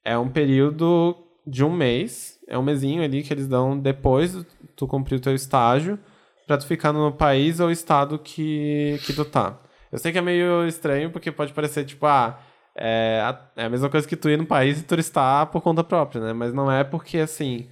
é 0.03 0.17
um 0.17 0.29
período 0.29 1.15
de 1.45 1.63
um 1.63 1.71
mês, 1.71 2.39
é 2.47 2.57
um 2.57 2.63
mesinho 2.63 3.03
ali 3.03 3.23
que 3.23 3.33
eles 3.33 3.47
dão 3.47 3.77
depois 3.77 4.33
de 4.33 4.45
tu 4.75 4.87
cumprir 4.87 5.15
o 5.15 5.21
teu 5.21 5.33
estágio, 5.33 5.99
pra 6.47 6.57
tu 6.57 6.65
ficar 6.65 6.93
no 6.93 7.11
país 7.11 7.59
ou 7.59 7.69
estado 7.69 8.17
que, 8.17 8.99
que 9.05 9.13
tu 9.13 9.25
tá. 9.25 9.59
Eu 9.91 9.99
sei 9.99 10.11
que 10.11 10.17
é 10.17 10.21
meio 10.21 10.65
estranho, 10.67 11.11
porque 11.11 11.31
pode 11.31 11.53
parecer 11.53 11.85
tipo, 11.85 12.05
ah, 12.05 12.39
é 12.75 13.21
a, 13.23 13.61
é 13.61 13.65
a 13.65 13.69
mesma 13.69 13.89
coisa 13.89 14.07
que 14.07 14.15
tu 14.15 14.29
ir 14.29 14.37
no 14.37 14.45
país 14.45 14.79
e 14.79 14.83
turistar 14.83 15.47
por 15.47 15.61
conta 15.61 15.83
própria, 15.83 16.21
né? 16.21 16.33
Mas 16.33 16.53
não 16.53 16.71
é 16.71 16.83
porque, 16.83 17.17
assim, 17.19 17.67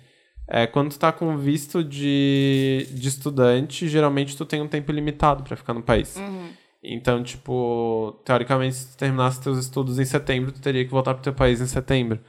é, 0.47 0.67
quando 0.67 0.91
tu 0.91 0.99
tá 0.99 1.11
com 1.11 1.37
visto 1.37 1.83
de, 1.83 2.87
de 2.91 3.07
estudante, 3.07 3.87
geralmente 3.87 4.35
tu 4.37 4.45
tem 4.45 4.61
um 4.61 4.67
tempo 4.67 4.91
limitado 4.91 5.43
pra 5.43 5.55
ficar 5.55 5.73
no 5.73 5.81
país. 5.81 6.15
Então, 6.83 7.23
tipo, 7.23 8.19
teoricamente, 8.23 8.75
se 8.75 8.91
tu 8.93 8.97
terminasse 8.97 9.41
teus 9.41 9.57
estudos 9.57 9.97
em 9.97 10.05
setembro, 10.05 10.51
tu 10.51 10.61
teria 10.61 10.85
que 10.85 10.91
voltar 10.91 11.13
pro 11.15 11.23
teu 11.23 11.33
país 11.33 11.59
em 11.61 11.65
setembro. 11.65 12.19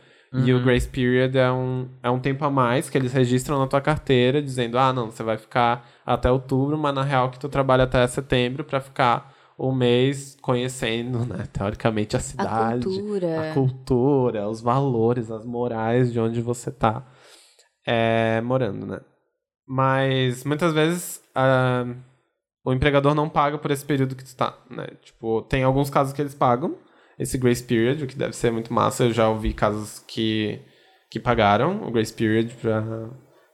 E 0.44 0.52
o 0.52 0.62
Grace 0.62 0.88
Period 0.88 1.36
é 1.36 1.50
um, 1.50 1.88
é 2.02 2.10
um 2.10 2.18
tempo 2.18 2.44
a 2.44 2.50
mais 2.50 2.90
que 2.90 2.98
eles 2.98 3.12
registram 3.12 3.58
na 3.58 3.66
tua 3.66 3.80
carteira, 3.80 4.42
dizendo, 4.42 4.78
ah, 4.78 4.92
não, 4.92 5.10
você 5.10 5.22
vai 5.22 5.38
ficar 5.38 5.86
até 6.04 6.30
outubro, 6.30 6.76
mas 6.76 6.94
na 6.94 7.02
real 7.02 7.30
que 7.30 7.38
tu 7.38 7.48
trabalha 7.48 7.84
até 7.84 8.06
setembro 8.06 8.64
pra 8.64 8.80
ficar 8.80 9.32
um 9.58 9.72
mês 9.72 10.36
conhecendo, 10.42 11.24
né, 11.24 11.46
teoricamente, 11.52 12.14
a 12.16 12.18
A 12.18 12.22
cidade 12.22 12.84
cultura. 12.84 13.50
a 13.50 13.54
cultura, 13.54 14.48
os 14.48 14.60
valores, 14.60 15.30
as 15.30 15.44
morais 15.46 16.12
de 16.12 16.20
onde 16.20 16.40
você 16.42 16.70
tá 16.70 17.06
é, 17.86 18.40
morando, 18.42 18.84
né? 18.86 19.00
Mas 19.66 20.44
muitas 20.44 20.72
vezes 20.72 21.22
ah, 21.34 21.84
o 22.64 22.72
empregador 22.72 23.14
não 23.14 23.28
paga 23.28 23.58
por 23.58 23.70
esse 23.70 23.84
período 23.84 24.14
que 24.14 24.24
tu 24.24 24.34
tá, 24.36 24.58
né? 24.70 24.86
Tipo, 25.02 25.42
tem 25.42 25.62
alguns 25.64 25.88
casos 25.88 26.12
que 26.12 26.20
eles 26.20 26.34
pagam 26.34 26.76
esse 27.18 27.38
grace 27.38 27.62
period, 27.62 28.02
o 28.02 28.06
que 28.06 28.16
deve 28.16 28.34
ser 28.34 28.50
muito 28.50 28.72
massa. 28.72 29.04
Eu 29.04 29.12
já 29.12 29.28
ouvi 29.28 29.52
casos 29.52 29.98
que, 30.06 30.60
que 31.10 31.18
pagaram 31.18 31.86
o 31.86 31.90
grace 31.90 32.12
period 32.12 32.52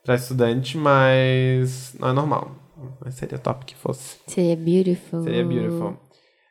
pra 0.05 0.15
estudante, 0.15 0.77
mas 0.77 1.95
não 1.99 2.09
é 2.09 2.13
normal. 2.13 2.57
Mas 3.01 3.15
seria 3.15 3.39
top 3.39 3.65
que 3.65 3.77
fosse. 3.77 4.19
Seria 4.27 4.57
beautiful. 4.57 5.23
Seria 5.23 5.45
beautiful. 5.45 5.97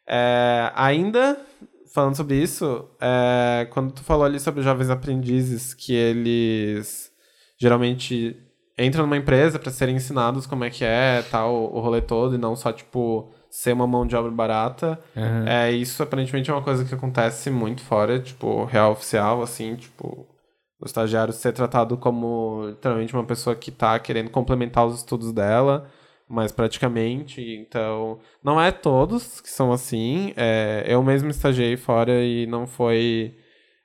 É, 0.07 0.71
ainda, 0.75 1.37
falando 1.93 2.15
sobre 2.15 2.35
isso, 2.35 2.89
é, 3.01 3.67
quando 3.71 3.93
tu 3.93 4.03
falou 4.03 4.25
ali 4.25 4.39
sobre 4.39 4.61
jovens 4.61 4.89
aprendizes, 4.89 5.73
que 5.73 5.93
eles 5.93 7.11
geralmente 7.59 8.35
entram 8.77 9.03
numa 9.03 9.17
empresa 9.17 9.59
para 9.59 9.71
serem 9.71 9.95
ensinados 9.95 10.47
como 10.47 10.63
é 10.63 10.69
que 10.69 10.83
é, 10.83 11.21
tal, 11.29 11.53
o 11.73 11.79
rolê 11.79 12.01
todo, 12.01 12.35
e 12.35 12.37
não 12.37 12.55
só, 12.55 12.71
tipo, 12.71 13.31
ser 13.51 13.73
uma 13.73 13.85
mão 13.85 14.07
de 14.07 14.15
obra 14.15 14.31
barata. 14.31 14.97
É, 15.45 15.71
isso 15.71 16.01
aparentemente 16.01 16.49
é 16.49 16.53
uma 16.53 16.63
coisa 16.63 16.85
que 16.85 16.95
acontece 16.95 17.51
muito 17.51 17.81
fora, 17.81 18.17
tipo, 18.17 18.63
real 18.63 18.93
oficial, 18.93 19.41
assim, 19.43 19.75
tipo, 19.75 20.25
o 20.79 20.85
estagiário 20.85 21.33
ser 21.33 21.51
tratado 21.51 21.97
como 21.97 22.67
literalmente 22.69 23.13
uma 23.13 23.25
pessoa 23.25 23.55
que 23.55 23.69
tá 23.69 23.99
querendo 23.99 24.29
complementar 24.31 24.87
os 24.87 24.95
estudos 24.97 25.33
dela, 25.33 25.91
mas 26.29 26.51
praticamente, 26.51 27.41
então, 27.41 28.19
não 28.41 28.59
é 28.59 28.71
todos 28.71 29.41
que 29.41 29.49
são 29.49 29.73
assim, 29.73 30.33
é, 30.37 30.85
eu 30.87 31.03
mesmo 31.03 31.29
estagiei 31.29 31.75
fora 31.75 32.23
e 32.23 32.47
não 32.47 32.65
foi 32.65 33.35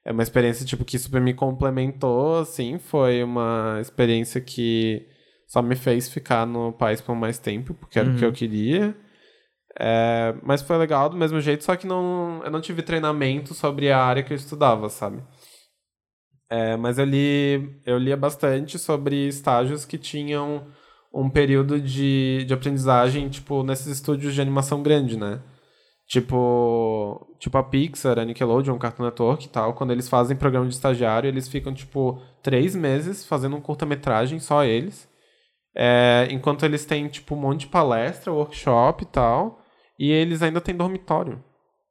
é 0.04 0.12
uma 0.12 0.22
experiência, 0.22 0.64
tipo, 0.64 0.84
que 0.84 0.96
super 1.00 1.20
me 1.20 1.34
complementou, 1.34 2.38
assim, 2.38 2.78
foi 2.78 3.24
uma 3.24 3.78
experiência 3.80 4.40
que 4.40 5.04
só 5.48 5.60
me 5.60 5.74
fez 5.74 6.08
ficar 6.08 6.46
no 6.46 6.72
país 6.72 7.00
por 7.00 7.16
mais 7.16 7.40
tempo, 7.40 7.74
porque 7.74 7.98
era 7.98 8.08
o 8.08 8.16
que 8.16 8.24
eu 8.24 8.32
queria, 8.32 8.96
é, 9.78 10.34
mas 10.42 10.62
foi 10.62 10.76
legal 10.78 11.08
do 11.08 11.16
mesmo 11.16 11.40
jeito, 11.40 11.64
só 11.64 11.76
que 11.76 11.86
não, 11.86 12.42
eu 12.44 12.50
não 12.50 12.60
tive 12.60 12.82
treinamento 12.82 13.54
sobre 13.54 13.90
a 13.90 14.02
área 14.02 14.22
que 14.22 14.32
eu 14.32 14.36
estudava, 14.36 14.88
sabe? 14.88 15.22
É, 16.48 16.76
mas 16.76 16.98
eu 16.98 17.04
li, 17.04 17.80
eu 17.84 17.98
lia 17.98 18.16
bastante 18.16 18.78
sobre 18.78 19.26
estágios 19.28 19.84
que 19.84 19.98
tinham 19.98 20.66
um 21.12 21.28
período 21.28 21.80
de, 21.80 22.44
de 22.46 22.54
aprendizagem, 22.54 23.28
tipo, 23.28 23.62
nesses 23.62 23.86
estúdios 23.88 24.34
de 24.34 24.40
animação 24.40 24.82
grande, 24.82 25.16
né? 25.18 25.42
Tipo, 26.06 27.26
tipo 27.38 27.58
a 27.58 27.64
Pixar, 27.64 28.18
a 28.18 28.24
Nickelodeon, 28.24 28.78
Cartoon 28.78 29.04
Network 29.04 29.46
e 29.46 29.48
tal, 29.48 29.74
quando 29.74 29.90
eles 29.92 30.08
fazem 30.08 30.36
programa 30.36 30.68
de 30.68 30.74
estagiário, 30.74 31.28
eles 31.28 31.48
ficam, 31.48 31.74
tipo, 31.74 32.22
três 32.42 32.76
meses 32.76 33.24
fazendo 33.26 33.56
um 33.56 33.60
curta-metragem, 33.60 34.38
só 34.38 34.64
eles. 34.64 35.08
É, 35.74 36.28
enquanto 36.30 36.64
eles 36.64 36.84
têm, 36.86 37.08
tipo, 37.08 37.34
um 37.34 37.40
monte 37.40 37.60
de 37.60 37.66
palestra, 37.68 38.32
workshop 38.32 39.04
e 39.04 39.06
tal. 39.06 39.65
E 39.98 40.10
eles 40.10 40.42
ainda 40.42 40.60
têm 40.60 40.74
dormitório. 40.74 41.42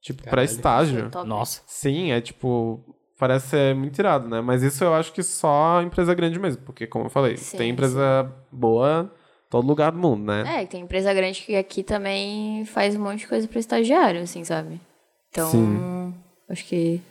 Tipo, 0.01 0.23
pra 0.23 0.43
estágio. 0.43 1.09
Top. 1.09 1.27
Nossa. 1.27 1.61
Sim, 1.65 2.11
é 2.11 2.21
tipo. 2.21 2.83
Parece 3.17 3.47
ser 3.47 3.75
muito 3.75 3.97
irado, 3.97 4.27
né? 4.27 4.41
Mas 4.41 4.61
isso 4.61 4.83
eu 4.83 4.93
acho 4.93 5.13
que 5.13 5.23
só 5.23 5.81
empresa 5.81 6.13
grande 6.13 6.37
mesmo. 6.37 6.61
Porque, 6.63 6.85
como 6.85 7.05
eu 7.05 7.09
falei, 7.09 7.37
Sim, 7.37 7.57
tem 7.57 7.69
empresa 7.71 8.31
boa 8.51 9.09
em 9.47 9.49
todo 9.49 9.65
lugar 9.65 9.91
do 9.91 9.97
mundo, 9.97 10.25
né? 10.25 10.61
É, 10.61 10.65
tem 10.65 10.81
empresa 10.81 11.13
grande 11.13 11.41
que 11.41 11.55
aqui 11.55 11.81
também 11.81 12.65
faz 12.65 12.95
um 12.95 13.01
monte 13.01 13.19
de 13.19 13.27
coisa 13.27 13.47
para 13.47 13.59
estagiário, 13.59 14.21
assim, 14.21 14.43
sabe? 14.43 14.81
Então, 15.29 15.49
Sim. 15.49 16.13
acho 16.49 16.65
que 16.65 17.01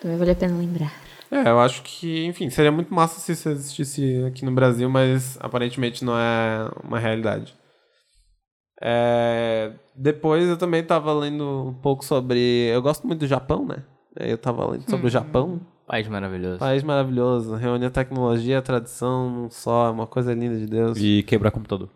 também 0.00 0.18
vale 0.18 0.32
a 0.32 0.34
pena 0.34 0.58
lembrar. 0.58 0.92
É, 1.30 1.48
eu 1.48 1.58
acho 1.60 1.82
que, 1.82 2.26
enfim, 2.26 2.50
seria 2.50 2.70
muito 2.70 2.92
massa 2.92 3.18
se 3.18 3.32
isso 3.32 3.48
existisse 3.48 4.22
aqui 4.26 4.44
no 4.44 4.52
Brasil, 4.52 4.90
mas 4.90 5.38
aparentemente 5.40 6.04
não 6.04 6.18
é 6.18 6.68
uma 6.84 6.98
realidade. 6.98 7.54
É, 8.84 9.70
depois 9.94 10.48
eu 10.48 10.56
também 10.56 10.82
tava 10.82 11.12
lendo 11.14 11.68
um 11.68 11.72
pouco 11.74 12.04
sobre. 12.04 12.40
Eu 12.68 12.82
gosto 12.82 13.06
muito 13.06 13.20
do 13.20 13.26
Japão, 13.28 13.64
né? 13.64 13.76
Eu 14.18 14.36
tava 14.36 14.68
lendo 14.68 14.90
sobre 14.90 15.06
o 15.06 15.10
Japão. 15.10 15.60
País 15.86 16.08
maravilhoso. 16.08 16.58
País 16.58 16.82
maravilhoso, 16.82 17.54
reúne 17.54 17.84
a 17.86 17.90
tecnologia 17.90 18.54
e 18.54 18.58
a 18.58 18.62
tradição 18.62 19.30
num 19.30 19.50
só, 19.50 19.86
é 19.86 19.90
uma 19.90 20.06
coisa 20.06 20.34
linda 20.34 20.56
de 20.58 20.66
Deus. 20.66 20.98
E 20.98 21.22
quebrar 21.22 21.50
computador. 21.50 21.88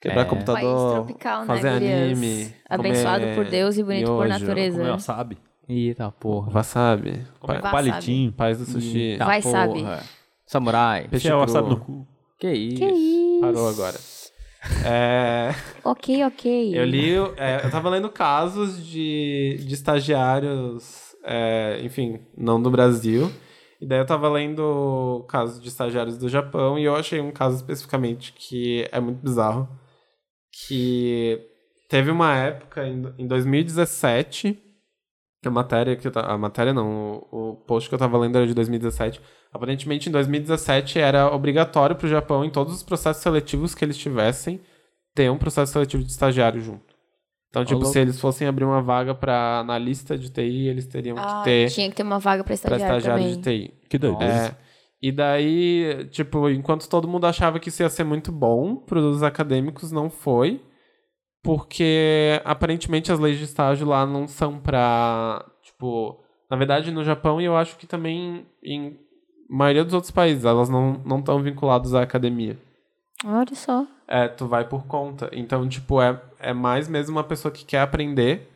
Quebrar 0.00 0.22
É. 0.22 0.24
País 0.24 0.30
computador, 0.38 0.94
tropical, 0.94 1.44
fazer 1.46 1.80
né, 1.80 2.04
anime. 2.04 2.54
Abençoado 2.68 3.20
comer 3.24 3.34
por 3.36 3.44
Deus 3.46 3.76
e 3.76 3.82
bonito 3.82 4.06
por 4.06 4.26
miojo, 4.26 4.40
natureza. 4.40 4.78
Comer 4.78 4.90
wasabi. 4.90 5.38
Eita 5.68 6.10
porra. 6.12 6.50
Wasabi. 6.52 7.26
Pa- 7.44 7.60
palitinho. 7.60 8.32
Paz 8.32 8.58
do 8.58 8.64
sushi. 8.64 8.98
Eita 8.98 9.24
Vai, 9.24 9.42
porra. 9.42 9.52
sabe. 9.66 9.86
Samurai. 10.46 11.06
Peixe 11.08 11.28
cru. 11.28 11.38
wasabi 11.38 11.70
no 11.70 11.76
cu. 11.80 12.06
Que 12.38 12.50
isso? 12.52 12.76
Que 12.76 12.86
isso? 12.86 13.40
Parou 13.40 13.68
agora. 13.68 13.96
É, 14.84 15.54
Ok, 15.82 16.24
ok. 16.24 16.78
eu 16.78 16.84
li, 16.84 17.14
é, 17.36 17.64
eu 17.64 17.70
tava 17.70 17.88
lendo 17.88 18.10
casos 18.10 18.84
de, 18.86 19.56
de 19.66 19.74
estagiários, 19.74 21.14
é, 21.24 21.80
enfim, 21.82 22.20
não 22.36 22.60
do 22.60 22.70
Brasil. 22.70 23.30
E 23.80 23.86
daí 23.86 23.98
eu 23.98 24.06
tava 24.06 24.28
lendo 24.28 25.24
casos 25.28 25.60
de 25.62 25.68
estagiários 25.68 26.18
do 26.18 26.28
Japão 26.28 26.78
e 26.78 26.84
eu 26.84 26.94
achei 26.94 27.20
um 27.20 27.30
caso 27.30 27.56
especificamente 27.56 28.34
que 28.34 28.86
é 28.92 29.00
muito 29.00 29.22
bizarro. 29.22 29.66
Que 30.68 31.40
teve 31.88 32.10
uma 32.10 32.36
época 32.36 32.86
em, 32.86 33.02
em 33.18 33.26
2017, 33.26 34.58
que 35.42 35.48
a 35.48 35.50
matéria 35.50 35.96
que 35.96 36.06
eu 36.06 36.12
ta- 36.12 36.26
a 36.32 36.36
matéria 36.38 36.72
não, 36.72 37.24
o, 37.30 37.50
o 37.52 37.56
post 37.56 37.88
que 37.88 37.94
eu 37.94 37.98
tava 37.98 38.18
lendo 38.18 38.36
era 38.36 38.46
de 38.46 38.54
2017. 38.54 39.20
Aparentemente 39.52 40.08
em 40.08 40.12
2017 40.12 40.98
era 40.98 41.32
obrigatório 41.34 41.96
pro 41.96 42.06
Japão 42.08 42.44
em 42.44 42.50
todos 42.50 42.74
os 42.74 42.82
processos 42.82 43.22
seletivos 43.22 43.74
que 43.74 43.84
eles 43.84 43.96
tivessem 43.96 44.60
ter 45.14 45.30
um 45.30 45.38
processo 45.38 45.72
seletivo 45.72 46.02
de 46.04 46.10
estagiário 46.10 46.60
junto. 46.60 46.90
Então, 47.48 47.64
tipo, 47.64 47.80
louco. 47.80 47.92
se 47.92 47.98
eles 47.98 48.20
fossem 48.20 48.46
abrir 48.46 48.64
uma 48.64 48.80
vaga 48.80 49.12
para 49.12 49.58
analista 49.58 50.16
de 50.16 50.30
TI, 50.30 50.68
eles 50.68 50.86
teriam 50.86 51.16
Ah, 51.18 51.38
que 51.38 51.44
ter 51.44 51.70
tinha 51.70 51.88
que 51.90 51.96
ter 51.96 52.04
uma 52.04 52.20
vaga 52.20 52.44
pra 52.44 52.48
para 52.56 52.76
estagiário, 52.76 52.98
estagiário 52.98 53.24
também. 53.24 53.40
de 53.40 53.68
TI. 53.68 53.88
Que 53.88 53.98
doido. 53.98 54.22
É, 54.22 54.54
e 55.02 55.10
daí, 55.10 56.06
tipo, 56.12 56.48
enquanto 56.48 56.88
todo 56.88 57.08
mundo 57.08 57.26
achava 57.26 57.58
que 57.58 57.68
isso 57.70 57.82
ia 57.82 57.88
ser 57.88 58.04
muito 58.04 58.30
bom 58.30 58.76
pros 58.76 59.22
acadêmicos, 59.24 59.90
não 59.90 60.08
foi. 60.08 60.62
Porque 61.42 62.40
aparentemente 62.44 63.10
as 63.10 63.18
leis 63.18 63.38
de 63.38 63.44
estágio 63.44 63.86
lá 63.86 64.06
não 64.06 64.28
são 64.28 64.58
pra. 64.58 65.44
Tipo, 65.62 66.22
na 66.50 66.56
verdade 66.56 66.90
no 66.90 67.02
Japão 67.02 67.40
e 67.40 67.44
eu 67.44 67.56
acho 67.56 67.76
que 67.76 67.86
também 67.86 68.46
em 68.62 68.98
maioria 69.48 69.84
dos 69.84 69.94
outros 69.94 70.10
países, 70.10 70.44
elas 70.44 70.68
não 70.68 71.00
não 71.04 71.18
estão 71.18 71.42
vinculadas 71.42 71.94
à 71.94 72.02
academia. 72.02 72.58
Olha 73.24 73.54
só. 73.54 73.86
É, 74.06 74.28
tu 74.28 74.46
vai 74.46 74.66
por 74.66 74.86
conta. 74.86 75.30
Então, 75.32 75.68
tipo, 75.68 76.00
é, 76.00 76.20
é 76.38 76.52
mais 76.52 76.88
mesmo 76.88 77.16
uma 77.16 77.24
pessoa 77.24 77.52
que 77.52 77.64
quer 77.64 77.80
aprender 77.80 78.48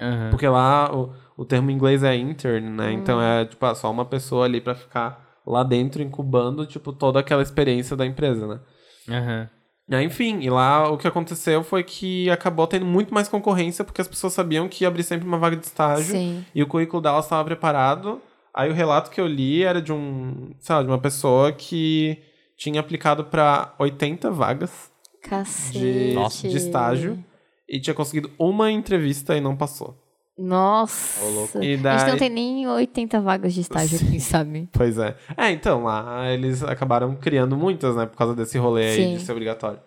Aham. 0.00 0.30
porque 0.30 0.48
lá 0.48 0.94
o, 0.94 1.12
o 1.36 1.44
termo 1.44 1.70
em 1.70 1.74
inglês 1.74 2.02
é 2.02 2.16
intern, 2.16 2.70
né? 2.70 2.92
Então 2.92 3.20
é 3.20 3.44
tipo 3.44 3.64
ah, 3.66 3.74
só 3.74 3.90
uma 3.90 4.04
pessoa 4.04 4.46
ali 4.46 4.60
pra 4.60 4.74
ficar 4.74 5.40
lá 5.46 5.62
dentro 5.62 6.02
incubando 6.02 6.66
tipo 6.66 6.92
toda 6.92 7.20
aquela 7.20 7.42
experiência 7.42 7.96
da 7.96 8.06
empresa, 8.06 8.46
né? 8.46 8.60
Aham. 9.08 9.50
É, 9.90 10.02
enfim, 10.02 10.38
e 10.40 10.48
lá 10.48 10.88
o 10.88 10.96
que 10.96 11.08
aconteceu 11.08 11.64
foi 11.64 11.82
que 11.82 12.30
acabou 12.30 12.64
tendo 12.66 12.86
muito 12.86 13.12
mais 13.12 13.28
concorrência 13.28 13.84
porque 13.84 14.00
as 14.00 14.06
pessoas 14.06 14.32
sabiam 14.32 14.68
que 14.68 14.84
ia 14.84 14.88
abrir 14.88 15.02
sempre 15.02 15.26
uma 15.26 15.36
vaga 15.36 15.56
de 15.56 15.66
estágio 15.66 16.12
Sim. 16.12 16.44
e 16.54 16.62
o 16.62 16.66
currículo 16.66 17.02
delas 17.02 17.24
estava 17.24 17.44
preparado. 17.44 18.20
Aí 18.54 18.70
o 18.70 18.74
relato 18.74 19.10
que 19.10 19.20
eu 19.20 19.26
li 19.26 19.64
era 19.64 19.82
de 19.82 19.92
um, 19.92 20.52
sei 20.60 20.76
lá, 20.76 20.82
de 20.82 20.88
uma 20.88 20.98
pessoa 20.98 21.52
que 21.52 22.18
tinha 22.56 22.78
aplicado 22.78 23.24
pra 23.24 23.74
80 23.78 24.30
vagas 24.30 24.90
Cacete. 25.22 25.78
de, 25.78 26.48
de 26.48 26.56
estágio 26.56 27.24
e 27.68 27.80
tinha 27.80 27.94
conseguido 27.94 28.30
uma 28.38 28.70
entrevista 28.70 29.36
e 29.36 29.40
não 29.40 29.56
passou. 29.56 29.99
Nossa. 30.40 31.58
E 31.62 31.74
A 31.74 31.76
gente 31.76 31.82
daí- 31.82 32.10
não 32.10 32.16
tem 32.18 32.30
nem 32.30 32.66
80 32.66 33.20
vagas 33.20 33.52
de 33.52 33.60
estágio 33.60 33.98
aqui, 34.00 34.18
sabe? 34.20 34.68
Pois 34.72 34.96
é. 34.98 35.14
É, 35.36 35.50
então, 35.50 35.84
lá 35.84 36.30
eles 36.32 36.62
acabaram 36.62 37.14
criando 37.14 37.56
muitas, 37.56 37.94
né? 37.94 38.06
Por 38.06 38.16
causa 38.16 38.34
desse 38.34 38.56
rolê 38.58 38.86
aí 38.90 38.96
Sim. 38.96 39.16
de 39.16 39.22
ser 39.22 39.32
obrigatório. 39.32 39.78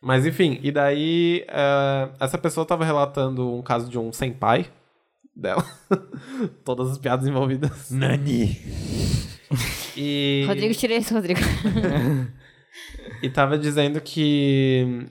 Mas 0.00 0.26
enfim, 0.26 0.58
e 0.62 0.70
daí 0.72 1.44
eh, 1.48 2.08
essa 2.20 2.36
pessoa 2.36 2.66
tava 2.66 2.84
relatando 2.84 3.48
um 3.54 3.62
caso 3.62 3.88
de 3.88 3.98
um 3.98 4.12
senpai 4.12 4.66
dela. 5.34 5.64
Todas 6.64 6.90
as 6.90 6.98
piadas 6.98 7.26
envolvidas. 7.26 7.90
Nani. 7.90 8.58
E, 9.96 10.44
Rodrigo, 10.48 10.74
tira 10.74 10.94
isso, 10.94 11.14
Rodrigo. 11.14 11.40
e 13.22 13.30
tava 13.30 13.56
dizendo 13.58 14.00
que 14.00 15.06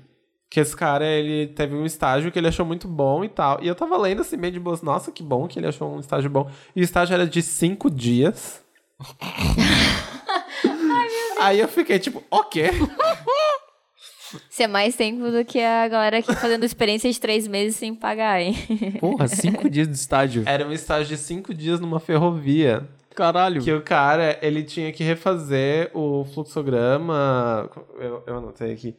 que 0.51 0.59
esse 0.59 0.75
cara, 0.75 1.05
ele 1.05 1.47
teve 1.47 1.73
um 1.73 1.85
estágio 1.85 2.29
que 2.29 2.37
ele 2.37 2.49
achou 2.49 2.65
muito 2.65 2.85
bom 2.85 3.23
e 3.23 3.29
tal. 3.29 3.63
E 3.63 3.69
eu 3.69 3.73
tava 3.73 3.97
lendo 3.97 4.19
assim, 4.19 4.35
meio 4.35 4.51
de 4.51 4.59
boas. 4.59 4.81
Nossa, 4.81 5.09
que 5.09 5.23
bom 5.23 5.47
que 5.47 5.57
ele 5.57 5.67
achou 5.67 5.95
um 5.95 6.01
estágio 6.01 6.29
bom. 6.29 6.51
E 6.75 6.81
o 6.81 6.83
estágio 6.83 7.13
era 7.13 7.25
de 7.25 7.41
cinco 7.41 7.89
dias. 7.89 8.61
Aí 11.39 11.57
eu 11.57 11.69
fiquei 11.69 11.97
tipo, 11.99 12.21
ok. 12.29 12.69
Isso 14.49 14.61
é 14.61 14.67
mais 14.67 14.93
tempo 14.93 15.31
do 15.31 15.45
que 15.45 15.61
a 15.61 15.87
galera 15.87 16.17
aqui 16.17 16.35
fazendo 16.35 16.65
experiência 16.65 17.09
de 17.09 17.17
três 17.17 17.47
meses 17.47 17.77
sem 17.77 17.95
pagar, 17.95 18.41
hein? 18.41 18.53
Porra, 18.99 19.29
cinco 19.29 19.69
dias 19.69 19.87
de 19.87 19.95
estágio. 19.95 20.43
Era 20.45 20.67
um 20.67 20.73
estágio 20.73 21.15
de 21.15 21.23
cinco 21.23 21.53
dias 21.53 21.79
numa 21.79 22.01
ferrovia. 22.01 22.89
Caralho. 23.15 23.61
Que 23.61 23.71
o 23.71 23.81
cara, 23.81 24.37
ele 24.41 24.63
tinha 24.63 24.91
que 24.91 25.01
refazer 25.01 25.91
o 25.93 26.25
fluxograma. 26.25 27.69
Eu, 27.97 28.21
eu 28.27 28.37
anotei 28.37 28.73
aqui. 28.73 28.97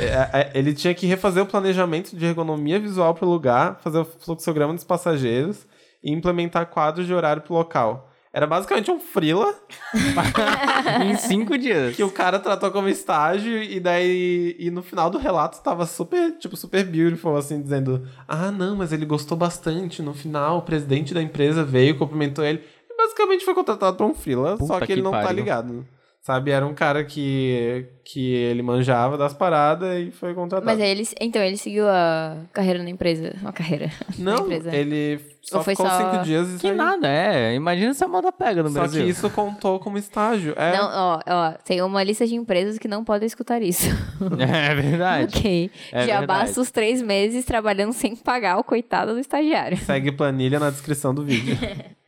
É, 0.00 0.40
é, 0.40 0.50
ele 0.54 0.72
tinha 0.74 0.94
que 0.94 1.06
refazer 1.06 1.42
o 1.42 1.46
planejamento 1.46 2.16
de 2.16 2.24
ergonomia 2.24 2.78
visual 2.78 3.14
para 3.14 3.26
o 3.26 3.30
lugar, 3.30 3.78
fazer 3.82 3.98
o 3.98 4.04
fluxograma 4.04 4.74
dos 4.74 4.84
passageiros 4.84 5.66
e 6.02 6.10
implementar 6.10 6.66
quadros 6.66 7.06
de 7.06 7.14
horário 7.14 7.42
pro 7.42 7.54
local. 7.54 8.08
Era 8.34 8.46
basicamente 8.46 8.90
um 8.90 8.98
freela 8.98 9.54
em 11.04 11.14
cinco 11.16 11.58
dias. 11.58 11.94
que 11.94 12.02
o 12.02 12.10
cara 12.10 12.38
tratou 12.38 12.70
como 12.70 12.88
estágio 12.88 13.62
e 13.62 13.78
daí 13.78 14.56
e 14.58 14.70
no 14.70 14.82
final 14.82 15.10
do 15.10 15.18
relato 15.18 15.60
tava 15.62 15.84
super, 15.84 16.32
tipo, 16.38 16.56
super 16.56 16.82
beautiful, 16.82 17.36
assim, 17.36 17.60
dizendo 17.60 18.08
ah, 18.26 18.50
não, 18.50 18.74
mas 18.76 18.90
ele 18.90 19.04
gostou 19.04 19.36
bastante. 19.36 20.00
No 20.00 20.14
final, 20.14 20.58
o 20.58 20.62
presidente 20.62 21.12
da 21.12 21.20
empresa 21.20 21.62
veio, 21.62 21.98
cumprimentou 21.98 22.42
ele 22.42 22.64
e 22.90 22.96
basicamente 22.96 23.44
foi 23.44 23.54
contratado 23.54 23.98
pra 23.98 24.06
um 24.06 24.14
freela, 24.14 24.56
só 24.56 24.74
Puta 24.74 24.86
que 24.86 24.92
ele 24.92 25.02
que 25.02 25.04
não 25.04 25.10
tá 25.12 25.22
pariu. 25.22 25.36
ligado. 25.36 25.86
Sabe, 26.24 26.52
era 26.52 26.64
um 26.64 26.72
cara 26.72 27.02
que, 27.02 27.84
que 28.04 28.32
ele 28.32 28.62
manjava 28.62 29.18
das 29.18 29.34
paradas 29.34 29.98
e 30.06 30.12
foi 30.12 30.32
contratado. 30.32 30.64
Mas 30.70 30.80
aí 30.80 30.88
ele, 30.88 31.08
então, 31.20 31.42
ele 31.42 31.56
seguiu 31.56 31.88
a 31.88 32.36
carreira 32.52 32.80
na 32.80 32.88
empresa. 32.90 33.34
Uma 33.40 33.52
carreira. 33.52 33.90
na 34.16 34.36
não, 34.36 34.44
empresa. 34.44 34.72
ele 34.72 35.18
só 35.42 35.58
Ou 35.58 35.64
foi 35.64 35.74
ficou 35.74 35.90
só- 35.90 35.98
cinco 36.12 36.24
dias 36.24 36.48
e 36.48 36.52
Que 36.58 36.68
saiu. 36.68 36.76
nada, 36.76 37.08
é. 37.08 37.52
Imagina 37.56 37.92
se 37.92 38.04
a 38.04 38.06
moda 38.06 38.30
pega 38.30 38.62
no 38.62 38.68
Só 38.68 38.78
Brasil. 38.78 39.02
que 39.02 39.10
isso 39.10 39.28
contou 39.30 39.80
como 39.80 39.98
estágio. 39.98 40.54
É, 40.56 40.76
Não, 40.76 40.88
ó, 40.92 41.20
ó, 41.26 41.52
tem 41.64 41.82
uma 41.82 42.04
lista 42.04 42.24
de 42.24 42.36
empresas 42.36 42.78
que 42.78 42.86
não 42.86 43.02
podem 43.04 43.26
escutar 43.26 43.60
isso. 43.60 43.88
É 44.38 44.74
verdade. 44.76 45.36
ok. 45.36 45.70
É 45.90 46.06
Já 46.06 46.20
verdade. 46.20 46.26
basta 46.26 46.60
os 46.60 46.70
três 46.70 47.02
meses 47.02 47.44
trabalhando 47.44 47.92
sem 47.92 48.14
pagar 48.14 48.58
o 48.58 48.62
coitado 48.64 49.12
do 49.14 49.18
estagiário. 49.18 49.76
Segue 49.84 50.12
planilha 50.12 50.60
na 50.60 50.70
descrição 50.70 51.12
do 51.12 51.24
vídeo. 51.24 51.58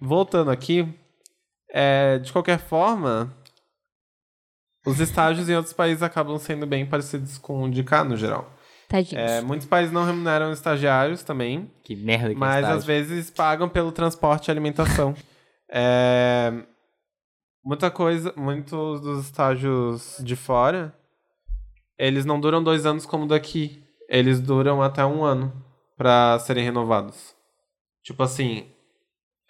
Voltando 0.01 0.53
aqui, 0.53 0.87
é, 1.69 2.19
de 2.21 2.33
qualquer 2.33 2.61
forma, 2.61 3.35
os 4.85 5.01
estágios 5.01 5.49
em 5.49 5.55
outros 5.57 5.73
países 5.73 6.03
acabam 6.03 6.39
sendo 6.39 6.67
bem 6.67 6.85
parecidos 6.87 7.39
com 7.39 7.65
o 7.65 7.71
de 7.71 7.83
cá, 7.83 8.05
no 8.05 8.17
geral. 8.17 8.51
Tadinhos. 8.89 9.31
É, 9.31 9.41
muitos 9.41 9.67
países 9.67 9.93
não 9.93 10.05
remuneram 10.05 10.53
estagiários 10.53 11.23
também, 11.23 11.71
Que 11.83 11.97
merda 11.97 12.29
que 12.29 12.35
é 12.35 12.39
mas 12.39 12.57
estágio. 12.59 12.77
às 12.79 12.85
vezes 12.85 13.31
pagam 13.31 13.69
pelo 13.69 13.91
transporte 13.93 14.49
e 14.49 14.51
alimentação. 14.51 15.15
É, 15.77 16.53
muita 17.65 17.91
coisa, 17.91 18.33
muitos 18.37 19.01
dos 19.01 19.25
estágios 19.25 20.17
de 20.21 20.37
fora, 20.37 20.95
eles 21.99 22.25
não 22.25 22.39
duram 22.39 22.63
dois 22.63 22.87
anos 22.87 23.07
como 23.07 23.27
daqui. 23.27 23.83
Eles 24.09 24.41
duram 24.41 24.83
até 24.83 25.05
um 25.05 25.25
ano 25.25 25.53
para 25.97 26.39
serem 26.41 26.63
renovados. 26.65 27.35
Tipo 28.05 28.23
assim, 28.23 28.67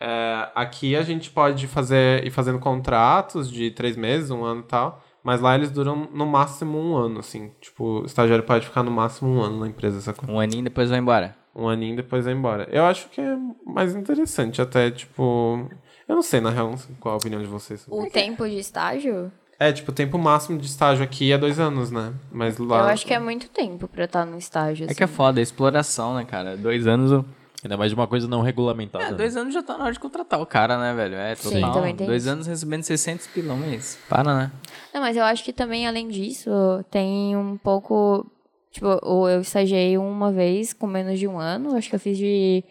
é, 0.01 0.49
aqui 0.55 0.95
a 0.97 1.03
gente 1.03 1.30
pode 1.30 1.66
fazer 1.66 2.24
ir 2.24 2.30
fazendo 2.30 2.59
contratos 2.61 3.51
de 3.51 3.70
três 3.70 3.97
meses, 3.97 4.30
um 4.30 4.45
ano 4.45 4.61
e 4.61 4.64
tal, 4.68 5.03
mas 5.24 5.40
lá 5.40 5.54
eles 5.56 5.70
duram 5.70 6.06
no 6.12 6.26
máximo 6.26 6.78
um 6.78 6.94
ano, 6.96 7.18
assim. 7.20 7.50
Tipo, 7.60 8.02
o 8.02 8.04
estagiário 8.04 8.44
pode 8.44 8.66
ficar 8.66 8.82
no 8.84 8.90
máximo 8.90 9.30
um 9.30 9.40
ano 9.40 9.58
na 9.60 9.66
empresa, 9.68 10.00
sacou? 10.00 10.30
Um 10.32 10.38
aninho 10.38 10.62
depois 10.62 10.90
vai 10.90 10.98
embora. 11.00 11.34
um 11.56 11.68
aninho 11.68 11.94
e 11.94 11.96
depois 11.96 12.24
vai 12.24 12.34
embora. 12.34 12.68
Eu 12.70 12.84
acho 12.84 13.08
que 13.08 13.20
é 13.20 13.36
mais 13.66 13.94
interessante, 13.94 14.60
até, 14.62 14.90
tipo. 14.90 15.66
Eu 16.06 16.14
não 16.16 16.22
sei, 16.22 16.40
na 16.40 16.51
real, 16.51 16.76
sei 16.76 16.94
qual 17.01 17.14
a 17.14 17.16
opinião 17.16 17.40
de 17.40 17.48
vocês. 17.48 17.84
O 17.88 18.06
tempo 18.10 18.46
de 18.46 18.59
estágio, 18.59 19.32
É, 19.59 19.72
tipo, 19.72 19.90
o 19.90 19.94
tempo 19.94 20.18
máximo 20.18 20.59
de 20.59 20.66
estágio 20.66 21.02
aqui 21.05 21.32
é 21.32 21.38
dois 21.38 21.59
anos, 21.60 21.90
né? 21.90 22.12
Mas 22.30 22.59
lá. 22.59 22.80
eu 22.80 22.84
acho 22.86 23.06
que 23.06 23.14
é 23.14 23.18
muito 23.20 23.48
tempo 23.48 23.86
pra 23.88 24.05
estar 24.05 24.26
no 24.26 24.36
estágio. 24.36 24.82
É 24.84 24.86
assim. 24.86 24.94
que 24.96 25.05
é 25.05 25.06
foda, 25.06 25.40
é 25.40 25.42
exploração, 25.42 26.14
né, 26.16 26.24
cara? 26.24 26.56
Dois 26.56 26.86
anos. 26.86 27.10
eu- 27.12 27.24
Ainda 27.65 27.78
mais 27.78 27.91
de 27.91 27.95
uma 27.95 28.07
coisa 28.07 28.28
não 28.28 28.43
regulamentada. 28.43 29.05
É, 29.07 29.11
né? 29.11 29.16
dois 29.16 29.35
anos 29.36 29.55
já 29.55 29.62
tá 29.62 29.78
na 29.78 29.85
hora 29.85 29.93
de 29.93 29.99
contratar 29.99 30.39
o 30.39 30.45
cara, 30.45 30.78
né, 30.78 30.95
velho? 30.95 31.15
É 31.15 31.35
Sim, 31.35 31.55
total. 31.55 31.73
também 31.73 31.97
tem 31.97 32.07
Dois 32.07 32.24
isso. 32.24 32.32
anos 32.32 32.47
recebendo 32.47 32.82
600 32.82 33.27
pilões. 33.28 33.99
Para, 34.07 34.36
né? 34.36 34.53
Não, 34.93 35.01
mas 35.01 35.16
eu 35.16 35.24
acho 35.24 35.43
que 35.43 35.53
também, 35.53 35.86
além 35.86 36.09
disso, 36.09 36.51
tem 36.91 37.35
um 37.35 37.57
pouco. 37.57 38.31
Tipo, 38.70 38.99
ou 39.03 39.31
eu 39.31 39.41
estagiei 39.41 39.97
uma 39.97 40.31
vez 40.31 40.74
com 40.74 40.86
menos 40.86 41.19
de 41.19 41.27
um 41.27 41.39
ano. 41.39 41.74
Acho 41.74 41.89
que 41.89 41.95
eu 41.95 42.01
fiz 42.01 42.19
de 42.19 42.62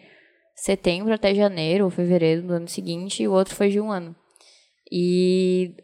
setembro 0.54 1.12
até 1.12 1.34
janeiro 1.34 1.84
ou 1.84 1.90
fevereiro 1.90 2.42
do 2.42 2.52
ano 2.52 2.68
seguinte, 2.68 3.22
e 3.22 3.28
o 3.28 3.32
outro 3.32 3.54
foi 3.56 3.70
de 3.70 3.80
um 3.80 3.90
ano. 3.90 4.14
E 4.92 5.74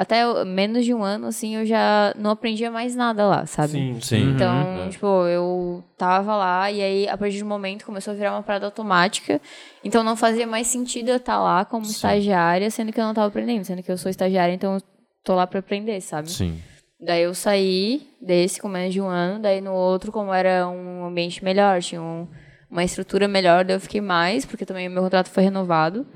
até 0.00 0.44
menos 0.44 0.84
de 0.84 0.94
um 0.94 1.02
ano, 1.02 1.26
assim, 1.26 1.56
eu 1.56 1.66
já 1.66 2.14
não 2.16 2.30
aprendia 2.30 2.70
mais 2.70 2.96
nada 2.96 3.26
lá, 3.26 3.44
sabe? 3.46 3.72
Sim. 3.72 4.00
Sim. 4.00 4.30
Então, 4.30 4.54
Uhum. 4.84 4.88
tipo, 4.88 5.06
eu 5.26 5.84
tava 5.98 6.34
lá 6.36 6.70
e 6.70 6.80
aí, 6.82 7.08
a 7.08 7.16
partir 7.18 7.36
de 7.36 7.44
um 7.44 7.48
momento, 7.48 7.84
começou 7.84 8.12
a 8.12 8.16
virar 8.16 8.32
uma 8.32 8.42
parada 8.42 8.66
automática. 8.66 9.40
Então, 9.84 10.02
não 10.02 10.16
fazia 10.16 10.46
mais 10.46 10.66
sentido 10.66 11.10
eu 11.10 11.16
estar 11.16 11.38
lá 11.38 11.64
como 11.64 11.84
estagiária, 11.84 12.70
sendo 12.70 12.92
que 12.92 13.00
eu 13.00 13.04
não 13.04 13.12
tava 13.14 13.28
aprendendo. 13.28 13.64
Sendo 13.64 13.82
que 13.82 13.90
eu 13.92 13.98
sou 13.98 14.10
estagiária, 14.10 14.52
então 14.54 14.74
eu 14.74 14.82
tô 15.22 15.34
lá 15.34 15.46
pra 15.46 15.58
aprender, 15.60 16.00
sabe? 16.00 16.30
Sim. 16.30 16.60
Daí 16.98 17.22
eu 17.22 17.34
saí 17.34 18.08
desse 18.20 18.60
com 18.60 18.68
menos 18.68 18.92
de 18.92 19.00
um 19.00 19.06
ano, 19.08 19.38
daí 19.40 19.60
no 19.60 19.72
outro, 19.72 20.10
como 20.12 20.32
era 20.32 20.68
um 20.68 21.06
ambiente 21.06 21.42
melhor, 21.44 21.80
tinha 21.80 22.00
um- 22.00 22.26
uma 22.70 22.84
estrutura 22.84 23.26
melhor, 23.26 23.64
daí 23.64 23.76
eu 23.76 23.80
fiquei 23.80 24.00
mais, 24.00 24.44
porque 24.44 24.64
também 24.66 24.86
o 24.86 24.90
meu 24.90 25.02
contrato 25.02 25.28
foi 25.30 25.42
renovado. 25.42 26.06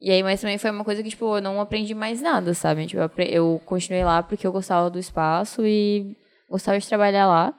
E 0.00 0.10
aí, 0.10 0.22
mas 0.22 0.40
também 0.40 0.58
foi 0.58 0.70
uma 0.70 0.84
coisa 0.84 1.02
que, 1.02 1.08
tipo, 1.08 1.36
eu 1.36 1.42
não 1.42 1.60
aprendi 1.60 1.94
mais 1.94 2.20
nada, 2.20 2.52
sabe? 2.52 2.86
Tipo, 2.86 3.00
eu, 3.22 3.60
continuei 3.64 4.04
lá 4.04 4.22
porque 4.22 4.46
eu 4.46 4.52
gostava 4.52 4.90
do 4.90 4.98
espaço 4.98 5.66
e 5.66 6.16
gostava 6.50 6.78
de 6.78 6.86
trabalhar 6.86 7.26
lá. 7.26 7.54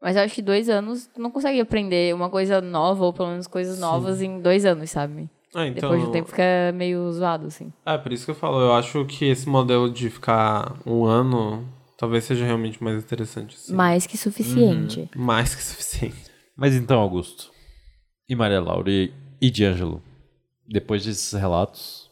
Mas 0.00 0.16
eu 0.16 0.22
acho 0.22 0.34
que 0.34 0.42
dois 0.42 0.68
anos 0.68 1.06
tu 1.08 1.20
não 1.20 1.30
consegue 1.30 1.60
aprender 1.60 2.14
uma 2.14 2.30
coisa 2.30 2.60
nova, 2.60 3.04
ou 3.04 3.12
pelo 3.12 3.30
menos 3.30 3.46
coisas 3.46 3.78
novas, 3.78 4.22
em 4.22 4.40
dois 4.40 4.64
anos, 4.64 4.90
sabe? 4.90 5.28
Ah, 5.54 5.66
então, 5.66 5.82
Depois 5.82 6.02
de 6.02 6.08
um 6.08 6.12
tempo 6.12 6.28
fica 6.28 6.72
meio 6.74 7.10
zoado, 7.12 7.46
assim. 7.46 7.72
É, 7.84 7.98
por 7.98 8.12
isso 8.12 8.24
que 8.24 8.30
eu 8.30 8.34
falo, 8.34 8.60
eu 8.60 8.72
acho 8.74 9.04
que 9.06 9.24
esse 9.24 9.48
modelo 9.48 9.90
de 9.90 10.08
ficar 10.08 10.76
um 10.86 11.04
ano 11.04 11.66
talvez 11.98 12.24
seja 12.24 12.44
realmente 12.44 12.82
mais 12.82 13.02
interessante. 13.02 13.56
Assim. 13.56 13.74
Mais 13.74 14.06
que 14.06 14.16
suficiente. 14.16 15.10
Mais 15.16 15.54
que 15.54 15.62
suficiente. 15.62 16.30
Mas 16.56 16.74
então, 16.74 17.00
Augusto, 17.00 17.50
e 18.28 18.36
Maria 18.36 18.60
Laura 18.60 18.90
e, 18.90 19.12
e 19.40 19.50
D'Angelo, 19.50 20.02
depois 20.68 21.04
desses 21.04 21.32
relatos, 21.32 22.10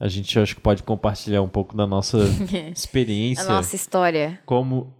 a 0.00 0.06
gente 0.08 0.38
acho 0.38 0.54
que 0.54 0.60
pode 0.60 0.82
compartilhar 0.82 1.42
um 1.42 1.48
pouco 1.48 1.76
da 1.76 1.86
nossa 1.86 2.18
A 2.66 2.70
experiência 2.70 3.44
nossa 3.44 3.74
história. 3.76 4.40
como 4.46 4.94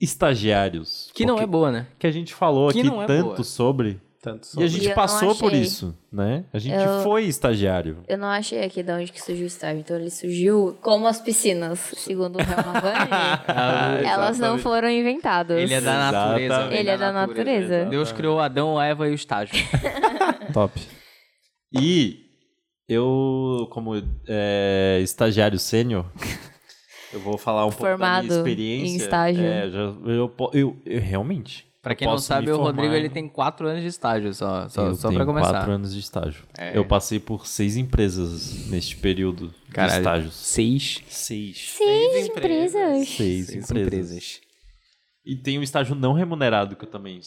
estagiários. 0.00 1.10
Que 1.14 1.24
não 1.26 1.38
é 1.38 1.46
boa, 1.46 1.70
né? 1.72 1.86
Que 1.98 2.06
a 2.06 2.10
gente 2.10 2.34
falou 2.34 2.70
Que 2.70 2.80
aqui 2.80 2.88
não 2.88 3.02
é 3.02 3.06
tanto 3.06 3.24
boa. 3.24 3.44
sobre. 3.44 4.00
Tanto 4.22 4.44
E 4.44 4.48
a 4.48 4.50
sobre. 4.52 4.68
gente 4.68 4.88
E 4.88 4.94
passou 4.94 5.34
por 5.36 5.52
isso, 5.52 5.94
né? 6.10 6.44
A 6.52 6.58
gente 6.58 6.74
Eu- 6.82 7.02
foi 7.02 7.24
estagiário. 7.24 8.02
Eu 8.08 8.16
não 8.16 8.28
achei 8.28 8.62
aqui 8.64 8.82
de 8.82 8.90
onde 8.90 9.12
que 9.12 9.20
surgiu 9.20 9.44
o 9.44 9.46
estágio. 9.46 9.80
Então 9.80 9.96
ele 9.96 10.08
surgiu 10.10 10.78
como 10.80 11.06
as 11.06 11.20
piscinas, 11.20 11.78
segundo 11.96 12.36
o 12.36 12.40
Helma 12.40 12.80
Vani. 12.80 14.06
elas 14.08 14.38
não 14.38 14.56
foram 14.58 14.88
inventadas. 14.88 15.58
Ele 15.58 15.74
é 15.74 15.80
da 15.80 16.10
natureza. 16.10 16.44
Exatamente. 16.54 16.80
Ele 16.80 16.90
é 16.90 16.96
da 16.98 17.12
natureza. 17.12 17.84
Deus 17.86 18.12
criou 18.12 18.40
Adão, 18.40 18.80
Eva 18.80 19.06
e 19.08 19.10
o 19.10 19.14
estágio. 19.14 19.54
Top. 20.54 20.80
E 21.78 22.23
eu, 22.88 23.66
como 23.70 23.94
é, 24.28 25.00
estagiário 25.02 25.58
sênior, 25.58 26.04
eu 27.12 27.20
vou 27.20 27.38
falar 27.38 27.64
um 27.66 27.70
pouco 27.70 27.84
da 27.84 27.90
Formado 27.90 28.24
minha 28.26 28.36
experiência. 28.38 28.92
em 28.92 28.96
estágio. 28.96 29.44
É, 29.44 29.70
já- 29.70 29.78
eu, 29.78 30.34
eu, 30.52 30.76
eu 30.84 31.00
realmente. 31.00 31.66
Pra 31.82 31.94
quem 31.94 32.08
não 32.08 32.16
sabe, 32.16 32.50
o 32.50 32.56
Rodrigo 32.56 32.94
ele 32.94 33.10
tem 33.10 33.28
quatro 33.28 33.66
anos 33.68 33.82
de 33.82 33.88
estágio 33.88 34.32
só, 34.32 34.66
só, 34.70 34.86
eu 34.86 34.94
só 34.94 35.08
tenho 35.08 35.18
pra 35.18 35.26
começar. 35.26 35.50
quatro 35.50 35.70
anos 35.72 35.92
de 35.92 36.00
estágio. 36.00 36.42
É. 36.56 36.76
Eu 36.78 36.86
passei 36.86 37.20
por 37.20 37.46
seis 37.46 37.76
empresas 37.76 38.68
neste 38.70 38.96
período 38.96 39.52
Caralho. 39.70 39.92
de 39.92 39.98
estágios. 39.98 40.34
Seis. 40.34 41.02
Seis. 41.08 41.74
Seis 41.76 42.26
empresas. 42.28 42.74
empresas. 42.74 43.08
Seis, 43.08 43.46
Seis 43.48 43.50
empresas. 43.70 43.86
empresas. 43.86 44.40
E 45.26 45.36
tem 45.36 45.58
um 45.58 45.62
estágio 45.62 45.94
não 45.94 46.14
remunerado 46.14 46.74
que 46.74 46.86
eu 46.86 46.90
também 46.90 47.20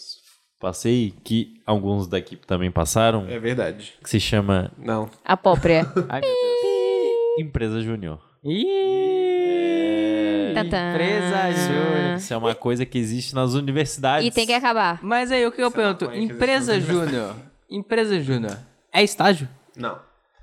passei, 0.60 1.14
que 1.24 1.62
alguns 1.66 2.08
da 2.08 2.18
equipe 2.18 2.46
também 2.48 2.72
passaram, 2.72 3.26
É 3.30 3.38
verdade. 3.40 3.94
que 4.04 4.10
se 4.10 4.20
chama 4.20 4.72
Não. 4.78 5.10
A 5.24 5.38
própria. 5.38 5.86
Ai, 6.10 6.22
meu 6.22 6.30
Deus. 6.30 7.48
Empresa 7.48 7.82
Júnior. 7.82 8.20
Ih, 8.44 10.52
Tantã. 10.54 10.92
empresa 10.92 11.52
júnior. 11.52 12.18
Isso 12.18 12.34
é 12.34 12.38
uma 12.38 12.56
coisa 12.56 12.86
que 12.86 12.98
existe 12.98 13.36
nas 13.36 13.54
universidades. 13.54 14.28
E 14.28 14.32
tem 14.32 14.46
que 14.46 14.54
acabar. 14.54 15.00
Mas 15.04 15.32
aí, 15.32 15.46
o 15.46 15.52
que 15.52 15.62
eu 15.62 15.70
pergunto? 15.72 16.06
maconha 16.06 16.28
que 16.28 16.34
Empresa 16.34 16.76
existe 16.76 16.92
no 16.94 17.06
júnior. 17.06 17.36
Empresa 17.70 18.20
júnior. 18.20 18.58
É 18.94 19.04
estágio? 19.04 19.48
Não. 19.76 20.00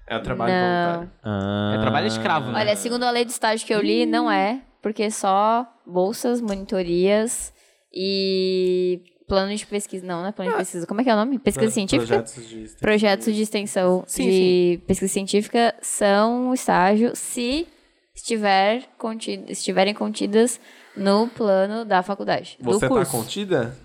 É 0.07 0.17
o 0.17 0.23
trabalho 0.23 0.53
Não. 0.53 0.93
voluntário. 0.93 1.11
Ah, 1.25 1.73
É 1.77 1.81
trabalho 1.81 2.07
escravo, 2.07 2.51
né? 2.53 2.61
Olha, 2.61 2.77
segundo 2.77 3.05
a 3.05 3.11
lei 3.11 3.25
de 3.25 3.33
estágio 3.33 3.67
que 3.67 3.75
eu 3.75 3.81
li, 3.81 4.05
não 4.07 4.31
é, 4.31 4.61
porque 4.83 5.11
só 5.11 5.67
bolsas, 5.87 6.41
monitorias 6.43 7.53
e 7.93 9.01
plano 9.27 9.55
de 9.55 9.67
pesquisa. 9.67 10.07
Não, 10.07 10.21
não 10.23 10.29
é 10.29 10.33
plano 10.33 10.51
de 10.53 10.57
pesquisa. 10.59 10.87
Como 10.87 11.01
é 11.01 11.05
que 11.05 11.11
é 11.11 11.15
o 11.15 11.17
nome? 11.17 11.39
Pesquisa 11.39 11.71
científica? 11.71 12.07
Projetos 12.25 12.35
de 12.49 12.63
extensão. 12.63 12.81
Projetos 12.81 13.35
de 13.35 13.43
extensão 13.43 14.05
Sim, 14.07 14.29
de 14.29 14.81
pesquisa 14.87 15.13
científica 15.13 15.75
são 15.81 16.53
estágio 16.55 17.13
se 17.15 17.67
estiver 18.15 18.85
contido, 18.99 19.51
estiverem 19.51 19.93
contidas 19.95 20.61
no 20.97 21.27
plano 21.29 21.85
da 21.85 22.03
faculdade. 22.03 22.57
Você 22.61 22.79
do 22.79 22.81
tá 22.81 22.89
curso. 22.89 23.11
contida? 23.13 23.77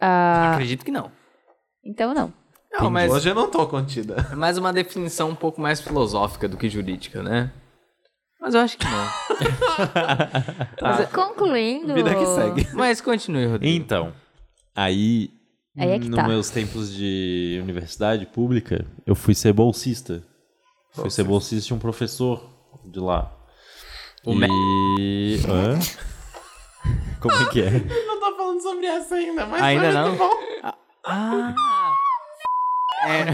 Ah, 0.00 0.52
Acredito 0.54 0.84
que 0.84 0.90
não. 0.90 1.10
então 1.84 2.12
não. 2.14 2.32
Não, 2.70 2.90
mas 2.90 3.10
Hoje 3.10 3.30
eu 3.30 3.34
não 3.34 3.50
tô 3.50 3.66
contida. 3.66 4.26
é 4.30 4.34
mais 4.34 4.58
uma 4.58 4.72
definição 4.72 5.30
um 5.30 5.34
pouco 5.34 5.60
mais 5.60 5.80
filosófica 5.80 6.46
do 6.48 6.56
que 6.56 6.68
jurídica, 6.68 7.22
né? 7.22 7.50
Mas 8.40 8.54
eu 8.54 8.60
acho 8.60 8.76
que 8.78 8.86
não. 8.86 9.08
Concluindo. 11.12 11.94
Vida 11.94 12.14
que 12.14 12.26
segue. 12.26 12.68
Mas 12.72 13.00
continue, 13.00 13.46
Rodrigo. 13.46 13.76
Então, 13.76 14.12
aí, 14.78 15.30
Aí 15.76 15.90
é 15.90 15.98
que 15.98 16.08
nos 16.08 16.16
tá. 16.16 16.28
meus 16.28 16.50
tempos 16.50 16.94
de 16.94 17.58
universidade 17.62 18.26
pública, 18.26 18.86
eu 19.04 19.14
fui 19.14 19.34
ser 19.34 19.52
bolsista. 19.52 20.22
Fui 20.92 21.10
ser 21.10 21.24
bolsista 21.24 21.68
de 21.68 21.74
um 21.74 21.78
professor 21.78 22.48
de 22.84 23.00
lá. 23.00 23.32
O 24.24 24.32
e... 24.34 25.40
Hã? 25.46 25.78
Como 27.20 27.34
é 27.34 27.46
que 27.50 27.62
é? 27.62 27.70
não 28.06 28.20
tô 28.20 28.36
falando 28.36 28.62
sobre 28.62 28.86
essa 28.86 29.14
ainda, 29.16 29.46
mas 29.46 29.62
Ainda 29.62 29.92
não? 29.92 30.16
bom. 30.16 30.30
Ah! 31.04 31.54
É. 33.00 33.26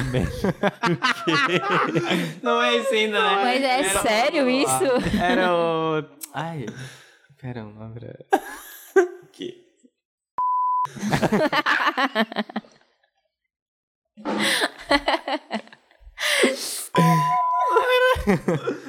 não 2.42 2.60
é 2.60 2.76
isso 2.76 2.92
ainda, 2.92 3.18
né? 3.18 3.34
Mas 3.42 3.62
é 3.62 3.82
sério 4.00 4.50
isso? 4.50 4.84
Era 5.18 5.54
o. 5.54 6.04
Ai. 6.34 6.66
Pera, 7.40 7.64
não 7.64 7.72
lembra. 7.80 8.14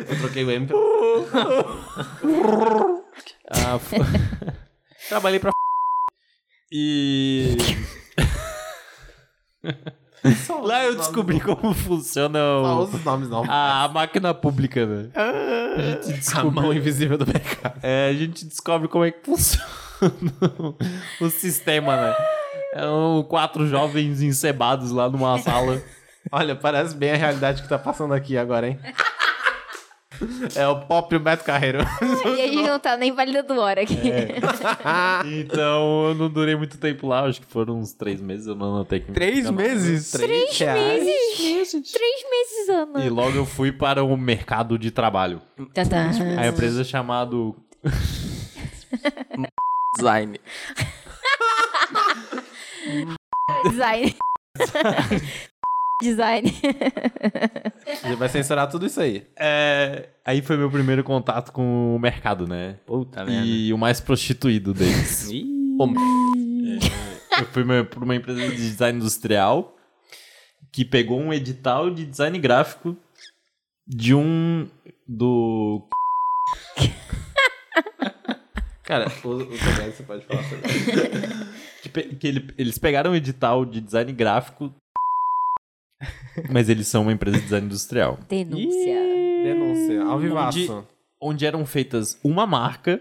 Eu 0.10 0.19
troquei 0.19 0.44
o 0.44 0.52
M. 0.52 0.68
Ah, 3.49 3.76
f- 3.77 3.95
Trabalhei 5.07 5.40
pra 5.40 5.52
e 6.72 7.56
lá 10.64 10.84
eu 10.86 10.95
descobri 10.95 11.40
como 11.40 11.73
funciona 11.76 12.40
Só 12.40 12.80
o- 12.80 12.84
os 12.86 13.03
nomes 13.06 13.30
não. 13.30 13.44
a 13.48 13.88
máquina 13.94 14.34
pública, 14.34 14.84
velho. 14.86 15.11
A 15.15 16.02
gente 16.02 16.36
A 16.38 16.44
mão 16.44 16.73
invisível 16.73 17.18
do 17.19 17.27
mercado. 17.27 17.80
É, 17.84 18.10
a 18.10 18.14
gente 18.14 18.45
descobre 18.45 18.88
como 18.88 19.06
é 19.06 19.11
que 19.11 19.23
funciona 19.23 19.85
o 21.22 21.30
sistema, 21.30 21.96
né? 21.96 22.16
São 22.74 23.24
quatro 23.30 23.68
jovens 23.68 24.22
encebados 24.22 24.92
lá 24.92 25.10
numa 25.10 25.38
sala. 25.40 25.82
Olha, 26.32 26.56
parece 26.56 26.96
bem 26.96 27.12
a 27.12 27.16
realidade 27.16 27.62
que 27.62 27.70
tá 27.70 27.78
passando 27.80 28.14
aqui 28.14 28.38
agora, 28.38 28.68
hein? 28.68 28.80
É 30.56 30.66
o 30.66 30.80
próprio 30.80 31.20
Beto 31.20 31.44
Carreiro. 31.44 31.80
E 32.38 32.42
a 32.42 32.48
gente 32.48 32.64
não 32.68 32.80
tá 32.80 32.96
nem 32.96 33.12
validando 33.12 33.60
hora 33.60 33.82
aqui. 33.82 33.96
Então 35.40 36.08
eu 36.10 36.16
não 36.16 36.30
durei 36.30 36.56
muito 36.56 36.78
tempo 36.78 37.08
lá, 37.08 37.26
acho 37.26 37.42
que 37.42 37.48
foram 37.48 37.80
uns 37.80 37.92
três 37.94 38.22
meses, 38.22 38.48
eu 38.48 38.56
não 38.56 38.76
anotei. 38.76 39.02
que- 39.02 39.12
Três 39.12 39.50
meses? 39.50 40.12
Três 40.12 40.58
meses? 40.60 41.72
Três 41.92 42.24
meses, 42.30 42.70
Ana. 42.70 43.06
E 43.06 43.10
logo 43.10 43.36
eu 43.38 43.46
fui 43.46 43.72
para 43.74 44.04
o 44.04 44.16
mercado 44.18 44.80
de 44.80 44.90
trabalho. 44.90 45.42
Tantã. 45.74 46.10
A 46.40 46.48
empresa 46.48 46.84
chamado 46.86 47.54
Design. 49.96 50.40
Design. 53.70 54.16
Design. 56.02 56.54
Ele 58.04 58.16
vai 58.16 58.28
censurar 58.30 58.70
tudo 58.70 58.86
isso 58.86 59.00
aí. 59.00 59.26
É, 59.38 60.10
aí 60.26 60.42
foi 60.42 60.58
meu 60.58 60.70
primeiro 60.70 61.04
contato 61.04 61.52
com 61.52 61.96
o 61.96 62.00
mercado, 62.00 62.48
né? 62.48 62.78
Puta 62.86 63.24
E 63.30 63.72
o 63.74 63.78
mais 63.78 64.02
prostituído 64.02 64.74
deles. 64.74 65.30
Ih. 65.32 65.78
Eu 67.38 67.46
fui 67.48 67.64
para 67.84 68.04
uma 68.04 68.16
empresa 68.16 68.40
de 68.42 68.56
design 68.56 69.00
industrial 69.00 69.76
que 70.72 70.84
pegou 70.84 71.20
um 71.20 71.34
edital 71.34 71.90
de 71.90 72.06
design 72.06 72.38
gráfico 72.40 72.98
de 73.88 74.14
um 74.14 74.68
do 75.08 75.88
Cara, 78.86 79.07
o, 79.24 79.28
o 79.30 79.45
você 79.45 80.03
pode 80.03 80.26
falar 80.26 80.44
sobre 80.44 80.72
isso. 80.72 80.91
que, 81.82 81.90
que 82.16 82.28
ele- 82.28 82.53
eles 82.57 82.78
pegaram 82.78 83.12
um 83.12 83.16
edital 83.16 83.66
de 83.66 83.82
design 83.82 84.12
gráfico, 84.14 84.72
mas 86.49 86.70
eles 86.70 86.88
são 86.88 87.03
uma 87.03 87.12
empresa 87.14 87.38
de 87.38 87.44
design 87.44 87.66
industrial. 87.66 88.20
Denúncia. 88.30 88.95
Denúncia, 89.44 90.03
ao 90.03 90.20
vivaço. 90.20 90.88
onde 91.22 91.45
eram 91.45 91.66
feitas 91.66 92.20
uma 92.24 92.45
marca 92.48 92.99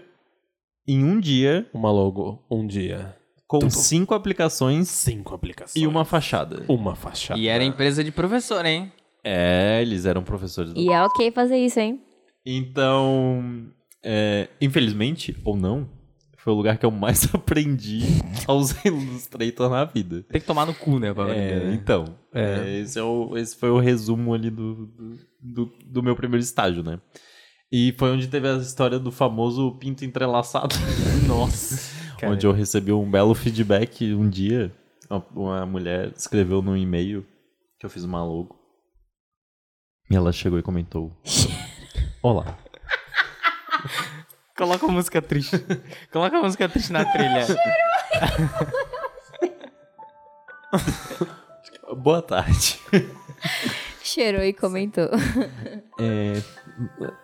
em 0.87 1.03
um 1.03 1.19
dia 1.19 1.67
Uma 1.73 1.91
logo, 1.91 2.43
um 2.49 2.65
dia. 2.67 3.15
com 3.47 3.67
cinco 3.69 4.13
aplicações 4.13 4.87
Cinco 4.87 5.33
aplicações. 5.33 5.75
e 5.83 5.87
uma 5.87 6.05
fachada. 6.05 6.63
Uma 6.67 6.95
fachada. 6.95 7.39
E 7.39 7.47
era 7.47 7.63
empresa 7.63 8.03
de 8.03 8.11
professor, 8.11 8.63
hein? 8.65 8.91
É, 9.23 9.81
eles 9.81 10.05
eram 10.05 10.23
professores. 10.23 10.73
da- 10.73 10.79
E 10.79 10.89
é 10.89 11.01
ok 11.03 11.31
fazer 11.31 11.57
isso, 11.57 11.79
hein? 11.79 11.99
Então, 12.45 13.67
é, 14.05 14.47
infelizmente, 14.61 15.35
ou 15.43 15.57
não, 15.57 15.89
foi 16.37 16.53
o 16.53 16.55
lugar 16.55 16.77
que 16.77 16.85
eu 16.85 16.91
mais 16.91 17.27
aprendi 17.33 18.01
a 18.47 18.53
usar 18.53 18.79
Illustrator 18.85 19.69
na 19.69 19.83
vida. 19.83 20.23
Tem 20.29 20.39
que 20.39 20.45
tomar 20.47 20.65
no 20.67 20.73
cu, 20.75 20.99
né? 20.99 21.11
Pra 21.13 21.35
É, 21.35 21.59
né? 21.65 21.73
então, 21.73 22.15
é, 22.33 22.79
esse, 22.79 22.99
é 22.99 23.03
o- 23.03 23.35
esse 23.35 23.55
foi 23.55 23.69
o 23.71 23.79
resumo 23.79 24.33
ali 24.33 24.49
do, 24.51 24.85
do, 25.41 25.65
do- 25.85 26.03
meu 26.03 26.15
primeiro 26.15 26.43
estágio, 26.43 26.83
né? 26.83 26.99
E 27.71 27.93
foi 27.97 28.11
onde 28.11 28.27
teve 28.27 28.47
a 28.47 28.57
história 28.57 28.99
do 28.99 29.11
famoso 29.11 29.71
pinto 29.79 30.05
entrelaçado. 30.05 30.75
Nossa! 31.27 31.93
onde 32.23 32.45
eu 32.45 32.51
recebi 32.51 32.91
um 32.93 33.09
belo 33.09 33.33
feedback 33.33 34.13
um 34.13 34.29
dia. 34.29 34.71
Uma, 35.35 35.65
mulher 35.65 36.13
escreveu 36.15 36.61
no 36.61 36.75
e-mail 36.77 37.25
que 37.79 37.85
eu 37.85 37.89
fiz 37.89 38.03
uma 38.03 38.23
logo. 38.23 38.55
E 40.09 40.15
ela 40.15 40.31
chegou 40.31 40.57
e 40.59 40.63
comentou: 40.63 41.11
Olá. 42.21 42.57
Coloca 44.57 44.85
a 44.85 44.89
música 44.89 45.21
triste. 45.21 45.57
Coloca 46.11 46.37
a 46.37 46.41
música 46.41 46.69
triste 46.69 46.91
na 46.93 47.03
trilha. 47.05 47.45
Boa 51.97 52.21
tarde. 52.21 52.79
Cheirou 54.01 54.43
e 54.43 54.53
comentou. 54.53 55.09
É 55.97 56.41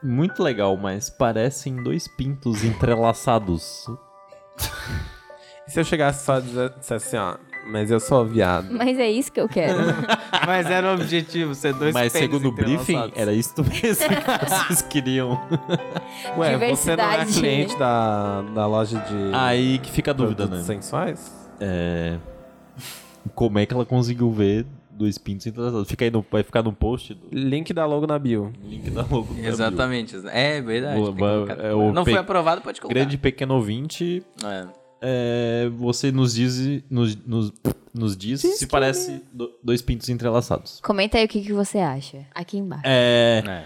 muito 0.02 0.42
legal, 0.42 0.78
mas 0.78 1.10
parecem 1.10 1.84
dois 1.84 2.08
pintos 2.08 2.64
entrelaçados. 2.64 3.86
E 5.68 5.72
se 5.72 5.82
eu 5.82 5.84
chegasse 5.84 6.24
só 6.24 6.40
e 6.40 6.42
dissesse 6.42 6.94
assim, 6.94 7.18
ó, 7.18 7.36
mas 7.66 7.90
eu 7.92 8.00
sou 8.00 8.26
viado. 8.26 8.68
Mas 8.72 8.98
é 9.00 9.10
isso 9.10 9.32
que 9.32 9.40
eu 9.40 9.48
quero. 9.48 9.78
Mas 10.46 10.66
era 10.66 10.90
o 10.92 10.94
objetivo, 10.96 11.54
ser 11.54 11.74
dois 11.74 11.94
Mas 11.94 12.12
segundo 12.12 12.48
o 12.50 12.52
briefing, 12.52 13.12
era 13.16 13.32
isso 13.34 13.54
mesmo 13.64 14.08
que 14.10 14.46
vocês 14.50 14.82
queriam. 14.82 15.40
Ué, 16.38 16.58
você 16.76 16.96
não 16.96 17.04
é 17.04 17.18
Diversidade. 17.24 17.34
cliente 17.34 17.78
da, 17.78 18.42
da 18.42 18.66
loja 18.66 18.98
de 19.00 19.16
Aí 19.36 19.78
que 19.80 19.92
fica 19.92 20.12
a 20.12 20.14
dúvida, 20.14 20.48
produtos 20.48 20.68
né? 20.68 20.76
sensuais? 20.76 21.50
É... 21.60 22.18
Como 23.36 23.60
é 23.60 23.66
que 23.66 23.74
ela 23.74 23.86
conseguiu 23.86 24.32
ver 24.32 24.66
dois 24.90 25.18
pintos 25.18 25.46
entrelaçados? 25.46 25.88
Fica 25.88 26.06
aí 26.06 26.12
no... 26.12 26.26
Vai 26.32 26.42
ficar 26.44 26.64
no 26.64 26.74
post 26.74 27.14
do 27.14 27.28
Link 27.32 27.72
da 27.72 27.86
logo 27.86 28.08
na 28.08 28.18
bio. 28.18 28.52
link 28.64 28.90
da 28.90 29.02
logo. 29.04 29.34
da 29.36 29.48
Exatamente. 29.48 30.16
É 30.32 30.60
verdade. 30.62 30.96
Boa, 30.98 31.06
tem 31.08 31.16
que 31.16 31.20
boa, 31.22 31.34
colocar. 31.46 31.64
é 31.66 31.74
o 31.74 31.94
não 31.94 32.04
foi 32.04 32.14
pe- 32.14 32.20
aprovado, 32.20 32.62
pode 32.62 32.76
bio. 32.76 32.82
colocar. 32.82 33.00
Grande 33.00 33.18
pequeno 33.18 33.54
ouvinte, 33.56 34.24
É. 34.44 34.66
é, 35.02 35.70
você 35.76 36.12
nos 36.12 36.34
diz, 36.36 36.84
nos, 36.90 37.16
nos, 37.26 37.52
nos 37.94 38.16
diz 38.18 38.42
se 38.42 38.68
parece 38.68 39.22
do- 39.34 39.52
dois 39.64 39.82
pintos 39.82 40.08
entrelaçados. 40.10 40.80
Comenta 40.82 41.18
aí 41.18 41.26
o 41.26 41.28
que, 41.28 41.42
que 41.42 41.54
você 41.54 41.80
acha. 41.80 42.26
Aqui 42.36 42.58
embaixo. 42.58 42.84
É... 42.86 43.44
É. 43.46 43.64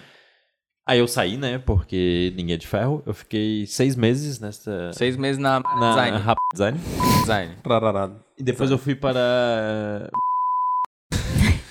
Aí 0.87 0.99
eu 0.99 1.07
saí, 1.07 1.35
né? 1.35 1.57
Porque 1.57 2.31
ninguém 2.37 2.53
é 2.53 2.57
de 2.57 2.67
ferro. 2.67 3.01
Eu 3.07 3.13
fiquei 3.15 3.65
seis 3.65 3.95
meses 3.95 4.39
nessa... 4.39 4.91
Seis 4.93 5.17
meses 5.17 5.39
na, 5.41 5.59
Na 5.59 5.89
design. 5.89 6.17
Rap 6.19 6.37
Design. 6.53 6.79
design. 7.21 7.55
Trararado. 7.63 8.23
E 8.37 8.43
depois 8.43 8.69
eu 8.69 8.77
fui 8.77 8.93
para... 8.93 10.07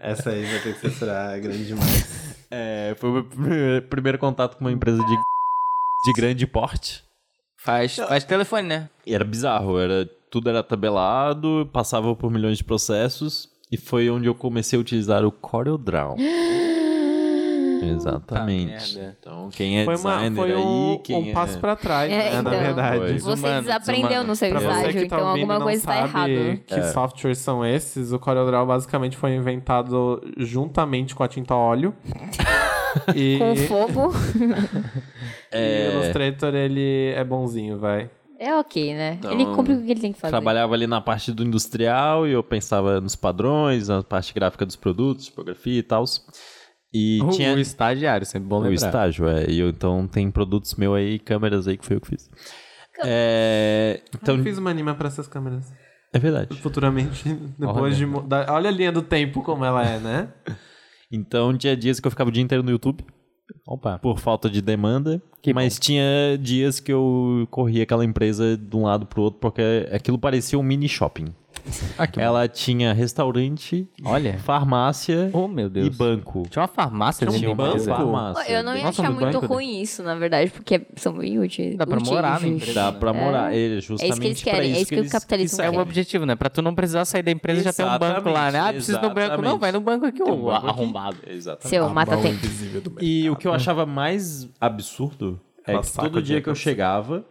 Essa 0.00 0.30
aí 0.30 0.44
vai 0.44 0.60
ter 0.60 0.74
que 0.74 0.80
ser 0.80 0.90
será 0.90 1.36
grande 1.38 1.66
demais. 1.66 2.36
É, 2.50 2.94
foi 2.98 3.10
o 3.10 3.12
meu 3.14 3.24
primeiro- 3.24 3.86
primeiro 3.88 4.18
contato 4.18 4.56
com 4.56 4.64
uma 4.64 4.72
empresa 4.72 4.98
de, 5.04 5.16
de 6.04 6.12
grande 6.12 6.46
porte. 6.46 7.02
Faz, 7.60 7.96
faz 7.96 8.24
telefone, 8.24 8.68
né? 8.68 8.90
E 9.06 9.14
era 9.14 9.24
bizarro, 9.24 9.78
era, 9.78 10.08
tudo 10.30 10.48
era 10.48 10.62
tabelado, 10.62 11.68
passava 11.72 12.14
por 12.14 12.30
milhões 12.30 12.58
de 12.58 12.64
processos. 12.64 13.48
E 13.70 13.76
foi 13.76 14.08
onde 14.08 14.26
eu 14.26 14.34
comecei 14.34 14.78
a 14.78 14.80
utilizar 14.80 15.24
o 15.24 15.32
CorelDRAW. 15.32 16.16
Exatamente. 17.84 18.96
merda. 18.96 19.16
então, 19.20 19.48
quem 19.50 19.80
é 19.80 19.84
Foi, 19.84 19.96
uma, 19.96 20.14
designer 20.16 20.36
foi 20.36 20.52
aí, 20.52 20.58
um, 20.58 21.00
quem 21.02 21.16
um 21.16 21.30
é... 21.30 21.32
passo 21.32 21.58
pra 21.58 21.76
trás, 21.76 22.12
É, 22.12 22.16
né, 22.16 22.28
então, 22.28 22.42
na 22.42 22.50
verdade. 22.50 22.98
Você 22.98 23.12
Desumano, 23.12 23.62
desaprendeu 23.62 24.24
no 24.24 24.36
seu 24.36 24.56
estágio, 24.56 25.00
tá 25.00 25.16
então 25.16 25.28
alguma 25.28 25.60
coisa 25.60 25.86
tá 25.86 26.08
sabe 26.08 26.32
errada. 26.32 26.56
que 26.66 26.82
softwares 26.92 27.38
são 27.38 27.64
esses, 27.64 28.12
o 28.12 28.18
CorelDRAW 28.18 28.66
basicamente 28.66 29.16
foi 29.16 29.34
inventado 29.34 30.22
juntamente 30.36 31.14
com 31.14 31.22
a 31.22 31.28
tinta 31.28 31.54
a 31.54 31.56
óleo. 31.56 31.94
e, 33.14 33.38
Com 33.38 33.56
fogo. 33.56 34.12
e 35.52 35.88
o 35.88 35.92
Illustrator, 35.92 36.54
ele 36.54 37.12
é 37.14 37.24
bonzinho, 37.24 37.78
vai. 37.78 38.10
É 38.38 38.54
ok, 38.54 38.94
né? 38.94 39.14
Então, 39.18 39.32
ele 39.32 39.44
cumpre 39.46 39.74
o 39.74 39.82
que 39.82 39.90
ele 39.90 40.00
tem 40.00 40.12
que 40.12 40.20
fazer. 40.20 40.30
Trabalhava 40.30 40.72
ali 40.72 40.86
na 40.86 41.00
parte 41.00 41.32
do 41.32 41.42
industrial 41.42 42.24
e 42.24 42.32
eu 42.32 42.42
pensava 42.42 43.00
nos 43.00 43.16
padrões, 43.16 43.88
na 43.88 44.00
parte 44.00 44.32
gráfica 44.32 44.64
dos 44.64 44.76
produtos, 44.76 45.24
tipografia 45.24 45.80
e 45.80 45.82
tal. 45.82 46.04
E 46.92 47.20
O, 47.22 47.28
tinha 47.30 47.54
o 47.54 47.58
estagiário, 47.58 48.24
sempre 48.26 48.48
bom 48.48 48.56
o 48.56 48.62
lembrar. 48.62 48.74
estágio, 48.74 49.28
é. 49.28 49.50
E 49.50 49.58
eu, 49.60 49.68
então 49.68 50.06
tem 50.06 50.30
produtos 50.30 50.74
meu 50.74 50.94
aí, 50.94 51.18
câmeras 51.18 51.68
aí 51.68 51.76
que 51.76 51.84
foi 51.84 51.96
eu 51.96 52.00
que 52.00 52.08
fiz. 52.08 52.30
É, 53.04 54.00
então, 54.14 54.36
Eu 54.36 54.42
fiz 54.42 54.58
uma 54.58 54.70
anima 54.70 54.94
pra 54.94 55.08
essas 55.08 55.28
câmeras. 55.28 55.72
é 56.12 56.18
verdade. 56.18 56.56
Futuramente, 56.60 57.28
depois 57.58 57.76
Olha. 57.82 57.94
de 57.94 58.06
mudar. 58.06 58.50
Olha 58.50 58.68
a 58.68 58.72
linha 58.72 58.90
do 58.90 59.02
tempo 59.02 59.42
como 59.42 59.64
ela 59.64 59.84
é, 59.86 59.98
né? 59.98 60.28
Então 61.10 61.56
tinha 61.56 61.74
dias 61.74 61.98
que 61.98 62.06
eu 62.06 62.10
ficava 62.10 62.28
o 62.28 62.32
dia 62.32 62.42
inteiro 62.42 62.62
no 62.62 62.70
YouTube. 62.70 63.02
Opa. 63.66 63.98
Por 63.98 64.18
falta 64.18 64.50
de 64.50 64.60
demanda. 64.60 65.22
mas 65.54 65.78
tinha 65.78 66.36
dias 66.38 66.80
que 66.80 66.92
eu 66.92 67.48
corria 67.50 67.84
aquela 67.84 68.04
empresa 68.04 68.58
de 68.58 68.76
um 68.76 68.82
lado 68.82 69.06
pro 69.06 69.22
outro, 69.22 69.40
porque 69.40 69.88
aquilo 69.90 70.18
parecia 70.18 70.58
um 70.58 70.62
mini 70.62 70.86
shopping. 70.86 71.34
Ah, 71.98 72.06
que 72.06 72.20
Ela 72.20 72.46
tinha 72.48 72.92
restaurante, 72.92 73.88
Olha. 74.04 74.38
farmácia 74.38 75.30
Oh, 75.32 75.48
meu 75.48 75.66
e 75.66 75.70
Deus. 75.70 75.96
banco. 75.96 76.42
Tinha 76.48 76.62
uma 76.62 76.68
farmácia 76.68 77.26
Tinha 77.26 77.36
um 77.36 77.38
tinha 77.38 77.50
uma 77.50 77.56
banco? 77.56 77.70
empresa. 77.70 77.94
farmácia. 77.94 78.52
Eu 78.52 78.62
não 78.62 78.76
ia 78.76 78.84
Nossa, 78.84 79.02
achar 79.02 79.10
muito 79.12 79.24
banco, 79.32 79.40
né? 79.42 79.46
ruim 79.54 79.80
isso, 79.80 80.02
na 80.02 80.14
verdade, 80.14 80.50
porque 80.50 80.86
são 80.96 81.12
bem 81.12 81.38
úteis. 81.38 81.76
Dá 81.76 81.86
pra 81.86 82.00
morar 82.00 82.44
empresa. 82.44 82.72
Dá 82.74 82.92
pra 82.92 83.12
morar. 83.12 83.54
É 83.54 83.80
justamente 83.80 84.24
eles 84.26 84.42
pra 84.42 84.52
querem, 84.52 84.68
é 84.68 84.72
isso 84.72 84.80
isso 84.82 84.88
que 84.90 84.94
o 84.96 84.98
eles- 85.00 85.12
capitalismo 85.12 85.62
É 85.62 85.70
quer. 85.70 85.76
o 85.78 85.80
objetivo, 85.80 86.26
né? 86.26 86.34
Pra 86.36 86.48
tu 86.50 86.62
não 86.62 86.74
precisar 86.74 87.04
sair 87.04 87.22
da 87.22 87.30
empresa 87.30 87.62
já 87.62 87.72
tem 87.72 87.84
um 87.86 87.98
banco 87.98 88.28
lá, 88.30 88.50
né? 88.50 88.60
Ah, 88.60 88.72
precisa 88.72 88.98
do 88.98 89.10
banco. 89.10 89.42
Não, 89.42 89.58
vai 89.58 89.72
no 89.72 89.80
banco 89.80 90.06
aqui, 90.06 90.22
um 90.22 90.30
ô 90.30 90.36
banco 90.46 90.56
aqui. 90.56 90.66
arrombado. 90.68 91.16
Exatamente. 91.26 91.68
Seu 91.68 91.88
mata 91.88 92.16
tem. 92.16 92.38
E 93.00 93.28
o 93.30 93.36
que 93.36 93.46
eu 93.48 93.52
achava 93.52 93.84
mais 93.84 94.48
absurdo 94.60 95.40
é 95.66 95.76
que 95.78 95.92
todo 95.92 96.16
o 96.16 96.22
dia 96.22 96.40
que 96.40 96.48
eu 96.48 96.54
chegava, 96.54 97.24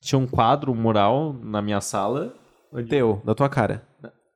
tinha 0.00 0.18
um 0.18 0.26
quadro, 0.26 0.72
um 0.72 0.74
mural 0.74 1.34
na 1.42 1.62
minha 1.62 1.80
sala. 1.80 2.34
Teu, 2.88 3.20
da 3.24 3.34
tua 3.34 3.48
cara. 3.48 3.86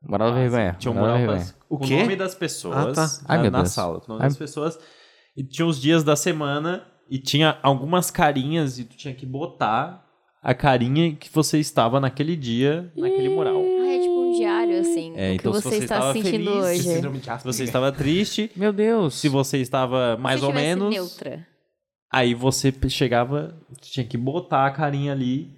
Moral 0.03 0.31
da 0.31 0.37
vergonha. 0.37 0.77
Tinha 0.79 0.93
um 0.93 0.95
moral 0.95 1.13
da 1.15 1.19
vergonha. 1.27 1.47
com 1.69 1.75
o 1.75 1.79
quê? 1.81 1.97
nome 2.01 2.17
das 2.17 2.35
pessoas 2.35 2.77
Ah, 2.77 2.93
tá. 2.93 3.03
na, 3.03 3.35
Ai, 3.35 3.43
meu 3.43 3.51
na 3.51 3.59
Deus. 3.63 3.71
sala. 3.73 4.01
Com 4.01 4.07
o 4.07 4.09
nome 4.15 4.23
Ai. 4.23 4.29
das 4.29 4.37
pessoas. 4.37 4.79
E 5.37 5.43
tinha 5.43 5.67
os 5.67 5.81
dias 5.81 6.05
da 6.05 6.15
semana 6.17 6.87
e 7.11 7.19
tinha 7.19 7.59
algumas 7.63 8.11
carinhas 8.11 8.79
e 8.79 8.85
tu 8.85 8.97
tinha 8.97 9.15
que 9.15 9.27
botar 9.27 10.05
a 10.43 10.55
carinha 10.55 11.15
que 11.15 11.29
você 11.33 11.59
estava 11.59 11.99
naquele 11.99 12.37
dia, 12.37 12.93
naquele 12.97 13.29
mural. 13.31 13.57
Ah, 13.57 13.87
é 13.87 13.99
tipo 14.01 14.21
um 14.21 14.33
diário, 14.39 14.81
assim. 14.81 15.13
É, 15.17 15.31
o 15.31 15.35
então 15.35 15.53
que 15.53 15.59
se 15.59 15.65
você, 15.65 15.77
você 15.79 15.83
está 15.85 15.95
estava 15.97 16.13
sentindo 16.13 16.31
feliz, 16.51 16.65
hoje. 16.65 16.83
Se 16.83 17.45
você 17.45 17.65
estava 17.65 17.91
triste, 17.93 18.51
Meu 18.57 18.73
Deus. 18.73 19.15
se 19.15 19.29
você 19.29 19.59
estava 19.59 20.17
mais 20.19 20.39
Se 20.41 20.47
ou 20.47 20.53
tivesse 20.53 20.69
menos, 20.69 20.91
neutra. 20.95 21.47
aí 22.13 22.33
você 22.35 22.73
chegava, 22.89 23.57
tinha 23.81 24.07
que 24.07 24.17
botar 24.17 24.67
a 24.67 24.71
carinha 24.71 25.11
ali 25.13 25.56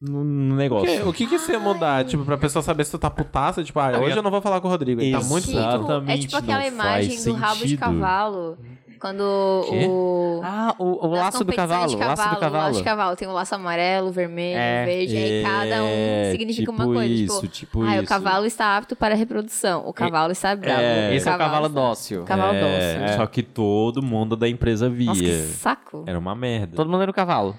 no, 0.00 0.22
no 0.24 0.54
O 0.54 0.56
negócio. 0.56 0.86
que, 1.02 1.08
o 1.08 1.12
que 1.12 1.26
que 1.26 1.38
você 1.38 1.52
ia 1.52 1.58
mudar? 1.58 2.04
Tipo, 2.04 2.24
pra 2.24 2.36
pessoa 2.38 2.62
saber 2.62 2.84
se 2.84 2.90
tu 2.92 2.98
tá 2.98 3.10
putaça, 3.10 3.62
tipo, 3.64 3.78
ah, 3.80 3.98
hoje 3.98 4.16
eu 4.16 4.22
não 4.22 4.30
vou 4.30 4.40
falar 4.40 4.60
com 4.60 4.68
o 4.68 4.70
Rodrigo, 4.70 5.00
ele 5.00 5.12
tá 5.12 5.20
muito 5.24 5.46
Tipo, 5.48 5.58
puto. 5.58 5.68
Exatamente, 5.76 6.12
é 6.12 6.26
tipo 6.28 6.36
aquela 6.36 6.58
não 6.60 6.66
imagem 6.68 7.10
faz 7.10 7.24
do 7.24 7.32
rabo 7.34 7.54
de 7.54 7.60
sentido. 7.60 7.78
cavalo. 7.80 8.58
Quando 9.00 9.64
Quê? 9.70 9.86
o. 9.88 10.40
Ah, 10.42 10.74
o, 10.76 11.06
o 11.06 11.10
das 11.10 11.20
laço 11.20 11.38
do 11.38 11.44
competições 11.52 11.68
cavalo. 11.70 11.88
de 11.88 11.94
O 11.94 11.98
laço 12.00 12.28
do 12.30 12.34
O 12.34 12.40
cavalo. 12.40 12.64
laço 12.64 12.78
de 12.78 12.84
cavalo. 12.84 13.16
Tem 13.16 13.28
o 13.28 13.32
laço 13.32 13.54
amarelo, 13.54 14.10
vermelho, 14.10 14.58
É. 14.58 14.84
verde. 14.86 15.16
Aí 15.16 15.42
cada 15.44 15.84
um 15.84 15.86
É, 15.86 16.28
significa 16.32 16.70
uma 16.72 16.82
tipo 16.84 16.94
coisa. 16.94 17.14
Isso, 17.14 17.40
tipo, 17.42 17.48
tipo 17.52 17.82
ah, 17.84 17.94
isso. 17.94 18.02
o 18.04 18.06
cavalo 18.08 18.44
está 18.44 18.76
apto 18.76 18.96
para 18.96 19.14
a 19.14 19.16
reprodução. 19.16 19.84
O 19.86 19.92
cavalo 19.92 20.32
está 20.32 20.56
bravo. 20.56 20.80
É. 20.80 21.14
Esse 21.14 21.28
é 21.28 21.32
o 21.32 21.38
cavalo 21.38 21.66
está- 21.68 21.80
dócil. 21.80 22.24
Cavalo 22.24 22.54
É, 22.56 22.94
dócil. 23.04 23.16
Só 23.18 23.26
que 23.28 23.42
todo 23.44 24.02
mundo 24.02 24.34
da 24.34 24.48
empresa 24.48 24.88
via. 24.90 25.06
Nossa, 25.06 25.20
que 25.22 25.42
saco. 25.52 26.02
Era 26.04 26.18
uma 26.18 26.34
merda. 26.34 26.74
Todo 26.74 26.90
mundo 26.90 27.02
era 27.02 27.10
o 27.12 27.14
cavalo. 27.14 27.56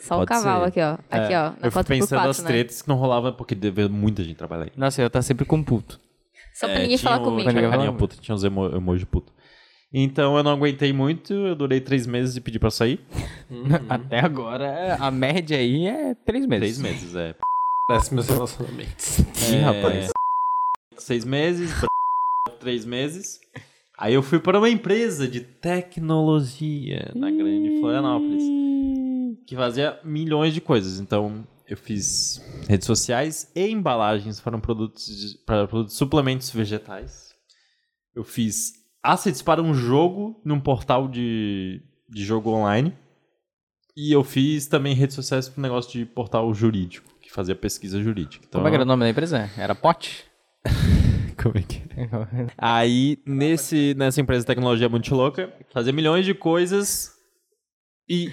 Só 0.00 0.14
o 0.14 0.18
Pode 0.18 0.26
cavalo 0.28 0.62
ser. 0.64 0.68
aqui, 0.68 0.80
ó. 0.80 0.92
Aqui, 1.10 1.32
É, 1.34 1.38
ó. 1.40 1.50
Na 1.50 1.56
Eu 1.62 1.70
fui 1.72 1.82
4x4, 1.82 1.86
pensando 1.88 2.28
as 2.28 2.38
né? 2.42 2.46
tretas 2.48 2.82
que 2.82 2.88
não 2.88 2.96
rolava 2.96 3.32
porque 3.32 3.54
devia 3.54 3.88
muita 3.88 4.24
gente 4.24 4.36
trabalhar 4.36 4.64
aí. 4.64 4.72
Nossa, 4.76 5.02
eu 5.02 5.10
tá 5.10 5.20
sempre 5.20 5.44
com 5.44 5.62
puto. 5.62 6.00
Só 6.54 6.66
pra 6.66 6.76
É, 6.76 6.82
ninguém 6.82 6.98
falar 6.98 7.20
o- 7.20 7.24
comigo. 7.24 7.50
Tinha 7.50 7.70
carinha 7.70 7.92
puta, 7.92 8.16
tinha 8.20 8.34
os 8.34 8.44
emo 8.44 8.66
emoji 8.74 9.04
puto. 9.06 9.32
Então 9.94 10.36
eu 10.38 10.42
não 10.42 10.52
aguentei 10.52 10.90
muito, 10.92 11.32
eu 11.34 11.54
durei 11.54 11.80
três 11.80 12.06
meses 12.06 12.34
e 12.36 12.40
pedi 12.40 12.58
pra 12.58 12.70
sair. 12.70 12.98
Até 13.90 14.20
agora, 14.20 14.96
a 14.98 15.10
média 15.10 15.56
aí 15.58 15.86
é 15.86 16.14
três 16.14 16.46
meses. 16.46 16.78
Três 16.78 16.94
meses, 16.94 17.14
é. 17.14 17.34
Parece 17.88 18.14
meus 18.14 18.28
relacionamentos. 18.28 19.18
Ih, 19.50 19.56
É, 19.56 19.60
rapaz. 19.60 20.10
Seis 20.96 21.24
meses, 21.26 21.70
três 22.60 22.86
meses. 22.86 23.38
Aí 23.98 24.14
eu 24.14 24.22
fui 24.22 24.38
para 24.38 24.58
uma 24.58 24.68
empresa 24.70 25.28
de 25.28 25.40
tecnologia 25.40 27.10
na 27.14 27.30
grande 27.30 27.78
Florianópolis, 27.80 28.42
que 29.46 29.56
fazia 29.56 29.98
milhões 30.04 30.52
de 30.54 30.60
coisas. 30.60 30.98
Então, 31.00 31.46
eu 31.66 31.76
fiz 31.76 32.40
redes 32.68 32.86
sociais 32.86 33.50
e 33.54 33.66
embalagens 33.68 34.40
para 34.40 34.58
produtos, 34.58 35.04
de- 35.06 35.38
para 35.44 35.66
produtos 35.66 35.96
suplementos 35.96 36.50
vegetais. 36.50 37.30
Eu 38.14 38.24
fiz 38.24 38.72
assets 39.02 39.42
para 39.42 39.62
um 39.62 39.72
jogo 39.74 40.40
num 40.44 40.60
portal 40.60 41.08
de, 41.08 41.80
de 42.08 42.24
jogo 42.24 42.50
online. 42.50 42.96
E 43.96 44.10
eu 44.14 44.24
fiz 44.24 44.66
também 44.66 44.94
redes 44.94 45.14
sociais 45.14 45.48
para 45.48 45.60
um 45.60 45.62
negócio 45.62 45.92
de 45.92 46.06
portal 46.06 46.52
jurídico, 46.54 47.12
que 47.20 47.30
fazia 47.30 47.54
pesquisa 47.54 48.02
jurídica. 48.02 48.44
Então, 48.48 48.60
Como 48.60 48.68
é 48.68 48.74
era 48.74 48.82
o 48.84 48.86
nome 48.86 49.02
da 49.04 49.10
empresa? 49.10 49.50
Era 49.56 49.74
Pote? 49.74 50.24
Como 51.42 51.58
é 51.58 51.62
que 51.62 51.76
é? 51.76 52.08
Aí, 52.56 53.18
nesse, 53.26 53.94
nessa 53.94 54.20
empresa 54.20 54.40
de 54.42 54.46
tecnologia 54.46 54.88
muito 54.88 55.14
louca, 55.14 55.52
fazia 55.72 55.92
milhões 55.92 56.24
de 56.24 56.32
coisas. 56.34 57.12
E, 58.08 58.30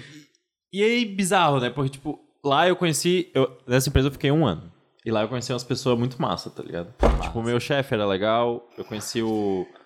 e 0.72 0.82
aí, 0.82 1.04
bizarro, 1.04 1.60
né? 1.60 1.70
Porque, 1.70 1.90
tipo, 1.90 2.18
lá 2.44 2.68
eu 2.68 2.76
conheci. 2.76 3.30
Eu, 3.34 3.58
nessa 3.66 3.88
empresa 3.88 4.08
eu 4.08 4.12
fiquei 4.12 4.30
um 4.30 4.46
ano. 4.46 4.70
E 5.04 5.10
lá 5.10 5.22
eu 5.22 5.28
conheci 5.28 5.52
umas 5.52 5.64
pessoas 5.64 5.98
muito 5.98 6.20
massa, 6.20 6.50
tá 6.50 6.62
ligado? 6.62 6.94
Tipo, 7.22 7.38
o 7.38 7.42
meu 7.42 7.58
chefe 7.58 7.94
era 7.94 8.06
legal. 8.06 8.68
Eu 8.76 8.84
conheci 8.84 9.22
o. 9.22 9.66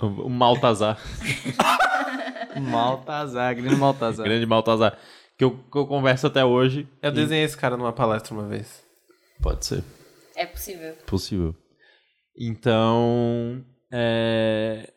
O 0.00 0.30
Maltazar. 0.30 0.98
Maltazar, 2.58 3.54
grande 3.54 3.76
Maltazar. 3.76 4.24
grande 4.24 4.46
Maltazar. 4.46 4.98
Que 5.36 5.44
eu, 5.44 5.58
que 5.70 5.76
eu 5.78 5.86
converso 5.86 6.26
até 6.26 6.42
hoje. 6.42 6.88
Eu 7.02 7.12
desenhei 7.12 7.44
esse 7.44 7.56
cara 7.56 7.76
numa 7.76 7.92
palestra 7.92 8.32
uma 8.32 8.48
vez. 8.48 8.82
Pode 9.42 9.66
ser. 9.66 9.84
É 10.34 10.46
possível. 10.46 10.94
Possível. 11.06 11.54
Então, 12.36 13.62
é, 13.92 14.90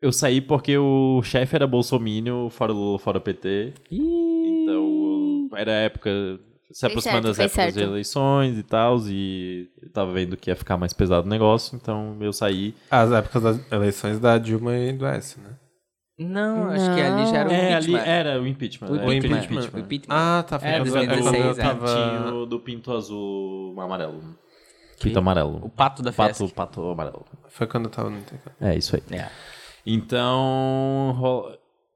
eu 0.00 0.10
saí 0.10 0.40
porque 0.40 0.76
o 0.78 1.22
chefe 1.22 1.54
era 1.54 1.66
bolsominion, 1.66 2.48
fora 2.48 2.72
Lula, 2.72 2.98
fora 2.98 3.20
PT. 3.20 3.74
Então, 3.90 4.31
era 5.56 5.70
a 5.72 5.76
época, 5.76 6.10
se 6.70 6.86
aproximando 6.86 7.28
das 7.28 7.36
certo, 7.36 7.52
épocas 7.52 7.74
de 7.74 7.80
certo. 7.80 7.90
eleições 7.92 8.58
e 8.58 8.62
tal, 8.62 8.98
e 9.08 9.68
eu 9.82 9.90
tava 9.90 10.12
vendo 10.12 10.36
que 10.36 10.50
ia 10.50 10.56
ficar 10.56 10.76
mais 10.76 10.92
pesado 10.92 11.26
o 11.26 11.30
negócio, 11.30 11.76
então 11.76 12.16
eu 12.20 12.32
saí. 12.32 12.74
As 12.90 13.12
épocas 13.12 13.42
das 13.42 13.72
eleições 13.72 14.18
da 14.18 14.38
Dilma 14.38 14.76
e 14.76 14.92
do 14.92 15.06
S, 15.06 15.38
né? 15.40 15.56
Não, 16.18 16.68
acho 16.68 16.94
que 16.94 17.00
ali 17.00 17.26
já 17.30 17.38
era 17.38 17.48
o 17.48 17.52
é, 17.52 17.74
ali 17.74 17.86
impeachment. 17.88 18.12
era 18.12 18.40
o 18.40 18.46
impeachment. 18.46 18.88
O 18.88 18.94
né? 18.94 19.06
O 19.06 19.12
impeachment. 19.12 19.44
impeachment. 19.44 19.80
O 19.80 19.84
impeachment. 19.84 20.14
Ah, 20.14 20.44
tá. 20.46 20.60
É, 20.62 20.74
é 20.74 20.78
quando 20.78 20.92
2016, 20.92 21.44
eu 21.44 21.50
é. 21.50 21.54
tava... 21.54 21.86
Pintinho 21.86 22.46
do 22.46 22.60
pinto 22.60 22.92
azul 22.92 23.80
amarelo. 23.80 24.22
Pinto 25.00 25.18
amarelo. 25.18 25.60
O 25.64 25.68
pato 25.68 26.02
da 26.02 26.12
pato, 26.12 26.38
festa. 26.38 26.54
pato 26.54 26.90
amarelo. 26.90 27.24
Foi 27.48 27.66
quando 27.66 27.86
eu 27.86 27.90
tava 27.90 28.10
no 28.10 28.18
intercâmbio. 28.18 28.56
É, 28.60 28.76
isso 28.76 28.94
aí. 28.94 29.02
É. 29.10 29.28
Então, 29.84 31.12
ro- 31.18 31.50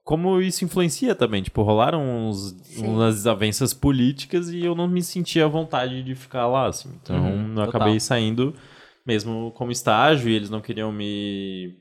como 0.07 0.41
isso 0.41 0.65
influencia 0.65 1.17
também, 1.17 1.43
tipo, 1.43 1.63
rolaram 1.63 2.01
uns, 2.01 2.57
umas 2.79 3.17
desavenças 3.17 3.75
políticas 3.75 4.49
e 4.51 4.65
eu 4.65 4.73
não 4.73 4.87
me 4.87 5.03
sentia 5.03 5.47
à 5.47 5.49
vontade 5.49 6.01
de 6.01 6.15
ficar 6.15 6.47
lá, 6.47 6.67
assim. 6.67 6.89
Então, 7.03 7.17
eu 7.17 7.55
total. 7.57 7.69
acabei 7.69 7.99
saindo 7.99 8.55
mesmo 9.05 9.51
como 9.57 9.73
estágio 9.73 10.31
e 10.31 10.35
eles 10.37 10.49
não 10.49 10.61
queriam 10.61 10.93
me 10.93 11.75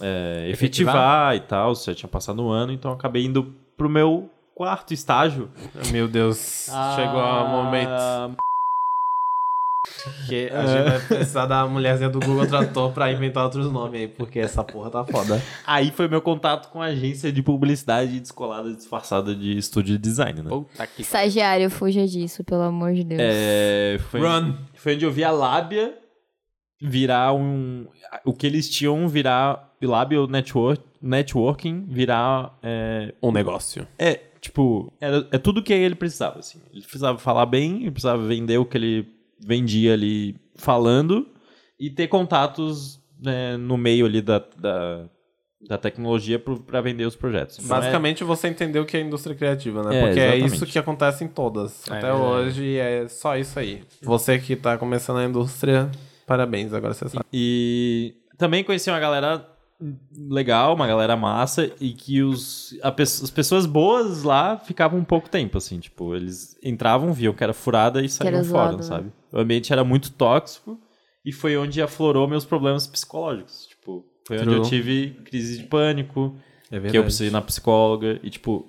é, 0.00 0.48
efetivar, 0.50 1.36
e 1.36 1.40
tal, 1.40 1.72
já 1.76 1.94
tinha 1.94 2.08
passado 2.08 2.44
um 2.44 2.50
ano, 2.50 2.72
então 2.72 2.90
eu 2.90 2.96
acabei 2.96 3.24
indo 3.24 3.54
pro 3.76 3.88
meu 3.88 4.28
quarto 4.56 4.92
estágio. 4.92 5.48
Meu 5.92 6.08
Deus, 6.08 6.68
Ah, 6.72 6.94
chegou 6.96 7.20
o 7.20 7.48
momento 7.62 8.36
que 10.26 10.48
a 10.50 10.66
gente 10.66 10.90
vai 10.90 11.00
precisar 11.00 11.46
da 11.46 11.66
mulherzinha 11.66 12.08
do 12.10 12.20
Google 12.20 12.46
Trator 12.46 12.92
pra 12.92 13.12
inventar 13.12 13.44
outros 13.44 13.70
nomes 13.70 14.00
aí, 14.00 14.08
porque 14.08 14.38
essa 14.38 14.62
porra 14.64 14.90
tá 14.90 15.04
foda. 15.04 15.42
Aí 15.66 15.90
foi 15.90 16.08
meu 16.08 16.20
contato 16.20 16.70
com 16.70 16.82
a 16.82 16.86
agência 16.86 17.32
de 17.32 17.42
publicidade 17.42 18.18
descolada, 18.20 18.72
disfarçada 18.72 19.34
de 19.34 19.56
estúdio 19.56 19.96
de 19.96 19.98
design, 19.98 20.42
né? 20.42 20.50
Puta 20.50 20.86
que... 20.86 21.02
Estagiário, 21.02 21.70
fuja 21.70 22.06
disso, 22.06 22.42
pelo 22.44 22.62
amor 22.62 22.92
de 22.94 23.04
Deus. 23.04 23.20
É, 23.22 23.98
foi, 24.10 24.20
Run. 24.20 24.54
foi 24.74 24.94
onde 24.94 25.04
eu 25.04 25.12
vi 25.12 25.24
a 25.24 25.30
Lábia 25.30 25.94
virar 26.80 27.32
um. 27.32 27.86
O 28.24 28.32
que 28.32 28.46
eles 28.46 28.68
tinham 28.68 29.08
virar. 29.08 29.66
Lábia 29.80 30.26
network, 30.26 30.82
Networking 31.00 31.86
virar. 31.88 32.58
É, 32.62 33.14
Um 33.22 33.30
negócio. 33.30 33.86
é, 33.96 34.20
tipo, 34.40 34.92
era, 35.00 35.26
é 35.30 35.38
tudo 35.38 35.62
que 35.62 35.72
ele 35.72 35.94
precisava, 35.94 36.40
assim. 36.40 36.58
Ele 36.72 36.82
precisava 36.82 37.16
falar 37.16 37.46
bem, 37.46 37.82
ele 37.82 37.90
precisava 37.92 38.26
vender 38.26 38.58
o 38.58 38.64
que 38.64 38.76
ele 38.76 39.17
vendia 39.40 39.92
ali 39.94 40.36
falando 40.56 41.26
e 41.78 41.90
ter 41.90 42.08
contatos 42.08 43.00
né, 43.20 43.56
no 43.56 43.76
meio 43.76 44.06
ali 44.06 44.20
da, 44.20 44.38
da, 44.56 45.08
da 45.68 45.78
tecnologia 45.78 46.38
pra 46.66 46.80
vender 46.80 47.04
os 47.06 47.16
projetos. 47.16 47.58
Então, 47.58 47.76
é- 47.76 47.80
Basicamente, 47.80 48.24
você 48.24 48.48
entendeu 48.48 48.82
o 48.82 48.86
que 48.86 48.96
é 48.96 49.00
indústria 49.00 49.34
criativa, 49.36 49.82
né? 49.82 49.96
É, 49.96 50.00
Porque 50.06 50.20
é 50.20 50.24
exatamente. 50.36 50.54
isso 50.54 50.66
que 50.66 50.78
acontece 50.78 51.24
em 51.24 51.28
todas. 51.28 51.86
É 51.88 51.92
Até 51.98 52.10
verdade. 52.12 52.22
hoje 52.22 52.76
é 52.76 53.08
só 53.08 53.36
isso 53.36 53.58
aí. 53.58 53.82
Você 54.02 54.38
que 54.38 54.56
tá 54.56 54.76
começando 54.78 55.18
a 55.18 55.24
indústria, 55.24 55.90
parabéns, 56.26 56.72
agora 56.72 56.94
você 56.94 57.08
sabe. 57.08 57.24
E 57.32 58.14
também 58.36 58.62
conheci 58.64 58.88
uma 58.90 59.00
galera 59.00 59.44
legal, 60.28 60.74
uma 60.74 60.86
galera 60.86 61.16
massa, 61.16 61.70
e 61.80 61.92
que 61.92 62.22
os, 62.22 62.76
a 62.82 62.88
as 62.88 63.30
pessoas 63.30 63.64
boas 63.64 64.24
lá 64.24 64.58
ficavam 64.58 64.98
um 64.98 65.04
pouco 65.04 65.28
tempo, 65.28 65.58
assim, 65.58 65.78
tipo, 65.78 66.14
eles 66.14 66.58
entravam, 66.62 67.12
viam 67.12 67.32
que 67.32 67.44
era 67.44 67.52
furada 67.52 68.02
e 68.02 68.08
saíam 68.08 68.44
fora, 68.44 68.44
zoado, 68.44 68.76
né? 68.78 68.82
sabe? 68.82 69.12
O 69.32 69.38
ambiente 69.38 69.72
era 69.72 69.84
muito 69.84 70.10
tóxico 70.10 70.78
e 71.24 71.32
foi 71.32 71.56
onde 71.56 71.80
aflorou 71.80 72.26
meus 72.26 72.44
problemas 72.44 72.86
psicológicos, 72.86 73.66
tipo, 73.66 74.04
foi 74.26 74.38
onde 74.38 74.46
True. 74.46 74.56
eu 74.58 74.62
tive 74.62 75.10
crise 75.24 75.58
de 75.58 75.64
pânico, 75.64 76.36
É 76.70 76.80
que 76.80 76.98
eu 76.98 77.02
precisei 77.02 77.28
ir 77.28 77.32
na 77.32 77.40
psicóloga 77.40 78.18
e, 78.22 78.30
tipo, 78.30 78.68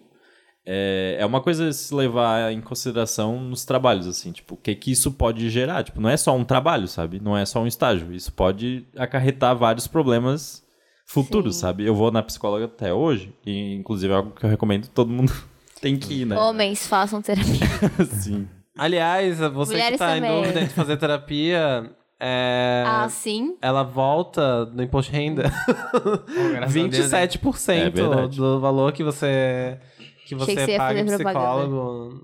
é, 0.64 1.18
é 1.20 1.26
uma 1.26 1.42
coisa 1.42 1.74
se 1.74 1.94
levar 1.96 2.54
em 2.54 2.62
consideração 2.62 3.42
nos 3.42 3.66
trabalhos, 3.66 4.06
assim, 4.06 4.32
tipo, 4.32 4.54
o 4.54 4.58
que 4.58 4.76
que 4.76 4.92
isso 4.92 5.12
pode 5.12 5.50
gerar? 5.50 5.84
Tipo, 5.84 6.00
não 6.00 6.10
é 6.10 6.16
só 6.16 6.36
um 6.38 6.46
trabalho, 6.46 6.88
sabe? 6.88 7.20
Não 7.20 7.36
é 7.36 7.44
só 7.46 7.64
um 7.64 7.66
estágio. 7.68 8.14
Isso 8.14 8.32
pode 8.32 8.86
acarretar 8.96 9.58
vários 9.58 9.88
problemas 9.88 10.64
futuros, 11.10 11.56
Sim. 11.56 11.62
sabe? 11.62 11.86
Eu 11.86 11.96
vou 11.96 12.12
na 12.12 12.22
psicóloga 12.22 12.66
até 12.66 12.94
hoje 12.94 13.34
e, 13.44 13.74
inclusive, 13.76 14.14
é 14.14 14.16
algo 14.18 14.32
que 14.32 14.46
eu 14.46 14.50
recomendo 14.50 14.88
todo 14.90 15.10
mundo 15.10 15.34
tem 15.82 15.98
que 15.98 16.22
ir, 16.22 16.26
né? 16.26 16.38
Homens, 16.38 16.86
façam 16.86 17.20
terapia. 17.22 17.68
Sim. 18.22 18.48
Aliás, 18.78 19.40
você 19.40 19.74
Mulheres 19.74 19.92
que 19.94 19.98
tá 19.98 20.18
em 20.18 20.22
também. 20.22 20.42
dúvida 20.42 20.62
de 20.62 20.70
fazer 20.70 20.98
terapia, 20.98 21.92
é... 22.20 22.84
Ah, 22.86 23.10
sim? 23.10 23.58
ela 23.62 23.82
volta 23.84 24.66
no 24.66 24.84
imposto 24.84 25.12
de 25.12 25.18
renda 25.18 25.44
né? 26.60 26.68
27% 26.68 27.70
É 27.70 28.28
do 28.28 28.60
valor 28.60 28.92
que 28.92 29.04
você 29.04 29.80
que 30.26 30.30
que 30.30 30.36
você 30.36 30.54
você 30.54 30.72
ia 30.74 30.78
paga 30.78 31.00
em 31.00 31.06
psicólogo 31.06 32.22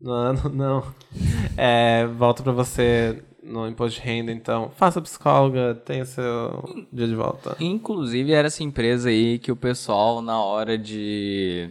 no 0.00 0.10
ano, 0.12 0.48
não. 0.52 0.82
É, 1.56 2.06
volta 2.06 2.42
pra 2.42 2.52
você 2.52 3.22
no 3.44 3.68
imposto 3.68 4.00
de 4.00 4.06
renda, 4.06 4.32
então 4.32 4.70
faça 4.76 5.00
psicóloga, 5.00 5.74
tenha 5.84 6.04
seu 6.04 6.64
dia 6.92 7.06
de 7.06 7.14
volta. 7.14 7.56
Inclusive, 7.60 8.32
era 8.32 8.46
essa 8.48 8.62
empresa 8.62 9.08
aí 9.10 9.38
que 9.38 9.52
o 9.52 9.56
pessoal, 9.56 10.22
na 10.22 10.38
hora 10.42 10.76
de... 10.78 11.68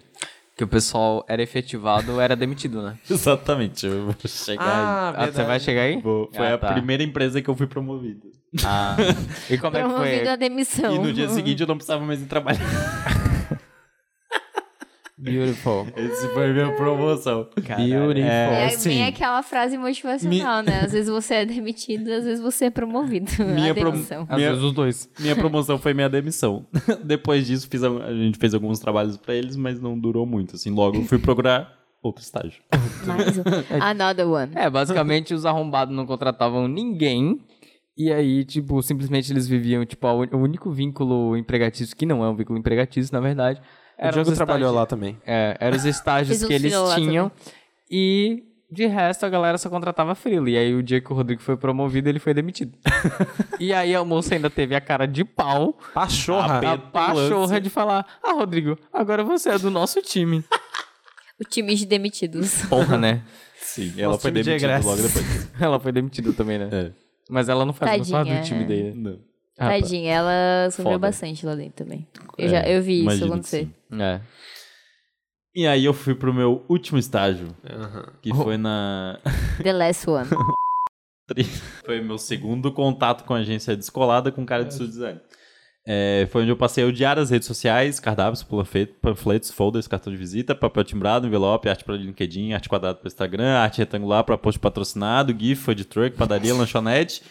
Que 0.55 0.63
o 0.63 0.67
pessoal 0.67 1.25
era 1.27 1.41
efetivado, 1.41 2.21
era 2.21 2.35
demitido, 2.35 2.83
né? 2.83 2.95
Exatamente. 3.09 3.87
Eu 3.87 4.05
vou 4.05 4.15
chegar 4.27 4.63
aí. 4.63 5.15
Ah, 5.25 5.31
você 5.31 5.43
vai 5.43 5.59
chegar 5.59 5.81
aí? 5.81 5.99
Vou- 5.99 6.29
Foi 6.31 6.45
Ah, 6.45 6.53
a 6.53 6.57
tá. 6.59 6.73
primeira 6.73 7.01
empresa 7.01 7.41
que 7.41 7.49
eu 7.49 7.55
fui 7.55 7.65
promovido. 7.65 8.27
Ah. 8.63 8.95
E 9.49 9.57
como 9.57 9.75
é 9.75 9.81
que 9.81 9.87
Promovido 9.89 10.19
foi? 10.19 10.27
a 10.27 10.35
demissão. 10.35 10.93
E 10.95 10.99
no 10.99 11.11
dia 11.11 11.27
seguinte 11.27 11.61
eu 11.61 11.67
não 11.67 11.75
precisava 11.75 12.05
mais 12.05 12.21
ir 12.21 12.25
trabalhar. 12.27 12.59
Beautiful. 15.23 15.87
Esse 15.95 16.27
foi 16.29 16.49
a 16.49 16.53
minha 16.53 16.71
promoção. 16.75 17.47
Beautiful. 17.55 18.11
É, 18.23 18.65
É, 18.65 18.67
bem 18.69 18.77
sim. 18.77 19.03
aquela 19.03 19.41
frase 19.41 19.77
motivacional, 19.77 20.61
né? 20.63 20.81
Às 20.83 20.91
vezes 20.91 21.09
você 21.09 21.35
é 21.35 21.45
demitido, 21.45 22.09
às 22.11 22.23
vezes 22.25 22.41
você 22.41 22.65
é 22.65 22.69
promovido. 22.69 23.31
Minha 23.55 23.71
a 23.71 23.75
pro- 23.75 23.91
demissão. 23.91 24.25
Às 24.29 24.35
Minha- 24.37 24.49
vezes 24.49 24.63
os 24.63 24.73
dois. 24.73 25.09
Minha 25.19 25.35
promoção 25.35 25.77
foi 25.77 25.93
minha 25.93 26.09
demissão. 26.09 26.65
Depois 27.03 27.47
disso, 27.47 27.67
fiz, 27.69 27.83
a 27.83 28.13
gente 28.13 28.37
fez 28.37 28.53
alguns 28.53 28.79
trabalhos 28.79 29.17
pra 29.17 29.33
eles, 29.33 29.55
mas 29.55 29.79
não 29.79 29.97
durou 29.97 30.25
muito. 30.25 30.55
Assim, 30.55 30.69
logo 30.71 30.97
eu 30.97 31.03
fui 31.03 31.17
procurar 31.19 31.73
outro 32.01 32.21
estágio. 32.23 32.61
Mais 33.07 33.37
um. 33.37 33.43
Another 33.81 34.27
one. 34.27 34.51
É, 34.55 34.69
basicamente 34.69 35.33
os 35.33 35.45
arrombados 35.45 35.95
não 35.95 36.05
contratavam 36.05 36.67
ninguém. 36.67 37.39
E 37.95 38.11
aí, 38.11 38.43
tipo, 38.43 38.81
simplesmente 38.81 39.31
eles 39.31 39.47
viviam, 39.47 39.85
tipo, 39.85 40.07
o 40.07 40.37
único 40.37 40.71
vínculo 40.71 41.37
empregatício, 41.37 41.95
que 41.95 42.07
não 42.07 42.23
é 42.23 42.29
um 42.29 42.35
vínculo 42.35 42.57
empregatício, 42.57 43.13
na 43.13 43.19
verdade. 43.19 43.61
O 43.97 44.19
os 44.21 44.35
trabalhou 44.35 44.73
lá 44.73 44.85
também. 44.85 45.17
É, 45.25 45.55
eram 45.59 45.77
os 45.77 45.85
estágios 45.85 46.37
Fiz 46.37 46.43
um 46.43 46.47
que 46.47 46.53
eles 46.53 46.73
lá 46.73 46.95
tinham. 46.95 47.31
E 47.89 48.43
de 48.73 48.87
resto 48.87 49.25
a 49.25 49.29
galera 49.29 49.57
só 49.57 49.69
contratava 49.69 50.15
freela. 50.15 50.49
E 50.49 50.57
aí 50.57 50.73
o 50.73 50.81
dia 50.81 50.99
que 50.99 51.11
o 51.11 51.15
Rodrigo 51.15 51.41
foi 51.41 51.55
promovido, 51.55 52.09
ele 52.09 52.19
foi 52.19 52.33
demitido. 52.33 52.77
e 53.59 53.71
aí 53.71 53.95
a 53.95 54.03
moça 54.03 54.33
ainda 54.33 54.49
teve 54.49 54.75
a 54.75 54.81
cara 54.81 55.05
de 55.05 55.23
pau, 55.23 55.77
Pachorra. 55.93 56.73
a 56.73 56.77
pachorra 56.77 57.61
de 57.61 57.69
falar: 57.69 58.05
Ah, 58.23 58.33
Rodrigo, 58.33 58.77
agora 58.91 59.23
você 59.23 59.49
é 59.49 59.59
do 59.59 59.69
nosso 59.69 60.01
time. 60.01 60.43
O 61.39 61.43
time 61.43 61.73
de 61.75 61.87
demitidos. 61.87 62.61
Porra, 62.67 62.95
né? 62.95 63.23
Sim, 63.59 63.91
ela 63.97 64.11
Nosso 64.11 64.21
foi 64.21 64.31
de 64.31 64.43
demitida 64.43 64.73
egressos. 64.73 64.85
logo 64.85 65.01
depois. 65.01 65.49
Ela 65.59 65.79
foi 65.79 65.91
demitida 65.91 66.31
também, 66.31 66.59
né? 66.59 66.69
É. 66.71 66.91
Mas 67.27 67.49
ela 67.49 67.65
não 67.65 67.73
faz 67.73 68.07
parte 68.09 68.31
do 68.33 68.43
time 68.43 68.63
é. 68.63 68.65
dele. 68.65 68.93
Não. 68.95 69.19
Ah, 69.57 69.69
Tadinha, 69.69 70.13
ela 70.13 70.69
sofreu 70.71 70.93
Foda. 70.93 71.07
bastante 71.07 71.45
lá 71.45 71.55
dentro 71.55 71.85
também. 71.85 72.07
Eu, 72.37 72.45
É, 72.45 72.49
já, 72.49 72.61
eu 72.67 72.81
vi 72.81 73.05
isso 73.05 73.25
acontecer. 73.25 73.69
É. 73.91 74.19
E 75.55 75.67
aí 75.67 75.85
eu 75.85 75.93
fui 75.93 76.15
pro 76.15 76.33
meu 76.33 76.65
último 76.67 76.97
estágio, 76.97 77.55
que 78.21 78.33
foi 78.33 78.57
na... 78.57 79.19
The 79.61 79.73
Last 79.73 80.09
One. 80.09 80.29
Foi 81.85 82.01
meu 82.01 82.17
segundo 82.17 82.71
contato 82.71 83.23
com 83.23 83.33
a 83.33 83.37
agência 83.37 83.77
descolada 83.77 84.29
com 84.29 84.45
cara 84.45 84.65
de 84.65 84.73
studio 84.73 84.91
design. 84.91 85.21
É, 85.85 86.25
foi 86.31 86.43
onde 86.43 86.51
eu 86.51 86.55
passei 86.55 86.81
a 86.81 86.87
odiar 86.87 87.19
as 87.19 87.29
redes 87.29 87.45
sociais, 87.45 87.99
cardápios, 87.99 88.41
panfle- 88.41 88.85
panfletos, 89.01 89.51
folders, 89.51 89.85
cartão 89.85 90.13
de 90.13 90.17
visita, 90.17 90.55
papel 90.55 90.81
timbrado, 90.85 91.27
envelope, 91.27 91.67
arte 91.67 91.83
para 91.83 91.95
LinkedIn, 91.97 92.53
arte 92.53 92.69
quadrada 92.69 92.97
para 92.97 93.07
Instagram, 93.07 93.57
arte 93.57 93.79
retangular 93.79 94.23
para 94.23 94.37
post 94.37 94.57
patrocinado, 94.61 95.35
GIF, 95.37 95.61
food 95.61 95.83
truck, 95.83 96.15
padaria, 96.15 96.53
lanchonete 96.55 97.21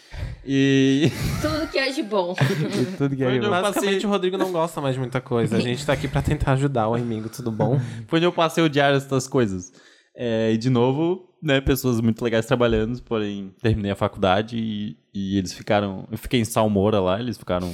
e 0.45 1.09
Tudo 1.41 1.67
que 1.71 1.79
é 1.79 1.89
de 1.91 2.03
bom. 2.03 2.35
Tudo 2.97 3.15
que 3.15 3.23
Foi 3.23 3.37
onde 3.37 3.45
eu 3.45 3.49
Basicamente, 3.49 3.93
passei- 3.95 4.05
o 4.05 4.09
Rodrigo 4.09 4.37
não 4.37 4.51
gosta 4.51 4.79
mais 4.79 4.93
de 4.93 4.99
muita 4.99 5.19
coisa. 5.19 5.57
A 5.57 5.59
gente 5.59 5.83
tá 5.83 5.93
aqui 5.93 6.07
pra 6.07 6.21
tentar 6.21 6.51
ajudar 6.53 6.87
o 6.89 6.93
amigo, 6.93 7.29
tudo 7.29 7.51
bom? 7.51 7.79
foi 8.07 8.19
onde 8.19 8.27
eu 8.27 8.31
passei 8.31 8.61
a 8.63 8.67
odiar 8.67 8.93
essas 8.93 9.27
coisas. 9.27 9.73
É, 10.15 10.51
e 10.53 10.57
de 10.59 10.69
novo, 10.69 11.27
né, 11.41 11.59
pessoas 11.59 11.99
muito 11.99 12.23
legais 12.23 12.45
trabalhando, 12.45 13.01
porém 13.01 13.51
terminei 13.63 13.89
a 13.89 13.95
faculdade 13.95 14.55
e, 14.59 14.95
e 15.11 15.39
eles 15.39 15.53
ficaram, 15.53 16.07
eu 16.11 16.17
fiquei 16.19 16.39
em 16.39 16.45
Salmoura 16.45 16.99
lá, 16.99 17.19
eles 17.19 17.35
ficaram, 17.35 17.67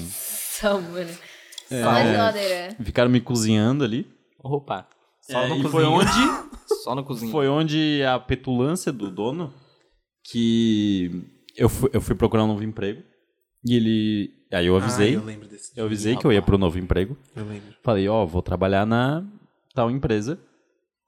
Salmona. 0.60 1.07
Só 1.68 1.76
na 1.91 2.03
geladeira. 2.06 2.76
ficaram 2.84 3.10
me 3.11 3.22
cozinhando 3.22 3.84
ali. 3.84 4.07
Opa. 4.44 4.88
Só 5.22 5.44
É, 5.44 5.48
no 5.49 5.57
e 5.57 5.61
foi 5.64 5.84
cozinho. 5.86 5.91
onde 5.91 6.49
Só 6.84 6.95
no 6.95 7.03
cozinho. 7.03 7.31
Foi 7.31 7.48
onde 7.48 8.02
a 8.03 8.19
petulância 8.19 8.91
do 8.91 9.11
dono 9.11 9.53
que 10.23 11.11
eu 11.56 11.69
fui, 11.69 11.90
eu 11.94 12.02
fui 12.02 12.15
procurar 12.15 12.44
um 12.44 12.48
novo 12.48 12.64
emprego 12.64 13.02
e 13.65 13.76
ele 13.76 14.34
aí 14.52 14.65
eu 14.65 14.76
avisei, 14.76 15.10
Ah, 15.11 15.14
eu 15.19 15.23
lembro 15.26 15.48
desse 15.48 15.72
eu 15.77 15.86
avisei 15.86 16.15
que 16.15 16.26
eu 16.26 16.31
ia 16.34 16.41
pro 16.41 16.57
novo 16.57 16.80
emprego. 16.80 17.15
Eu 17.36 17.45
lembro. 17.45 17.76
Falei, 17.84 18.07
ó, 18.07 18.26
vou 18.26 18.41
trabalhar 18.41 18.86
na 18.86 19.23
tal 19.76 19.91
empresa. 19.91 20.40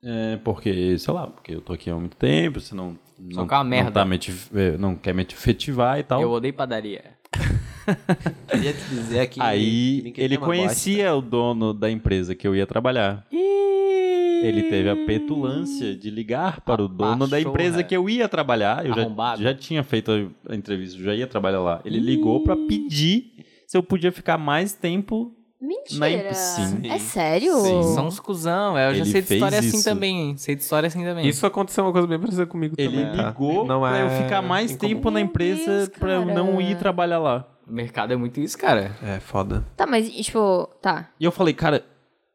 é, 0.04 0.38
porque, 0.38 0.98
sei 1.00 1.14
lá, 1.14 1.28
porque 1.28 1.56
eu 1.56 1.62
tô 1.62 1.74
aqui 1.74 1.90
há 1.90 1.96
muito 1.96 2.18
tempo, 2.18 2.60
você 2.60 2.76
não 2.76 2.98
não, 3.20 3.48
que 3.48 3.54
é 3.54 3.58
uma 3.58 3.64
não, 3.64 3.70
merda. 3.70 3.92
tá 3.92 4.06
me 4.06 4.20
eh, 4.56 4.78
não 4.78 4.96
quer 4.96 5.14
me 5.14 5.22
efetivar 5.24 6.00
e 6.00 6.04
tal. 6.04 6.22
Eu 6.22 6.32
odeio 6.32 6.54
padaria. 6.54 7.04
Queria 8.50 8.74
te 8.74 8.84
dizer 8.90 9.20
aqui. 9.22 9.40
Aí 9.42 10.12
que 10.14 10.22
ele 10.22 10.36
é 10.36 10.38
uma 10.38 10.46
conhecia 10.46 11.14
o 11.16 11.22
dono 11.22 11.74
da 11.74 11.90
empresa 11.90 12.36
que 12.36 12.48
eu 12.48 12.56
ia 12.56 12.66
trabalhar. 12.68 13.26
Ele 13.32 14.64
teve 14.64 14.90
a 14.90 14.96
petulância 15.06 15.96
de 15.96 16.10
ligar 16.10 16.62
para 16.62 16.82
o 16.84 16.88
dono 16.88 17.28
da 17.28 17.40
empresa 17.40 17.84
que 17.84 17.96
eu 17.96 18.10
ia 18.10 18.28
trabalhar. 18.28 18.84
Eu 18.86 18.94
já, 18.96 19.02
Arrombado. 19.02 19.42
já 19.44 19.54
tinha 19.54 19.84
feito 19.84 20.12
a- 20.12 20.54
a 20.54 20.56
entrevista, 20.56 20.98
eu 21.00 21.04
já 21.06 21.14
ia 21.16 21.28
trabalhar 21.28 21.60
lá. 21.60 21.80
Ele 21.86 22.00
ligou 22.00 22.44
para 22.44 22.56
pedir 22.56 23.34
se 23.68 23.78
eu 23.78 23.84
podia 23.84 24.12
ficar 24.12 24.38
mais 24.40 24.74
tempo. 24.74 25.32
Mentira. 25.62 26.24
Na- 26.24 26.34
sim. 26.34 26.80
É 26.90 26.98
sério? 26.98 27.56
Sim. 27.60 27.84
São 27.94 28.08
uns 28.08 28.20
cuzão. 28.20 28.76
Eu 28.76 28.96
já 28.96 29.02
Ele 29.04 29.12
sei 29.12 29.22
de 29.22 29.34
história 29.36 29.60
assim 29.60 29.78
isso. 29.78 29.84
também. 29.84 30.36
Sei 30.36 30.56
de 30.56 30.64
história 30.64 30.88
assim 30.88 31.04
também. 31.04 31.28
Isso 31.28 31.46
aconteceu 31.46 31.84
uma 31.84 31.92
coisa 31.92 32.08
bem 32.08 32.18
parecida 32.18 32.48
comigo 32.48 32.74
Ele 32.80 32.90
também. 33.04 33.16
tá? 33.16 33.28
ligou 33.28 33.64
Não 33.68 33.82
pra 33.82 34.00
é 34.00 34.04
eu 34.06 34.10
ficar 34.24 34.42
mais 34.42 34.72
incomum. 34.72 34.90
tempo 34.96 35.12
na 35.12 35.20
Meu 35.20 35.26
empresa 35.28 35.72
Deus, 35.86 35.90
pra 35.90 36.14
eu 36.14 36.26
não 36.26 36.60
ir 36.60 36.78
trabalhar 36.80 37.20
lá. 37.20 37.48
O 37.72 37.74
mercado 37.74 38.12
é 38.12 38.18
muito 38.18 38.42
isso, 38.42 38.58
cara. 38.58 38.92
É 39.02 39.22
foda. 39.22 39.66
Tá, 39.78 39.88
mas, 39.88 40.12
tipo, 40.12 40.68
tá. 40.82 41.10
E 41.18 41.24
eu 41.24 41.32
falei, 41.32 41.54
cara, 41.54 41.86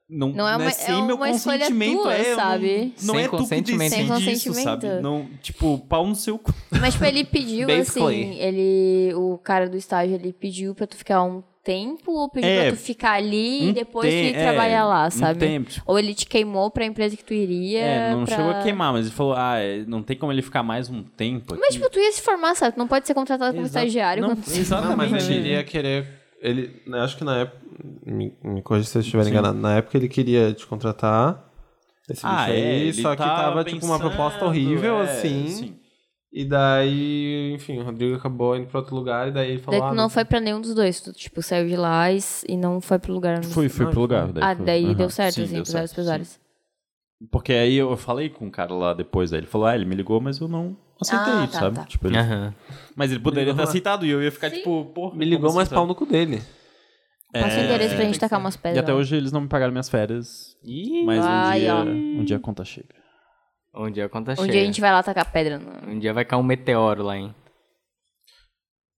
não, 0.09 0.31
Não 0.31 0.49
é 0.49 0.57
uma- 0.57 0.71
sem 0.71 0.99
é 0.99 1.03
meu 1.03 1.19
consentimento, 1.19 2.03
tua, 2.03 2.15
é, 2.15 2.21
eu 2.33 2.37
não- 2.37 2.43
sabe? 2.43 2.95
Não, 3.03 3.15
Sem 3.15 3.23
é 3.25 3.29
tu 3.29 3.31
que 3.33 3.37
consentimento. 3.37 3.91
decide 3.91 4.07
Sem 4.25 4.33
isso, 4.33 4.49
consentimento. 4.49 4.65
sabe? 4.87 5.03
Não, 5.03 5.29
tipo, 5.43 5.79
pau 5.81 6.07
no 6.07 6.15
seu 6.15 6.39
cu. 6.39 6.55
Mas, 6.81 6.95
tipo, 6.95 7.05
ele 7.05 7.23
pediu, 7.25 7.69
assim, 7.71 8.39
ele... 8.39 9.13
O 9.15 9.37
cara 9.37 9.69
do 9.69 9.77
estágio, 9.77 10.15
ele 10.15 10.33
pediu 10.33 10.75
pra 10.75 10.87
tu 10.87 10.97
ficar 10.97 11.23
um 11.23 11.43
tempo 11.67 12.13
ou 12.13 12.29
pediu 12.29 12.49
É, 12.49 12.69
pra 12.69 12.77
tu 12.77 12.83
ficar 12.83 13.13
ali 13.15 13.67
Um 13.67 13.69
e 13.71 13.73
depois 13.73 14.13
ir 14.13 14.35
é, 14.37 14.43
trabalhar 14.43 14.87
lá, 14.87 15.07
um 15.09 15.11
sabe? 15.11 15.41
tempo, 15.41 15.69
tipo, 15.71 15.85
Ou 15.91 15.99
ele 15.99 16.15
te 16.15 16.25
queimou 16.27 16.71
pra 16.71 16.85
empresa 16.87 17.17
que 17.17 17.25
tu 17.25 17.35
iria 17.35 17.81
É, 17.81 18.11
não 18.15 18.25
pra... 18.25 18.37
chegou 18.37 18.51
a 18.53 18.63
queimar, 18.63 18.93
mas 18.93 19.07
ele 19.07 19.15
falou, 19.15 19.35
ah, 19.37 19.59
é, 19.59 19.85
não 19.87 20.03
tem 20.03 20.17
como 20.17 20.31
ele 20.33 20.43
ficar 20.43 20.63
mais 20.63 20.89
um 20.89 21.03
tempo 21.03 21.53
aqui. 21.55 21.61
Mas, 21.61 21.75
tipo, 21.75 21.91
tu 21.91 21.99
ia 21.99 22.13
se 22.13 22.23
formar, 22.23 22.55
sabe? 22.55 22.75
Tu 22.75 22.79
não 22.79 22.87
pode 22.87 23.07
ser 23.07 23.15
contratado 23.15 23.53
como 23.53 23.67
Exato. 23.67 23.85
estagiário. 23.87 24.23
Não, 24.23 24.29
quando- 24.37 24.49
exatamente. 24.57 24.91
Não, 24.91 24.97
mas 25.19 25.29
ele 25.29 25.39
iria 25.41 25.65
querer. 25.65 26.07
Ele, 26.41 26.83
eu 26.87 27.01
acho 27.03 27.17
que 27.17 27.25
na 27.25 27.39
época. 27.39 27.67
Me, 28.07 28.33
me 28.43 28.63
corrija 28.63 28.87
se 28.89 28.97
eu 28.97 29.03
estiver 29.03 29.25
Sim. 29.25 29.31
enganado. 29.31 29.59
Na 29.59 29.77
época 29.77 29.97
ele 29.99 30.09
queria 30.09 30.53
te 30.53 30.67
contratar. 30.67 31.45
Esse 32.09 32.25
Ah, 32.25 32.37
bicho 32.47 32.51
aí, 32.53 32.61
é, 32.61 32.79
ele 32.79 32.93
só 33.03 33.11
que 33.17 33.23
tava 33.23 33.65
tipo 33.65 33.85
uma 33.85 33.99
proposta 33.99 34.45
horrível, 34.45 34.99
é, 35.01 35.03
assim. 35.03 35.49
sim. 35.49 35.77
E 36.39 36.45
daí, 36.45 37.55
enfim, 37.55 37.79
o 37.79 37.83
Rodrigo 37.83 38.15
acabou 38.17 38.55
indo 38.55 38.67
pra 38.67 38.81
outro 38.81 38.95
lugar 38.95 39.29
e 39.29 39.31
daí 39.31 39.53
ele 39.53 39.59
falou. 39.59 39.81
Daí 39.81 39.89
tu 39.89 39.93
ah, 39.93 39.97
não 39.97 40.11
foi 40.11 40.23
pra 40.23 40.39
nenhum 40.39 40.61
dos 40.61 40.75
dois. 40.75 41.01
Tu, 41.01 41.11
tipo, 41.15 41.41
saiu 41.41 41.67
de 41.67 41.77
lá 41.77 42.13
e, 42.13 42.19
e 42.47 42.59
não 42.59 42.79
foi 42.79 42.99
pro 42.99 43.11
lugar. 43.11 43.39
onde- 43.39 43.47
Fui, 43.47 43.71
fui 43.71 43.87
pro 43.87 44.01
lugar. 44.03 44.29
Ah, 44.43 44.55
foi- 44.55 44.67
daí 44.67 44.85
aham, 44.85 44.93
deu 44.95 45.09
certo, 45.09 45.37
sim, 45.37 45.43
assim, 45.45 45.55
deu 45.55 45.63
pros 45.63 45.73
vários 45.73 45.91
certo, 45.93 45.97
pesares. 46.05 46.41
Porque 47.33 47.55
aí 47.55 47.77
eu 47.77 47.97
falei 47.97 48.29
com 48.29 48.47
o 48.47 48.51
cara 48.51 48.75
lá 48.75 48.93
depois, 48.93 49.33
aí 49.33 49.39
ele 49.41 49.47
falou, 49.47 49.67
ah, 49.67 49.75
ele 49.75 49.87
me 49.87 49.95
ligou, 49.95 50.21
mas 50.21 50.39
eu 50.39 50.47
não 50.47 50.77
aceitei, 51.01 51.33
Ah, 51.33 51.47
tá, 51.51 51.59
sabe? 51.61 51.77
tá. 51.77 51.85
Tipo, 51.87 52.07
ele- 52.09 52.19
Aham. 52.19 52.55
Mas 52.95 53.11
ele 53.11 53.21
poderia 53.21 53.55
ter 53.55 53.63
aceitado 53.63 54.05
e 54.05 54.11
eu 54.11 54.23
ia 54.23 54.31
ficar, 54.31 54.51
Sim. 54.51 54.57
tipo, 54.57 54.85
porra. 54.95 55.17
Me 55.17 55.25
ligou, 55.25 55.51
mas 55.55 55.63
assim, 55.69 55.75
pau 55.75 55.85
sabe? 55.85 55.89
no 55.89 55.95
cu 55.95 56.05
dele. 56.05 56.43
Passa 57.33 57.61
o 57.61 57.65
endereço 57.65 57.95
pra 57.97 58.05
gente 58.05 58.19
tacar 58.21 58.39
umas 58.39 58.55
E 58.57 58.59
pedras. 58.59 58.83
até 58.83 58.93
lá. 58.93 58.99
hoje 58.99 59.17
eles 59.17 59.33
não 59.33 59.41
me 59.41 59.49
pagaram 59.49 59.73
minhas 59.73 59.89
férias. 59.89 60.55
Mas 61.07 61.25
Ai, 61.25 61.59
um 61.61 61.63
dia, 61.63 61.75
um 62.21 62.25
dia 62.25 62.37
a 62.37 62.41
conta 62.41 62.63
chega. 62.63 62.95
Um 63.77 63.91
dia 63.91 64.07
a 64.07 64.09
conta 64.09 64.33
Um 64.33 64.37
cheia. 64.37 64.49
dia 64.51 64.63
a 64.63 64.65
gente 64.65 64.81
vai 64.81 64.91
lá 64.93 65.03
tacar 65.03 65.31
pedra. 65.31 65.59
No... 65.59 65.93
Um 65.93 65.99
dia 65.99 66.13
vai 66.13 66.25
cair 66.25 66.39
um 66.39 66.43
meteoro 66.43 67.03
lá, 67.03 67.17
hein? 67.17 67.35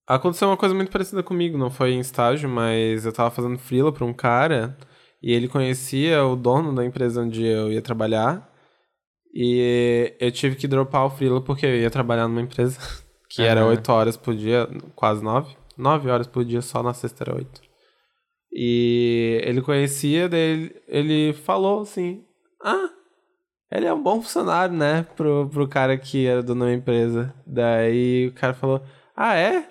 Aconteceu 0.06 0.48
uma 0.48 0.56
coisa 0.56 0.74
muito 0.74 0.90
parecida 0.90 1.22
comigo, 1.22 1.58
não 1.58 1.70
foi 1.70 1.92
em 1.92 2.00
estágio, 2.00 2.48
mas 2.48 3.04
eu 3.04 3.12
tava 3.12 3.30
fazendo 3.30 3.58
freela 3.58 3.92
pra 3.92 4.06
um 4.06 4.12
cara 4.14 4.76
e 5.22 5.32
ele 5.32 5.48
conhecia 5.48 6.24
o 6.24 6.34
dono 6.34 6.74
da 6.74 6.84
empresa 6.84 7.22
onde 7.22 7.44
eu 7.44 7.70
ia 7.70 7.82
trabalhar 7.82 8.50
e 9.34 10.14
eu 10.18 10.32
tive 10.32 10.56
que 10.56 10.66
dropar 10.66 11.04
o 11.04 11.10
freela 11.10 11.42
porque 11.42 11.66
eu 11.66 11.76
ia 11.76 11.90
trabalhar 11.90 12.26
numa 12.26 12.40
empresa 12.40 12.78
que 13.28 13.42
era 13.42 13.60
Aham. 13.60 13.70
8 13.70 13.92
horas 13.92 14.16
por 14.16 14.34
dia, 14.34 14.66
quase 14.94 15.22
9, 15.22 15.54
9 15.76 16.08
horas 16.08 16.26
por 16.26 16.42
dia, 16.42 16.62
só 16.62 16.82
na 16.82 16.94
sexta 16.94 17.24
era 17.24 17.34
8. 17.34 17.60
E 18.50 19.42
ele 19.44 19.60
conhecia, 19.60 20.26
daí 20.26 20.40
ele, 20.40 20.82
ele 20.88 21.32
falou 21.34 21.82
assim, 21.82 22.24
ah, 22.64 22.88
ele 23.70 23.86
é 23.86 23.92
um 23.92 24.02
bom 24.02 24.20
funcionário, 24.20 24.74
né, 24.74 25.06
pro, 25.16 25.48
pro 25.48 25.68
cara 25.68 25.96
que 25.96 26.26
era 26.26 26.42
dono 26.42 26.64
da 26.64 26.72
empresa. 26.72 27.34
Daí 27.46 28.28
o 28.28 28.32
cara 28.32 28.54
falou, 28.54 28.82
ah, 29.16 29.36
é? 29.36 29.68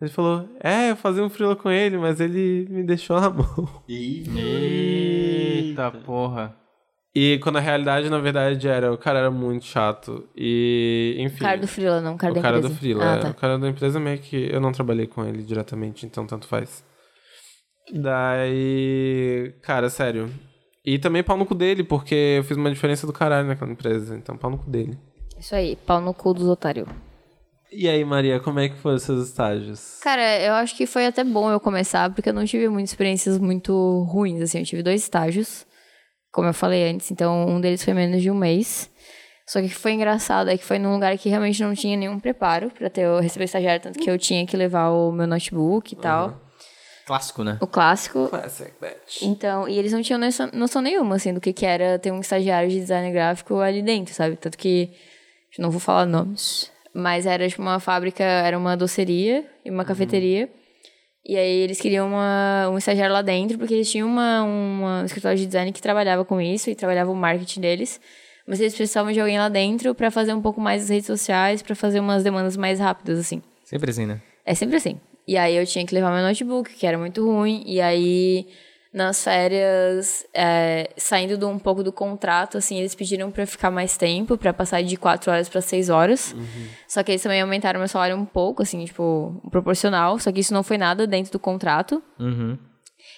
Ele 0.00 0.10
falou, 0.10 0.48
é, 0.60 0.90
eu 0.90 0.96
fazia 0.96 1.22
um 1.22 1.30
freela 1.30 1.56
com 1.56 1.70
ele, 1.70 1.96
mas 1.96 2.20
ele 2.20 2.66
me 2.70 2.82
deixou 2.82 3.20
na 3.20 3.30
mão. 3.30 3.82
Eita 3.88 5.90
porra. 6.04 6.56
E 7.14 7.38
quando 7.38 7.58
a 7.58 7.60
realidade, 7.60 8.10
na 8.10 8.18
verdade, 8.18 8.66
era, 8.66 8.92
o 8.92 8.98
cara 8.98 9.20
era 9.20 9.30
muito 9.30 9.64
chato. 9.64 10.28
E, 10.36 11.14
enfim. 11.20 11.44
O 11.44 11.46
cara 11.46 11.58
do 11.58 11.68
Frila, 11.68 12.00
não 12.00 12.14
o 12.14 12.18
cara 12.18 12.32
o 12.32 12.34
da 12.34 12.42
cara 12.42 12.56
empresa. 12.58 12.74
do 12.74 12.78
Freela. 12.78 13.04
Ah, 13.04 13.16
é. 13.16 13.20
tá. 13.20 13.30
O 13.30 13.34
cara 13.34 13.56
da 13.56 13.68
empresa 13.68 14.00
meio 14.00 14.18
que 14.18 14.52
eu 14.52 14.60
não 14.60 14.72
trabalhei 14.72 15.06
com 15.06 15.24
ele 15.24 15.44
diretamente, 15.44 16.04
então 16.04 16.26
tanto 16.26 16.48
faz. 16.48 16.84
Daí. 17.92 19.54
Cara, 19.62 19.88
sério. 19.90 20.28
E 20.84 20.98
também 20.98 21.22
pau 21.22 21.36
no 21.36 21.46
cu 21.46 21.54
dele, 21.54 21.82
porque 21.82 22.14
eu 22.38 22.44
fiz 22.44 22.56
uma 22.56 22.70
diferença 22.70 23.06
do 23.06 23.12
caralho 23.12 23.48
naquela 23.48 23.72
empresa. 23.72 24.16
Então 24.16 24.36
pau 24.36 24.50
no 24.50 24.58
cu 24.58 24.68
dele. 24.68 24.98
Isso 25.38 25.54
aí, 25.54 25.76
pau 25.76 26.00
no 26.00 26.12
cu 26.12 26.34
dos 26.34 26.46
otários. 26.46 26.86
E 27.72 27.88
aí, 27.88 28.04
Maria, 28.04 28.38
como 28.38 28.60
é 28.60 28.68
que 28.68 28.76
foram 28.76 28.96
os 28.96 29.02
seus 29.02 29.26
estágios? 29.26 29.98
Cara, 30.00 30.40
eu 30.40 30.52
acho 30.54 30.76
que 30.76 30.86
foi 30.86 31.06
até 31.06 31.24
bom 31.24 31.50
eu 31.50 31.58
começar, 31.58 32.12
porque 32.14 32.28
eu 32.28 32.34
não 32.34 32.44
tive 32.44 32.68
muitas 32.68 32.90
experiências 32.90 33.36
muito 33.38 34.06
ruins, 34.08 34.40
assim. 34.40 34.60
Eu 34.60 34.64
tive 34.64 34.82
dois 34.82 35.02
estágios, 35.02 35.66
como 36.30 36.46
eu 36.46 36.54
falei 36.54 36.88
antes, 36.88 37.10
então 37.10 37.48
um 37.48 37.60
deles 37.60 37.84
foi 37.84 37.92
menos 37.92 38.22
de 38.22 38.30
um 38.30 38.34
mês. 38.34 38.88
Só 39.46 39.60
que 39.60 39.66
o 39.66 39.68
que 39.68 39.74
foi 39.74 39.92
engraçado 39.92 40.48
é 40.50 40.56
que 40.56 40.64
foi 40.64 40.78
num 40.78 40.92
lugar 40.92 41.18
que 41.18 41.28
realmente 41.28 41.62
não 41.62 41.74
tinha 41.74 41.96
nenhum 41.96 42.18
preparo 42.18 42.70
pra 42.70 42.88
ter 42.88 43.02
eu 43.02 43.18
receber 43.18 43.44
estagiário, 43.44 43.82
tanto 43.82 43.98
que 43.98 44.10
eu 44.10 44.18
tinha 44.18 44.46
que 44.46 44.56
levar 44.56 44.90
o 44.90 45.10
meu 45.10 45.26
notebook 45.26 45.92
e 45.92 45.96
tal, 45.96 46.40
Clássico, 47.06 47.44
né? 47.44 47.58
o 47.60 47.66
clássico. 47.66 48.28
Classic 48.28 48.72
bitch. 48.80 49.22
Então, 49.22 49.68
e 49.68 49.78
eles 49.78 49.92
não 49.92 50.00
tinham 50.02 50.18
noção, 50.18 50.48
noção 50.52 50.80
nenhuma, 50.80 51.16
assim, 51.16 51.34
do 51.34 51.40
que, 51.40 51.52
que 51.52 51.66
era 51.66 51.98
ter 51.98 52.10
um 52.10 52.20
estagiário 52.20 52.70
de 52.70 52.80
design 52.80 53.12
gráfico 53.12 53.58
ali 53.58 53.82
dentro, 53.82 54.14
sabe? 54.14 54.36
Tanto 54.36 54.56
que, 54.56 54.90
não 55.58 55.70
vou 55.70 55.80
falar 55.80 56.06
nomes, 56.06 56.72
mas 56.94 57.26
era 57.26 57.46
tipo 57.48 57.60
uma 57.60 57.78
fábrica, 57.78 58.24
era 58.24 58.56
uma 58.56 58.76
doceria 58.76 59.44
e 59.64 59.70
uma 59.70 59.84
cafeteria. 59.84 60.48
E 61.26 61.36
aí 61.36 61.60
eles 61.60 61.80
queriam 61.80 62.08
uma, 62.08 62.68
um 62.70 62.78
estagiário 62.78 63.12
lá 63.12 63.22
dentro, 63.22 63.58
porque 63.58 63.74
eles 63.74 63.90
tinham 63.90 64.06
uma, 64.06 64.42
uma, 64.42 65.02
um 65.02 65.04
escritório 65.04 65.38
de 65.38 65.46
design 65.46 65.72
que 65.72 65.80
trabalhava 65.80 66.24
com 66.24 66.40
isso 66.40 66.68
e 66.70 66.74
trabalhava 66.74 67.10
o 67.10 67.16
marketing 67.16 67.60
deles. 67.60 68.00
Mas 68.46 68.60
eles 68.60 68.74
precisavam 68.74 69.10
de 69.10 69.18
alguém 69.20 69.38
lá 69.38 69.48
dentro 69.48 69.94
pra 69.94 70.10
fazer 70.10 70.34
um 70.34 70.42
pouco 70.42 70.60
mais 70.60 70.82
as 70.82 70.88
redes 70.90 71.06
sociais, 71.06 71.62
pra 71.62 71.74
fazer 71.74 71.98
umas 71.98 72.22
demandas 72.22 72.58
mais 72.58 72.78
rápidas, 72.78 73.18
assim. 73.18 73.42
Sempre 73.64 73.90
assim, 73.90 74.04
né? 74.04 74.20
É 74.44 74.54
sempre 74.54 74.76
assim. 74.76 75.00
E 75.26 75.36
aí 75.36 75.56
eu 75.56 75.66
tinha 75.66 75.84
que 75.86 75.94
levar 75.94 76.12
meu 76.12 76.22
notebook, 76.22 76.72
que 76.74 76.86
era 76.86 76.98
muito 76.98 77.24
ruim. 77.24 77.62
E 77.66 77.80
aí, 77.80 78.46
nas 78.92 79.24
férias, 79.24 80.26
é, 80.34 80.90
saindo 80.96 81.36
do, 81.38 81.48
um 81.48 81.58
pouco 81.58 81.82
do 81.82 81.92
contrato, 81.92 82.58
assim, 82.58 82.78
eles 82.78 82.94
pediram 82.94 83.30
pra 83.30 83.42
eu 83.42 83.46
ficar 83.46 83.70
mais 83.70 83.96
tempo, 83.96 84.36
pra 84.36 84.52
passar 84.52 84.82
de 84.82 84.96
4 84.96 85.30
horas 85.30 85.48
pra 85.48 85.60
6 85.60 85.88
horas. 85.88 86.36
Só 86.86 87.02
que 87.02 87.12
eles 87.12 87.22
também 87.22 87.40
aumentaram 87.40 87.80
meu 87.80 87.88
salário 87.88 88.16
um 88.16 88.24
pouco, 88.24 88.62
assim, 88.62 88.84
tipo, 88.84 89.40
proporcional. 89.50 90.18
Só 90.18 90.30
que 90.30 90.40
isso 90.40 90.52
não 90.52 90.62
foi 90.62 90.78
nada 90.78 91.06
dentro 91.06 91.32
do 91.32 91.38
contrato. 91.38 92.02
Uhum. 92.20 92.58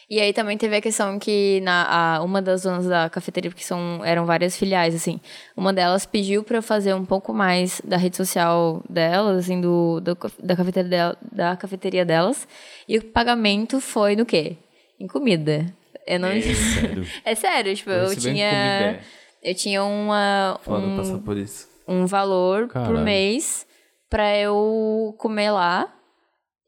E 0.09 0.21
aí 0.21 0.33
também 0.33 0.57
teve 0.57 0.77
a 0.77 0.81
questão 0.81 1.19
que 1.19 1.61
na, 1.63 2.17
a- 2.19 2.23
uma 2.23 2.41
das 2.41 2.63
donas 2.63 2.87
da 2.87 3.11
cafeteria, 3.11 3.51
porque 3.51 3.65
são, 3.65 4.05
eram 4.05 4.25
várias 4.25 4.57
filiais, 4.57 4.95
assim, 4.95 5.21
uma 5.57 5.73
delas 5.73 6.07
pediu 6.07 6.45
pra 6.45 6.59
eu 6.59 6.63
fazer 6.63 6.95
um 6.95 7.05
pouco 7.05 7.33
mais 7.35 7.81
da 7.85 7.97
rede 7.97 8.17
social 8.17 8.85
delas, 8.89 9.39
assim, 9.45 9.61
do, 9.61 10.01
do 10.01 10.17
da, 10.41 10.55
cafeteria 10.55 10.89
del- 10.89 11.17
da 11.33 11.57
cafeteria 11.57 12.05
delas. 12.05 12.47
E 12.89 12.99
o 12.99 13.05
pagamento 13.05 13.81
foi 13.81 14.15
no 14.15 14.25
quê? 14.25 14.57
Em 15.01 15.09
comida. 15.09 15.67
Eu 16.07 16.21
não... 16.21 16.29
É 17.25 17.35
sério, 17.35 17.75
tipo, 17.75 17.91
eu 17.91 18.15
tinha... 18.17 19.01
Eu 19.43 19.55
tinha 19.55 19.83
uma, 19.85 20.59
Foda 20.63 20.87
um, 20.87 20.97
passar 20.97 21.19
por 21.19 21.37
isso. 21.37 21.69
um 21.87 22.07
valor 22.07 22.67
por 22.69 22.73
Caralho. 22.75 23.01
mês 23.01 23.67
pra 24.09 24.37
eu 24.39 25.15
comer 25.19 25.51
lá 25.51 25.93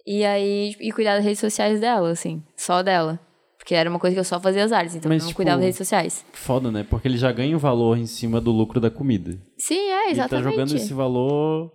e 0.06 0.24
aí 0.24 0.74
e 0.80 0.92
cuidar 0.92 1.14
das 1.16 1.24
redes 1.24 1.40
sociais 1.40 1.80
dela, 1.80 2.10
assim, 2.10 2.42
só 2.56 2.82
dela. 2.82 3.18
Porque 3.68 3.74
era 3.74 3.90
uma 3.90 3.98
coisa 3.98 4.14
que 4.14 4.20
eu 4.20 4.24
só 4.24 4.40
fazia 4.40 4.64
as 4.64 4.72
artes, 4.72 4.94
então 4.96 5.10
Mas, 5.10 5.18
eu 5.20 5.24
não 5.24 5.28
tipo, 5.28 5.36
cuidava 5.36 5.58
das 5.58 5.64
redes 5.66 5.76
sociais. 5.76 6.24
Foda, 6.32 6.70
né? 6.70 6.86
Porque 6.88 7.06
ele 7.06 7.18
já 7.18 7.30
ganha 7.30 7.54
o 7.54 7.58
valor 7.58 7.98
em 7.98 8.06
cima 8.06 8.40
do 8.40 8.50
lucro 8.50 8.80
da 8.80 8.90
comida. 8.90 9.38
Sim, 9.58 9.74
é, 9.76 10.04
Ele 10.04 10.04
tá 10.04 10.10
exatamente. 10.24 10.50
jogando 10.50 10.74
esse 10.74 10.94
valor. 10.94 11.70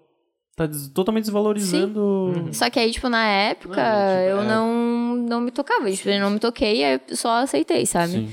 Tá 0.56 0.66
des- 0.66 0.88
totalmente 0.88 1.26
desvalorizando. 1.26 2.50
Só 2.52 2.68
que 2.72 2.80
aí, 2.80 2.90
tipo, 2.92 3.10
na 3.10 3.24
época, 3.28 3.76
Não, 3.76 4.18
tipo, 4.18 4.30
eu 4.32 4.42
é. 4.42 4.48
não, 4.48 5.16
não 5.18 5.42
me 5.42 5.52
tocava. 5.52 5.92
Tipo, 5.92 6.10
eu 6.10 6.20
não 6.20 6.32
me 6.32 6.40
toquei, 6.40 6.84
aí 6.84 7.00
eu 7.08 7.16
só 7.16 7.44
aceitei, 7.44 7.86
sabe? 7.86 8.14
Sim. 8.14 8.30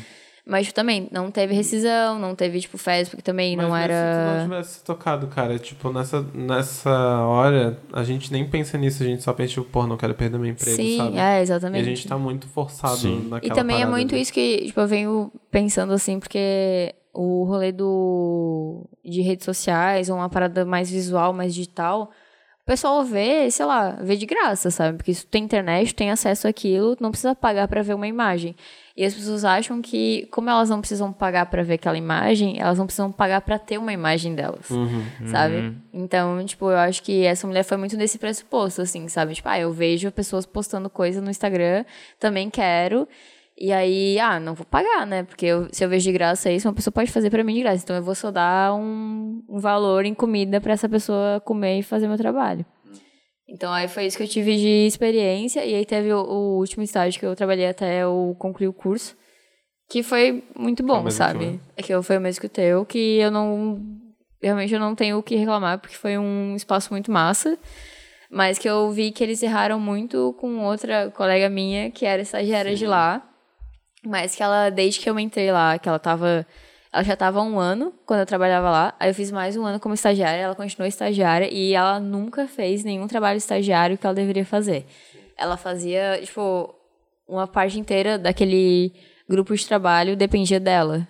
Mas 0.51 0.67
tipo, 0.67 0.75
também, 0.75 1.09
não 1.13 1.31
teve 1.31 1.55
rescisão, 1.55 2.19
não 2.19 2.35
teve, 2.35 2.59
tipo, 2.61 2.77
férias, 2.77 3.09
porque 3.09 3.23
também 3.23 3.57
Mas 3.57 3.67
não 3.67 3.73
mesmo 3.73 3.87
Se 3.89 3.95
não 3.95 3.99
era... 4.35 4.43
tivesse 4.43 4.75
se 4.79 4.85
tocado, 4.85 5.27
cara, 5.29 5.59
tipo, 5.59 5.93
nessa, 5.93 6.27
nessa 6.35 6.91
hora, 7.25 7.79
a 7.93 8.03
gente 8.03 8.33
nem 8.33 8.45
pensa 8.49 8.77
nisso, 8.77 9.03
a 9.03 9.07
gente 9.07 9.23
só 9.23 9.33
pensa, 9.33 9.53
tipo, 9.55 9.65
pô, 9.67 9.87
não 9.87 9.97
quero 9.97 10.13
perder 10.15 10.39
meu 10.39 10.51
emprego, 10.51 10.77
Sim, 10.77 10.97
sabe? 10.97 11.17
é, 11.19 11.39
E 11.39 11.43
exatamente. 11.43 11.81
a 11.83 11.85
gente 11.85 12.09
tá 12.09 12.19
muito 12.19 12.49
forçado 12.49 12.97
Sim. 12.97 13.29
naquela 13.31 13.53
E 13.53 13.57
também 13.57 13.81
é 13.81 13.87
muito 13.87 14.13
ali. 14.15 14.23
isso 14.23 14.33
que, 14.33 14.67
tipo, 14.67 14.81
eu 14.81 14.89
venho 14.89 15.33
pensando 15.51 15.93
assim, 15.93 16.19
porque 16.19 16.95
o 17.13 17.45
rolê 17.45 17.73
do 17.73 18.85
de 19.05 19.21
redes 19.23 19.45
sociais, 19.45 20.09
ou 20.11 20.17
uma 20.17 20.29
parada 20.29 20.65
mais 20.65 20.91
visual, 20.91 21.33
mais 21.33 21.55
digital, 21.55 22.11
pessoal 22.71 23.03
vê, 23.05 23.51
sei 23.51 23.67
lá, 23.67 23.97
vê 24.01 24.15
de 24.17 24.25
graça, 24.27 24.71
sabe? 24.71 24.97
Porque 24.97 25.13
se 25.13 25.27
tu 25.27 25.29
tem 25.29 25.43
internet, 25.43 25.93
tu 25.93 25.97
tem 25.99 26.11
acesso 26.13 26.47
àquilo, 26.47 26.95
tu 26.95 27.03
não 27.03 27.11
precisa 27.11 27.35
pagar 27.35 27.67
pra 27.67 27.83
ver 27.83 27.95
uma 27.95 28.07
imagem. 28.07 28.55
E 28.97 29.05
as 29.05 29.13
pessoas 29.13 29.45
acham 29.45 29.83
que, 29.83 30.29
como 30.31 30.49
elas 30.49 30.71
não 30.71 30.79
precisam 30.81 31.13
pagar 31.13 31.47
pra 31.47 31.65
ver 31.65 31.75
aquela 31.75 31.97
imagem, 31.99 32.61
elas 32.61 32.79
não 32.79 32.87
precisam 32.87 33.11
pagar 33.11 33.41
pra 33.41 33.59
ter 33.59 33.77
uma 33.77 33.93
imagem 33.93 34.35
delas, 34.37 34.71
Uhum. 34.71 35.03
sabe? 35.27 35.75
Então, 35.93 36.45
tipo, 36.47 36.71
eu 36.71 36.77
acho 36.79 37.03
que 37.03 37.25
essa 37.25 37.45
mulher 37.47 37.65
foi 37.65 37.77
muito 37.77 37.97
desse 37.97 38.19
pressuposto, 38.19 38.83
assim, 38.83 39.09
sabe? 39.09 39.35
Tipo, 39.35 39.49
ah, 39.49 39.59
eu 39.59 39.73
vejo 39.73 40.13
pessoas 40.13 40.47
postando 40.47 40.89
coisa 40.89 41.21
no 41.21 41.29
Instagram, 41.31 41.85
também 42.21 42.49
quero. 42.51 43.09
E 43.61 43.73
aí, 43.73 44.19
ah, 44.19 44.41
não 44.41 44.55
vou 44.55 44.65
pagar, 44.65 45.07
né? 45.07 45.23
Porque 45.23 45.45
eu- 45.45 45.69
se 45.71 45.85
eu 45.85 45.89
vejo 45.89 46.05
de 46.05 46.13
graça 46.13 46.51
isso, 46.51 46.67
uma 46.67 46.73
pessoa 46.75 46.93
pode 46.93 47.13
fazer 47.13 47.29
pra 47.29 47.45
mim 47.45 47.53
de 47.55 47.61
graça. 47.61 47.85
Então 47.85 47.95
eu 47.95 48.03
vou 48.03 48.15
só 48.15 48.31
dar 48.31 48.75
um, 48.75 49.43
um 49.47 49.59
valor 49.59 50.07
em 50.07 50.15
comida 50.15 50.61
pra 50.63 50.73
essa 50.73 50.89
pessoa 50.89 51.41
comer 51.45 51.79
e 51.79 51.83
fazer 51.83 52.09
meu 52.09 52.17
trabalho. 52.17 52.65
Então 53.47 53.71
aí 53.73 53.87
foi 53.89 54.07
isso 54.07 54.17
que 54.17 54.23
eu 54.23 54.29
tive 54.29 54.57
de 54.57 54.87
experiência. 54.87 55.63
E 55.65 55.75
aí 55.75 55.85
teve 55.85 56.11
o, 56.13 56.23
o 56.23 56.59
último 56.59 56.83
estágio 56.83 57.21
que 57.21 57.27
eu 57.27 57.37
trabalhei 57.37 57.67
até 57.69 58.03
eu 58.03 58.35
concluir 58.39 58.69
o 58.69 58.73
curso. 58.73 59.15
Que 59.91 60.03
foi 60.03 60.43
muito 60.57 60.83
bom, 60.83 61.03
mesmo 61.03 61.09
que 61.09 61.15
sabe? 61.15 61.39
meu. 61.45 61.61
É 61.77 61.83
que 61.83 61.93
eu- 61.93 62.03
foi 62.03 62.17
o 62.17 62.21
mesmo 62.21 62.41
que 62.41 62.47
o 62.47 62.51
teu, 62.51 62.87
que 62.87 63.19
eu 63.19 63.31
não. 63.31 63.79
Realmente 64.43 64.73
eu 64.73 64.81
não 64.81 64.95
tenho 64.95 65.19
o 65.19 65.23
que 65.23 65.37
reclamar, 65.37 65.79
porque 65.81 65.97
foi 65.97 66.17
um 66.17 66.55
espaço 66.57 66.91
muito 66.95 67.11
massa. 67.13 67.59
Mas 68.31 68.59
que 68.59 68.69
eu 68.71 68.91
vi 68.91 69.11
que 69.11 69.23
eles 69.23 69.43
erraram 69.43 69.79
muito 69.79 70.35
com 70.41 70.61
outra 70.65 71.11
colega 71.11 71.51
minha, 71.51 71.91
que 71.91 72.07
era 72.07 72.23
estagiária 72.23 72.75
de 72.75 72.87
lá. 72.87 73.27
Mas 74.05 74.35
que 74.35 74.43
ela, 74.43 74.71
desde 74.71 75.01
que 75.01 75.11
eu 75.11 75.19
entrei 75.19 75.53
lá, 75.53 75.79
que 75.79 75.89
ela 75.89 75.99
tava. 75.99 76.47
Ela 76.93 77.05
já 77.05 77.15
tava 77.15 77.39
há 77.39 77.43
um 77.43 77.59
ano 77.59 77.95
quando 78.05 78.21
eu 78.21 78.27
trabalhava 78.27 78.69
lá. 78.69 78.95
Aí 78.99 79.11
eu 79.11 79.15
fiz 79.15 79.31
mais 79.31 79.57
um 79.57 79.65
ano 79.65 79.79
como 79.79 79.95
estagiária, 79.95 80.41
ela 80.41 80.55
continuou 80.57 80.89
estagiária 80.89 81.49
e 81.53 81.73
ela 81.73 82.01
nunca 82.01 82.49
fez 82.49 82.83
nenhum 82.83 83.07
trabalho 83.07 83.37
estagiário 83.37 83.97
que 83.97 84.05
ela 84.05 84.15
deveria 84.15 84.45
fazer. 84.45 84.87
Ela 85.37 85.57
fazia, 85.57 86.21
tipo, 86.21 86.75
uma 87.29 87.47
parte 87.47 87.79
inteira 87.79 88.19
daquele 88.19 88.93
grupo 89.29 89.55
de 89.55 89.65
trabalho 89.65 90.17
dependia 90.17 90.59
dela. 90.59 91.07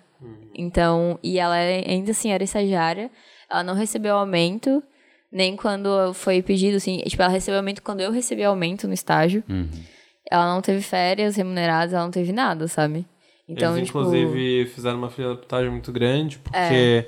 Então, 0.53 1.17
e 1.23 1.39
ela 1.39 1.55
ainda 1.55 2.11
assim 2.11 2.31
era 2.31 2.43
estagiária, 2.43 3.09
ela 3.49 3.63
não 3.63 3.73
recebeu 3.73 4.15
aumento, 4.15 4.83
nem 5.31 5.55
quando 5.55 6.13
foi 6.13 6.43
pedido, 6.43 6.77
assim, 6.77 6.99
tipo, 6.99 7.21
ela 7.23 7.31
recebeu 7.31 7.57
aumento 7.57 7.81
quando 7.81 8.01
eu 8.01 8.11
recebi 8.11 8.43
aumento 8.43 8.87
no 8.87 8.93
estágio. 8.93 9.43
Ela 10.31 10.53
não 10.55 10.61
teve 10.61 10.81
férias 10.81 11.35
remuneradas, 11.35 11.93
ela 11.93 12.03
não 12.05 12.11
teve 12.11 12.31
nada, 12.31 12.67
sabe? 12.67 13.05
Então, 13.47 13.75
Eles, 13.75 13.87
tipo, 13.87 13.99
inclusive, 13.99 14.65
fizeram 14.67 14.97
uma 14.97 15.09
filantropagem 15.09 15.69
muito 15.69 15.91
grande, 15.91 16.39
É. 16.53 16.67
porque 16.67 17.07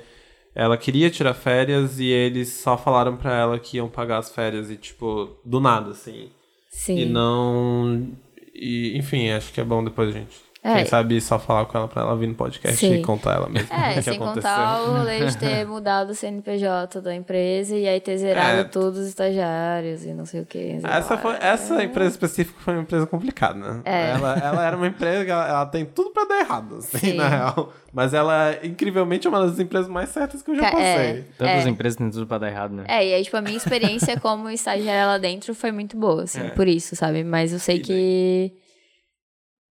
ela 0.54 0.76
queria 0.76 1.10
tirar 1.10 1.32
férias 1.34 1.98
e 1.98 2.06
eles 2.06 2.48
só 2.50 2.76
falaram 2.76 3.16
pra 3.16 3.34
ela 3.34 3.58
que 3.58 3.78
iam 3.78 3.88
pagar 3.88 4.18
as 4.18 4.30
férias 4.30 4.70
e, 4.70 4.76
tipo, 4.76 5.30
do 5.44 5.58
nada, 5.58 5.90
assim. 5.92 6.28
sim. 6.68 6.98
E 6.98 7.04
não. 7.06 8.08
E, 8.54 8.96
enfim, 8.98 9.30
acho 9.30 9.52
que 9.52 9.60
é 9.60 9.64
bom 9.64 9.82
depois 9.82 10.10
a 10.10 10.12
gente. 10.12 10.36
É. 10.66 10.76
Quem 10.76 10.86
sabe 10.86 11.20
só 11.20 11.38
falar 11.38 11.66
com 11.66 11.76
ela 11.76 11.86
pra 11.86 12.00
ela 12.00 12.16
vir 12.16 12.26
no 12.26 12.34
podcast 12.34 12.78
Sim. 12.78 12.94
e 12.94 13.02
contar 13.02 13.34
ela 13.34 13.48
mesma 13.50 13.68
o 13.76 13.80
É, 13.80 13.94
que 13.94 14.02
sem 14.02 14.14
aconteceu. 14.16 14.50
contar 14.50 14.80
o 14.82 14.96
rolê 14.96 15.26
de 15.26 15.36
ter 15.36 15.66
mudado 15.66 16.10
o 16.10 16.14
CNPJ 16.14 17.02
da 17.02 17.14
empresa 17.14 17.76
e 17.76 17.86
aí 17.86 18.00
ter 18.00 18.16
zerado 18.16 18.60
É. 18.60 18.64
todos 18.64 18.98
os 19.00 19.08
estagiários 19.08 20.06
e 20.06 20.14
não 20.14 20.24
sei 20.24 20.40
o 20.40 20.46
que. 20.46 20.80
Essa, 20.82 21.18
foi, 21.18 21.34
essa 21.38 21.84
empresa 21.84 22.12
específica 22.12 22.58
foi 22.62 22.72
uma 22.74 22.82
empresa 22.82 23.06
complicada, 23.06 23.58
né? 23.58 23.80
É. 23.84 24.10
Ela, 24.12 24.38
ela 24.38 24.66
era 24.66 24.74
uma 24.74 24.86
empresa 24.86 25.22
que 25.26 25.30
ela, 25.30 25.46
ela 25.46 25.66
tem 25.66 25.84
tudo 25.84 26.10
pra 26.12 26.24
dar 26.24 26.40
errado, 26.40 26.76
assim, 26.76 26.98
Sim. 26.98 27.14
na 27.18 27.28
real. 27.28 27.70
Mas 27.92 28.14
ela, 28.14 28.56
incrivelmente, 28.62 29.26
é 29.26 29.30
uma 29.30 29.46
das 29.46 29.58
empresas 29.58 29.86
mais 29.88 30.08
certas 30.08 30.40
que 30.42 30.50
eu 30.50 30.56
já 30.56 30.66
é. 30.68 30.70
passei. 30.70 31.24
Tantas 31.36 31.66
É. 31.66 31.68
empresas 31.68 31.96
têm 31.98 32.08
tudo 32.10 32.26
pra 32.26 32.38
dar 32.38 32.48
errado, 32.48 32.72
né? 32.72 32.84
É, 32.88 33.06
e 33.06 33.12
aí, 33.12 33.22
tipo, 33.22 33.36
a 33.36 33.42
minha 33.42 33.56
experiência 33.56 34.18
como 34.18 34.48
estagiária 34.48 35.06
lá 35.06 35.18
dentro 35.18 35.54
foi 35.54 35.70
muito 35.70 35.94
boa, 35.96 36.22
assim, 36.22 36.40
É. 36.40 36.48
por 36.48 36.66
isso, 36.66 36.96
sabe? 36.96 37.22
Mas 37.22 37.52
eu 37.52 37.58
sei 37.58 37.76
E 37.76 37.82
daí? 37.82 38.52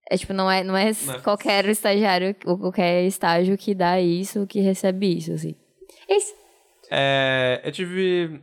É, 0.10 0.18
tipo, 0.18 0.34
não 0.34 0.50
é, 0.50 0.64
não 0.64 0.76
é 0.76 0.92
Não 1.06 1.22
qualquer 1.22 1.66
estagiário 1.66 2.36
ou 2.46 2.58
qualquer 2.58 3.04
estágio 3.06 3.58
que 3.58 3.74
dá 3.74 4.00
isso, 4.00 4.46
que 4.48 4.60
recebe 4.60 5.18
isso, 5.18 5.34
assim. 5.34 5.56
É 6.10 6.18
isso. 6.18 6.34
É, 6.92 7.62
eu 7.64 7.72
tive 7.72 8.42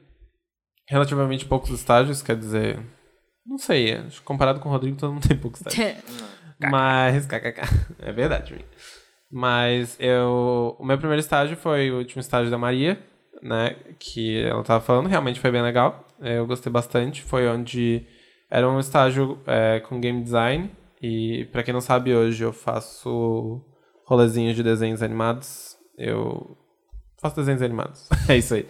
relativamente 0.89 1.45
poucos 1.45 1.71
estágios, 1.71 2.23
quer 2.23 2.37
dizer... 2.37 2.79
Não 3.47 3.59
sei, 3.59 3.95
acho 3.95 4.21
que 4.21 4.27
comparado 4.27 4.61
com 4.61 4.69
o 4.69 4.73
Rodrigo, 4.73 4.97
todo 4.97 5.13
mundo 5.13 5.27
tem 5.27 5.37
poucos 5.37 5.61
estágios. 5.67 6.03
Mas. 6.69 7.27
kkk, 7.27 7.63
É 8.01 8.13
verdade. 8.13 8.65
Mas 9.31 9.97
eu. 10.01 10.77
O 10.79 10.85
meu 10.85 10.99
primeiro 10.99 11.21
estágio 11.21 11.57
foi 11.57 11.91
o 11.91 11.99
último 11.99 12.21
estágio 12.21 12.51
da 12.51 12.59
Maria, 12.59 13.01
né? 13.43 13.77
Que 13.99 14.43
ela 14.43 14.63
tava 14.63 14.85
falando, 14.85 15.09
realmente 15.09 15.41
foi 15.41 15.51
bem 15.51 15.63
legal. 15.63 16.07
Eu 16.21 16.47
gostei 16.47 16.71
bastante. 16.71 17.23
Foi 17.23 17.49
onde 17.49 18.07
era 18.51 18.69
um 18.69 18.81
estágio 18.81 19.41
é, 19.47 19.81
com 19.81 20.01
game 20.01 20.23
design. 20.23 20.71
E 21.01 21.47
pra 21.47 21.63
quem 21.63 21.73
não 21.73 21.81
sabe, 21.81 22.15
hoje 22.15 22.45
eu 22.45 22.53
faço 22.53 23.61
rolezinhos 24.05 24.57
de 24.57 24.63
desenhos 24.63 25.03
animados. 25.03 25.79
Eu 25.97 26.57
faço 27.19 27.37
desenhos 27.37 27.63
animados. 27.63 28.09
é 28.29 28.37
isso 28.37 28.55
aí. 28.55 28.67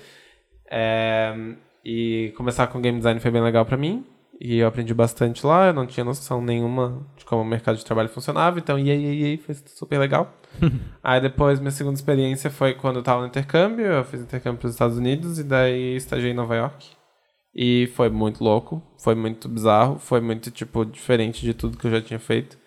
É, 0.70 1.35
e 1.85 2.32
começar 2.36 2.66
com 2.69 2.81
game 2.81 2.98
design 2.98 3.19
foi 3.20 3.31
bem 3.31 3.43
legal 3.43 3.65
pra 3.65 3.77
mim. 3.77 4.07
E 4.40 4.59
eu 4.59 4.66
aprendi 4.66 4.94
bastante 4.94 5.44
lá, 5.44 5.66
eu 5.66 5.74
não 5.74 5.86
tinha 5.86 6.02
noção 6.02 6.40
nenhuma 6.40 7.07
de 7.15 7.27
como 7.27 7.43
o 7.43 7.44
mercado 7.44 7.77
de 7.77 7.85
trabalho 7.85 8.09
funcionava, 8.09 8.59
então 8.59 8.78
e 8.78 8.90
aí, 8.90 9.20
e 9.20 9.24
aí 9.24 9.36
foi 9.36 9.55
super 9.55 9.98
legal. 9.98 10.32
aí 11.05 11.20
depois, 11.20 11.61
minha 11.61 11.70
segunda 11.70 11.97
experiência 11.97 12.51
foi 12.51 12.73
quando 12.73 12.97
eu 12.97 13.02
tava 13.02 13.20
no 13.20 13.27
intercâmbio, 13.27 13.85
eu 13.85 14.02
fiz 14.02 14.23
intercâmbio 14.23 14.59
pros 14.59 14.73
Estados 14.73 14.97
Unidos 14.97 15.39
e 15.39 15.44
daí 15.44 15.94
estagiei 15.94 16.31
em 16.31 16.35
Nova 16.35 16.57
York. 16.57 16.89
E 17.55 17.89
foi 17.94 18.09
muito 18.09 18.43
louco, 18.44 18.82
foi 18.98 19.14
muito 19.14 19.48
bizarro, 19.48 19.98
foi 19.98 20.20
muito, 20.20 20.51
tipo, 20.51 20.85
diferente 20.85 21.43
de 21.43 21.52
tudo 21.52 21.77
que 21.77 21.86
eu 21.86 21.90
já 21.90 22.01
tinha 22.01 22.18
feito. 22.18 22.59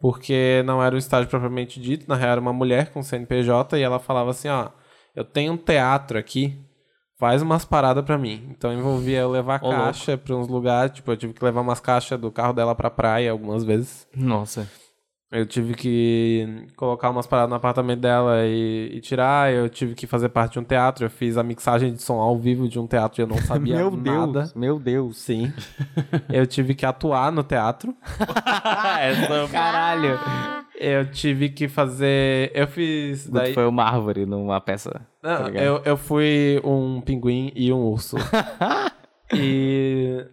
Porque 0.00 0.62
não 0.66 0.82
era 0.82 0.94
um 0.94 0.98
estágio 0.98 1.30
propriamente 1.30 1.80
dito, 1.80 2.08
na 2.08 2.16
real 2.16 2.32
era 2.32 2.40
uma 2.40 2.52
mulher 2.52 2.92
com 2.92 3.02
CNPJ 3.02 3.78
e 3.78 3.82
ela 3.82 3.98
falava 3.98 4.30
assim, 4.30 4.48
ó, 4.48 4.70
eu 5.14 5.24
tenho 5.24 5.52
um 5.52 5.56
teatro 5.56 6.18
aqui, 6.18 6.58
faz 7.18 7.40
umas 7.40 7.64
paradas 7.64 8.04
pra 8.04 8.18
mim. 8.18 8.48
Então 8.50 8.72
envolvia 8.72 9.20
eu 9.20 9.30
levar 9.30 9.60
Ô, 9.62 9.70
caixa 9.70 10.18
pra 10.18 10.34
uns 10.34 10.48
lugares, 10.48 10.92
tipo, 10.92 11.10
eu 11.10 11.16
tive 11.16 11.32
que 11.32 11.44
levar 11.44 11.60
umas 11.60 11.80
caixas 11.80 12.20
do 12.20 12.30
carro 12.30 12.52
dela 12.52 12.74
pra 12.74 12.90
praia 12.90 13.30
algumas 13.30 13.64
vezes. 13.64 14.06
Nossa. 14.14 14.68
Eu 15.34 15.44
tive 15.44 15.74
que 15.74 16.68
colocar 16.76 17.10
umas 17.10 17.26
paradas 17.26 17.50
no 17.50 17.56
apartamento 17.56 17.98
dela 17.98 18.46
e, 18.46 18.90
e 18.92 19.00
tirar, 19.00 19.52
eu 19.52 19.68
tive 19.68 19.96
que 19.96 20.06
fazer 20.06 20.28
parte 20.28 20.52
de 20.52 20.60
um 20.60 20.64
teatro, 20.64 21.06
eu 21.06 21.10
fiz 21.10 21.36
a 21.36 21.42
mixagem 21.42 21.92
de 21.92 22.00
som 22.00 22.20
ao 22.20 22.38
vivo 22.38 22.68
de 22.68 22.78
um 22.78 22.86
teatro 22.86 23.20
e 23.20 23.22
eu 23.24 23.26
não 23.26 23.38
sabia 23.42 23.78
Meu 23.78 23.90
nada. 23.90 24.32
Deus, 24.32 24.54
meu 24.54 24.78
Deus. 24.78 25.18
Sim. 25.18 25.52
eu 26.32 26.46
tive 26.46 26.72
que 26.72 26.86
atuar 26.86 27.32
no 27.32 27.42
teatro. 27.42 27.92
Caralho. 29.50 30.20
Eu 30.78 31.10
tive 31.10 31.48
que 31.48 31.66
fazer. 31.66 32.52
Eu 32.54 32.68
fiz. 32.68 33.28
Daí... 33.28 33.52
foi 33.54 33.66
uma 33.66 33.82
árvore 33.82 34.24
numa 34.24 34.60
peça. 34.60 35.04
Não, 35.20 35.50
tá 35.50 35.50
eu, 35.50 35.82
eu 35.84 35.96
fui 35.96 36.60
um 36.62 37.00
pinguim 37.00 37.50
e 37.56 37.72
um 37.72 37.82
urso. 37.86 38.16
e. 39.34 40.24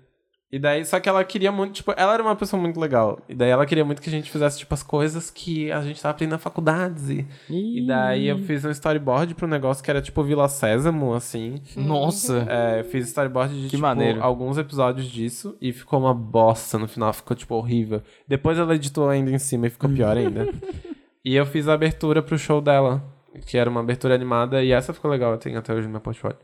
E 0.51 0.59
daí, 0.59 0.83
só 0.83 0.99
que 0.99 1.07
ela 1.07 1.23
queria 1.23 1.49
muito, 1.49 1.75
tipo, 1.75 1.93
ela 1.95 2.13
era 2.13 2.21
uma 2.21 2.35
pessoa 2.35 2.61
muito 2.61 2.77
legal. 2.77 3.21
E 3.29 3.33
daí 3.33 3.49
ela 3.49 3.65
queria 3.65 3.85
muito 3.85 4.01
que 4.01 4.09
a 4.09 4.11
gente 4.11 4.29
fizesse, 4.29 4.59
tipo, 4.59 4.73
as 4.73 4.83
coisas 4.83 5.31
que 5.31 5.71
a 5.71 5.81
gente 5.81 6.01
tava 6.01 6.11
aprendendo 6.11 6.33
na 6.33 6.37
faculdade. 6.39 7.25
E, 7.49 7.79
e 7.79 7.87
daí 7.87 8.27
eu 8.27 8.37
fiz 8.39 8.65
um 8.65 8.69
storyboard 8.69 9.33
pro 9.33 9.47
negócio 9.47 9.81
que 9.81 9.89
era, 9.89 10.01
tipo, 10.01 10.21
Vila 10.23 10.49
Sésamo, 10.49 11.13
assim. 11.13 11.61
Nossa. 11.77 12.45
É, 12.49 12.81
eu 12.81 12.83
fiz 12.83 13.07
storyboard 13.07 13.55
de, 13.55 13.63
Que 13.63 13.69
tipo, 13.69 13.81
maneiro. 13.81 14.21
alguns 14.21 14.57
episódios 14.57 15.07
disso 15.07 15.55
e 15.61 15.71
ficou 15.71 15.99
uma 16.01 16.13
bosta 16.13 16.77
no 16.77 16.87
final, 16.87 17.13
ficou, 17.13 17.35
tipo, 17.35 17.55
horrível. 17.55 18.01
Depois 18.27 18.59
ela 18.59 18.75
editou 18.75 19.07
ainda 19.07 19.31
em 19.31 19.39
cima 19.39 19.67
e 19.67 19.69
ficou 19.69 19.89
pior 19.89 20.17
ainda. 20.17 20.53
e 21.23 21.33
eu 21.33 21.45
fiz 21.45 21.69
a 21.69 21.73
abertura 21.73 22.21
pro 22.21 22.37
show 22.37 22.59
dela, 22.59 23.01
que 23.47 23.57
era 23.57 23.69
uma 23.69 23.79
abertura 23.79 24.15
animada, 24.15 24.61
e 24.61 24.73
essa 24.73 24.93
ficou 24.93 25.09
legal, 25.09 25.31
eu 25.31 25.37
tenho 25.37 25.57
até 25.57 25.73
hoje 25.73 25.87
no 25.87 25.93
meu 25.93 26.01
portfólio. 26.01 26.37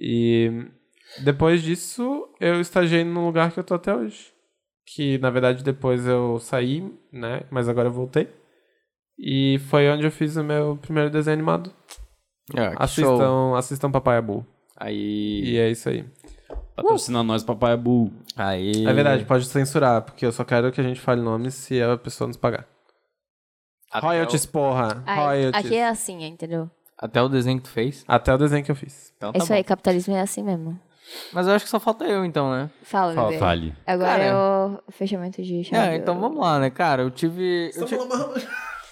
E 0.00 0.68
depois 1.22 1.62
disso, 1.62 2.28
eu 2.40 2.60
estagiei 2.60 3.04
no 3.04 3.24
lugar 3.26 3.52
que 3.52 3.60
eu 3.60 3.64
tô 3.64 3.74
até 3.74 3.94
hoje. 3.94 4.32
Que, 4.86 5.18
na 5.18 5.30
verdade, 5.30 5.62
depois 5.62 6.06
eu 6.06 6.38
saí, 6.38 6.82
né, 7.12 7.42
mas 7.50 7.68
agora 7.68 7.88
eu 7.88 7.92
voltei. 7.92 8.28
E 9.18 9.58
foi 9.68 9.88
onde 9.90 10.04
eu 10.06 10.10
fiz 10.10 10.36
o 10.36 10.44
meu 10.44 10.76
primeiro 10.80 11.10
desenho 11.10 11.34
animado. 11.34 11.72
Ah, 12.56 12.86
que 12.86 12.94
show. 12.94 13.12
Assistam, 13.14 13.56
assistam 13.58 13.90
Papai 13.90 14.16
Abu. 14.18 14.46
Aí. 14.76 15.42
E 15.44 15.58
é 15.58 15.70
isso 15.70 15.88
aí. 15.88 16.04
Patrocina 16.76 17.22
nós, 17.24 17.42
papai 17.42 17.76
Bull. 17.76 18.12
Aí. 18.36 18.86
É 18.86 18.92
verdade, 18.92 19.24
pode 19.24 19.44
censurar, 19.46 20.00
porque 20.02 20.24
eu 20.24 20.30
só 20.30 20.44
quero 20.44 20.70
que 20.70 20.80
a 20.80 20.84
gente 20.84 21.00
fale 21.00 21.20
nomes 21.20 21.54
se 21.54 21.82
a 21.82 21.96
pessoa 21.96 22.28
nos 22.28 22.36
pagar. 22.36 22.66
Até 23.90 24.06
Royalties, 24.06 24.46
porra. 24.46 25.02
Ai, 25.04 25.16
Royalties. 25.18 25.64
aqui 25.66 25.76
é 25.76 25.88
assim, 25.88 26.24
entendeu? 26.24 26.62
O, 26.64 26.70
até 26.96 27.20
o 27.20 27.28
desenho 27.28 27.58
que 27.58 27.64
tu 27.64 27.70
fez. 27.70 28.04
Até 28.06 28.32
o 28.32 28.38
desenho 28.38 28.64
que 28.64 28.70
eu 28.70 28.76
fiz. 28.76 29.12
Então 29.16 29.30
É 29.30 29.32
tá 29.32 29.38
isso 29.38 29.48
bom. 29.48 29.54
aí, 29.54 29.64
capitalismo 29.64 30.14
é 30.14 30.20
assim 30.20 30.42
mesmo. 30.44 30.78
Mas 31.32 31.46
eu 31.46 31.54
acho 31.54 31.64
que 31.64 31.70
só 31.70 31.80
falta 31.80 32.04
eu, 32.04 32.24
então, 32.24 32.50
né? 32.50 32.70
Fala, 32.82 33.14
Fala, 33.14 33.28
bebê. 33.28 33.38
Fale. 33.38 33.74
Agora 33.86 34.10
Cara, 34.10 34.24
é 34.24 34.34
o 34.34 34.78
fechamento 34.90 35.42
de 35.42 35.64
chave. 35.64 35.94
É, 35.94 35.96
então 35.96 36.18
vamos 36.20 36.38
lá, 36.38 36.58
né, 36.58 36.70
cara? 36.70 37.02
Eu 37.02 37.10
tive. 37.10 37.70
Eu 37.74 37.86
tive... 37.86 38.00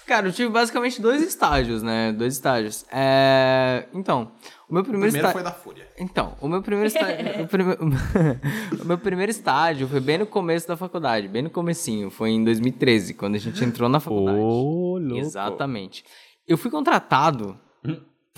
Cara, 0.07 0.29
eu 0.29 0.31
tive 0.31 0.49
basicamente 0.49 1.01
dois 1.01 1.21
estágios, 1.21 1.83
né? 1.83 2.13
Dois 2.13 2.35
estágios. 2.35 2.85
É... 2.89 3.87
Então, 3.93 4.31
o 4.69 4.73
meu 4.73 4.81
primeiro, 4.81 5.13
estágio. 5.13 5.43
da 5.43 5.51
Fúria. 5.51 5.85
Então, 5.99 6.33
o 6.39 6.47
meu 6.47 6.61
primeiro 6.61 6.87
estágio. 6.87 7.17
o, 7.43 7.47
prime- 7.47 7.75
o 8.81 8.85
meu 8.85 8.97
primeiro 8.97 9.29
estágio 9.29 9.85
foi 9.85 9.99
bem 9.99 10.17
no 10.17 10.25
começo 10.25 10.65
da 10.65 10.77
faculdade, 10.77 11.27
bem 11.27 11.41
no 11.41 11.49
comecinho. 11.49 12.09
Foi 12.09 12.29
em 12.29 12.41
2013, 12.41 13.15
quando 13.15 13.35
a 13.35 13.37
gente 13.37 13.61
entrou 13.65 13.89
na 13.89 13.99
faculdade. 13.99 14.37
Ô, 14.39 14.97
louco. 14.97 15.17
Exatamente. 15.17 16.05
Eu 16.47 16.57
fui 16.57 16.71
contratado 16.71 17.59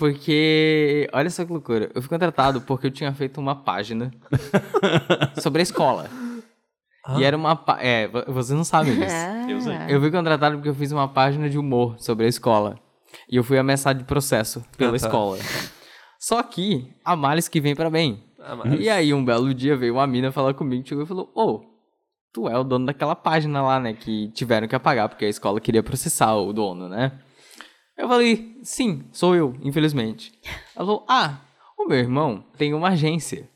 porque. 0.00 1.08
Olha 1.12 1.30
só 1.30 1.44
que 1.44 1.52
loucura. 1.52 1.90
Eu 1.94 2.00
fui 2.02 2.08
contratado 2.08 2.60
porque 2.62 2.88
eu 2.88 2.90
tinha 2.90 3.12
feito 3.12 3.38
uma 3.40 3.54
página 3.54 4.10
sobre 5.40 5.60
a 5.60 5.62
escola. 5.62 6.08
E 7.16 7.24
era 7.24 7.36
uma. 7.36 7.54
pá- 7.54 7.78
É, 7.80 8.08
vo- 8.08 8.24
vocês 8.32 8.56
não 8.56 8.64
sabem 8.64 8.94
disso. 8.94 9.14
Ah, 9.70 9.90
Eu 9.90 10.00
fui 10.00 10.10
contratado 10.10 10.56
porque 10.56 10.68
eu 10.68 10.74
fiz 10.74 10.90
uma 10.92 11.06
página 11.08 11.48
de 11.48 11.58
humor 11.58 11.96
sobre 11.98 12.26
a 12.26 12.28
escola. 12.28 12.78
E 13.30 13.36
eu 13.36 13.44
fui 13.44 13.58
ameaçado 13.58 13.98
de 13.98 14.04
processo 14.04 14.64
pela 14.76 14.90
Ah, 14.90 14.98
tá. 14.98 15.06
escola. 15.06 15.38
Só 16.18 16.42
que 16.42 16.92
há 17.04 17.14
males 17.16 17.48
que 17.48 17.60
vem 17.60 17.74
pra 17.76 17.90
bem. 17.90 18.24
E 18.78 18.88
aí, 18.88 19.12
um 19.12 19.24
belo 19.24 19.52
dia, 19.54 19.76
veio 19.76 19.94
uma 19.94 20.06
mina 20.06 20.32
falar 20.32 20.54
comigo, 20.54 20.86
chegou 20.86 21.04
e 21.04 21.06
falou: 21.06 21.30
Ô, 21.34 21.60
tu 22.32 22.48
é 22.48 22.56
o 22.58 22.64
dono 22.64 22.86
daquela 22.86 23.14
página 23.16 23.60
lá, 23.62 23.78
né? 23.80 23.92
Que 23.92 24.28
tiveram 24.28 24.66
que 24.68 24.74
apagar, 24.76 25.08
porque 25.08 25.24
a 25.24 25.28
escola 25.28 25.60
queria 25.60 25.82
processar 25.82 26.34
o 26.36 26.52
dono, 26.52 26.88
né? 26.88 27.12
Eu 28.00 28.08
falei: 28.08 28.56
Sim, 28.62 29.04
sou 29.12 29.36
eu, 29.36 29.54
infelizmente. 29.62 30.32
Ela 30.74 30.86
falou: 30.86 31.04
Ah, 31.06 31.40
o 31.78 31.86
meu 31.86 31.98
irmão 31.98 32.42
tem 32.56 32.72
uma 32.72 32.88
agência. 32.88 33.48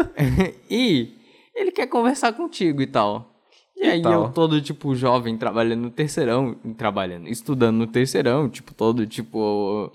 e 0.70 1.14
ele 1.54 1.72
quer 1.72 1.86
conversar 1.86 2.34
contigo 2.34 2.82
e 2.82 2.86
tal. 2.86 3.34
E 3.74 3.86
aí 3.86 4.02
tal? 4.02 4.24
eu 4.24 4.28
todo, 4.30 4.60
tipo, 4.60 4.94
jovem, 4.94 5.38
trabalhando 5.38 5.82
no 5.82 5.90
terceirão, 5.90 6.54
trabalhando, 6.76 7.28
estudando 7.28 7.76
no 7.76 7.86
terceirão, 7.86 8.48
tipo, 8.48 8.74
todo, 8.74 9.06
tipo... 9.06 9.92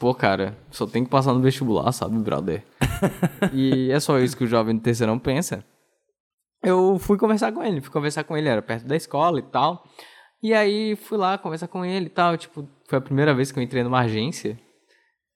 Pô, 0.00 0.12
cara, 0.12 0.58
só 0.68 0.84
tem 0.84 1.04
que 1.04 1.10
passar 1.10 1.32
no 1.32 1.40
vestibular, 1.40 1.92
sabe, 1.92 2.18
brother? 2.18 2.64
e 3.54 3.88
é 3.92 4.00
só 4.00 4.18
isso 4.18 4.36
que 4.36 4.42
o 4.42 4.48
jovem 4.48 4.74
do 4.74 4.82
terceirão 4.82 5.16
pensa. 5.16 5.64
Eu 6.60 6.98
fui 6.98 7.16
conversar 7.16 7.52
com 7.52 7.62
ele, 7.62 7.80
fui 7.80 7.92
conversar 7.92 8.24
com 8.24 8.36
ele, 8.36 8.48
era 8.48 8.60
perto 8.60 8.84
da 8.84 8.96
escola 8.96 9.38
e 9.38 9.42
tal. 9.42 9.84
E 10.42 10.54
aí 10.54 10.96
fui 10.96 11.18
lá 11.18 11.36
conversar 11.36 11.68
com 11.68 11.84
ele 11.84 12.06
e 12.06 12.10
tal, 12.10 12.36
tipo, 12.36 12.66
foi 12.88 12.98
a 12.98 13.02
primeira 13.02 13.34
vez 13.34 13.52
que 13.52 13.58
eu 13.58 13.62
entrei 13.62 13.82
numa 13.82 14.00
agência. 14.00 14.58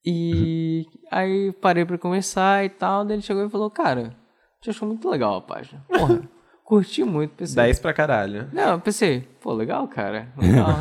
E 0.04 0.86
aí 1.10 1.52
parei 1.52 1.84
pra 1.84 1.98
conversar 1.98 2.64
e 2.64 2.68
tal, 2.68 3.04
daí 3.04 3.16
ele 3.16 3.22
chegou 3.22 3.44
e 3.44 3.50
falou, 3.50 3.70
cara, 3.70 4.16
te 4.60 4.70
achou 4.70 4.88
muito 4.88 5.08
legal 5.08 5.36
a 5.36 5.40
página. 5.42 5.84
Porra, 5.88 6.28
curti 6.76 7.04
muito, 7.04 7.32
pensei. 7.32 7.56
10 7.56 7.78
pra 7.78 7.92
caralho. 7.92 8.48
Não, 8.52 8.72
eu 8.72 8.80
pensei, 8.80 9.26
pô, 9.40 9.52
legal, 9.52 9.86
cara. 9.88 10.28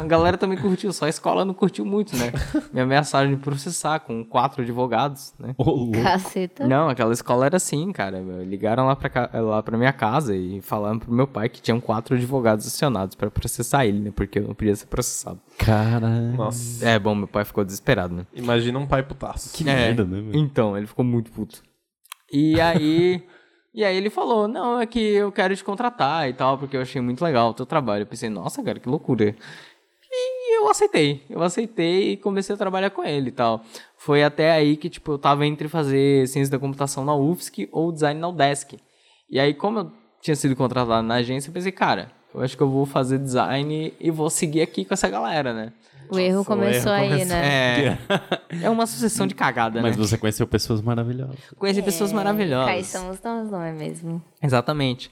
A 0.02 0.04
galera 0.06 0.38
também 0.38 0.58
curtiu, 0.58 0.92
só 0.94 1.06
a 1.06 1.10
escola 1.10 1.44
não 1.46 1.54
curtiu 1.54 1.86
muito, 1.86 2.16
né? 2.18 2.32
Me 2.74 2.82
ameaçaram 2.82 3.30
de 3.30 3.38
processar 3.38 4.00
com 4.00 4.24
quatro 4.24 4.62
advogados, 4.62 5.34
né? 5.40 5.54
Louco. 5.60 5.92
Caceta. 6.02 6.68
Não, 6.68 6.90
aquela 6.90 7.14
escola 7.14 7.46
era 7.46 7.58
assim, 7.58 7.92
cara. 7.92 8.20
Ligaram 8.46 8.86
lá 8.86 8.96
pra, 8.96 9.10
ca- 9.10 9.30
lá 9.34 9.62
pra 9.62 9.78
minha 9.78 9.94
casa 9.94 10.36
e 10.36 10.62
falaram 10.62 11.00
pro 11.00 11.12
meu 11.14 11.28
pai 11.28 11.50
que 11.50 11.62
tinham 11.62 11.80
quatro 11.80 12.16
advogados 12.16 12.66
acionados 12.68 13.16
pra 13.16 13.30
processar 13.32 13.86
ele, 13.86 14.00
né? 14.00 14.12
Porque 14.16 14.40
eu 14.40 14.48
não 14.48 14.54
podia 14.56 14.76
ser 14.76 14.88
processado. 14.88 15.40
Caralho. 15.58 16.34
Nossa. 16.36 16.88
É, 16.88 16.98
bom, 16.98 17.14
meu 17.16 17.28
pai 17.28 17.46
ficou 17.46 17.64
desesperado, 17.64 18.14
né? 18.16 18.26
Imagina 18.34 18.78
um 18.80 18.88
pai 18.88 19.04
putaço. 19.04 19.56
Que 19.56 19.64
É, 19.70 19.74
merda, 19.76 20.04
né, 20.06 20.22
velho? 20.22 20.38
Então, 20.38 20.78
ele 20.78 20.88
ficou 20.88 21.06
muito 21.06 21.32
puto. 21.32 21.62
E 22.32 22.60
aí. 22.60 23.24
E 23.74 23.84
aí 23.84 23.98
ele 23.98 24.10
falou: 24.10 24.48
Não, 24.48 24.80
é 24.80 24.86
que 24.86 25.00
eu 25.00 25.32
quero 25.32 25.56
te 25.56 25.64
contratar 25.64 26.30
e 26.30 26.34
tal, 26.34 26.58
porque 26.58 26.78
eu 26.78 26.82
achei 26.82 27.02
muito 27.02 27.24
legal 27.24 27.50
o 27.50 27.54
teu 27.54 27.66
trabalho. 27.66 28.04
Eu 28.04 28.08
pensei, 28.08 28.30
nossa, 28.30 28.62
cara, 28.62 28.80
que 28.80 28.88
loucura. 28.88 29.36
E 30.12 30.58
eu 30.58 30.70
aceitei. 30.70 31.24
Eu 31.30 31.42
aceitei 31.42 32.12
e 32.12 32.18
comecei 32.18 32.54
a 32.54 32.58
trabalhar 32.58 32.92
com 32.92 33.04
ele 33.04 33.30
e 33.30 33.32
tal. 33.32 33.64
Foi 33.98 34.24
até 34.24 34.52
aí 34.52 34.78
que, 34.78 34.90
tipo, 34.90 35.14
eu 35.14 35.18
tava 35.18 35.46
entre 35.46 35.68
fazer 35.68 36.28
ciência 36.28 36.52
da 36.52 36.60
computação 36.60 37.04
na 37.04 37.16
UFSC 37.16 37.68
ou 37.72 37.92
design 37.92 38.20
na 38.20 38.30
UDESC. 38.30 38.80
E 39.30 39.40
aí, 39.40 39.54
como 39.54 39.80
eu 39.80 39.92
tinha 40.22 40.36
sido 40.36 40.56
contratado 40.56 41.08
na 41.08 41.16
agência, 41.16 41.50
eu 41.50 41.54
pensei, 41.54 41.72
cara, 41.72 42.12
eu 42.34 42.42
acho 42.42 42.56
que 42.56 42.62
eu 42.62 42.70
vou 42.70 42.86
fazer 42.86 43.18
design 43.18 43.94
e 44.00 44.12
vou 44.12 44.30
seguir 44.30 44.62
aqui 44.62 44.86
com 44.86 44.94
essa 44.94 45.10
galera, 45.10 45.54
né? 45.54 45.74
O 46.14 46.20
erro 46.20 46.46
começou 46.46 46.92
erro 46.94 47.02
aí, 47.02 47.10
começou. 47.10 47.36
né? 47.36 47.88
É, 47.88 48.64
é 48.64 48.70
uma 48.70 48.86
sucessão 48.86 49.26
de 49.26 49.34
cagada, 49.34 49.82
Mas 49.82 49.98
né? 49.98 50.04
você 50.06 50.18
conheceu 50.18 50.46
pessoas 50.46 50.82
maravilhosas. 50.82 51.38
Conheci 51.58 51.82
pessoas 51.82 52.12
maravilhosas. 52.12 52.70
Aí 52.70 52.84
somos 52.84 53.22
nós, 53.22 53.50
não 53.50 53.62
é 53.62 53.72
mesmo? 53.72 54.22
Exatamente. 54.42 55.10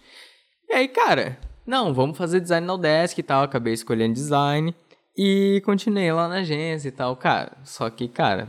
E 0.70 0.74
aí, 0.74 0.88
cara, 0.88 1.38
não, 1.66 1.94
vamos 1.94 2.18
fazer 2.18 2.40
design 2.40 2.66
na 2.66 2.74
Udesc 2.74 3.20
e 3.20 3.24
tal. 3.24 3.44
Acabei 3.44 3.74
escolhendo 3.74 4.14
design 4.14 4.76
e 5.18 5.62
continuei 5.66 6.12
lá 6.12 6.28
na 6.28 6.36
agência 6.36 6.88
e 6.90 6.92
tal, 6.92 7.16
cara. 7.16 7.52
Só 7.64 7.90
que, 7.90 8.08
cara, 8.08 8.48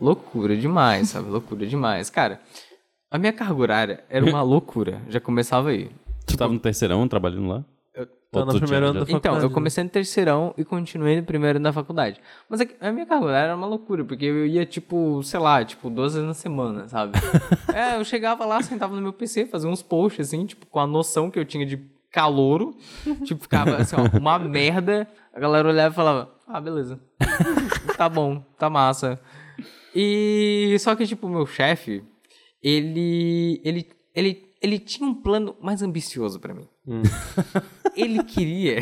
loucura 0.00 0.56
demais, 0.56 1.08
sabe? 1.08 1.28
loucura 1.30 1.66
demais. 1.66 2.10
Cara, 2.10 2.40
a 3.10 3.18
minha 3.18 3.32
carga 3.32 3.54
horária 3.54 4.04
era 4.08 4.24
uma 4.24 4.42
loucura. 4.44 5.00
Já 5.08 5.20
começava 5.20 5.70
aí. 5.70 5.90
Tu 6.26 6.36
tava 6.36 6.52
no 6.52 6.58
terceirão 6.58 7.06
trabalhando 7.06 7.48
lá? 7.48 7.64
Tô 8.34 8.40
Ou 8.40 8.46
no 8.46 8.60
primeiro 8.60 8.86
ano 8.86 8.94
da 8.94 9.00
Então, 9.04 9.14
faculdade. 9.20 9.44
eu 9.44 9.50
comecei 9.50 9.84
no 9.84 9.90
terceirão 9.90 10.52
e 10.58 10.64
continuei 10.64 11.16
no 11.16 11.22
primeiro 11.22 11.58
na 11.60 11.72
faculdade. 11.72 12.20
Mas 12.48 12.60
é 12.60 12.68
a 12.80 12.90
minha 12.92 13.06
carga 13.06 13.30
era 13.30 13.54
uma 13.56 13.66
loucura, 13.66 14.04
porque 14.04 14.24
eu 14.24 14.44
ia, 14.46 14.66
tipo, 14.66 15.22
sei 15.22 15.38
lá, 15.40 15.64
tipo, 15.64 15.88
duas 15.88 16.14
vezes 16.14 16.26
na 16.26 16.34
semana, 16.34 16.88
sabe? 16.88 17.12
é, 17.72 17.96
eu 17.96 18.04
chegava 18.04 18.44
lá, 18.44 18.60
sentava 18.62 18.94
no 18.96 19.00
meu 19.00 19.12
PC, 19.12 19.46
fazia 19.46 19.70
uns 19.70 19.82
posts, 19.82 20.26
assim, 20.28 20.44
tipo, 20.44 20.66
com 20.66 20.80
a 20.80 20.86
noção 20.86 21.30
que 21.30 21.38
eu 21.38 21.44
tinha 21.44 21.64
de 21.64 21.78
calouro. 22.10 22.76
tipo, 23.24 23.42
ficava, 23.42 23.76
assim, 23.76 23.96
ó, 23.96 24.18
uma 24.18 24.38
merda. 24.38 25.08
A 25.32 25.40
galera 25.40 25.68
olhava 25.68 25.92
e 25.92 25.96
falava, 25.96 26.30
ah, 26.46 26.60
beleza. 26.60 27.00
tá 27.96 28.08
bom, 28.08 28.40
tá 28.58 28.68
massa. 28.68 29.20
E 29.94 30.76
só 30.80 30.94
que, 30.96 31.06
tipo, 31.06 31.26
o 31.26 31.30
meu 31.30 31.46
chefe, 31.46 32.02
ele, 32.62 33.60
ele, 33.64 33.88
ele, 34.14 34.42
ele 34.60 34.78
tinha 34.78 35.08
um 35.08 35.14
plano 35.14 35.56
mais 35.60 35.82
ambicioso 35.82 36.40
pra 36.40 36.52
mim. 36.54 36.66
Ele 37.96 38.22
queria. 38.24 38.78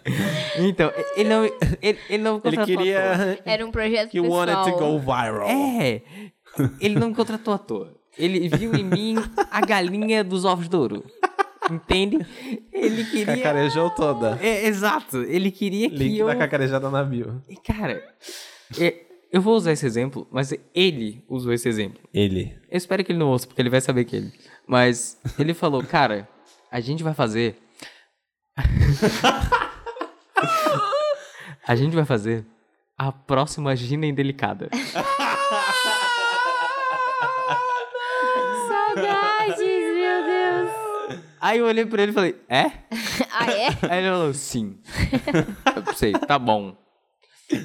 então, 0.58 0.90
ele 1.16 1.28
não, 1.28 1.44
ele, 1.82 1.98
ele 2.08 2.22
não 2.22 2.40
Ele 2.44 2.56
contratou 2.56 2.66
toa. 2.66 2.76
queria 2.76 3.38
Era 3.44 3.66
um 3.66 3.70
projeto 3.70 4.10
que 4.10 4.20
pessoal. 4.20 4.46
wanted 4.48 4.72
to 4.72 4.78
go 4.78 4.98
viral. 4.98 5.48
É, 5.48 6.02
ele 6.80 6.98
não 6.98 7.08
me 7.10 7.14
contratou 7.14 7.54
à 7.54 7.58
toa. 7.58 7.94
Ele 8.18 8.48
viu 8.48 8.74
em 8.74 8.84
mim 8.84 9.16
a 9.50 9.60
galinha 9.60 10.24
dos 10.24 10.44
ovos 10.44 10.68
de 10.68 10.76
ouro. 10.76 11.04
Entende? 11.70 12.24
Ele 12.72 13.04
queria. 13.04 13.36
Cacarejou 13.36 13.90
toda. 13.90 14.38
É, 14.40 14.66
exato. 14.66 15.18
Ele 15.24 15.50
queria 15.50 15.90
que 15.90 15.96
Link 15.96 16.16
eu. 16.18 16.26
da 16.26 16.36
cacarejada 16.36 16.88
na 16.88 17.02
bio. 17.02 17.42
E, 17.48 17.56
Cara, 17.56 18.02
é, 18.80 18.94
eu 19.32 19.42
vou 19.42 19.54
usar 19.56 19.72
esse 19.72 19.84
exemplo, 19.84 20.26
mas 20.30 20.54
ele 20.74 21.22
usou 21.28 21.52
esse 21.52 21.68
exemplo. 21.68 22.00
Ele. 22.14 22.56
Eu 22.70 22.76
espero 22.78 23.04
que 23.04 23.12
ele 23.12 23.18
não 23.18 23.28
ouça, 23.28 23.46
porque 23.46 23.60
ele 23.60 23.68
vai 23.68 23.80
saber 23.80 24.04
que 24.04 24.16
ele. 24.16 24.32
Mas 24.66 25.18
ele 25.38 25.52
falou, 25.52 25.82
cara, 25.82 26.26
a 26.70 26.80
gente 26.80 27.02
vai 27.02 27.12
fazer. 27.14 27.56
A 31.66 31.74
gente 31.74 31.94
vai 31.94 32.04
fazer 32.04 32.46
a 32.96 33.10
próxima 33.12 33.74
Gina 33.76 34.06
Indelicada. 34.06 34.68
Saudades, 38.68 39.58
meu 39.58 40.24
Deus. 40.24 40.70
Aí 41.40 41.58
eu 41.58 41.66
olhei 41.66 41.84
pra 41.86 42.02
ele 42.02 42.12
e 42.12 42.14
falei, 42.14 42.40
é? 42.48 42.70
Ah, 43.38 43.50
é? 43.50 43.66
Aí 43.90 43.98
ele 43.98 44.08
falou, 44.08 44.32
sim. 44.32 44.78
eu 45.76 45.82
pensei, 45.82 46.12
tá 46.12 46.38
bom. 46.38 46.74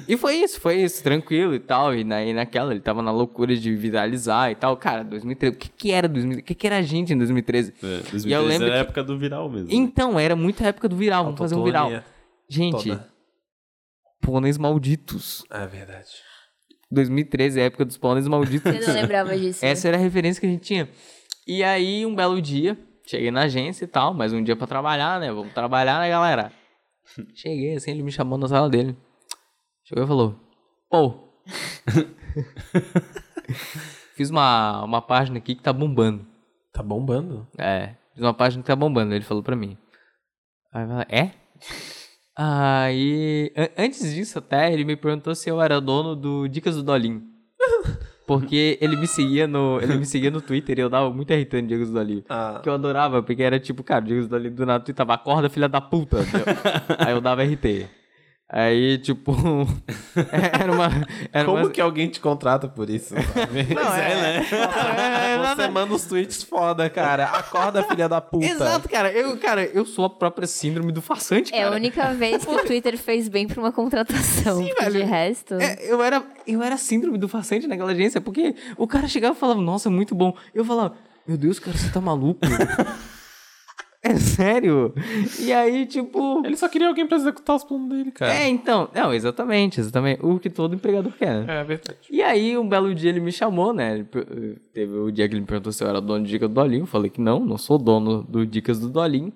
E 0.06 0.16
foi 0.16 0.36
isso, 0.36 0.60
foi 0.60 0.76
isso, 0.82 1.02
tranquilo 1.02 1.54
e 1.54 1.58
tal. 1.58 1.94
E, 1.94 2.04
na, 2.04 2.22
e 2.22 2.32
naquela, 2.32 2.70
ele 2.72 2.80
tava 2.80 3.02
na 3.02 3.10
loucura 3.10 3.56
de 3.56 3.74
viralizar 3.74 4.50
e 4.50 4.54
tal. 4.54 4.76
Cara, 4.76 5.02
2013, 5.02 5.56
o 5.56 5.58
que 5.58 5.68
que 5.68 5.90
era 5.90 6.06
2013? 6.08 6.40
O 6.42 6.44
que 6.46 6.54
que 6.54 6.66
era 6.66 6.78
a 6.78 6.82
gente 6.82 7.12
em 7.12 7.18
2013? 7.18 7.74
É, 7.82 7.86
2013 8.10 8.28
E 8.28 8.32
eu 8.32 8.42
lembro 8.46 8.66
era 8.68 8.74
a 8.74 8.78
que- 8.78 8.88
época 8.88 9.02
do 9.02 9.18
viral 9.18 9.50
mesmo. 9.50 9.68
Então, 9.72 10.18
era 10.20 10.36
muito 10.36 10.62
a 10.62 10.68
época 10.68 10.88
do 10.88 10.94
viral, 10.96 11.24
vamos 11.24 11.38
fazer 11.38 11.56
um 11.56 11.64
viral. 11.64 11.90
Gente, 12.48 12.88
toda. 12.90 13.08
pôneis 14.20 14.56
malditos. 14.56 15.44
É 15.50 15.66
verdade. 15.66 16.10
2013 16.90 17.58
é 17.58 17.62
a 17.62 17.66
época 17.66 17.84
dos 17.84 17.96
pôneis 17.96 18.28
malditos. 18.28 18.72
Eu 18.72 18.86
não 18.86 18.94
lembrava 18.94 19.36
disso. 19.36 19.64
Essa 19.64 19.88
era 19.88 19.96
a 19.96 20.00
referência 20.00 20.40
que 20.40 20.46
a 20.46 20.50
gente 20.50 20.62
tinha. 20.62 20.88
E 21.46 21.64
aí, 21.64 22.06
um 22.06 22.14
belo 22.14 22.40
dia, 22.40 22.78
cheguei 23.04 23.30
na 23.32 23.42
agência 23.42 23.84
e 23.84 23.88
tal, 23.88 24.14
mais 24.14 24.32
um 24.32 24.42
dia 24.42 24.54
pra 24.54 24.66
trabalhar, 24.66 25.18
né? 25.18 25.32
Vamos 25.32 25.52
trabalhar, 25.52 25.98
né, 26.00 26.08
galera? 26.08 26.52
Cheguei 27.34 27.74
assim, 27.74 27.90
ele 27.90 28.02
me 28.04 28.12
chamou 28.12 28.38
na 28.38 28.46
sala 28.46 28.70
dele. 28.70 28.96
Chegou 29.84 30.04
e 30.04 30.06
falou: 30.06 30.34
Pô, 30.90 31.28
fiz 34.16 34.30
uma, 34.30 34.82
uma 34.84 35.02
página 35.02 35.38
aqui 35.38 35.54
que 35.54 35.62
tá 35.62 35.72
bombando. 35.72 36.26
Tá 36.72 36.82
bombando. 36.82 37.46
É, 37.58 37.94
fiz 38.14 38.22
uma 38.22 38.34
página 38.34 38.62
que 38.62 38.66
tá 38.66 38.76
bombando, 38.76 39.14
ele 39.14 39.24
falou 39.24 39.42
pra 39.42 39.56
mim. 39.56 39.76
Aí 40.72 40.82
eu 40.84 40.88
falei, 40.88 41.06
é? 41.10 41.30
Aí, 42.34 43.52
an- 43.56 43.68
antes 43.84 44.14
disso 44.14 44.38
até, 44.38 44.72
ele 44.72 44.84
me 44.84 44.96
perguntou 44.96 45.34
se 45.34 45.50
eu 45.50 45.60
era 45.60 45.80
dono 45.80 46.16
do 46.16 46.48
Dicas 46.48 46.76
do 46.76 46.82
Dolinho. 46.82 47.22
Porque 48.26 48.78
ele 48.80 48.96
me 48.96 49.06
seguia 49.06 49.46
no, 49.46 49.78
ele 49.82 49.96
me 49.98 50.06
seguia 50.06 50.30
no 50.30 50.40
Twitter 50.40 50.78
e 50.78 50.80
eu 50.80 50.88
dava 50.88 51.10
muito 51.10 51.30
no 51.34 51.62
Dicas 51.66 51.88
do 51.88 51.94
Dolinho. 51.94 52.24
Ah, 52.28 52.60
Que 52.62 52.68
eu 52.68 52.72
adorava, 52.74 53.22
porque 53.22 53.42
era 53.42 53.60
tipo, 53.60 53.82
cara, 53.82 54.02
o 54.02 54.08
Dicas 54.08 54.26
do 54.26 54.30
Dolinho 54.30 54.54
do 54.54 54.64
nada 54.64 54.82
tweetava, 54.82 55.12
acorda 55.14 55.50
filha 55.50 55.68
da 55.68 55.80
puta. 55.80 56.18
Aí 56.98 57.12
eu 57.12 57.20
dava 57.20 57.42
RT. 57.44 57.86
Aí, 58.54 58.98
tipo, 58.98 59.32
era 60.52 60.70
uma... 60.70 60.90
Era 61.32 61.44
como 61.46 61.56
uma... 61.62 61.70
que 61.70 61.80
alguém 61.80 62.06
te 62.10 62.20
contrata 62.20 62.68
por 62.68 62.90
isso? 62.90 63.14
Não, 63.74 63.94
é, 63.94 64.14
né? 64.20 64.46
Você 65.56 65.68
manda 65.68 65.94
uns 65.94 66.04
tweets 66.04 66.42
foda, 66.42 66.90
cara. 66.90 67.24
Acorda, 67.24 67.82
filha 67.84 68.10
da 68.10 68.20
puta. 68.20 68.44
Exato, 68.44 68.90
cara. 68.90 69.10
Eu, 69.10 69.38
cara, 69.38 69.64
eu 69.64 69.86
sou 69.86 70.04
a 70.04 70.10
própria 70.10 70.46
síndrome 70.46 70.92
do 70.92 71.00
façante, 71.00 71.54
É 71.54 71.60
a 71.60 71.64
cara. 71.64 71.76
única 71.76 72.12
vez 72.12 72.44
que 72.44 72.50
o 72.54 72.62
Twitter 72.66 72.98
fez 72.98 73.26
bem 73.26 73.46
pra 73.46 73.58
uma 73.58 73.72
contratação. 73.72 74.62
porque 74.62 74.90
de 74.90 75.02
resto. 75.02 75.54
É, 75.54 75.78
eu 75.90 76.02
era, 76.02 76.22
eu 76.46 76.62
era 76.62 76.76
síndrome 76.76 77.16
do 77.16 77.28
farsante 77.28 77.66
naquela 77.66 77.92
agência, 77.92 78.20
porque 78.20 78.54
o 78.76 78.86
cara 78.86 79.08
chegava 79.08 79.34
e 79.34 79.38
falava, 79.38 79.62
nossa, 79.62 79.88
muito 79.88 80.14
bom. 80.14 80.36
Eu 80.54 80.62
falava, 80.62 80.94
meu 81.26 81.38
Deus, 81.38 81.58
cara, 81.58 81.78
você 81.78 81.88
tá 81.88 82.02
maluco? 82.02 82.40
é 84.04 84.16
sério? 84.16 84.92
E 85.38 85.52
aí, 85.52 85.86
tipo. 85.86 86.44
Ele 86.44 86.56
só 86.56 86.68
queria 86.68 86.88
alguém 86.88 87.06
pra 87.06 87.16
executar 87.16 87.56
os 87.56 87.62
planos 87.62 87.88
dele, 87.88 88.10
cara. 88.10 88.34
É, 88.34 88.48
então. 88.48 88.88
Não, 88.92 89.14
exatamente, 89.14 89.78
exatamente. 89.78 90.24
O 90.24 90.40
que 90.40 90.50
todo 90.50 90.74
empregador 90.74 91.12
quer, 91.12 91.44
né? 91.44 91.60
É 91.60 91.64
verdade. 91.64 91.98
E 92.10 92.20
aí, 92.20 92.58
um 92.58 92.68
belo 92.68 92.92
dia 92.94 93.10
ele 93.10 93.20
me 93.20 93.30
chamou, 93.30 93.72
né? 93.72 93.94
Ele 93.94 94.58
Teve 94.74 94.92
o 94.96 95.10
dia 95.12 95.28
que 95.28 95.34
ele 95.34 95.42
me 95.42 95.46
perguntou 95.46 95.72
se 95.72 95.84
eu 95.84 95.88
era 95.88 96.00
dono 96.00 96.24
de 96.24 96.30
Dicas 96.30 96.48
do 96.48 96.54
Dolinho. 96.54 96.82
Eu 96.82 96.86
falei 96.86 97.10
que 97.10 97.20
não, 97.20 97.38
não 97.38 97.56
sou 97.56 97.78
dono 97.78 98.22
do 98.24 98.44
Dicas 98.44 98.80
do 98.80 98.88
Dolinho. 98.88 99.32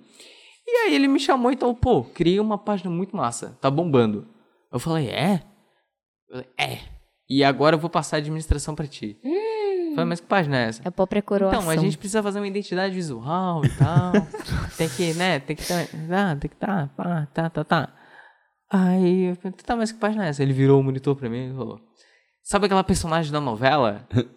E 0.67 0.71
aí 0.79 0.95
ele 0.95 1.07
me 1.07 1.21
chamou 1.21 1.53
e 1.53 1.57
falou, 1.57 1.75
pô, 1.75 2.03
criei 2.03 2.41
uma 2.41 2.59
página 2.59 2.91
muito 2.91 3.17
massa, 3.17 3.57
tá 3.61 3.71
bombando. 3.71 4.27
Eu 4.73 4.81
falei, 4.81 5.09
é? 5.09 5.45
Eu 6.29 6.37
falei, 6.37 6.47
é. 6.59 6.79
E 7.31 7.45
agora 7.45 7.77
eu 7.77 7.81
vou 7.81 7.89
passar 7.89 8.17
a 8.17 8.19
administração 8.19 8.75
pra 8.75 8.87
ti. 8.87 9.17
Eu 9.23 9.56
falei, 9.97 10.09
mas 10.09 10.21
que 10.21 10.27
página 10.27 10.59
é 10.59 10.69
essa? 10.69 10.83
É 10.85 10.91
própria 10.91 11.21
coroação. 11.23 11.61
Então, 11.61 11.73
a 11.73 11.77
gente 11.77 11.99
precisa 11.99 12.23
fazer 12.23 12.39
uma 12.39 12.47
identidade 12.47 12.95
visual 12.95 13.65
e 13.65 13.71
tal. 13.71 14.13
tem 14.77 14.89
que, 14.89 15.15
né? 15.15 15.41
Tem 15.41 15.57
que 15.57 15.67
tá, 15.67 15.75
ah, 16.13 16.37
tem 16.37 16.51
que 16.51 16.57
tá, 16.57 16.89
pá, 16.97 17.27
tá, 17.33 17.51
tá, 17.51 17.65
tá. 17.65 17.89
Aí 18.71 19.27
eu 19.31 19.37
perguntei, 19.37 19.65
tá, 19.65 19.77
mas 19.77 19.93
que 19.93 19.99
página 19.99 20.27
é 20.27 20.29
essa? 20.29 20.43
Ele 20.43 20.53
virou 20.53 20.81
o 20.81 20.85
monitor 20.85 21.17
pra 21.17 21.29
mim 21.29 21.51
e 21.51 21.55
falou: 21.55 21.81
Sabe 22.43 22.67
aquela 22.67 22.85
personagem 22.85 23.33
da 23.33 23.41
novela? 23.41 24.07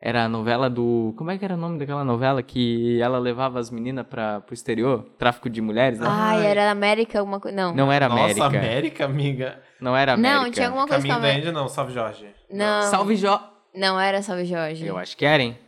Era 0.00 0.24
a 0.24 0.28
novela 0.28 0.68
do. 0.68 1.14
Como 1.16 1.30
é 1.30 1.38
que 1.38 1.44
era 1.44 1.54
o 1.54 1.56
nome 1.56 1.78
daquela 1.78 2.04
novela 2.04 2.42
que 2.42 3.00
ela 3.00 3.18
levava 3.18 3.58
as 3.58 3.70
meninas 3.70 4.06
pra, 4.06 4.42
pro 4.42 4.52
exterior? 4.52 5.06
Tráfico 5.18 5.48
de 5.48 5.62
mulheres, 5.62 5.98
né? 5.98 6.06
Ai, 6.08 6.46
era 6.46 6.70
América 6.70 7.18
alguma 7.18 7.40
coisa. 7.40 7.56
Não. 7.56 7.74
Não 7.74 7.90
era 7.90 8.06
América. 8.06 8.44
Nossa, 8.44 8.58
América, 8.58 9.04
amiga. 9.06 9.58
Não 9.80 9.96
era 9.96 10.12
América. 10.12 10.44
Não, 10.44 10.50
tinha 10.50 10.66
alguma 10.66 10.86
coisa 10.86 10.98
Caminho 10.98 11.14
da 11.14 11.18
América. 11.18 11.48
Índia, 11.48 11.60
não. 11.60 11.66
Salve, 11.68 11.94
Jorge. 11.94 12.28
Não. 12.50 12.82
Salve 12.82 13.16
Jó. 13.16 13.55
Não 13.76 14.00
era 14.00 14.22
Salve 14.22 14.46
Jorge. 14.46 14.86
Eu 14.86 14.96
acho 14.96 15.16
que 15.16 15.24
era, 15.24 15.42
hein? 15.42 15.58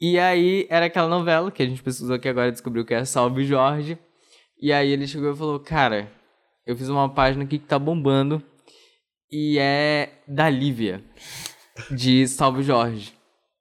E 0.00 0.18
aí, 0.18 0.66
era 0.70 0.86
aquela 0.86 1.08
novela 1.08 1.50
que 1.50 1.62
a 1.62 1.66
gente 1.66 1.82
pesquisou 1.82 2.16
aqui 2.16 2.28
agora 2.28 2.48
e 2.48 2.52
descobriu 2.52 2.84
que 2.84 2.94
é 2.94 3.04
Salve 3.04 3.44
Jorge. 3.44 3.98
E 4.60 4.72
aí 4.72 4.90
ele 4.90 5.06
chegou 5.06 5.32
e 5.32 5.36
falou, 5.36 5.58
cara, 5.58 6.10
eu 6.66 6.76
fiz 6.76 6.88
uma 6.88 7.08
página 7.08 7.44
aqui 7.44 7.58
que 7.58 7.66
tá 7.66 7.78
bombando 7.78 8.42
e 9.30 9.58
é 9.58 10.10
da 10.28 10.48
Lívia, 10.48 11.02
de 11.90 12.26
Salve 12.28 12.62
Jorge. 12.62 13.12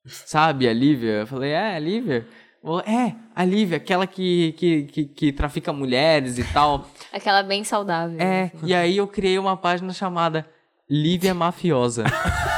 Sabe 0.05 0.67
a 0.67 0.73
Lívia? 0.73 1.21
Eu 1.21 1.27
falei, 1.27 1.51
é, 1.51 1.75
a 1.75 1.79
Lívia? 1.79 2.27
Falou, 2.61 2.81
É, 2.81 3.15
a 3.35 3.43
Lívia, 3.43 3.77
aquela 3.77 4.05
que, 4.05 4.53
que, 4.53 4.83
que, 4.83 5.05
que 5.05 5.31
trafica 5.31 5.73
mulheres 5.73 6.37
e 6.37 6.43
tal. 6.43 6.87
Aquela 7.11 7.43
bem 7.43 7.63
saudável. 7.63 8.19
É, 8.19 8.51
e 8.63 8.73
aí 8.73 8.97
eu 8.97 9.07
criei 9.07 9.39
uma 9.39 9.57
página 9.57 9.91
chamada 9.93 10.47
Lívia 10.89 11.33
Mafiosa. 11.33 12.05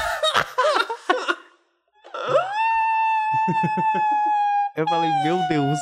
eu 4.75 4.85
falei, 4.87 5.09
meu 5.23 5.39
Deus. 5.47 5.79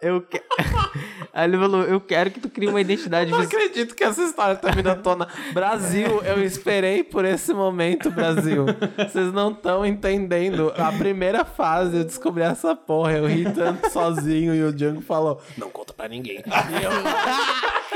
Eu 0.00 0.22
quero. 0.22 0.44
Aí 1.38 1.44
ele 1.44 1.56
falou, 1.56 1.84
eu 1.84 2.00
quero 2.00 2.32
que 2.32 2.40
tu 2.40 2.50
crie 2.50 2.68
uma 2.68 2.80
identidade 2.80 3.30
Não 3.30 3.38
visual. 3.38 3.62
acredito 3.62 3.94
que 3.94 4.02
essa 4.02 4.24
história 4.24 4.56
tá 4.56 4.72
vindo 4.72 4.88
à 4.88 4.96
tona. 4.96 5.28
Brasil, 5.52 6.20
eu 6.24 6.42
esperei 6.42 7.04
por 7.04 7.24
esse 7.24 7.54
momento, 7.54 8.10
Brasil. 8.10 8.66
Vocês 8.96 9.32
não 9.32 9.52
estão 9.52 9.86
entendendo. 9.86 10.72
A 10.76 10.90
primeira 10.90 11.44
fase 11.44 11.98
eu 11.98 12.04
descobri 12.04 12.42
essa 12.42 12.74
porra. 12.74 13.12
Eu 13.12 13.28
ri 13.28 13.44
tanto 13.52 13.88
sozinho 13.88 14.52
e 14.52 14.64
o 14.64 14.72
Django 14.72 15.00
falou: 15.00 15.40
Não 15.56 15.70
conta 15.70 15.92
pra 15.92 16.08
ninguém. 16.08 16.38
E 16.38 16.84
eu, 16.84 16.90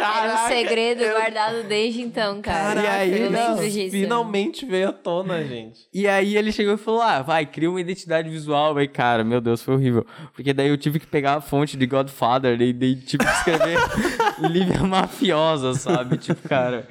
Era 0.02 0.34
um 0.34 0.48
segredo 0.48 1.04
guardado 1.04 1.62
desde 1.64 2.00
então, 2.00 2.40
cara. 2.40 2.80
E 2.80 2.86
aí, 2.86 3.22
eu 3.22 3.30
não, 3.30 3.58
finalmente 3.58 4.64
veio 4.64 4.88
à 4.88 4.92
tona, 4.92 5.42
gente. 5.44 5.86
E 5.92 6.08
aí 6.08 6.36
ele 6.36 6.50
chegou 6.52 6.74
e 6.74 6.78
falou, 6.78 7.02
ah, 7.02 7.22
vai, 7.22 7.46
cria 7.46 7.68
uma 7.70 7.80
identidade 7.80 8.28
visual. 8.28 8.76
Aí, 8.76 8.88
cara, 8.88 9.22
meu 9.24 9.40
Deus, 9.40 9.62
foi 9.62 9.74
horrível. 9.74 10.06
Porque 10.34 10.52
daí 10.52 10.68
eu 10.68 10.78
tive 10.78 10.98
que 10.98 11.06
pegar 11.06 11.34
a 11.34 11.40
fonte 11.40 11.76
de 11.76 11.86
Godfather 11.86 12.60
e 12.60 12.72
daí 12.72 12.96
tive 12.96 13.24
que 13.24 13.31
escrever 13.38 13.78
Lívia 14.50 14.82
Mafiosa, 14.82 15.74
sabe? 15.74 16.16
Tipo, 16.18 16.48
cara, 16.48 16.86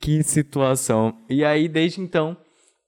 que 0.00 0.22
situação. 0.22 1.14
E 1.28 1.44
aí, 1.44 1.68
desde 1.68 2.00
então, 2.00 2.36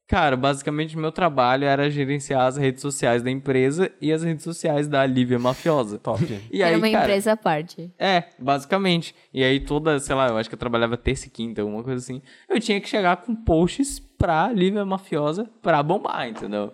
cara, 0.08 0.36
basicamente 0.36 0.96
meu 0.96 1.10
trabalho 1.12 1.64
era 1.64 1.90
gerenciar 1.90 2.42
as 2.42 2.56
redes 2.56 2.82
sociais 2.82 3.22
da 3.22 3.30
empresa 3.30 3.90
e 4.00 4.12
as 4.12 4.22
redes 4.22 4.44
sociais 4.44 4.86
da 4.88 5.04
Lívia 5.06 5.38
Mafiosa. 5.38 5.98
Top. 5.98 6.22
E 6.50 6.62
Era 6.62 6.70
aí, 6.74 6.76
uma 6.80 6.90
cara, 6.90 7.04
empresa 7.04 7.32
à 7.32 7.36
parte. 7.36 7.90
é, 7.98 8.24
basicamente. 8.38 9.14
E 9.32 9.42
aí 9.42 9.60
toda, 9.60 9.98
sei 9.98 10.14
lá, 10.14 10.28
eu 10.28 10.36
acho 10.36 10.48
que 10.48 10.54
eu 10.54 10.58
trabalhava 10.58 10.96
terça 10.96 11.26
e 11.26 11.30
quinta, 11.30 11.62
alguma 11.62 11.82
coisa 11.82 11.98
assim. 11.98 12.20
Eu 12.48 12.60
tinha 12.60 12.80
que 12.80 12.88
chegar 12.88 13.16
com 13.18 13.34
posts 13.34 13.98
pra 14.18 14.50
Lívia 14.52 14.84
Mafiosa 14.84 15.48
pra 15.62 15.82
bombar, 15.82 16.28
entendeu? 16.28 16.72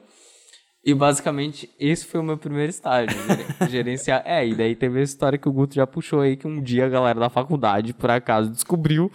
E 0.91 0.95
basicamente 0.95 1.71
esse 1.79 2.05
foi 2.07 2.21
o 2.21 2.23
meu 2.23 2.37
primeiro 2.37 2.71
estágio, 2.71 3.17
gere- 3.27 3.47
gerenciar. 3.71 4.23
É, 4.25 4.47
e 4.47 4.55
daí 4.55 4.75
teve 4.75 4.99
a 5.01 5.03
história 5.03 5.39
que 5.39 5.49
o 5.49 5.53
Guto 5.53 5.75
já 5.75 5.87
puxou 5.87 6.21
aí, 6.21 6.37
que 6.37 6.47
um 6.47 6.61
dia 6.63 6.87
a 6.87 6.89
galera 6.89 7.21
da 7.21 7.29
faculdade, 7.31 7.93
por 7.95 8.11
acaso, 8.11 8.51
descobriu 8.51 9.11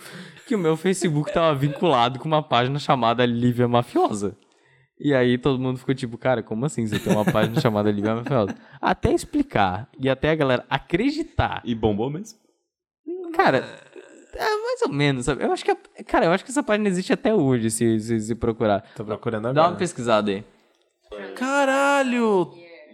que 0.48 0.56
o 0.56 0.60
meu 0.60 0.78
Facebook 0.78 1.34
tava 1.34 1.54
vinculado 1.56 2.20
com 2.20 2.28
uma 2.28 2.44
página 2.44 2.78
chamada 2.80 3.26
Lívia 3.26 3.68
Mafiosa. 3.68 4.36
E 5.00 5.14
aí 5.14 5.38
todo 5.38 5.60
mundo 5.60 5.78
ficou 5.78 5.94
tipo, 5.94 6.18
cara, 6.18 6.42
como 6.42 6.66
assim 6.66 6.88
você 6.88 6.98
tem 7.00 7.12
uma 7.12 7.26
página 7.26 7.60
chamada 7.60 7.92
Lívia 7.92 8.16
Mafiosa? 8.16 8.56
Até 8.80 9.12
explicar 9.12 9.90
e 10.00 10.08
até 10.10 10.30
a 10.30 10.36
galera 10.36 10.66
acreditar 10.70 11.62
E 11.66 11.76
bombou 11.76 12.10
mesmo. 12.10 12.40
Cara, 13.34 13.58
é 14.34 14.40
mais 14.64 14.82
ou 14.84 14.90
menos, 14.90 15.26
sabe? 15.26 15.44
Eu 15.44 15.52
acho 15.52 15.66
que, 15.66 15.76
cara, 16.06 16.26
eu 16.26 16.32
acho 16.32 16.46
que 16.46 16.52
essa 16.52 16.64
página 16.64 16.88
existe 16.88 17.12
até 17.12 17.34
hoje, 17.34 17.70
se, 17.70 18.00
se, 18.00 18.20
se 18.22 18.36
procurar. 18.36 18.82
Tô 18.96 19.04
procurando 19.04 19.44
Dá 19.44 19.50
agora. 19.50 19.68
uma 19.70 19.76
pesquisada 19.76 20.32
aí. 20.32 20.44
Caralho! 21.36 22.52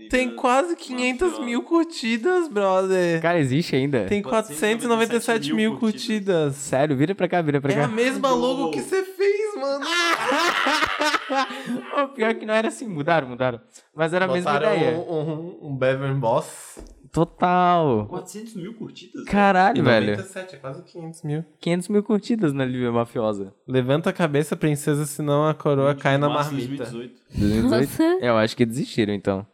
Tem 0.10 0.36
quase 0.36 0.76
500 0.76 1.40
mil 1.40 1.64
curtidas, 1.64 2.50
brother. 2.50 3.22
Cara, 3.22 3.40
existe 3.40 3.78
ainda? 3.78 4.08
Tem 4.08 4.22
497 4.22 5.54
mil 5.54 5.78
curtidas. 5.78 6.56
Sério, 6.56 6.98
vira 6.98 7.16
pra 7.16 7.30
cá, 7.30 7.42
vira 7.42 7.62
pra 7.62 7.72
É 7.72 7.76
cá. 7.76 7.86
a 7.86 7.88
mesma 7.88 8.30
logo 8.32 8.72
que 8.72 8.82
você 8.82 9.04
fez, 9.04 9.56
mano. 9.56 9.86
Ô, 12.04 12.08
pior 12.10 12.34
que 12.36 12.46
não 12.46 12.54
era 12.54 12.68
assim, 12.68 12.90
mudaram, 12.90 13.30
mudaram. 13.30 13.62
Mas 13.96 14.14
era 14.14 14.26
a 14.26 14.28
mesma 14.28 14.52
Botaram 14.52 14.76
ideia. 14.76 14.98
um, 14.98 15.00
um, 15.00 15.60
um 15.70 15.76
Bevan 15.78 16.20
Boss. 16.20 16.78
Total. 17.12 18.06
400 18.08 18.56
mil 18.56 18.74
curtidas? 18.74 19.26
Caralho, 19.26 19.84
velho. 19.84 20.12
97, 20.12 20.56
é 20.56 20.60
quase 20.60 20.82
500 20.84 21.24
mil. 21.24 21.46
500 21.60 21.88
mil 21.90 22.04
curtidas 22.04 22.54
na 22.54 22.64
Lívia 22.64 22.92
Mafiosa. 22.92 23.54
Levanta 23.68 24.10
a 24.10 24.14
cabeça, 24.14 24.56
princesa, 24.56 25.06
senão 25.06 25.46
a 25.48 25.54
coroa 25.54 25.94
cai 25.94 26.18
na 26.18 26.30
marmita. 26.30 26.86
2018. 26.86 27.14
2018? 27.36 28.24
Eu 28.24 28.38
acho 28.38 28.56
que 28.56 28.66
desistiram, 28.66 29.14
então. 29.14 29.46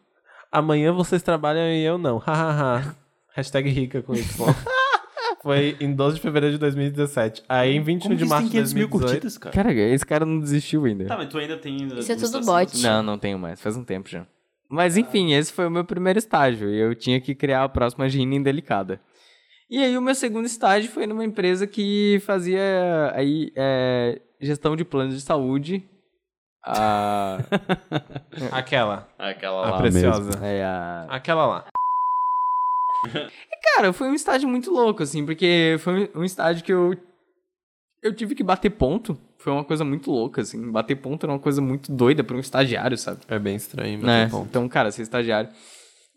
Amanhã 0.51 0.93
vocês 0.93 1.23
trabalham 1.23 1.67
e 1.67 1.83
eu 1.83 1.97
não. 1.97 2.17
Hahaha. 2.19 2.95
Hashtag 3.33 3.69
rica 3.69 4.01
com 4.01 4.13
Y. 4.13 4.23
Foi 5.41 5.77
em 5.79 5.93
12 5.93 6.15
de 6.15 6.21
fevereiro 6.21 6.53
de 6.55 6.59
2017. 6.59 7.43
Aí 7.47 7.75
em 7.75 7.81
21 7.81 8.09
Como 8.09 8.15
de 8.15 8.25
março 8.25 8.49
tem 8.49 8.49
de 8.49 8.51
500 8.57 8.73
mil 8.73 8.87
2018. 8.87 9.11
curtidas, 9.11 9.37
cara? 9.37 9.55
Cara, 9.55 9.73
esse 9.73 10.05
cara 10.05 10.25
não 10.25 10.39
desistiu 10.39 10.85
ainda. 10.85 11.05
Tá, 11.05 11.17
mas 11.17 11.29
tu 11.29 11.37
ainda 11.37 11.57
tem... 11.57 11.87
Isso 11.97 12.11
é 12.11 12.15
tudo 12.15 12.45
bot. 12.45 12.81
Não, 12.81 13.03
não 13.03 13.17
tenho 13.17 13.37
mais. 13.39 13.61
Faz 13.61 13.77
um 13.77 13.83
tempo 13.83 14.09
já. 14.09 14.25
Mas 14.69 14.97
enfim, 14.97 15.33
esse 15.33 15.51
foi 15.53 15.65
o 15.65 15.71
meu 15.71 15.85
primeiro 15.85 16.19
estágio. 16.19 16.69
E 16.69 16.79
eu 16.79 16.93
tinha 16.93 17.21
que 17.21 17.33
criar 17.33 17.63
a 17.63 17.69
próxima 17.69 18.09
gina 18.09 18.35
indelicada. 18.35 18.99
E 19.69 19.83
aí 19.83 19.97
o 19.97 20.01
meu 20.01 20.15
segundo 20.15 20.45
estágio 20.45 20.89
foi 20.91 21.05
numa 21.05 21.25
empresa 21.25 21.67
que 21.67 22.21
fazia 22.25 23.11
aí 23.13 23.51
é, 23.55 24.21
gestão 24.39 24.75
de 24.75 24.85
planos 24.85 25.15
de 25.15 25.21
saúde. 25.21 25.83
A, 26.63 27.37
Aquela. 28.51 29.07
Aquela 29.17 29.67
A 29.67 29.71
lá 29.71 29.77
preciosa. 29.77 30.31
é 30.45 30.63
a... 30.63 31.05
Aquela 31.09 31.45
lá. 31.45 31.65
Cara, 33.75 33.93
foi 33.93 34.09
um 34.09 34.13
estágio 34.13 34.49
muito 34.49 34.71
louco, 34.71 35.03
assim, 35.03 35.25
porque 35.25 35.75
foi 35.79 36.09
um 36.15 36.23
estágio 36.23 36.63
que 36.63 36.73
eu. 36.73 36.95
Eu 38.01 38.13
tive 38.15 38.35
que 38.35 38.43
bater 38.43 38.69
ponto. 38.69 39.19
Foi 39.39 39.53
uma 39.53 39.63
coisa 39.63 39.85
muito 39.85 40.09
louca, 40.11 40.41
assim. 40.41 40.71
Bater 40.71 40.95
ponto 40.95 41.25
era 41.25 41.31
uma 41.33 41.39
coisa 41.39 41.61
muito 41.61 41.91
doida 41.91 42.23
pra 42.23 42.35
um 42.35 42.39
estagiário, 42.39 42.97
sabe? 42.97 43.19
É 43.27 43.37
bem 43.39 43.55
estranho, 43.55 43.99
né? 44.01 44.23
é. 44.23 44.25
Então, 44.25 44.67
cara, 44.67 44.91
ser 44.91 45.03
estagiário. 45.03 45.49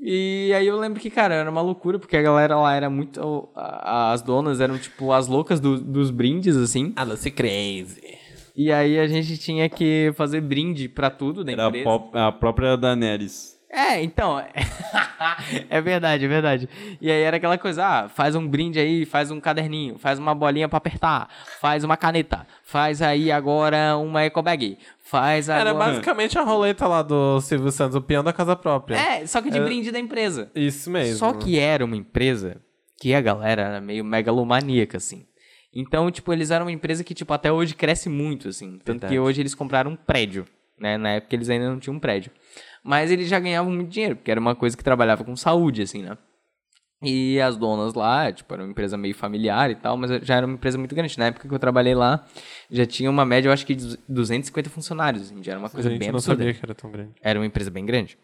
E 0.02 0.50
aí 0.56 0.66
eu 0.66 0.78
lembro 0.78 0.98
que, 0.98 1.10
cara, 1.10 1.34
era 1.34 1.50
uma 1.50 1.60
loucura, 1.60 1.98
porque 1.98 2.16
a 2.16 2.22
galera 2.22 2.56
lá 2.56 2.74
era 2.74 2.88
muito. 2.88 3.48
a- 3.54 4.12
As 4.12 4.22
donas 4.22 4.58
eram, 4.60 4.78
tipo, 4.78 5.12
as 5.12 5.26
loucas 5.28 5.60
do- 5.60 5.78
dos 5.78 6.10
brindes, 6.10 6.56
assim. 6.56 6.92
Ah, 6.96 7.04
você 7.04 7.30
crazy. 7.30 8.00
E 8.56 8.72
aí 8.72 8.98
a 8.98 9.06
gente 9.06 9.36
tinha 9.36 9.68
que 9.68 10.12
fazer 10.16 10.40
brinde 10.40 10.88
pra 10.88 11.10
tudo 11.10 11.44
da 11.44 11.52
Era 11.52 11.64
a, 11.64 11.68
empresa. 11.68 11.84
pop- 11.84 12.16
a 12.16 12.32
própria 12.32 12.76
Daenerys. 12.76 13.59
É, 13.72 14.02
então. 14.02 14.42
é 15.70 15.80
verdade, 15.80 16.24
é 16.24 16.28
verdade. 16.28 16.68
E 17.00 17.08
aí 17.10 17.22
era 17.22 17.36
aquela 17.36 17.56
coisa, 17.56 17.86
ah, 17.86 18.08
faz 18.08 18.34
um 18.34 18.46
brinde 18.46 18.80
aí, 18.80 19.06
faz 19.06 19.30
um 19.30 19.40
caderninho, 19.40 19.96
faz 19.96 20.18
uma 20.18 20.34
bolinha 20.34 20.68
pra 20.68 20.78
apertar, 20.78 21.28
faz 21.60 21.84
uma 21.84 21.96
caneta, 21.96 22.44
faz 22.64 23.00
aí 23.00 23.30
agora 23.30 23.96
uma 23.96 24.22
eco 24.22 24.42
bag, 24.42 24.76
faz 25.04 25.48
Era 25.48 25.70
agora... 25.70 25.86
basicamente 25.86 26.36
a 26.36 26.42
roleta 26.42 26.88
lá 26.88 27.02
do 27.02 27.40
Silvio 27.40 27.70
Santos, 27.70 27.94
o 27.94 28.02
peão 28.02 28.24
da 28.24 28.32
casa 28.32 28.56
própria. 28.56 28.96
É, 28.96 29.24
só 29.26 29.40
que 29.40 29.50
de 29.50 29.58
É. 29.58 29.62
brinde 29.64 29.92
da 29.92 30.00
empresa. 30.00 30.50
Isso 30.54 30.90
mesmo. 30.90 31.16
Só 31.18 31.32
que 31.32 31.56
era 31.56 31.84
uma 31.84 31.96
empresa 31.96 32.60
que 33.00 33.14
a 33.14 33.20
galera 33.20 33.62
era 33.62 33.80
meio 33.80 34.04
megalomaníaca, 34.04 34.96
assim. 34.96 35.26
Então, 35.72 36.10
tipo, 36.10 36.32
eles 36.32 36.50
eram 36.50 36.66
uma 36.66 36.72
empresa 36.72 37.04
que, 37.04 37.14
tipo, 37.14 37.32
até 37.32 37.52
hoje 37.52 37.76
cresce 37.76 38.08
muito, 38.08 38.48
assim. 38.48 38.72
Tanto 38.78 38.84
Verdade. 39.02 39.12
que 39.12 39.20
hoje 39.20 39.40
eles 39.40 39.54
compraram 39.54 39.92
um 39.92 39.96
prédio, 39.96 40.44
né? 40.78 40.98
Na 40.98 41.10
época 41.10 41.36
eles 41.36 41.48
ainda 41.48 41.70
não 41.70 41.78
tinham 41.78 41.94
um 41.94 42.00
prédio. 42.00 42.32
Mas 42.84 43.10
eles 43.10 43.28
já 43.28 43.38
ganhavam 43.38 43.72
muito 43.72 43.90
dinheiro, 43.90 44.16
porque 44.16 44.30
era 44.30 44.40
uma 44.40 44.54
coisa 44.54 44.76
que 44.76 44.82
trabalhava 44.84 45.22
com 45.24 45.36
saúde, 45.36 45.82
assim, 45.82 46.02
né? 46.02 46.16
E 47.02 47.40
as 47.40 47.56
donas 47.56 47.94
lá, 47.94 48.30
tipo, 48.30 48.52
era 48.52 48.62
uma 48.62 48.70
empresa 48.70 48.96
meio 48.98 49.14
familiar 49.14 49.70
e 49.70 49.74
tal, 49.74 49.96
mas 49.96 50.10
já 50.22 50.36
era 50.36 50.44
uma 50.46 50.54
empresa 50.54 50.76
muito 50.76 50.94
grande. 50.94 51.18
Na 51.18 51.26
época 51.26 51.48
que 51.48 51.54
eu 51.54 51.58
trabalhei 51.58 51.94
lá, 51.94 52.26
já 52.70 52.84
tinha 52.84 53.08
uma 53.10 53.24
média, 53.24 53.48
eu 53.48 53.52
acho 53.52 53.64
que 53.64 53.74
de 53.74 53.96
250 54.06 54.68
funcionários, 54.68 55.22
assim, 55.24 55.42
já 55.42 55.52
era 55.52 55.58
uma 55.58 55.70
coisa 55.70 55.88
gente 55.88 55.98
bem 55.98 56.08
não 56.10 56.16
absurda. 56.16 56.42
sabia 56.42 56.54
que 56.54 56.60
era 56.64 56.74
tão 56.74 56.90
grande. 56.90 57.12
Era 57.22 57.38
uma 57.38 57.46
empresa 57.46 57.70
bem 57.70 57.86
grande. 57.86 58.18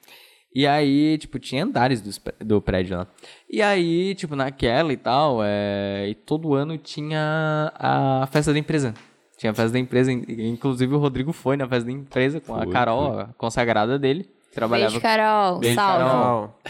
E 0.55 0.67
aí, 0.67 1.17
tipo, 1.19 1.39
tinha 1.39 1.65
andares 1.65 2.01
do, 2.03 2.11
do 2.45 2.61
prédio 2.61 2.99
lá. 2.99 3.07
E 3.49 3.63
aí, 3.63 4.15
tipo, 4.15 4.37
naquela 4.37 4.93
e 4.93 4.97
tal, 4.99 5.39
é... 5.43 6.09
e 6.11 6.15
todo 6.15 6.55
ano 6.55 6.77
tinha 6.77 7.73
a 7.75 8.27
festa 8.31 8.53
da 8.53 8.59
empresa. 8.59 8.93
Tinha 9.39 9.53
a 9.53 9.55
festa 9.55 9.73
da 9.73 9.79
empresa, 9.79 10.13
in- 10.13 10.25
inclusive 10.29 10.95
o 10.95 10.99
Rodrigo 10.99 11.33
foi 11.33 11.57
na 11.57 11.67
festa 11.69 11.87
da 11.87 11.93
empresa 11.93 12.41
com 12.41 12.55
a 12.55 12.67
Carol, 12.73 13.21
a 13.21 13.27
consagrada 13.39 13.99
dele. 13.99 14.31
Trabalhava 14.57 14.91
Beijo, 14.91 15.03
Carol. 15.03 15.59
Beijo, 15.59 15.75
Salve. 15.75 16.05
Carol. 16.05 16.61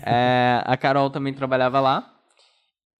É, 0.08 0.62
a 0.64 0.76
Carol 0.76 1.10
também 1.10 1.34
trabalhava 1.34 1.80
lá. 1.80 2.14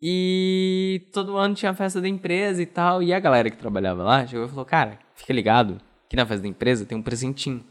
E 0.01 1.09
todo 1.13 1.37
ano 1.37 1.55
tinha 1.55 1.71
a 1.71 1.75
festa 1.75 2.01
da 2.01 2.09
empresa 2.09 2.61
e 2.61 2.67
tal. 2.67 3.03
E 3.03 3.15
a 3.15 3.21
galera 3.21 3.49
que 3.51 3.57
trabalhava 3.57 4.03
lá 4.03 4.27
chegou 4.27 4.45
e 4.45 4.49
falou: 4.49 4.65
Cara, 4.65 4.99
fica 5.15 5.33
ligado 5.33 5.79
que 6.09 6.17
na 6.17 6.27
festa 6.27 6.43
da 6.43 6.49
empresa 6.49 6.85
tem 6.85 6.99
um 6.99 7.03
presentinho. 7.03 7.65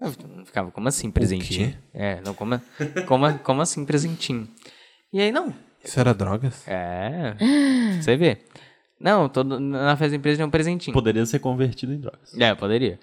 Eu 0.00 0.12
ficava, 0.44 0.70
como 0.70 0.88
assim 0.88 1.10
presentinho? 1.10 1.74
É, 1.94 2.20
não, 2.22 2.34
como, 2.34 2.60
como, 3.06 3.38
como 3.38 3.62
assim 3.62 3.84
presentinho? 3.84 4.48
E 5.12 5.20
aí, 5.20 5.32
não. 5.32 5.54
Isso 5.82 6.00
era 6.00 6.12
drogas? 6.12 6.66
É. 6.66 7.36
Você 8.00 8.16
vê. 8.16 8.38
Não, 9.00 9.28
todo, 9.28 9.60
na 9.60 9.96
festa 9.96 10.10
da 10.10 10.16
empresa 10.16 10.38
tem 10.38 10.46
um 10.46 10.50
presentinho. 10.50 10.92
Poderia 10.92 11.24
ser 11.24 11.38
convertido 11.38 11.92
em 11.92 12.00
drogas. 12.00 12.34
É, 12.38 12.54
poderia. 12.54 12.98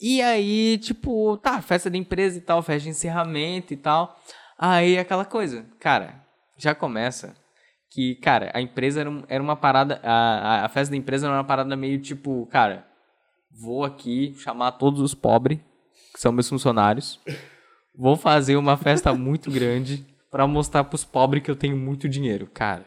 E 0.00 0.22
aí, 0.22 0.78
tipo, 0.78 1.36
tá, 1.38 1.60
festa 1.60 1.90
da 1.90 1.96
empresa 1.96 2.38
e 2.38 2.40
tal, 2.40 2.62
festa 2.62 2.84
de 2.84 2.90
encerramento 2.90 3.72
e 3.72 3.76
tal. 3.76 4.16
Aí 4.58 4.98
aquela 4.98 5.24
coisa, 5.24 5.66
cara, 5.80 6.24
já 6.56 6.74
começa 6.74 7.34
que, 7.90 8.14
cara, 8.16 8.50
a 8.54 8.60
empresa 8.60 9.00
era, 9.00 9.24
era 9.28 9.42
uma 9.42 9.56
parada, 9.56 10.00
a, 10.04 10.12
a- 10.12 10.64
a 10.64 10.68
festa 10.68 10.90
da 10.92 10.96
empresa 10.96 11.26
era 11.26 11.34
uma 11.36 11.44
parada 11.44 11.74
meio 11.76 12.00
tipo, 12.00 12.46
cara, 12.46 12.86
vou 13.50 13.84
aqui 13.84 14.34
chamar 14.38 14.72
todos 14.72 15.00
os 15.00 15.14
pobres, 15.14 15.58
que 16.12 16.20
são 16.20 16.30
meus 16.32 16.48
funcionários, 16.48 17.18
vou 17.96 18.16
fazer 18.16 18.56
uma 18.56 18.76
festa 18.76 19.12
muito 19.14 19.50
grande 19.50 20.04
pra 20.30 20.46
mostrar 20.46 20.84
pros 20.84 21.04
pobres 21.04 21.42
que 21.42 21.50
eu 21.50 21.56
tenho 21.56 21.76
muito 21.76 22.08
dinheiro, 22.08 22.46
cara. 22.46 22.84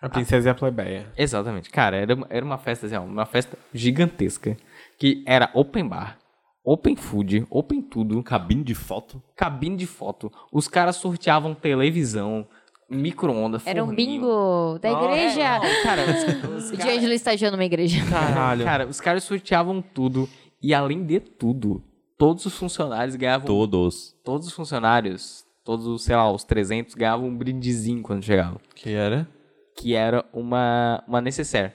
A 0.00 0.08
princesa 0.08 0.48
e 0.48 0.50
a 0.50 0.54
plebeia. 0.54 1.12
Exatamente. 1.16 1.70
Cara, 1.70 1.96
era, 1.96 2.14
uma- 2.14 2.26
era 2.30 2.44
uma 2.44 2.58
festa, 2.58 2.86
assim, 2.86 2.94
ó, 2.96 3.02
uma 3.02 3.24
festa 3.26 3.56
gigantesca. 3.72 4.56
Que 4.98 5.24
era 5.26 5.50
open 5.54 5.88
bar, 5.88 6.18
open 6.64 6.96
food, 6.96 7.46
open 7.50 7.82
tudo, 7.82 8.22
Cabine 8.22 8.64
de 8.64 8.74
foto. 8.74 9.22
cabine 9.36 9.76
de 9.76 9.86
foto. 9.86 10.32
Os 10.50 10.66
caras 10.66 10.96
sorteavam 10.96 11.54
televisão, 11.54 12.46
micro-ondas, 12.88 13.66
Era 13.66 13.84
um 13.84 13.94
bingo 13.94 14.78
da 14.80 14.90
Não, 14.92 15.04
igreja. 15.10 15.40
é, 15.42 15.58
não, 15.58 15.82
cara, 15.82 16.02
os, 16.02 16.64
os 16.64 16.70
O 16.72 16.76
cara- 16.76 16.92
D'Angelo 16.94 17.12
estagiou 17.12 17.50
numa 17.50 17.64
igreja. 17.64 18.04
Caralho. 18.08 18.64
cara, 18.64 18.86
os 18.86 19.00
caras 19.00 19.24
sorteavam 19.24 19.82
tudo. 19.82 20.28
E 20.62 20.72
além 20.72 21.04
de 21.04 21.20
tudo, 21.20 21.82
todos 22.16 22.46
os 22.46 22.54
funcionários 22.56 23.16
ganhavam... 23.16 23.46
Todos. 23.46 24.14
Todos 24.24 24.46
os 24.46 24.52
funcionários, 24.54 25.44
todos, 25.62 25.86
os, 25.86 26.02
sei 26.04 26.16
lá, 26.16 26.30
os 26.32 26.42
300, 26.44 26.94
ganhavam 26.94 27.26
um 27.28 27.36
brindezinho 27.36 28.02
quando 28.02 28.22
chegavam. 28.24 28.58
Que 28.74 28.90
era? 28.94 29.28
que 29.76 29.92
era 29.94 30.24
uma, 30.32 31.02
uma 31.08 31.20
necessaire, 31.20 31.72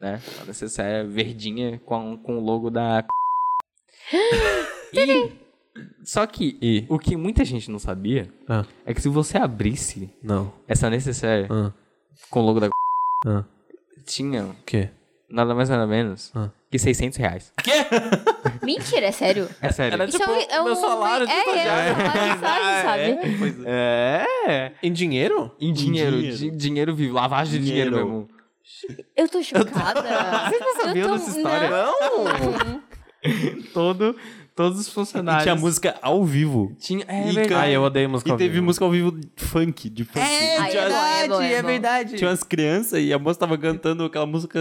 né? 0.00 0.20
Uma 0.36 0.46
necessaire 0.46 1.08
verdinha 1.08 1.80
com, 1.84 2.16
com 2.18 2.36
o 2.36 2.44
logo 2.44 2.68
da... 2.70 3.02
E, 4.92 5.32
só 6.04 6.26
que 6.26 6.56
E? 6.60 6.84
o 6.88 6.98
que 6.98 7.16
muita 7.16 7.44
gente 7.44 7.70
não 7.70 7.78
sabia 7.78 8.28
Ah, 8.48 8.64
é 8.86 8.92
que 8.94 9.00
se 9.02 9.08
você 9.08 9.38
abrisse 9.38 10.10
não. 10.22 10.52
essa 10.66 10.88
necessaire 10.90 11.46
Ah, 11.50 11.72
com 12.30 12.40
o 12.40 12.46
logo 12.46 12.60
da... 12.60 12.68
ah. 13.26 13.44
tinha 14.04 14.44
O 14.44 14.54
quê? 14.64 14.88
nada 15.28 15.54
mais 15.54 15.68
nada 15.68 15.86
menos 15.86 16.32
Ah. 16.34 16.50
que 16.70 16.78
600 16.78 17.18
reais. 17.18 17.52
Mentira, 18.62 19.06
é 19.06 19.12
sério. 19.12 19.48
É 19.60 19.70
sério. 19.70 20.02
Isso 20.04 20.22
é 20.22 20.26
um, 20.26 20.40
é 20.40 20.60
um 20.60 20.64
meu 20.64 20.76
salário 20.76 21.26
de 21.26 21.32
é, 21.32 21.36
é, 21.36 21.92
um 21.92 21.96
salário 21.96 22.22
de 22.22 22.34
estágio, 22.34 22.82
sabe? 23.22 23.38
Pois 23.38 23.54
é. 23.66 24.26
É, 24.46 24.72
Em 24.82 24.92
dinheiro? 24.92 25.54
em 25.60 25.72
dinheiro, 25.72 26.16
dinheiro. 26.16 26.36
di- 26.36 26.50
dinheiro 26.50 26.94
vivo, 26.94 27.14
lavagem 27.14 27.60
de 27.60 27.66
dinheiro, 27.66 27.90
Dinheiro. 27.90 28.10
mesmo. 28.10 28.28
Eu 29.16 29.28
tô 29.28 29.42
chocada. 29.42 30.02
Vocês 30.48 30.60
não 30.60 30.76
sabiam 30.82 31.12
dessa 31.12 31.36
história? 31.36 31.70
Não. 31.70 32.82
Todo, 33.74 34.14
todos 34.54 34.78
os 34.80 34.86
E 34.88 34.90
funcionários... 34.92 35.42
tinha 35.42 35.54
música 35.56 35.96
ao 36.02 36.24
vivo. 36.24 36.74
Tinha, 36.78 37.04
é 37.08 37.22
E, 37.22 37.24
verdade. 37.26 37.48
cara, 37.48 37.62
Ah, 37.62 37.70
eu 37.70 37.82
odeio 37.82 38.08
música 38.08 38.30
E 38.30 38.32
ao 38.32 38.38
teve 38.38 38.54
vivo. 38.54 38.64
música 38.66 38.84
ao 38.84 38.90
vivo 38.90 39.18
funk, 39.36 39.88
de 39.90 40.04
funk. 40.04 40.18
É, 40.20 40.58
Ai, 40.58 40.76
é 40.76 40.88
bom, 40.88 40.96
é 40.96 41.28
bom, 41.28 41.40
é 41.42 41.52
é 41.54 41.62
verdade. 41.62 42.16
Tinha 42.16 42.30
umas 42.30 42.42
crianças 42.42 43.00
e 43.02 43.12
a 43.12 43.18
moça 43.18 43.38
tava 43.40 43.56
cantando 43.58 44.04
aquela 44.04 44.26
música 44.26 44.60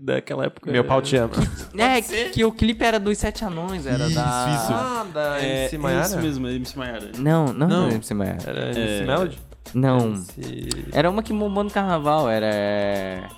daquela 0.00 0.44
época. 0.46 0.70
Meu 0.70 0.84
pau 0.84 1.02
te 1.02 1.16
ama. 1.16 1.32
É, 1.76 2.00
que, 2.00 2.28
que 2.30 2.44
o 2.44 2.52
clipe 2.52 2.84
era 2.84 2.98
dos 3.00 3.18
Sete 3.18 3.44
Anões, 3.44 3.84
era 3.86 4.06
Isso, 4.06 4.14
da... 4.14 4.48
isso. 4.54 4.72
Ah, 4.72 5.06
da 5.12 5.40
É, 5.42 5.60
MC 5.64 5.78
Maiara? 5.78 6.06
isso 6.06 6.18
mesmo, 6.18 6.46
é 6.46 6.52
MC 6.54 6.78
Maiara. 6.78 7.10
Não, 7.18 7.46
não, 7.52 7.68
Não. 7.68 7.82
não. 7.82 7.90
MC 7.90 8.14
Maiara. 8.14 8.38
Era 8.46 8.64
MC 8.70 8.80
É. 8.80 9.06
Melody? 9.06 9.38
Não, 9.74 9.98
MC... 10.00 10.68
era 10.92 11.10
uma 11.10 11.22
que 11.22 11.32
bombou 11.32 11.62
no 11.64 11.70
carnaval, 11.70 12.28
era... 12.30 13.28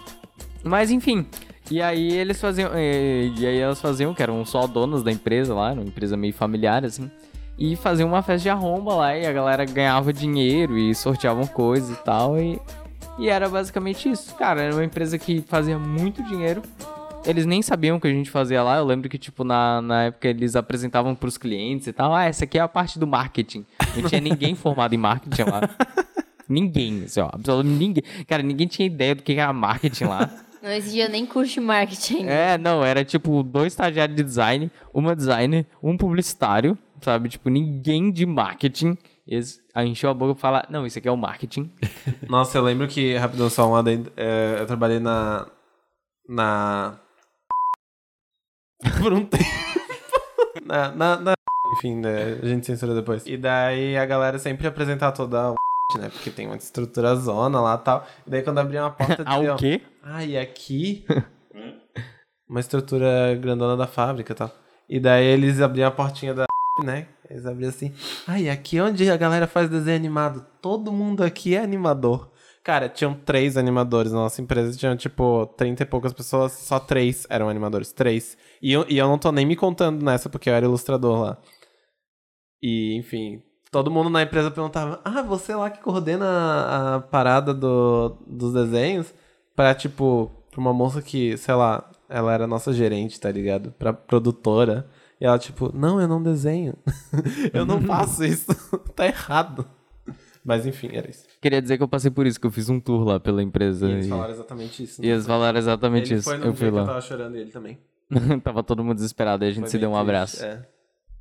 Mas 0.62 0.90
enfim, 0.90 1.26
e 1.70 1.80
aí 1.80 2.12
eles 2.12 2.40
faziam, 2.40 2.70
e, 2.74 3.32
e 3.38 3.46
aí 3.46 3.58
elas 3.58 3.80
faziam, 3.80 4.12
que 4.12 4.22
eram 4.22 4.44
só 4.44 4.66
donas 4.66 5.02
da 5.02 5.12
empresa 5.12 5.54
lá, 5.54 5.72
uma 5.72 5.82
empresa 5.82 6.16
meio 6.16 6.34
familiar, 6.34 6.84
assim, 6.84 7.10
e 7.58 7.76
faziam 7.76 8.08
uma 8.08 8.22
festa 8.22 8.42
de 8.42 8.50
arromba 8.50 8.94
lá, 8.94 9.16
e 9.16 9.26
a 9.26 9.32
galera 9.32 9.64
ganhava 9.64 10.12
dinheiro 10.12 10.76
e 10.76 10.94
sorteavam 10.94 11.46
coisas 11.46 11.96
e 11.96 12.02
tal, 12.02 12.38
e, 12.38 12.60
e 13.18 13.28
era 13.28 13.48
basicamente 13.48 14.08
isso. 14.08 14.34
Cara, 14.34 14.62
era 14.62 14.74
uma 14.74 14.84
empresa 14.84 15.18
que 15.18 15.42
fazia 15.46 15.78
muito 15.78 16.22
dinheiro, 16.22 16.62
eles 17.24 17.44
nem 17.44 17.60
sabiam 17.60 17.96
o 17.96 18.00
que 18.00 18.06
a 18.06 18.10
gente 18.10 18.30
fazia 18.30 18.62
lá. 18.62 18.78
Eu 18.78 18.84
lembro 18.84 19.08
que, 19.08 19.18
tipo, 19.18 19.44
na, 19.44 19.82
na 19.82 20.04
época 20.04 20.28
eles 20.28 20.56
apresentavam 20.56 21.14
pros 21.14 21.36
clientes 21.36 21.86
e 21.86 21.92
tal. 21.92 22.14
Ah, 22.14 22.24
essa 22.24 22.44
aqui 22.44 22.58
é 22.58 22.62
a 22.62 22.68
parte 22.68 22.98
do 22.98 23.06
marketing. 23.06 23.64
Não 23.94 24.08
tinha 24.08 24.20
ninguém 24.20 24.54
formado 24.54 24.94
em 24.94 24.98
marketing 24.98 25.42
lá. 25.42 25.60
Ninguém, 26.48 27.04
assim, 27.04 27.20
ó, 27.20 27.30
absolutamente 27.32 27.78
ninguém. 27.78 28.02
Cara, 28.26 28.42
ninguém 28.42 28.66
tinha 28.66 28.84
ideia 28.84 29.14
do 29.14 29.22
que 29.22 29.34
era 29.34 29.52
marketing 29.52 30.04
lá. 30.06 30.28
Não 30.62 30.70
exigia 30.70 31.08
nem 31.08 31.24
curso 31.24 31.54
de 31.54 31.60
marketing. 31.60 32.26
É, 32.26 32.58
não, 32.58 32.84
era 32.84 33.04
tipo 33.04 33.42
dois 33.42 33.72
estagiários 33.72 34.16
de 34.16 34.22
design, 34.22 34.70
uma 34.92 35.16
designer, 35.16 35.66
um 35.82 35.96
publicitário, 35.96 36.76
sabe? 37.00 37.28
Tipo, 37.30 37.48
ninguém 37.48 38.12
de 38.12 38.26
marketing. 38.26 38.96
Eles 39.26 39.60
encheu 39.76 40.10
a 40.10 40.14
boca 40.14 40.36
e 40.38 40.40
fala, 40.40 40.66
não, 40.68 40.84
isso 40.84 40.98
aqui 40.98 41.08
é 41.08 41.12
o 41.12 41.16
marketing. 41.16 41.70
Nossa, 42.28 42.58
eu 42.58 42.62
lembro 42.62 42.86
que, 42.88 43.16
rapidão, 43.16 43.48
só 43.48 43.66
um 43.70 43.74
adendo, 43.76 44.12
é, 44.16 44.56
eu 44.58 44.66
trabalhei 44.66 44.98
na. 44.98 45.46
Na. 46.28 47.00
Por 49.00 49.12
um 49.12 49.24
tempo. 49.24 49.44
na, 50.64 50.90
na, 50.92 51.16
na- 51.20 51.32
Enfim, 51.76 51.96
né, 51.96 52.38
a 52.42 52.46
gente 52.46 52.66
censura 52.66 52.94
depois. 52.94 53.24
E 53.26 53.36
daí 53.36 53.96
a 53.96 54.04
galera 54.04 54.38
sempre 54.38 54.66
apresentava 54.66 55.14
toda 55.14 55.50
a. 55.50 55.54
Né, 55.98 56.08
porque 56.08 56.30
tem 56.30 56.46
uma 56.46 56.56
estrutura 56.56 57.14
zona 57.16 57.60
lá 57.60 57.74
e 57.74 57.84
tal. 57.84 58.06
E 58.26 58.30
daí 58.30 58.42
quando 58.42 58.58
abria 58.58 58.82
uma 58.82 58.90
porta. 58.90 59.22
Ah, 59.26 59.36
dizia, 59.36 59.54
o 59.54 59.56
quê? 59.56 59.80
Ah, 60.02 60.24
e 60.24 60.36
aqui. 60.38 61.04
uma 62.48 62.60
estrutura 62.60 63.34
grandona 63.36 63.76
da 63.76 63.86
fábrica 63.86 64.32
e 64.32 64.36
tal. 64.36 64.50
E 64.88 64.98
daí 64.98 65.24
eles 65.24 65.60
abriam 65.60 65.88
a 65.88 65.92
portinha 65.92 66.34
da. 66.34 66.46
Né? 66.84 67.08
Eles 67.28 67.44
abriam 67.44 67.68
assim. 67.68 67.92
Ah, 68.26 68.40
e 68.40 68.48
aqui 68.48 68.78
é 68.78 68.82
onde 68.82 69.10
a 69.10 69.16
galera 69.16 69.46
faz 69.46 69.68
desenho 69.68 69.96
animado. 69.96 70.46
Todo 70.62 70.90
mundo 70.90 71.22
aqui 71.22 71.54
é 71.54 71.62
animador. 71.62 72.30
Cara, 72.64 72.88
tinham 72.88 73.14
três 73.14 73.56
animadores 73.56 74.12
na 74.12 74.18
nossa 74.18 74.40
empresa. 74.40 74.76
Tinham, 74.78 74.96
tipo, 74.96 75.46
30 75.56 75.82
e 75.82 75.86
poucas 75.86 76.12
pessoas. 76.12 76.52
Só 76.52 76.78
três 76.78 77.26
eram 77.28 77.48
animadores. 77.48 77.92
Três. 77.92 78.36
E 78.62 78.72
eu, 78.72 78.86
e 78.88 78.96
eu 78.96 79.06
não 79.08 79.18
tô 79.18 79.30
nem 79.30 79.44
me 79.44 79.56
contando 79.56 80.02
nessa, 80.02 80.28
porque 80.30 80.48
eu 80.48 80.54
era 80.54 80.64
ilustrador 80.64 81.20
lá. 81.20 81.38
E, 82.62 82.96
enfim, 82.96 83.42
todo 83.70 83.90
mundo 83.90 84.10
na 84.10 84.22
empresa 84.22 84.50
perguntava: 84.50 85.00
Ah, 85.04 85.22
você 85.22 85.54
lá 85.54 85.70
que 85.70 85.80
coordena 85.80 86.26
a, 86.26 86.94
a 86.96 87.00
parada 87.00 87.52
do, 87.54 88.16
dos 88.26 88.52
desenhos? 88.52 89.12
Pra, 89.54 89.74
tipo, 89.74 90.30
pra 90.50 90.60
uma 90.60 90.72
moça 90.72 91.02
que, 91.02 91.36
sei 91.36 91.54
lá, 91.54 91.90
ela 92.08 92.32
era 92.32 92.46
nossa 92.46 92.72
gerente, 92.72 93.20
tá 93.20 93.30
ligado? 93.30 93.72
Pra 93.78 93.92
produtora. 93.92 94.86
E 95.20 95.24
ela, 95.26 95.38
tipo, 95.38 95.70
não, 95.76 96.00
eu 96.00 96.08
não 96.08 96.22
desenho. 96.22 96.74
eu 97.52 97.66
não 97.66 97.80
faço 97.82 98.24
isso. 98.24 98.46
tá 98.96 99.06
errado. 99.06 99.66
Mas 100.42 100.64
enfim, 100.66 100.88
era 100.94 101.10
isso. 101.10 101.26
Queria 101.42 101.60
dizer 101.60 101.76
que 101.76 101.82
eu 101.82 101.88
passei 101.88 102.10
por 102.10 102.26
isso, 102.26 102.40
que 102.40 102.46
eu 102.46 102.50
fiz 102.50 102.70
um 102.70 102.80
tour 102.80 103.04
lá 103.04 103.20
pela 103.20 103.42
empresa. 103.42 103.86
E 103.86 103.92
eles 103.92 104.06
e- 104.06 104.08
falaram 104.08 104.32
exatamente 104.32 104.82
isso. 104.82 105.02
né? 105.02 105.06
E 105.06 105.10
eles 105.10 105.26
falaram 105.26 105.58
exatamente 105.58 106.10
Ele 106.12 106.20
isso. 106.20 106.28
foi 106.30 106.38
no 106.38 106.46
eu 106.46 106.54
fui 106.54 106.68
que 106.70 106.74
eu 106.74 106.78
lá. 106.78 106.86
tava 106.86 107.00
chorando 107.02 107.36
e 107.36 107.40
ele 107.40 107.50
também. 107.50 107.78
Tava 108.42 108.62
todo 108.64 108.82
mundo 108.82 108.96
desesperado, 108.96 109.44
aí 109.44 109.50
a 109.50 109.52
gente 109.52 109.64
Foi 109.64 109.70
se 109.70 109.78
deu 109.78 109.90
um 109.90 109.92
triste, 109.92 110.02
abraço. 110.08 110.44
É. 110.44 110.66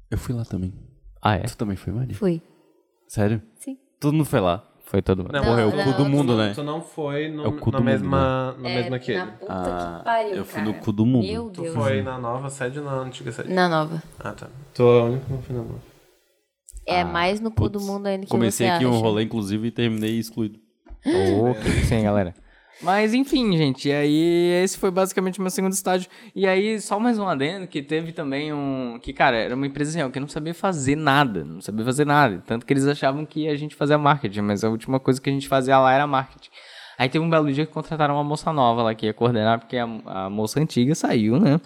Eu 0.10 0.18
fui 0.18 0.34
lá 0.34 0.44
também. 0.46 0.74
Ah, 1.22 1.36
é? 1.36 1.40
Tu 1.42 1.58
também 1.58 1.76
foi, 1.76 1.94
Maria? 1.94 2.16
Fui. 2.16 2.42
Sério? 3.08 3.42
Sim. 3.56 3.78
Todo 4.00 4.14
mundo 4.14 4.26
foi 4.26 4.40
lá. 4.40 4.64
Foi 4.86 5.02
todo 5.04 5.20
mundo. 5.24 5.32
Não, 5.34 5.44
Porra, 5.44 5.62
é 5.62 5.66
o 5.66 5.76
não, 5.76 5.84
cu 5.84 5.92
do 5.94 6.04
não, 6.04 6.10
mundo, 6.10 6.34
tu, 6.34 6.38
né? 6.38 6.52
Tu 6.56 6.64
não 6.64 6.82
foi 6.82 7.30
no, 7.30 7.44
É 7.46 7.48
o 7.48 7.58
cu 7.60 7.72
na 7.72 7.78
do 7.78 7.84
mundo, 7.84 7.92
mesma, 7.92 8.52
na 8.58 8.70
mesma 8.70 8.98
que 9.00 9.14
na 9.14 9.22
ele. 9.24 9.32
puta 9.34 9.54
Ah, 9.54 9.96
que 10.00 10.06
pariu, 10.06 10.32
eu 10.36 10.46
fui 10.46 10.56
cara. 10.64 10.66
no 10.66 10.74
cu 10.80 10.92
do 10.92 11.06
mundo. 11.06 11.28
Meu 11.28 11.50
Tu 11.52 11.62
Deus. 11.62 11.76
foi 11.76 12.02
na 12.02 12.18
nova 12.18 12.50
sede 12.50 12.80
ou 12.80 12.86
na 12.86 12.94
antiga 12.94 13.32
sede? 13.32 13.54
Na 13.54 13.70
nova. 13.70 14.02
Ah, 14.20 14.32
tá. 14.32 14.48
Tu 14.74 14.82
é 14.82 15.00
a 15.00 15.04
única 15.04 15.26
que 15.26 15.32
não 15.34 15.42
foi 15.44 15.56
na 15.56 15.62
nova. 15.62 15.80
É 16.88 17.04
mais 17.04 17.40
no 17.40 17.52
cu 17.52 17.70
do 17.70 17.74
Putz. 17.78 17.86
mundo 17.86 18.08
ainda 18.08 18.26
que 18.26 18.32
Comecei 18.32 18.66
você 18.68 18.74
aqui 18.74 18.86
um 18.88 18.90
acha. 18.94 19.00
rolê, 19.00 19.24
inclusive, 19.24 19.68
e 19.68 19.72
terminei 19.72 20.18
excluído. 20.18 20.58
Ok, 21.06 21.72
sim, 21.86 22.02
galera. 22.04 22.34
Mas 22.82 23.14
enfim, 23.14 23.58
gente, 23.58 23.90
e 23.90 23.92
aí 23.92 24.64
esse 24.64 24.78
foi 24.78 24.90
basicamente 24.90 25.40
o 25.40 25.42
meu 25.42 25.52
segundo 25.52 25.74
estágio. 25.74 26.10
E 26.34 26.48
aí, 26.48 26.80
só 26.80 26.98
mais 26.98 27.20
um 27.20 27.28
adendo, 27.28 27.68
que 27.68 27.82
teve 27.82 28.14
também 28.14 28.54
um. 28.54 28.98
Que, 29.02 29.12
cara, 29.12 29.36
era 29.36 29.54
uma 29.56 29.68
empresa 29.68 29.92
assim, 29.92 30.08
ó, 30.08 30.10
que 30.10 30.20
não 30.20 30.30
sabia 30.30 30.54
fazer 30.54 30.96
nada. 30.96 31.44
Não 31.44 31.60
sabia 31.60 31.84
fazer 31.84 32.06
nada. 32.06 32.42
Tanto 32.46 32.66
que 32.66 32.72
eles 32.72 32.88
achavam 32.88 33.26
que 33.26 33.50
a 33.50 33.56
gente 33.56 33.76
fazia 33.76 33.98
marketing, 33.98 34.42
mas 34.42 34.64
a 34.64 34.70
última 34.70 35.00
coisa 35.00 35.20
que 35.20 35.30
a 35.30 35.34
gente 35.34 35.48
fazia 35.48 35.78
lá 35.78 35.92
era 35.92 36.08
marketing. 36.08 36.50
Aí 36.98 37.10
teve 37.10 37.24
um 37.24 37.30
belo 37.30 37.52
dia 37.52 37.66
que 37.66 37.72
contrataram 37.72 38.16
uma 38.16 38.24
moça 38.24 38.52
nova 38.54 38.84
lá 38.84 38.96
que 38.96 39.06
ia 39.06 39.14
coordenar, 39.14 39.60
porque 39.60 39.78
a, 39.78 39.86
a 40.06 40.30
moça 40.30 40.60
antiga 40.60 40.96
saiu, 40.96 41.40
né? 41.40 41.60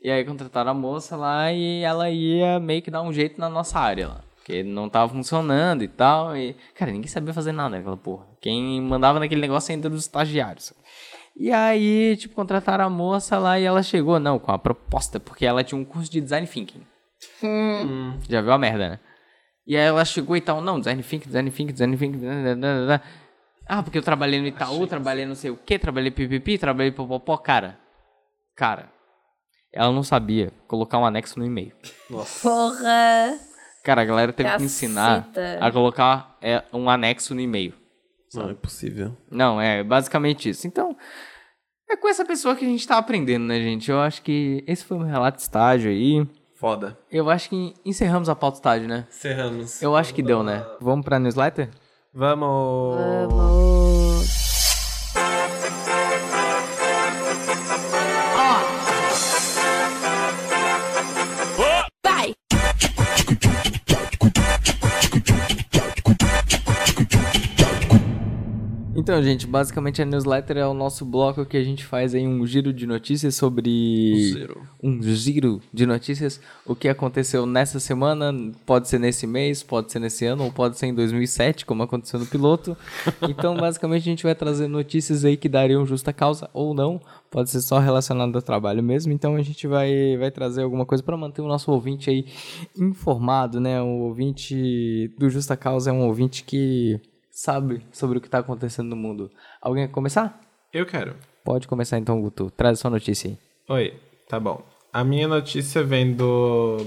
E 0.00 0.10
aí 0.10 0.24
contrataram 0.24 0.70
a 0.70 0.74
moça 0.74 1.16
lá 1.16 1.52
e 1.52 1.82
ela 1.82 2.08
ia 2.10 2.60
meio 2.60 2.82
que 2.82 2.90
dar 2.90 3.02
um 3.02 3.12
jeito 3.12 3.40
na 3.40 3.48
nossa 3.48 3.78
área 3.78 4.08
lá. 4.08 4.27
Porque 4.48 4.62
não 4.62 4.88
tava 4.88 5.12
funcionando 5.12 5.84
e 5.84 5.88
tal. 5.88 6.34
E, 6.34 6.56
cara, 6.74 6.90
ninguém 6.90 7.06
sabia 7.06 7.34
fazer 7.34 7.52
nada 7.52 7.76
naquela 7.76 7.98
porra. 7.98 8.26
Quem 8.40 8.80
mandava 8.80 9.20
naquele 9.20 9.42
negócio 9.42 9.70
ainda 9.70 9.88
eram 9.88 9.96
os 9.96 10.04
estagiários. 10.04 10.72
E 11.36 11.52
aí, 11.52 12.16
tipo, 12.16 12.34
contrataram 12.34 12.86
a 12.86 12.88
moça 12.88 13.38
lá 13.38 13.60
e 13.60 13.64
ela 13.64 13.82
chegou, 13.82 14.18
não, 14.18 14.38
com 14.38 14.50
a 14.50 14.58
proposta, 14.58 15.20
porque 15.20 15.44
ela 15.44 15.62
tinha 15.62 15.78
um 15.78 15.84
curso 15.84 16.10
de 16.10 16.22
design 16.22 16.46
thinking. 16.46 16.80
Já 18.26 18.40
viu 18.40 18.52
a 18.52 18.58
merda, 18.58 18.88
né? 18.88 19.00
E 19.66 19.76
aí 19.76 19.84
ela 19.84 20.02
chegou 20.06 20.34
e 20.34 20.40
tal, 20.40 20.62
não, 20.62 20.78
design 20.78 21.02
thinking, 21.02 21.26
design 21.26 21.50
thinking, 21.50 21.72
design 21.72 21.96
thinking. 21.98 22.18
blá, 22.18 22.54
blá, 22.54 22.86
blá. 22.86 23.02
Ah, 23.68 23.82
porque 23.82 23.98
eu 23.98 24.02
trabalhei 24.02 24.40
no 24.40 24.46
Itaú, 24.46 24.86
trabalhei 24.86 25.26
não 25.26 25.34
sei 25.34 25.50
o 25.50 25.58
que, 25.58 25.78
trabalhei 25.78 26.10
pipipi, 26.10 26.56
trabalhei 26.56 26.90
popopó, 26.90 27.36
cara. 27.36 27.78
Cara, 28.56 28.90
ela 29.70 29.92
não 29.92 30.02
sabia 30.02 30.50
colocar 30.66 30.98
um 30.98 31.04
anexo 31.04 31.38
no 31.38 31.44
e-mail. 31.44 31.74
Porra! 32.08 33.38
Cara, 33.88 34.02
a 34.02 34.04
galera 34.04 34.34
teve 34.34 34.46
que 34.50 34.52
Caceta. 34.52 34.66
ensinar 34.66 35.30
a 35.58 35.72
colocar 35.72 36.36
é, 36.42 36.62
um 36.74 36.90
anexo 36.90 37.34
no 37.34 37.40
e-mail. 37.40 37.72
Não, 38.34 38.50
é 38.50 38.52
possível. 38.52 39.16
Não, 39.30 39.58
é 39.58 39.82
basicamente 39.82 40.50
isso. 40.50 40.66
Então, 40.66 40.94
é 41.88 41.96
com 41.96 42.06
essa 42.06 42.22
pessoa 42.22 42.54
que 42.54 42.66
a 42.66 42.68
gente 42.68 42.86
tá 42.86 42.98
aprendendo, 42.98 43.46
né, 43.46 43.58
gente? 43.60 43.90
Eu 43.90 43.98
acho 43.98 44.20
que 44.20 44.62
esse 44.66 44.84
foi 44.84 44.98
o 44.98 45.00
meu 45.00 45.08
relato 45.08 45.38
de 45.38 45.42
estágio 45.44 45.90
aí. 45.90 46.28
Foda. 46.54 46.98
Eu 47.10 47.30
acho 47.30 47.48
que 47.48 47.72
encerramos 47.82 48.28
a 48.28 48.36
pauta 48.36 48.58
estágio, 48.58 48.86
né? 48.86 49.06
Cerramos. 49.08 49.80
Eu 49.80 49.96
acho 49.96 50.12
que 50.12 50.22
deu, 50.22 50.42
né? 50.42 50.66
Vamos 50.82 51.02
pra 51.02 51.18
newsletter? 51.18 51.70
Vamos. 52.12 52.94
Vamos. 53.30 54.47
Então, 69.08 69.22
gente, 69.22 69.46
basicamente 69.46 70.02
a 70.02 70.04
newsletter 70.04 70.58
é 70.58 70.66
o 70.66 70.74
nosso 70.74 71.02
bloco 71.02 71.46
que 71.46 71.56
a 71.56 71.64
gente 71.64 71.82
faz 71.82 72.14
aí 72.14 72.28
um 72.28 72.46
giro 72.46 72.74
de 72.74 72.86
notícias 72.86 73.34
sobre. 73.34 74.34
Zero. 74.34 74.68
Um 74.82 75.02
giro 75.02 75.62
de 75.72 75.86
notícias. 75.86 76.38
O 76.66 76.74
que 76.74 76.90
aconteceu 76.90 77.46
nessa 77.46 77.80
semana, 77.80 78.52
pode 78.66 78.86
ser 78.86 78.98
nesse 78.98 79.26
mês, 79.26 79.62
pode 79.62 79.90
ser 79.90 79.98
nesse 79.98 80.26
ano, 80.26 80.44
ou 80.44 80.52
pode 80.52 80.76
ser 80.76 80.88
em 80.88 80.94
2007, 80.94 81.64
como 81.64 81.82
aconteceu 81.82 82.20
no 82.20 82.26
piloto. 82.26 82.76
Então, 83.26 83.56
basicamente, 83.56 84.02
a 84.02 84.10
gente 84.10 84.24
vai 84.24 84.34
trazer 84.34 84.68
notícias 84.68 85.24
aí 85.24 85.36
que 85.38 85.48
dariam 85.48 85.86
justa 85.86 86.12
causa 86.12 86.50
ou 86.52 86.74
não. 86.74 87.00
Pode 87.30 87.48
ser 87.48 87.62
só 87.62 87.78
relacionado 87.78 88.34
ao 88.36 88.42
trabalho 88.42 88.82
mesmo. 88.82 89.12
Então, 89.12 89.36
a 89.36 89.42
gente 89.42 89.66
vai, 89.66 90.18
vai 90.18 90.30
trazer 90.30 90.62
alguma 90.62 90.84
coisa 90.84 91.02
para 91.02 91.16
manter 91.16 91.40
o 91.40 91.48
nosso 91.48 91.70
ouvinte 91.70 92.10
aí 92.10 92.26
informado, 92.76 93.58
né? 93.58 93.80
O 93.80 94.00
ouvinte 94.00 95.10
do 95.16 95.30
Justa 95.30 95.56
Causa 95.56 95.90
é 95.90 95.92
um 95.92 96.06
ouvinte 96.06 96.44
que 96.44 97.00
sabe 97.38 97.86
sobre 97.92 98.18
o 98.18 98.20
que 98.20 98.26
está 98.26 98.38
acontecendo 98.40 98.88
no 98.88 98.96
mundo. 98.96 99.30
Alguém 99.60 99.86
quer 99.86 99.92
começar? 99.92 100.40
Eu 100.72 100.84
quero. 100.84 101.16
Pode 101.44 101.68
começar 101.68 101.96
então, 101.96 102.20
Guto. 102.20 102.50
Traz 102.50 102.78
a 102.78 102.82
sua 102.82 102.90
notícia 102.90 103.30
aí. 103.30 103.38
Oi, 103.68 104.00
tá 104.28 104.40
bom. 104.40 104.66
A 104.92 105.04
minha 105.04 105.28
notícia 105.28 105.84
vem 105.84 106.14
do 106.14 106.84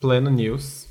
Pleno 0.00 0.28
News. 0.28 0.88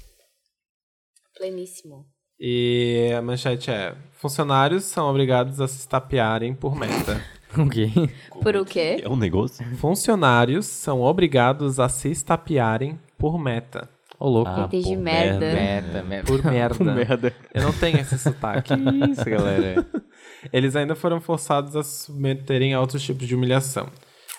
Pleníssimo. 1.38 2.06
E 2.40 3.12
a 3.18 3.22
manchete 3.22 3.70
é: 3.70 3.98
Funcionários 4.14 4.86
são 4.86 5.10
obrigados 5.10 5.60
a 5.60 5.68
se 5.68 5.80
estapearem 5.80 6.56
por 6.56 6.76
meta. 6.76 7.22
Ok. 7.58 7.92
Por 8.44 8.56
o 8.58 8.64
quê? 8.64 9.02
É 9.02 9.10
um 9.10 9.16
negócio? 9.16 9.66
Funcionários 9.78 10.68
são 10.68 11.02
obrigados 11.02 11.80
a 11.80 11.90
se 11.90 12.08
estapearem 12.12 13.00
por 13.18 13.40
meta. 13.40 13.90
Ô, 14.20 14.28
louco. 14.28 14.52
Ah, 14.52 14.66
Entendi 14.66 14.96
pô, 14.96 15.02
merda. 15.02 15.54
merda, 15.54 16.04
merda. 16.04 16.26
Por 16.32 16.44
merda. 16.44 16.84
merda. 16.84 17.34
Eu 17.54 17.64
não 17.64 17.72
tenho 17.72 18.00
esse 18.00 18.18
sotaque. 18.18 18.74
Que 18.76 19.12
isso, 19.12 19.26
galera. 19.26 19.86
Eles 20.52 20.76
ainda 20.76 20.96
foram 20.96 21.22
forçados 21.22 21.76
a 21.76 21.84
se 21.84 22.06
submeterem 22.06 22.74
a 22.74 22.82
outros 22.82 23.02
tipos 23.02 23.28
de 23.28 23.36
humilhação. 23.36 23.88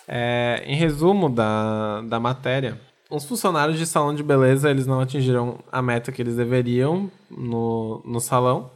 É, 0.07 0.63
em 0.67 0.75
resumo 0.75 1.31
da, 1.31 2.03
da 2.03 2.19
matéria, 2.21 2.81
os 3.11 3.25
funcionários 3.25 3.79
de 3.79 3.87
salão 3.87 4.15
de 4.15 4.23
beleza 4.23 4.71
eles 4.71 4.87
não 4.87 5.01
atingiram 5.01 5.59
a 5.71 5.81
meta 5.81 6.13
que 6.13 6.21
eles 6.21 6.37
deveriam 6.37 7.11
no, 7.31 8.03
no 8.05 8.21
salão 8.21 8.71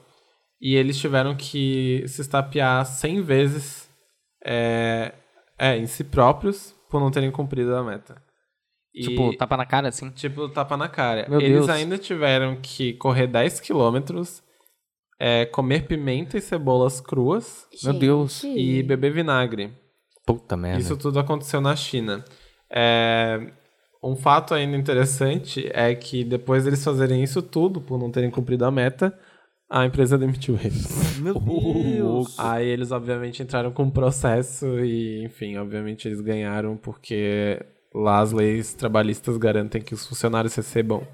e 0.61 0.77
eles 0.77 0.99
tiveram 0.99 1.35
que 1.35 2.05
se 2.07 2.21
estapear 2.21 2.87
100 2.87 3.23
vezes 3.23 3.89
é, 4.45 5.13
é, 5.59 5.77
em 5.77 5.87
si 5.87 6.05
próprios 6.05 6.75
por 6.91 7.01
não 7.01 7.11
terem 7.11 7.31
cumprido 7.31 7.75
a 7.75 7.83
meta. 7.83 8.23
E- 8.95 9.03
Tipo, 9.03 9.37
tapa 9.37 9.57
na 9.57 9.67
cara 9.67 9.89
assim. 9.89 10.11
Tipo, 10.11 10.49
tapa 10.49 10.77
na 10.77 10.89
cara. 10.89 11.27
Meu 11.29 11.41
Eles 11.41 11.53
Deus. 11.59 11.69
ainda 11.69 11.99
tiveram 11.99 12.57
que 12.63 12.93
correr 12.95 13.27
10 13.27 13.59
quilômetros, 13.61 14.43
é, 15.19 15.47
comer 15.47 15.87
pimenta 15.87 16.39
e 16.39 16.41
cebolas 16.41 17.01
cruas 17.01 17.67
Meu 17.83 17.93
Deus. 17.95 18.45
e 18.45 18.83
beber 18.83 19.13
vinagre. 19.13 19.73
Puta 20.27 20.57
merda. 20.57 20.81
Isso 20.81 20.97
tudo 20.97 21.19
aconteceu 21.19 21.61
na 21.61 21.75
China. 21.77 22.25
É, 22.71 23.51
um 24.03 24.17
fato 24.17 24.55
ainda 24.55 24.77
interessante 24.77 25.69
é 25.73 25.95
que 25.95 26.25
depois 26.25 26.65
deles 26.65 26.83
fazerem 26.85 27.23
isso 27.23 27.43
tudo, 27.43 27.81
por 27.81 27.99
não 27.99 28.11
terem 28.11 28.31
cumprido 28.31 28.65
a 28.65 28.71
meta, 28.71 29.19
A 29.71 29.85
empresa 29.87 30.17
demitiu 30.19 30.57
eles. 30.63 31.19
Meu 31.19 31.35
Deus. 31.41 32.37
Aí 32.39 32.67
eles, 32.69 32.93
obviamente, 32.93 33.43
entraram 33.43 33.73
com 33.73 33.83
um 33.85 33.91
processo 33.91 34.79
e, 34.81 35.25
enfim, 35.25 35.57
obviamente 35.57 36.07
eles 36.07 36.21
ganharam 36.21 36.77
porque 36.77 37.59
lá 37.95 38.21
as 38.21 38.33
leis 38.33 38.75
trabalhistas 38.75 39.37
garantem 39.37 39.81
que 39.81 39.95
os 39.95 40.07
funcionários 40.07 40.55
recebam 40.55 41.07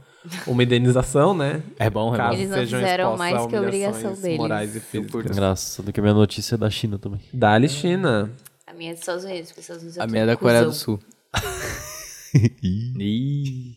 uma 0.47 0.63
indenização, 0.63 1.35
né? 1.35 1.63
É 1.79 1.89
bom, 1.91 2.15
é 2.15 2.17
Caso. 2.17 2.39
Eles 2.39 2.49
não 2.51 2.57
sejam 2.59 2.81
fizeram 2.81 3.05
expostos 3.15 3.19
mais 3.19 3.45
a 3.45 3.49
que 3.49 3.57
a 3.57 3.61
obrigação 3.63 4.15
deles. 4.15 4.39
morais 4.39 4.77
e 4.77 4.81
físicas. 4.81 5.27
Engraçado 5.31 5.93
que 5.93 6.01
a 6.01 6.03
minha 6.03 6.15
notícia 6.15 6.55
é 6.55 6.59
da 6.59 6.71
China 6.71 6.99
também. 6.99 7.21
Dali 7.33 7.69
China. 7.69 8.31
A 8.67 8.73
minha 8.73 8.91
é 8.91 8.93
dos 8.95 9.01
Estados 9.01 9.25
Unidos, 9.25 9.49
porque 9.51 9.61
os 9.61 9.65
Estados 9.65 9.83
Unidos 9.83 9.99
A 9.99 10.03
tudo 10.03 10.13
minha 10.13 10.23
é 10.23 10.27
da 10.27 10.37
Coreia 10.37 10.65
do. 10.65 10.73
Sul. 10.73 11.01
Ih. 12.63 13.77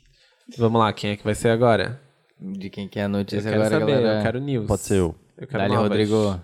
Vamos 0.58 0.80
lá, 0.80 0.94
quem 0.94 1.12
é 1.12 1.18
que 1.18 1.24
vai 1.24 1.34
ser 1.36 1.50
agora? 1.50 2.00
De 2.40 2.70
quem 2.70 2.88
que 2.88 3.00
é 3.00 3.04
a 3.04 3.06
Eu 3.06 3.10
notícia 3.10 3.50
quero 3.50 3.56
agora, 3.64 3.80
saber, 3.80 3.92
galera? 3.94 4.20
eu 4.20 4.24
quero 4.24 4.40
news. 4.40 4.68
Pode 4.68 4.82
ser 4.82 4.96
eu. 5.00 5.16
Eu 5.38 5.48
quero 5.48 5.64
Dali. 5.64 5.76
Rodrigo. 5.76 6.40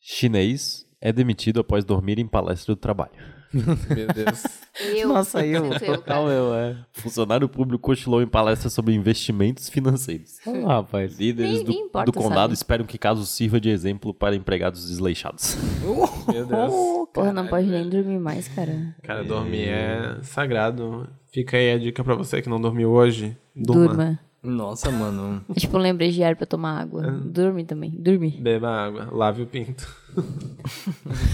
Chinês 0.00 0.84
é 1.00 1.12
demitido 1.12 1.60
após 1.60 1.84
dormir 1.84 2.18
em 2.18 2.26
palestra 2.26 2.74
do 2.74 2.78
trabalho. 2.80 3.12
Meu 3.54 4.06
Deus. 4.08 4.42
Eu, 4.92 5.08
Nossa, 5.08 5.46
eu. 5.46 5.66
eu, 5.72 5.78
Total 5.78 6.28
eu, 6.28 6.52
é. 6.52 6.76
Funcionário 6.92 7.48
público 7.48 7.80
cochilou 7.80 8.20
em 8.20 8.26
palestra 8.26 8.68
sobre 8.68 8.92
investimentos 8.92 9.68
financeiros. 9.68 10.38
Ah, 10.44 10.78
rapaz. 10.78 11.16
Líderes 11.16 11.52
Nem- 11.52 11.64
do, 11.64 11.70
nem 11.70 11.80
importa, 11.82 12.10
do 12.10 12.12
condado 12.12 12.40
sabe? 12.40 12.54
esperam 12.54 12.84
que 12.84 12.98
caso 12.98 13.24
sirva 13.24 13.60
de 13.60 13.68
exemplo 13.70 14.12
para 14.12 14.34
empregados 14.34 14.88
desleixados. 14.88 15.56
Meu 16.26 16.44
Deus. 16.44 16.72
Porra, 17.14 17.32
não 17.32 17.46
pode 17.46 17.68
nem 17.68 17.88
dormir 17.88 18.18
mais, 18.18 18.48
cara. 18.48 18.96
Cara, 19.04 19.22
dormir 19.22 19.68
é 19.68 20.18
sagrado. 20.22 21.08
Fica 21.32 21.56
aí 21.56 21.70
a 21.72 21.78
dica 21.78 22.02
pra 22.02 22.16
você 22.16 22.42
que 22.42 22.48
não 22.48 22.60
dormiu 22.60 22.90
hoje. 22.90 23.36
Durma. 23.54 23.86
Durma. 23.86 24.20
Nossa, 24.42 24.90
mano. 24.90 25.42
Tipo, 25.56 25.78
lembrei 25.78 26.10
de 26.10 26.22
ar 26.22 26.34
pra 26.36 26.46
tomar 26.46 26.80
água. 26.80 27.10
Dorme 27.12 27.64
também. 27.64 27.90
Dormir. 27.92 28.40
Beba 28.42 28.68
água. 28.68 29.08
Lave 29.12 29.42
o 29.42 29.46
pinto. 29.46 29.88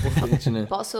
Importante, 0.06 0.50
né? 0.50 0.66
Posso 0.66 0.98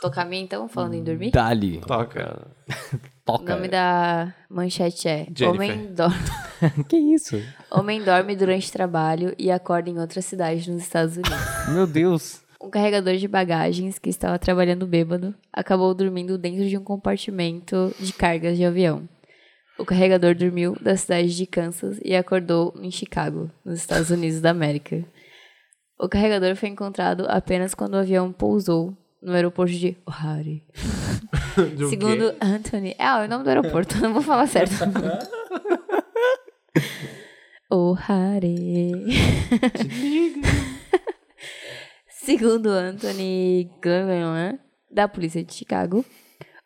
tocar 0.00 0.22
a 0.22 0.24
minha 0.24 0.42
então, 0.42 0.68
falando 0.68 0.94
em 0.94 1.02
dormir? 1.02 1.30
Dali. 1.30 1.80
Toca. 1.80 2.46
O 3.28 3.38
Toca. 3.38 3.56
nome 3.56 3.66
da 3.66 4.32
manchete 4.48 5.08
é 5.08 5.26
Jennifer. 5.34 5.48
Homem, 5.50 5.92
dorme, 5.92 6.16
Que 6.88 6.96
isso? 6.96 7.42
Homem 7.72 8.00
dorme 8.00 8.36
durante 8.36 8.70
trabalho 8.70 9.34
e 9.36 9.50
acorda 9.50 9.90
em 9.90 9.98
outra 9.98 10.22
cidade 10.22 10.70
nos 10.70 10.82
Estados 10.82 11.16
Unidos. 11.16 11.68
Meu 11.70 11.88
Deus. 11.88 12.40
Um 12.62 12.70
carregador 12.70 13.16
de 13.16 13.26
bagagens 13.26 13.98
que 13.98 14.10
estava 14.10 14.38
trabalhando 14.38 14.86
bêbado 14.86 15.34
acabou 15.52 15.92
dormindo 15.92 16.38
dentro 16.38 16.68
de 16.68 16.78
um 16.78 16.84
compartimento 16.84 17.92
de 17.98 18.12
cargas 18.12 18.56
de 18.56 18.64
avião. 18.64 19.08
O 19.76 19.84
carregador 19.84 20.32
dormiu 20.36 20.76
da 20.80 20.96
cidade 20.96 21.36
de 21.36 21.46
Kansas 21.46 21.98
e 22.04 22.14
acordou 22.14 22.72
em 22.80 22.92
Chicago, 22.92 23.50
nos 23.64 23.80
Estados 23.80 24.10
Unidos 24.10 24.40
da 24.40 24.50
América. 24.50 25.04
O 25.98 26.08
carregador 26.08 26.54
foi 26.54 26.68
encontrado 26.68 27.26
apenas 27.28 27.74
quando 27.74 27.94
o 27.94 27.98
avião 27.98 28.32
pousou 28.32 28.96
no 29.26 29.32
aeroporto 29.32 29.72
de 29.72 29.96
O'Hare. 30.06 30.62
De 31.76 31.84
um 31.84 31.90
Segundo 31.90 32.30
quê? 32.32 32.36
Anthony. 32.40 32.94
É, 32.98 33.12
o 33.12 33.28
nome 33.28 33.42
do 33.42 33.48
aeroporto, 33.48 33.96
não 34.00 34.12
vou 34.12 34.22
falar 34.22 34.46
certo. 34.46 34.74
O'Hare. 37.68 38.54
Segundo 42.08 42.68
Anthony 42.68 43.68
Glenn, 43.82 44.58
da 44.90 45.08
polícia 45.08 45.42
de 45.42 45.52
Chicago, 45.52 46.04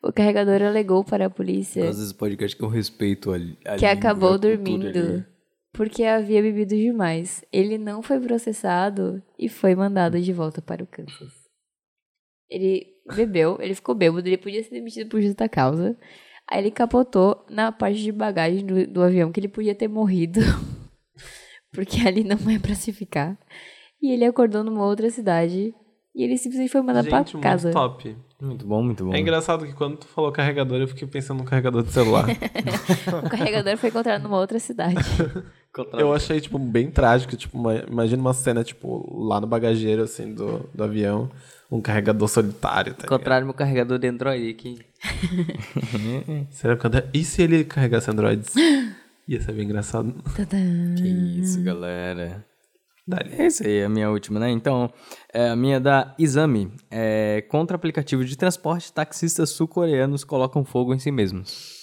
o 0.02 0.12
carregador 0.12 0.60
alegou 0.62 1.02
para 1.04 1.26
a 1.26 1.30
polícia 1.30 1.88
Às 1.88 1.96
vezes 1.96 2.12
podcast 2.12 2.54
que 2.56 2.62
eu 2.62 2.68
respeito 2.68 3.32
ali. 3.32 3.56
que 3.78 3.86
acabou 3.86 4.36
dormindo 4.38 5.24
porque 5.72 6.04
havia 6.04 6.42
bebido 6.42 6.74
demais. 6.74 7.42
Ele 7.50 7.78
não 7.78 8.02
foi 8.02 8.20
processado 8.20 9.22
e 9.38 9.48
foi 9.48 9.74
mandado 9.74 10.20
de 10.20 10.32
volta 10.32 10.60
para 10.60 10.82
o 10.82 10.86
Kansas. 10.86 11.39
Ele 12.50 12.86
bebeu, 13.14 13.58
ele 13.60 13.74
ficou 13.74 13.94
bêbado, 13.94 14.26
ele 14.28 14.36
podia 14.36 14.62
ser 14.62 14.70
demitido 14.70 15.08
por 15.08 15.20
justa 15.20 15.48
causa. 15.48 15.96
Aí 16.50 16.58
ele 16.58 16.70
capotou 16.70 17.44
na 17.48 17.70
parte 17.70 18.02
de 18.02 18.10
bagagem 18.10 18.66
do, 18.66 18.86
do 18.86 19.02
avião, 19.02 19.30
que 19.30 19.38
ele 19.38 19.48
podia 19.48 19.74
ter 19.74 19.86
morrido. 19.88 20.40
porque 21.72 22.06
ali 22.06 22.24
não 22.24 22.36
é 22.50 22.58
pra 22.58 22.74
se 22.74 22.92
ficar. 22.92 23.38
E 24.02 24.10
ele 24.12 24.24
acordou 24.24 24.64
numa 24.64 24.84
outra 24.84 25.10
cidade. 25.10 25.72
E 26.12 26.24
ele 26.24 26.36
simplesmente 26.36 26.72
foi 26.72 26.80
mandado 26.82 27.08
Gente, 27.08 27.32
pra 27.32 27.40
casa. 27.40 27.68
muito 27.68 27.78
top. 27.78 28.16
Muito 28.40 28.66
bom, 28.66 28.82
muito 28.82 29.04
bom. 29.04 29.14
É 29.14 29.20
engraçado 29.20 29.64
que 29.64 29.72
quando 29.72 29.98
tu 29.98 30.08
falou 30.08 30.32
carregador, 30.32 30.80
eu 30.80 30.88
fiquei 30.88 31.06
pensando 31.06 31.38
no 31.38 31.44
carregador 31.44 31.84
de 31.84 31.92
celular. 31.92 32.26
O 33.24 33.30
carregador 33.30 33.76
foi 33.76 33.90
encontrado 33.90 34.22
numa 34.22 34.38
outra 34.38 34.58
cidade. 34.58 34.96
eu 35.92 36.12
achei, 36.12 36.40
tipo, 36.40 36.58
bem 36.58 36.90
trágico. 36.90 37.36
Tipo, 37.36 37.56
uma- 37.58 37.76
imagina 37.76 38.20
uma 38.20 38.34
cena, 38.34 38.64
tipo, 38.64 39.24
lá 39.24 39.40
no 39.40 39.46
bagageiro, 39.46 40.02
assim, 40.02 40.34
do, 40.34 40.68
do 40.74 40.82
avião. 40.82 41.30
Um 41.70 41.80
carregador 41.80 42.26
solitário, 42.28 42.94
tá? 42.94 43.04
Encontraram 43.04 43.46
meu 43.46 43.54
carregador 43.54 43.98
de 43.98 44.08
Android 44.08 44.50
aqui. 44.50 44.78
Será 46.50 46.74
que 46.76 46.82
quando- 46.82 47.02
E 47.14 47.24
se 47.24 47.42
ele 47.42 47.64
carregasse 47.64 48.10
androids? 48.10 48.52
Ia 49.28 49.40
ser 49.40 49.52
bem 49.52 49.64
engraçado. 49.64 50.12
Tadã. 50.36 50.58
Que 50.96 51.40
isso, 51.40 51.62
galera. 51.62 52.44
Dali. 53.06 53.32
É 53.38 53.46
isso 53.46 53.64
aí, 53.66 53.82
a 53.84 53.88
minha 53.88 54.10
última, 54.10 54.38
né? 54.40 54.50
Então, 54.50 54.92
é, 55.32 55.48
a 55.50 55.56
minha 55.56 55.76
é 55.76 55.80
da 55.80 56.14
Exame. 56.18 56.72
É, 56.90 57.42
contra 57.48 57.76
aplicativo 57.76 58.24
de 58.24 58.36
transporte, 58.36 58.92
taxistas 58.92 59.50
sul-coreanos 59.50 60.24
colocam 60.24 60.64
fogo 60.64 60.92
em 60.94 60.98
si 60.98 61.10
mesmos. 61.10 61.79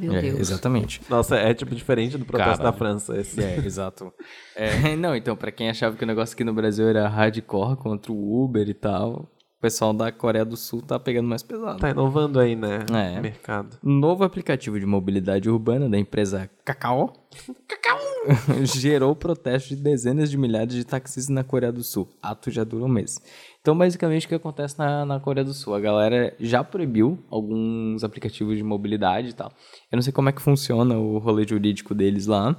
Meu 0.00 0.14
É, 0.14 0.22
Deus. 0.22 0.40
exatamente. 0.40 1.00
Nossa, 1.08 1.36
é 1.36 1.52
tipo 1.54 1.74
diferente 1.74 2.16
do 2.18 2.24
protesto 2.24 2.58
Caralho. 2.58 2.72
da 2.72 2.78
França. 2.78 3.16
Esse. 3.18 3.42
É, 3.42 3.56
exato. 3.58 4.12
É, 4.54 4.94
não, 4.96 5.16
então, 5.16 5.34
pra 5.34 5.50
quem 5.50 5.70
achava 5.70 5.96
que 5.96 6.04
o 6.04 6.06
negócio 6.06 6.34
aqui 6.34 6.44
no 6.44 6.52
Brasil 6.52 6.86
era 6.86 7.08
hardcore 7.08 7.74
contra 7.76 8.12
o 8.12 8.44
Uber 8.44 8.68
e 8.68 8.74
tal, 8.74 9.30
o 9.58 9.60
pessoal 9.62 9.94
da 9.94 10.12
Coreia 10.12 10.44
do 10.44 10.58
Sul 10.58 10.82
tá 10.82 10.98
pegando 10.98 11.26
mais 11.26 11.42
pesado. 11.42 11.78
Tá 11.78 11.88
inovando 11.88 12.38
aí, 12.38 12.54
né? 12.54 12.80
É. 12.92 13.18
Mercado. 13.20 13.78
Novo 13.82 14.24
aplicativo 14.24 14.78
de 14.78 14.84
mobilidade 14.84 15.48
urbana 15.48 15.88
da 15.88 15.98
empresa 15.98 16.50
Cacau, 16.66 17.14
gerou 18.64 19.16
protesto 19.16 19.70
de 19.70 19.76
dezenas 19.76 20.30
de 20.30 20.36
milhares 20.36 20.74
de 20.74 20.84
taxistas 20.84 21.28
na 21.34 21.42
Coreia 21.42 21.72
do 21.72 21.82
Sul. 21.82 22.08
Ato 22.22 22.50
já 22.50 22.62
dura 22.64 22.84
um 22.84 22.88
mês. 22.88 23.20
Então, 23.62 23.78
basicamente, 23.78 24.26
o 24.26 24.28
que 24.28 24.34
acontece 24.34 24.76
na, 24.76 25.06
na 25.06 25.20
Coreia 25.20 25.44
do 25.44 25.54
Sul? 25.54 25.76
A 25.76 25.78
galera 25.78 26.34
já 26.40 26.64
proibiu 26.64 27.24
alguns 27.30 28.02
aplicativos 28.02 28.56
de 28.56 28.62
mobilidade 28.64 29.28
e 29.28 29.32
tal. 29.32 29.52
Eu 29.90 29.96
não 29.96 30.02
sei 30.02 30.12
como 30.12 30.28
é 30.28 30.32
que 30.32 30.42
funciona 30.42 30.98
o 30.98 31.18
rolê 31.18 31.46
jurídico 31.46 31.94
deles 31.94 32.26
lá, 32.26 32.56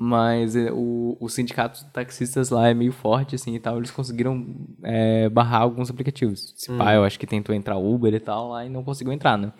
mas 0.00 0.54
é, 0.54 0.70
o, 0.72 1.16
o 1.18 1.28
sindicato 1.28 1.84
de 1.84 1.90
taxistas 1.90 2.50
lá 2.50 2.68
é 2.68 2.74
meio 2.74 2.92
forte, 2.92 3.34
assim, 3.34 3.54
e 3.54 3.58
tal. 3.58 3.78
Eles 3.78 3.90
conseguiram 3.90 4.46
é, 4.82 5.28
barrar 5.28 5.62
alguns 5.62 5.90
aplicativos. 5.90 6.54
Se 6.56 6.70
pá, 6.78 6.94
eu 6.94 7.02
acho 7.04 7.18
que 7.18 7.26
tentou 7.26 7.54
entrar 7.54 7.76
Uber 7.76 8.14
e 8.14 8.20
tal 8.20 8.50
lá 8.50 8.64
e 8.64 8.68
não 8.68 8.84
conseguiu 8.84 9.12
entrar, 9.12 9.36
né? 9.36 9.52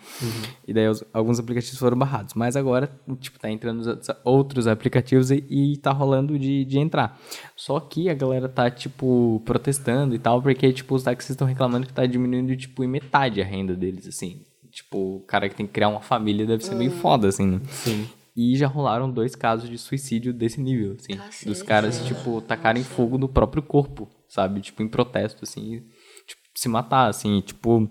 E 0.67 0.73
daí 0.73 0.87
os- 0.87 1.03
alguns 1.13 1.39
aplicativos 1.39 1.77
foram 1.77 1.97
barrados. 1.97 2.33
Mas 2.35 2.55
agora, 2.55 2.89
tipo, 3.19 3.37
tá 3.37 3.49
entrando 3.51 3.81
os 3.81 3.87
outros- 3.87 4.09
outros 4.23 4.67
aplicativos 4.67 5.29
e, 5.31 5.43
e 5.49 5.77
tá 5.77 5.91
rolando 5.91 6.39
de, 6.39 6.63
de 6.63 6.79
entrar. 6.79 7.19
Só 7.55 7.79
que 7.79 8.09
a 8.09 8.13
galera 8.13 8.47
tá, 8.47 8.69
tipo, 8.71 9.41
protestando 9.43 10.15
e 10.15 10.19
tal, 10.19 10.41
porque, 10.41 10.71
tipo, 10.71 10.95
os 10.95 11.03
taxistas 11.03 11.33
estão 11.35 11.47
reclamando 11.47 11.85
que 11.85 11.93
tá 11.93 12.05
diminuindo, 12.05 12.55
tipo, 12.55 12.83
em 12.83 12.87
metade 12.87 13.41
a 13.41 13.45
renda 13.45 13.75
deles, 13.75 14.07
assim. 14.07 14.41
Tipo, 14.71 15.17
o 15.17 15.19
cara 15.21 15.49
que 15.49 15.55
tem 15.55 15.65
que 15.65 15.73
criar 15.73 15.89
uma 15.89 15.99
família 15.99 16.45
deve 16.45 16.63
ser 16.63 16.75
meio 16.75 16.91
foda, 16.91 17.27
assim, 17.27 17.45
né? 17.45 17.59
Sim. 17.71 18.07
E 18.35 18.55
já 18.55 18.67
rolaram 18.67 19.11
dois 19.11 19.35
casos 19.35 19.69
de 19.69 19.77
suicídio 19.77 20.33
desse 20.33 20.61
nível, 20.61 20.95
assim. 20.97 21.15
Cacete. 21.15 21.45
Dos 21.45 21.61
caras, 21.61 22.05
tipo, 22.05 22.41
tacarem 22.41 22.83
fogo 22.83 23.17
no 23.17 23.27
próprio 23.27 23.61
corpo, 23.61 24.09
sabe? 24.27 24.61
Tipo, 24.61 24.83
em 24.83 24.87
protesto, 24.87 25.43
assim. 25.43 25.81
Tipo, 26.27 26.41
se 26.55 26.69
matar, 26.69 27.07
assim. 27.09 27.41
Tipo, 27.41 27.89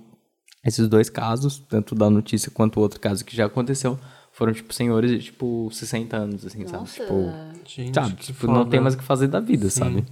esses 0.65 0.89
dois 0.89 1.11
casos, 1.11 1.59
tanto 1.59 1.95
da 1.95 2.09
notícia 2.09 2.51
quanto 2.51 2.79
o 2.79 2.81
outro 2.81 3.01
caso 3.01 3.25
que 3.25 3.37
já 3.37 3.47
aconteceu, 3.47 3.99
foram, 4.33 4.53
tipo, 4.53 4.73
senhores 4.73 5.11
de, 5.11 5.19
tipo, 5.19 5.69
60 5.71 6.17
anos, 6.17 6.47
assim, 6.47 6.67
sabe? 6.67 6.79
Nossa. 6.79 7.03
Tipo, 7.03 7.15
Gente, 7.67 7.95
sabe? 7.95 8.15
Tipo, 8.17 8.47
não 8.47 8.67
tem 8.67 8.81
mais 8.81 8.95
o 8.95 8.99
que 8.99 9.05
fazer 9.05 9.29
da 9.29 9.41
vida, 9.41 9.69
sabe? 9.69 10.07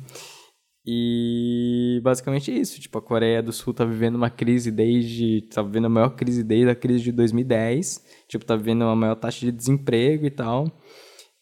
E 0.86 2.00
basicamente 2.04 2.50
é 2.52 2.54
isso. 2.54 2.80
Tipo, 2.80 2.98
a 2.98 3.02
Coreia 3.02 3.42
do 3.42 3.52
Sul 3.52 3.74
tá 3.74 3.84
vivendo 3.84 4.14
uma 4.14 4.30
crise 4.30 4.70
desde. 4.70 5.42
tá 5.52 5.60
vivendo 5.60 5.86
a 5.86 5.88
maior 5.88 6.10
crise 6.10 6.44
desde 6.44 6.70
a 6.70 6.74
crise 6.76 7.02
de 7.02 7.12
2010. 7.12 8.04
Tipo, 8.28 8.44
tá 8.44 8.54
vivendo 8.54 8.82
uma 8.82 8.94
maior 8.94 9.16
taxa 9.16 9.44
de 9.44 9.50
desemprego 9.50 10.24
e 10.24 10.30
tal. 10.30 10.70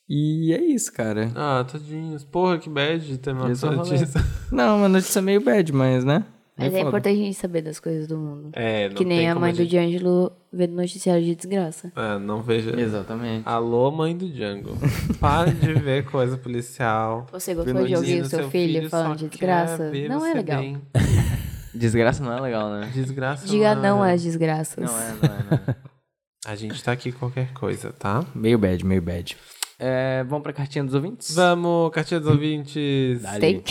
E 0.08 0.52
é 0.52 0.62
isso, 0.64 0.92
cara. 0.92 1.30
Ah, 1.34 1.64
tadinhos. 1.70 2.24
Porra, 2.24 2.58
que 2.58 2.70
bad 2.70 3.18
ter 3.18 3.32
uma 3.32 3.48
notícia. 3.48 4.24
Não, 4.50 4.78
uma 4.78 4.88
notícia 4.88 5.20
meio 5.20 5.40
bad, 5.42 5.72
mas, 5.72 6.04
né? 6.04 6.24
Mas 6.56 6.68
é 6.72 6.76
foda. 6.76 6.89
importante 6.89 7.20
a 7.20 7.24
gente 7.24 7.35
saber 7.35 7.62
das 7.62 7.81
coisas 7.81 8.06
do 8.06 8.16
mundo. 8.16 8.51
É, 8.52 8.89
não 8.89 8.94
que 8.97 9.05
nem 9.05 9.18
tem 9.18 9.28
a 9.28 9.35
mãe 9.35 9.52
do 9.52 9.64
gente- 9.64 9.72
D'Angelo 9.74 10.31
vendo 10.52 10.74
noticiário 10.76 11.24
de 11.24 11.35
desgraça. 11.35 11.90
É, 11.97 12.18
não 12.18 12.43
veja. 12.43 12.78
Exatamente. 12.81 13.43
Alô, 13.48 13.90
mãe 13.90 14.16
do 14.16 14.28
Django. 14.28 14.76
Pare 15.18 15.51
de 15.51 15.72
ver 15.74 16.05
coisa 16.05 16.39
policial. 16.39 17.26
Você 17.32 17.55
gostou 17.55 17.85
de 17.85 17.97
ouvir 17.97 18.22
o 18.22 18.26
seu, 18.26 18.48
filho, 18.51 18.89
falando 18.89 19.16
de 19.16 19.28
desgraça? 19.28 19.90
Não 20.09 20.24
é 20.24 20.35
legal. 20.35 20.60
bem. 20.60 20.81
Desgraça 21.74 22.22
não 22.22 22.32
é 22.32 22.40
legal, 22.40 22.70
né? 22.70 22.89
Desgraça. 22.94 23.48
Diga 23.48 23.74
não 23.74 24.05
é. 24.05 24.12
às 24.12 24.22
desgraças. 24.22 24.85
Não 24.85 24.97
é, 24.97 25.09
não 25.10 25.35
é, 25.35 25.43
não 25.51 25.74
é. 25.74 25.76
A 26.47 26.55
gente 26.55 26.81
tá 26.85 26.93
aqui 26.93 27.10
qualquer 27.10 27.52
coisa, 27.52 27.90
tá? 27.90 28.24
Meio 28.32 28.56
bad, 28.59 28.86
meio 28.86 29.02
bad. 29.02 29.36
É, 29.76 30.22
vamos 30.28 30.44
pra 30.44 30.52
cartinha 30.52 30.85
dos 30.85 30.94
ouvintes? 30.94 31.35
Vamos, 31.35 31.90
cartinha 31.93 32.20
dos 32.20 32.28
ouvintes. 32.31 33.22
Tem. 33.40 33.64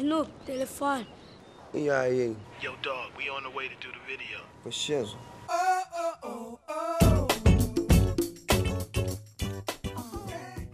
Snoop, 0.00 0.28
telefone. 0.46 1.06
E 1.74 1.90
aí? 1.90 2.34
Yo, 2.62 2.72
dog, 2.82 3.12
we 3.18 3.28
on 3.30 3.42
the 3.42 3.50
way 3.54 3.68
to 3.68 3.74
do 3.86 3.92
the 3.92 4.00
video. 4.06 4.40
Preciso. 4.62 5.18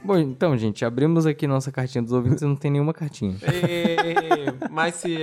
Bom, 0.05 0.19
então, 0.19 0.57
gente, 0.57 0.85
abrimos 0.85 1.27
aqui 1.27 1.49
nossa 1.49 1.73
cartinha 1.73 2.01
dos 2.03 2.13
ouvintes 2.13 2.43
e 2.43 2.47
não 2.47 2.55
tem 2.55 2.71
nenhuma 2.71 2.95
cartinha. 2.95 3.37
Ê, 3.43 3.97
Mas 4.71 4.95
se 4.95 5.17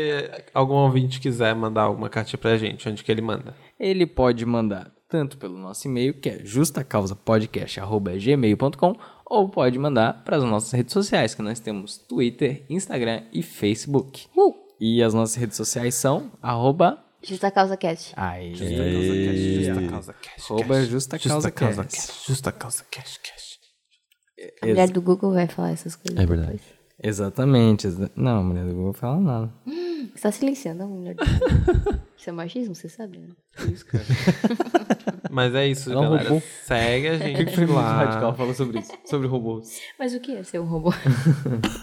algum 0.54 0.74
ouvinte 0.74 1.22
quiser 1.22 1.56
mandar 1.56 1.84
alguma 1.84 2.10
cartinha 2.10 2.38
pra 2.38 2.58
gente, 2.58 2.90
onde 2.90 3.02
que 3.06 3.10
ele 3.10 3.22
manda? 3.22 3.56
Ele 3.80 4.06
pode 4.06 4.46
mandar 4.46 4.92
tanto 5.08 5.38
pelo 5.38 5.58
nosso 5.58 5.88
e-mail, 5.88 6.14
que 6.16 6.28
é 6.28 6.40
justacausapodcast.gmail.com, 6.44 8.98
ou 9.26 9.50
pode 9.50 9.78
mandar 9.80 10.24
para 10.24 10.38
as 10.38 10.44
nossas 10.44 10.72
redes 10.72 10.94
sociais, 10.94 11.34
que 11.34 11.42
nós 11.42 11.60
temos 11.60 11.98
Twitter, 11.98 12.66
Instagram 12.70 13.24
e 13.32 13.42
Facebook. 13.42 14.28
Uh, 14.36 14.54
E 14.80 15.02
as 15.02 15.14
nossas 15.14 15.36
redes 15.36 15.58
sociais 15.58 15.96
são 15.96 16.32
arroba... 16.42 17.00
Justa 17.26 17.50
Causa 17.50 17.78
Cast. 17.78 18.14
Aí, 18.18 18.54
Justa 18.54 19.88
Causa. 19.90 20.16
Arroba 20.50 20.84
Justa 20.84 21.18
Causa 21.20 21.52
Causa 21.52 21.84
Cast. 21.86 22.08
Cash. 22.08 22.26
Justa 22.28 22.52
Causa 22.52 22.84
Cash. 22.92 23.18
Cash. 23.18 23.60
A 24.62 24.68
mulher 24.68 24.90
do 24.90 25.02
Google 25.02 25.32
vai 25.32 25.48
falar 25.48 25.72
essas 25.72 25.96
coisas. 25.96 26.22
É 26.22 26.26
verdade. 26.26 26.62
Exatamente. 27.04 27.86
exa- 27.88 28.10
Não, 28.16 28.40
a 28.40 28.44
mulher 28.44 28.66
do 28.66 28.74
Google 28.74 28.94
fala 28.94 29.20
nada. 29.20 29.54
Você 30.16 30.22
tá 30.22 30.32
silenciando 30.32 30.84
a 30.84 30.88
mulher 30.88 31.16
do 31.16 31.24
Google. 31.26 32.00
Isso 32.18 32.30
é 32.30 32.34
machismo, 32.34 32.74
você 32.74 32.88
sabe, 32.88 33.18
né? 33.20 33.28
Mas 35.30 35.54
é 35.56 35.68
isso, 35.68 35.92
Ela 35.92 36.04
galera. 36.04 36.30
roubou. 36.30 36.48
Segue 36.64 37.08
a 37.08 37.18
gente 37.20 37.44
Radical 37.66 38.30
lá. 38.30 38.34
fala 38.34 38.54
sobre 38.54 38.80
isso, 38.80 38.92
sobre 39.06 39.28
robôs. 39.28 39.80
Mas 40.00 40.14
o 40.14 40.20
que 40.20 40.36
é 40.36 40.44
ser 40.44 40.60
um 40.60 40.66
robô? 40.66 40.92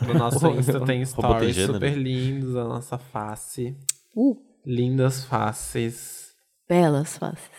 No 0.07 0.15
nosso 0.15 0.47
Insta 0.49 0.81
tem 0.85 1.03
Robô 1.05 1.35
tem 1.39 1.53
stories 1.53 1.55
gênero? 1.57 1.75
super 1.75 1.97
lindos, 1.99 2.57
a 2.57 2.65
nossa 2.65 2.97
face. 2.99 3.77
Uh, 4.17 4.37
Lindas 4.65 5.25
faces. 5.25 6.29
belas 6.69 7.17
faces. 7.19 7.51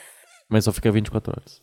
Mas 0.50 0.64
só 0.66 0.72
fica 0.72 0.92
24 0.92 1.32
horas. 1.34 1.62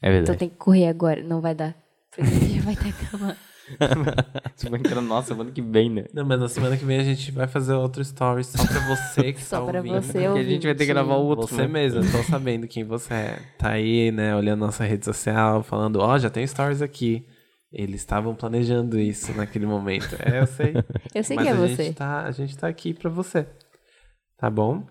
É 0.00 0.08
Então 0.08 0.12
verdade. 0.12 0.38
tem 0.38 0.48
que 0.48 0.56
correr 0.56 0.88
agora. 0.88 1.22
Não 1.22 1.40
vai 1.40 1.54
dar. 1.54 1.76
Porque 2.14 2.30
já 2.30 2.62
vai 2.62 2.74
estar 2.74 2.88
acabando. 2.88 3.36
Vai 4.70 4.80
entrar 4.80 5.00
nossa 5.00 5.28
semana 5.28 5.50
que 5.50 5.60
vem, 5.60 5.90
né? 5.90 6.04
Não, 6.12 6.24
mas 6.24 6.38
na 6.38 6.48
semana 6.48 6.76
que 6.76 6.84
vem 6.84 7.00
a 7.00 7.04
gente 7.04 7.30
vai 7.32 7.46
fazer 7.46 7.74
outro 7.74 8.02
story 8.02 8.44
só 8.44 8.64
pra 8.64 8.96
você 8.96 9.32
que 9.32 9.42
Só 9.42 9.60
tá 9.60 9.70
pra 9.70 9.78
ouvindo. 9.80 10.00
você 10.02 10.12
Porque 10.24 10.38
a 10.38 10.44
gente 10.44 10.66
vai 10.66 10.74
ter 10.74 10.86
que 10.86 10.92
gravar 10.92 11.14
o 11.14 11.24
outro. 11.24 11.46
Você 11.46 11.62
né? 11.62 11.68
mesmo, 11.68 12.00
tô 12.10 12.22
sabendo 12.22 12.66
quem 12.68 12.84
você 12.84 13.14
é. 13.14 13.38
Tá 13.58 13.70
aí, 13.70 14.10
né, 14.12 14.34
olhando 14.36 14.60
nossa 14.60 14.84
rede 14.84 15.04
social, 15.04 15.62
falando, 15.62 15.96
ó, 15.96 16.18
já 16.18 16.30
tem 16.30 16.46
stories 16.46 16.82
aqui. 16.82 17.26
Eles 17.72 18.02
estavam 18.02 18.34
planejando 18.34 19.00
isso 19.00 19.32
naquele 19.32 19.64
momento. 19.64 20.14
É, 20.18 20.40
eu 20.40 20.46
sei. 20.46 20.74
Eu 21.14 21.24
sei 21.24 21.36
Mas 21.36 21.46
que 21.46 21.50
é 21.50 21.52
a 21.52 21.56
você. 21.56 21.84
Gente 21.84 21.94
tá, 21.94 22.22
a 22.24 22.30
gente 22.30 22.56
tá 22.56 22.68
aqui 22.68 22.92
pra 22.92 23.08
você. 23.08 23.46
Tá 24.36 24.50
bom? 24.50 24.84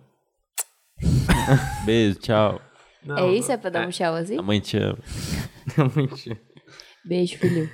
Beijo, 1.86 2.20
tchau. 2.20 2.60
Não, 3.06 3.18
É 3.18 3.32
isso? 3.34 3.52
É 3.52 3.58
pra 3.58 3.70
dar 3.70 3.88
um 3.88 3.92
tchau 3.92 4.16
assim? 4.16 4.38
A 4.38 4.42
mãe 4.42 4.60
te 4.60 4.78
ama. 4.78 4.98
Realmente. 5.76 6.38
Beijo, 7.06 7.38
filho. 7.38 7.70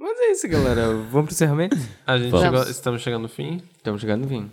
Mas 0.00 0.18
é 0.18 0.32
isso, 0.32 0.48
galera. 0.48 0.86
Vamos 0.94 1.10
pro 1.26 1.34
encerramento? 1.34 1.76
A 2.06 2.16
gente 2.16 2.30
Vamos. 2.30 2.46
chegou, 2.46 2.62
estamos 2.70 3.02
chegando 3.02 3.22
no 3.22 3.28
fim. 3.28 3.60
Estamos 3.76 4.00
chegando 4.00 4.22
no 4.22 4.28
fim. 4.28 4.50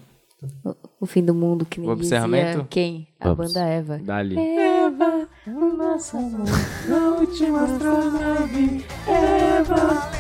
O, 0.64 0.76
o 1.02 1.06
fim 1.06 1.24
do 1.24 1.34
mundo 1.34 1.66
que 1.66 1.80
nem 1.80 1.88
Vamos 1.88 2.00
pro 2.00 2.04
dizia 2.04 2.18
encerramento? 2.28 2.68
quem? 2.70 3.08
A 3.20 3.30
Vamos. 3.30 3.54
banda 3.54 3.66
Eva. 3.66 3.98
Dali. 3.98 4.38
Eva, 4.38 5.28
o 5.48 5.78
nosso 5.78 6.18
amor. 6.18 6.48
Além 6.86 7.26
do 7.26 7.32
infinito 7.32 8.86
eu 9.08 10.17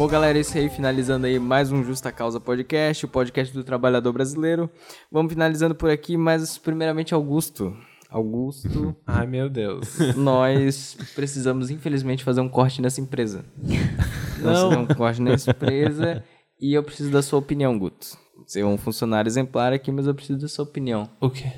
Bom, 0.00 0.08
galera, 0.08 0.38
é 0.38 0.40
isso 0.40 0.56
aí. 0.56 0.70
Finalizando 0.70 1.26
aí 1.26 1.38
mais 1.38 1.70
um 1.70 1.84
Justa 1.84 2.10
Causa 2.10 2.40
Podcast, 2.40 3.04
o 3.04 3.08
podcast 3.08 3.52
do 3.52 3.62
trabalhador 3.62 4.14
brasileiro. 4.14 4.70
Vamos 5.12 5.30
finalizando 5.30 5.74
por 5.74 5.90
aqui, 5.90 6.16
mas 6.16 6.56
primeiramente, 6.56 7.12
Augusto. 7.12 7.76
Augusto, 8.08 8.96
Ai, 9.06 9.26
meu 9.26 9.50
Deus. 9.50 9.98
nós 10.16 10.96
precisamos, 11.14 11.68
infelizmente, 11.68 12.24
fazer 12.24 12.40
um 12.40 12.48
corte 12.48 12.80
nessa 12.80 12.98
empresa. 12.98 13.44
Não. 14.40 14.70
Fazer 14.70 14.78
um 14.78 14.86
corte 14.86 15.20
nessa 15.20 15.50
empresa 15.50 16.24
e 16.58 16.72
eu 16.72 16.82
preciso 16.82 17.10
da 17.10 17.20
sua 17.20 17.38
opinião, 17.38 17.78
Guto. 17.78 18.16
Você 18.46 18.60
é 18.60 18.64
um 18.64 18.78
funcionário 18.78 19.28
exemplar 19.28 19.70
aqui, 19.74 19.92
mas 19.92 20.06
eu 20.06 20.14
preciso 20.14 20.38
da 20.38 20.48
sua 20.48 20.64
opinião. 20.64 21.10
o 21.20 21.28
quê? 21.28 21.52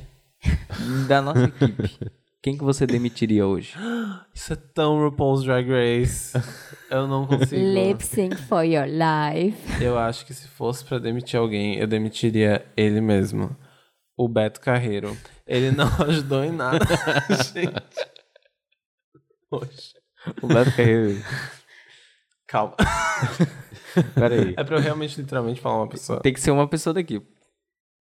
Da 1.07 1.23
nossa 1.23 1.45
equipe. 1.45 1.97
Quem 2.43 2.59
que 2.59 2.65
você 2.65 2.85
demitiria 2.89 3.47
hoje? 3.47 3.73
Isso 4.35 4.53
é 4.53 4.57
tão 4.57 4.99
RuPaul's 4.99 5.45
Drag 5.45 5.65
Race. 5.71 6.33
Eu 6.91 7.07
não 7.07 7.25
consigo. 7.25 7.55
Lip 7.55 8.05
sync 8.05 8.37
for 8.37 8.65
your 8.65 8.85
life. 8.85 9.57
Eu 9.81 9.97
acho 9.97 10.27
que 10.27 10.35
se 10.35 10.49
fosse 10.49 10.85
pra 10.85 10.99
demitir 10.99 11.39
alguém, 11.39 11.79
eu 11.79 11.87
demitiria 11.87 12.67
ele 12.77 13.01
mesmo. 13.01 13.57
O 14.15 14.29
Beto 14.29 14.61
Carreiro. 14.61 15.17
Ele 15.47 15.71
não 15.71 15.87
ajudou 16.07 16.45
em 16.45 16.51
nada, 16.53 16.85
gente. 17.55 17.73
Hoje. 19.51 19.95
O 20.43 20.49
Beto 20.49 20.77
Carreiro. 20.77 21.25
Calma. 22.47 22.77
Pera 24.15 24.35
aí. 24.35 24.55
É 24.55 24.63
pra 24.63 24.77
eu 24.77 24.83
realmente, 24.83 25.19
literalmente, 25.19 25.63
falar 25.63 25.77
uma 25.77 25.89
pessoa. 25.89 26.21
Tem 26.21 26.35
que 26.35 26.41
ser 26.41 26.51
uma 26.51 26.69
pessoa 26.69 26.93
daqui. 26.93 27.23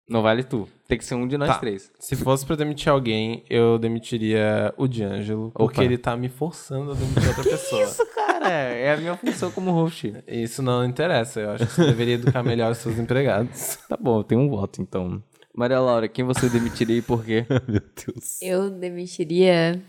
Não 0.09 0.20
vale 0.22 0.43
tu. 0.44 0.68
Tem 0.86 0.98
que 0.98 1.05
ser 1.05 1.14
um 1.14 1.26
de 1.26 1.39
nós 1.39 1.48
Tá. 1.48 1.59
três. 1.59 1.90
Se 1.98 2.14
fosse 2.14 2.44
pra 2.44 2.56
demitir 2.56 2.90
alguém, 2.93 3.43
eu 3.48 3.78
demitiria 3.78 4.72
o 4.76 4.86
D'Angelo. 4.86 5.51
Porque 5.52 5.81
ele 5.81 5.97
tá 5.97 6.14
me 6.16 6.28
forçando 6.28 6.93
a 6.93 6.94
demitir 6.94 7.26
outra 7.28 7.43
pessoa. 7.44 7.82
Isso, 7.85 8.06
cara. 8.14 8.48
É 8.51 8.93
a 8.93 8.97
minha 8.98 9.16
função 9.16 9.51
como 9.51 9.70
host. 9.70 10.12
Isso 10.28 10.62
não 10.62 10.85
interessa. 10.85 11.40
Eu 11.40 11.51
acho 11.52 11.66
que 11.66 11.72
você 11.72 11.86
deveria 11.86 12.14
educar 12.16 12.43
melhor 12.43 12.72
os 12.72 12.78
seus 12.78 12.98
empregados. 12.98 13.78
Tá 13.89 13.97
bom, 13.98 14.18
eu 14.20 14.24
tenho 14.24 14.43
um 14.43 14.48
voto, 14.51 14.82
então. 14.82 15.22
Maria 15.56 15.81
Laura, 15.81 16.06
quem 16.09 16.24
você 16.24 16.48
demitiria 16.51 16.98
e 16.98 17.02
por 17.02 17.24
quê? 17.24 17.47
Meu 17.66 17.81
Deus. 17.81 18.43
Eu 18.43 18.68
demitiria 18.70 19.81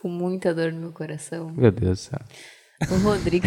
com 0.00 0.08
muita 0.08 0.54
dor 0.54 0.70
no 0.70 0.80
meu 0.82 0.92
coração 0.92 1.50
Meu 1.56 1.72
Deus 1.72 1.98
do 1.98 2.10
céu. 2.10 2.20
o 2.92 2.98
Rodrigo. 3.02 3.46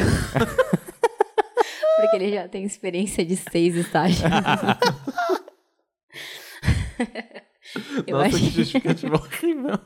Porque 2.02 2.16
ele 2.16 2.34
já 2.34 2.48
tem 2.48 2.64
experiência 2.64 3.24
de 3.26 3.36
seis 3.36 3.76
estágios. 3.76 4.24
Eu 8.08 8.18
Nossa, 8.18 8.36
acho 8.36 8.38
que 8.38 8.50
justificativa 8.52 9.16
horrível. 9.16 9.80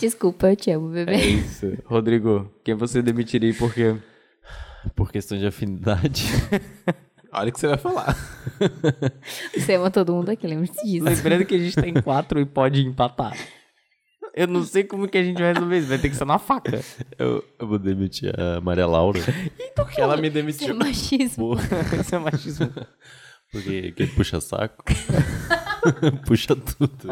Desculpa, 0.00 0.50
eu 0.50 0.56
te 0.56 0.70
amo, 0.70 0.88
bebê. 0.88 1.12
É 1.12 1.26
isso. 1.26 1.76
Rodrigo, 1.84 2.50
quem 2.64 2.74
você 2.74 3.02
demitiria 3.02 3.50
e 3.50 3.54
por 3.54 3.72
quê? 3.74 3.96
Por 4.94 5.10
questão 5.10 5.38
de 5.38 5.46
afinidade. 5.46 6.24
Olha 7.32 7.48
o 7.48 7.52
que 7.52 7.60
você 7.60 7.66
vai 7.66 7.78
falar. 7.78 8.14
Você 9.56 9.74
ama 9.74 9.90
todo 9.90 10.12
mundo 10.12 10.28
aqui, 10.28 10.46
lembre-se 10.46 10.84
disso. 10.84 11.04
Lembrando 11.04 11.46
que 11.46 11.54
a 11.54 11.58
gente 11.58 11.76
tem 11.76 11.94
quatro 11.94 12.38
e 12.38 12.44
pode 12.44 12.82
empatar. 12.86 13.34
Eu 14.34 14.46
não 14.46 14.62
sei 14.64 14.82
como 14.84 15.06
que 15.06 15.18
a 15.18 15.22
gente 15.22 15.40
vai 15.40 15.52
resolver 15.52 15.78
isso. 15.78 15.88
Vai 15.88 15.98
ter 15.98 16.08
que 16.08 16.16
ser 16.16 16.24
na 16.24 16.38
faca. 16.38 16.80
Eu, 17.18 17.44
eu 17.58 17.66
vou 17.66 17.78
demitir 17.78 18.32
a 18.38 18.60
Maria 18.60 18.86
Laura. 18.86 19.20
Porque 19.76 20.00
ela 20.00 20.16
me 20.16 20.28
Isso 20.28 20.38
é 20.38 20.40
demitiu. 20.40 20.74
machismo. 20.74 21.54
Isso 22.00 22.14
é 22.14 22.18
machismo. 22.18 22.72
Porque 23.50 23.92
quem 23.92 24.06
puxa 24.06 24.40
saco. 24.40 24.82
puxa 26.26 26.56
tudo. 26.56 27.08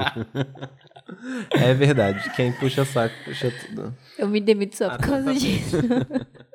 É 1.50 1.74
verdade. 1.74 2.30
Quem 2.34 2.52
puxa 2.52 2.86
saco, 2.86 3.14
puxa 3.24 3.50
tudo. 3.50 3.94
Eu 4.18 4.26
me 4.26 4.40
demito 4.40 4.76
só 4.76 4.88
por 4.96 5.06
causa 5.06 5.34
disso. 5.34 5.76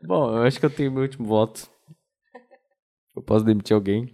Bom, 0.04 0.36
eu 0.36 0.44
acho 0.44 0.60
que 0.60 0.66
eu 0.66 0.70
tenho 0.72 0.92
meu 0.92 1.04
último 1.04 1.28
voto. 1.28 1.70
Eu 3.16 3.22
posso 3.22 3.46
demitir 3.46 3.76
alguém. 3.76 4.12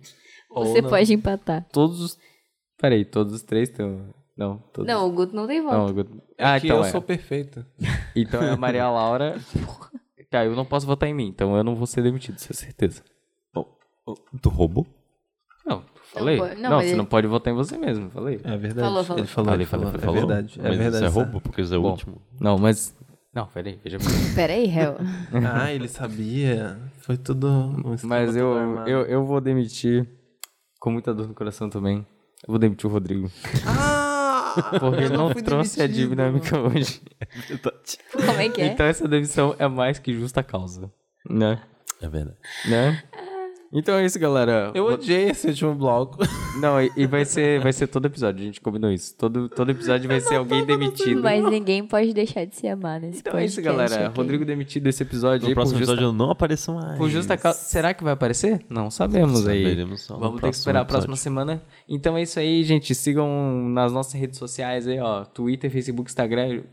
Você 0.54 0.82
pode 0.82 1.14
empatar. 1.14 1.66
Todos 1.72 2.02
os... 2.02 2.18
Peraí, 2.78 3.06
todos 3.06 3.34
os 3.34 3.42
três 3.42 3.70
estão... 3.70 4.14
Não, 4.42 4.58
todos... 4.74 4.88
Não, 4.92 5.08
o 5.08 5.12
Guto 5.12 5.36
não 5.36 5.46
tem 5.46 5.62
voto. 5.62 5.76
Não, 5.76 5.88
eu- 5.98 6.08
Ah, 6.40 6.60
que 6.60 6.66
então 6.68 6.78
eu 6.80 6.84
é. 6.86 6.90
sou 6.90 7.02
perfeito. 7.02 7.64
Então 8.16 8.42
é 8.42 8.50
a 8.52 8.58
Maria 8.58 8.88
Laura. 8.90 9.40
Tá, 10.30 10.46
eu 10.46 10.56
não 10.56 10.66
posso 10.66 10.88
votar 10.88 11.08
em 11.10 11.14
mim, 11.14 11.28
então 11.28 11.56
eu 11.56 11.64
não 11.64 11.76
vou 11.76 11.86
ser 11.86 12.02
demitido, 12.02 12.38
isso 12.38 12.52
é 12.52 12.56
certeza. 12.56 13.04
Tu 14.42 14.50
roubou? 14.50 14.88
Não, 15.66 15.84
falei. 16.14 16.38
Não, 16.38 16.48
não, 16.56 16.70
mas 16.72 16.84
você 16.86 16.90
ele- 16.92 16.98
não 16.98 17.06
pode 17.06 17.28
votar 17.28 17.54
em 17.54 17.56
você 17.56 17.78
mesmo, 17.78 18.10
falei. 18.10 18.40
É 18.44 18.58
verdade. 18.58 18.80
Falou, 18.88 19.04
falou. 19.04 19.20
Ele 19.20 19.28
falou, 19.28 19.46
Falei, 19.52 19.60
ele 19.62 19.66
falou. 19.70 19.86
falei, 19.92 20.02
É 20.02 20.06
falou. 20.06 20.28
verdade. 20.28 20.60
É 20.60 20.64
Mas 20.70 20.78
verdade. 20.78 21.06
isso 21.06 21.20
é 21.20 21.24
roubo, 21.24 21.42
porque 21.42 21.62
isso 21.62 21.74
é 21.74 21.78
o 21.78 21.82
Bom. 21.84 21.92
último. 21.92 22.22
Não, 22.40 22.58
mas. 22.58 22.96
Não, 23.34 23.46
peraí, 23.46 23.80
veja 23.84 23.98
bem. 24.00 24.08
Pera 24.36 24.54
aí, 24.54 24.66
Hel. 24.68 24.98
Ah, 25.54 25.72
ele 25.72 25.88
sabia. 25.88 26.80
Foi 27.02 27.16
tudo 27.16 27.48
um 27.48 27.96
Mas 28.04 28.36
eu, 28.36 28.54
armado. 28.58 28.90
eu, 28.90 29.02
eu 29.04 29.26
vou 29.26 29.40
demitir, 29.40 30.08
com 30.80 30.92
muita 30.92 31.14
dor 31.14 31.28
no 31.28 31.34
coração 31.36 31.70
também. 31.70 32.00
Eu 32.46 32.50
vou 32.50 32.58
demitir 32.60 32.90
o 32.90 32.92
Rodrigo. 32.92 33.30
Ah! 33.68 34.11
Porque 34.80 35.10
não 35.10 35.32
fui 35.32 35.42
trouxe 35.42 35.82
a 35.82 35.88
demitido. 35.88 36.10
dinâmica 36.10 36.60
hoje. 36.60 37.02
Como 38.12 38.40
é 38.40 38.50
que 38.50 38.62
é? 38.62 38.68
Então 38.68 38.86
essa 38.86 39.08
demissão 39.08 39.56
é 39.60 39.68
mais 39.68 40.00
que 40.00 40.14
justa 40.14 40.44
causa. 40.44 40.92
Né? 41.30 41.62
É 42.02 42.08
verdade. 42.10 42.38
né? 42.68 43.04
Então 43.74 43.96
é 43.96 44.06
isso, 44.06 44.20
galera. 44.20 44.72
Eu 44.76 44.86
odiei 44.86 45.30
esse 45.30 45.48
último 45.48 45.74
bloco. 45.74 46.18
Não, 46.60 46.82
e, 46.82 46.92
e 46.98 47.06
vai 47.08 47.24
ser, 47.24 47.62
vai 47.62 47.72
ser 47.72 47.88
todo 47.88 48.06
episódio, 48.06 48.42
a 48.42 48.46
gente 48.46 48.60
combinou 48.60 48.92
isso. 48.92 49.16
Todo, 49.18 49.48
todo 49.48 49.72
episódio 49.72 50.10
vai 50.10 50.20
ser 50.20 50.36
alguém 50.36 50.66
demitido. 50.66 51.22
Mas 51.22 51.42
ninguém 51.50 51.88
pode 51.88 52.14
deixar 52.14 52.46
de 52.46 52.56
se 52.56 52.68
amar 52.68 53.00
nesse 53.00 53.20
Então 53.20 53.38
é 53.40 53.46
isso, 53.46 53.62
podcast, 53.62 53.90
galera. 53.96 54.14
Rodrigo 54.14 54.44
demitido 54.44 54.88
esse 54.88 55.04
episódio 55.04 55.48
aí 55.48 55.50
No 55.52 55.56
por 55.56 55.62
próximo 55.62 55.80
justa, 55.80 55.94
episódio 55.94 56.10
eu 56.10 56.14
não 56.14 56.32
apareço 56.32 56.74
mais. 56.74 56.98
por 56.98 57.10
justa 57.10 57.38
causa. 57.38 57.58
Será 57.60 57.94
que 57.94 58.04
vai 58.04 58.12
aparecer? 58.14 58.60
Não 58.70 58.92
sabemos 58.92 59.48
aí. 59.48 59.64
Saberemos 59.64 60.02
só 60.02 60.16
no 60.16 60.20
Vamos 60.20 60.36
ter 60.36 60.38
que 60.38 60.42
próximo 60.42 60.60
esperar 60.62 60.82
a 60.82 60.86
próxima 60.86 61.14
episódio. 61.14 61.24
semana. 61.24 61.64
Então 61.88 62.18
é 62.18 62.24
isso 62.24 62.40
aí, 62.40 62.64
gente. 62.64 62.94
Sigam 62.94 63.30
nas 63.70 63.94
nossas 63.94 64.14
redes 64.20 64.38
sociais 64.38 64.86
aí, 64.86 65.00
ó. 65.00 65.24
Twitter, 65.24 65.72
Facebook, 65.72 66.10
Instagram. 66.10 66.64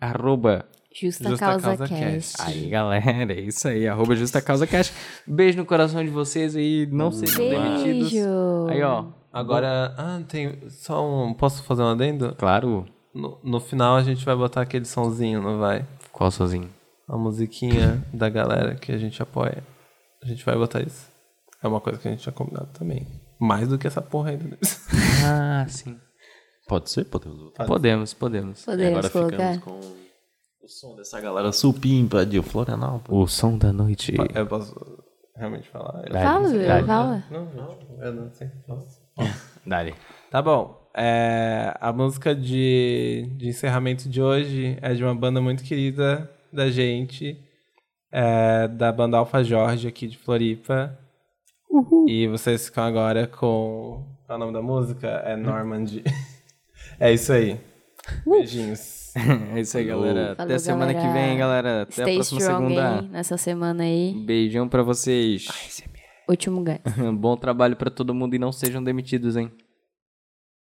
Arroba. 0.00 0.66
Justa, 1.00 1.28
Justa 1.28 1.46
Causa, 1.46 1.66
Causa 1.76 1.88
Cast. 1.88 2.36
Cast. 2.36 2.42
Aí, 2.42 2.68
galera. 2.68 3.32
É 3.32 3.40
isso 3.40 3.68
aí. 3.68 3.86
Arroba 3.86 4.16
Justa 4.16 4.40
Causa 4.42 4.66
Cash. 4.66 4.92
Beijo 5.26 5.58
no 5.58 5.64
coração 5.66 6.02
de 6.04 6.10
vocês 6.10 6.56
aí. 6.56 6.88
Não 6.90 7.10
sejam 7.12 7.48
demitidos. 7.48 8.12
Beijo. 8.12 8.66
Aí, 8.68 8.82
ó. 8.82 9.06
Agora, 9.32 9.94
ah, 9.96 10.20
tem 10.26 10.58
só 10.68 11.06
um. 11.06 11.34
Posso 11.34 11.62
fazer 11.62 11.82
um 11.82 11.88
adendo? 11.88 12.34
Claro. 12.36 12.86
No, 13.14 13.38
no 13.42 13.60
final 13.60 13.96
a 13.96 14.02
gente 14.02 14.24
vai 14.24 14.34
botar 14.36 14.62
aquele 14.62 14.84
sonzinho, 14.84 15.42
não 15.42 15.58
vai? 15.58 15.86
Qual 16.12 16.30
sozinho? 16.30 16.70
A 17.06 17.16
musiquinha 17.16 18.04
da 18.12 18.28
galera 18.28 18.74
que 18.74 18.92
a 18.92 18.98
gente 18.98 19.22
apoia. 19.22 19.62
A 20.22 20.26
gente 20.26 20.44
vai 20.44 20.56
botar 20.56 20.80
isso. 20.80 21.10
É 21.62 21.68
uma 21.68 21.80
coisa 21.80 21.98
que 21.98 22.08
a 22.08 22.10
gente 22.10 22.22
tinha 22.22 22.32
combinado 22.32 22.68
também. 22.72 23.06
Mais 23.40 23.68
do 23.68 23.78
que 23.78 23.86
essa 23.86 24.02
porra 24.02 24.30
ainda. 24.30 24.58
Ah, 25.24 25.64
sim. 25.68 25.96
Pode 26.66 26.90
ser? 26.90 27.04
Podemos 27.04 27.38
botar. 27.38 27.64
Podemos, 27.64 28.14
podemos. 28.14 28.62
E 28.62 28.66
Podemos 28.66 28.98
agora 28.98 29.10
colocar. 29.10 29.54
ficamos 29.54 29.84
com 29.84 30.07
o 30.68 30.70
som 30.70 30.94
dessa 30.94 31.18
galera 31.18 31.50
supimpa 31.50 32.26
de 32.26 32.42
Florianópolis. 32.42 33.08
O 33.08 33.26
som 33.26 33.56
da 33.56 33.72
noite. 33.72 34.14
Eu 34.34 34.46
posso 34.46 34.74
realmente 35.34 35.66
falar? 35.70 36.04
Eu- 36.06 36.12
Fala, 36.12 36.48
Dale, 36.48 36.58
Will, 36.58 36.86
fala. 36.86 37.24
Não, 37.30 37.44
não, 37.46 37.78
eu 38.02 38.12
não 38.12 38.30
sei. 38.30 38.48
Posso? 38.66 39.00
Dali. 39.66 39.94
Tá 40.30 40.42
bom. 40.42 40.78
É, 40.94 41.74
a 41.80 41.90
música 41.90 42.34
de, 42.34 43.30
de 43.38 43.48
encerramento 43.48 44.10
de 44.10 44.20
hoje 44.20 44.76
é 44.82 44.92
de 44.92 45.02
uma 45.02 45.14
banda 45.14 45.40
muito 45.40 45.62
querida 45.64 46.30
da 46.52 46.70
gente, 46.70 47.38
é, 48.12 48.68
da 48.68 48.92
banda 48.92 49.16
Alfa 49.16 49.42
Jorge 49.42 49.88
aqui 49.88 50.06
de 50.06 50.18
Floripa. 50.18 50.98
E 52.06 52.26
vocês 52.28 52.66
ficam 52.66 52.84
agora 52.84 53.26
com. 53.26 54.04
Qual 54.26 54.34
é 54.34 54.34
o 54.34 54.38
nome 54.38 54.52
da 54.52 54.60
música? 54.60 55.08
É 55.24 55.34
Normandy. 55.34 56.02
é 57.00 57.10
isso 57.12 57.32
aí. 57.32 57.58
Beijinhos. 58.26 59.07
É 59.56 59.60
isso 59.60 59.76
aí, 59.78 59.84
galera. 59.84 60.32
Até 60.32 60.44
Falou, 60.44 60.58
semana 60.58 60.94
que 60.94 61.08
vem, 61.12 61.38
galera. 61.38 61.82
Até 61.82 62.02
a 62.02 62.04
Stay 62.04 62.14
próxima 62.14 62.40
strong 62.40 62.62
segunda. 62.68 63.00
aí 63.00 63.08
nessa 63.08 63.36
semana 63.36 63.82
aí. 63.84 64.14
Beijão 64.24 64.68
pra 64.68 64.82
vocês. 64.82 65.46
Último 66.28 66.62
gás. 66.62 66.80
Bom 67.18 67.36
trabalho 67.36 67.76
pra 67.76 67.90
todo 67.90 68.14
mundo 68.14 68.34
e 68.34 68.38
não 68.38 68.52
sejam 68.52 68.82
demitidos, 68.82 69.36
hein? 69.36 69.50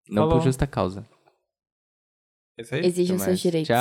Não 0.08 0.24
Falou. 0.24 0.38
por 0.38 0.44
justa 0.44 0.66
causa. 0.66 1.06
É 2.58 2.62
isso 2.62 2.74
aí? 2.74 2.86
Exijam 2.86 3.18
seus 3.18 3.40
direitos. 3.40 3.68
Tchau. 3.68 3.76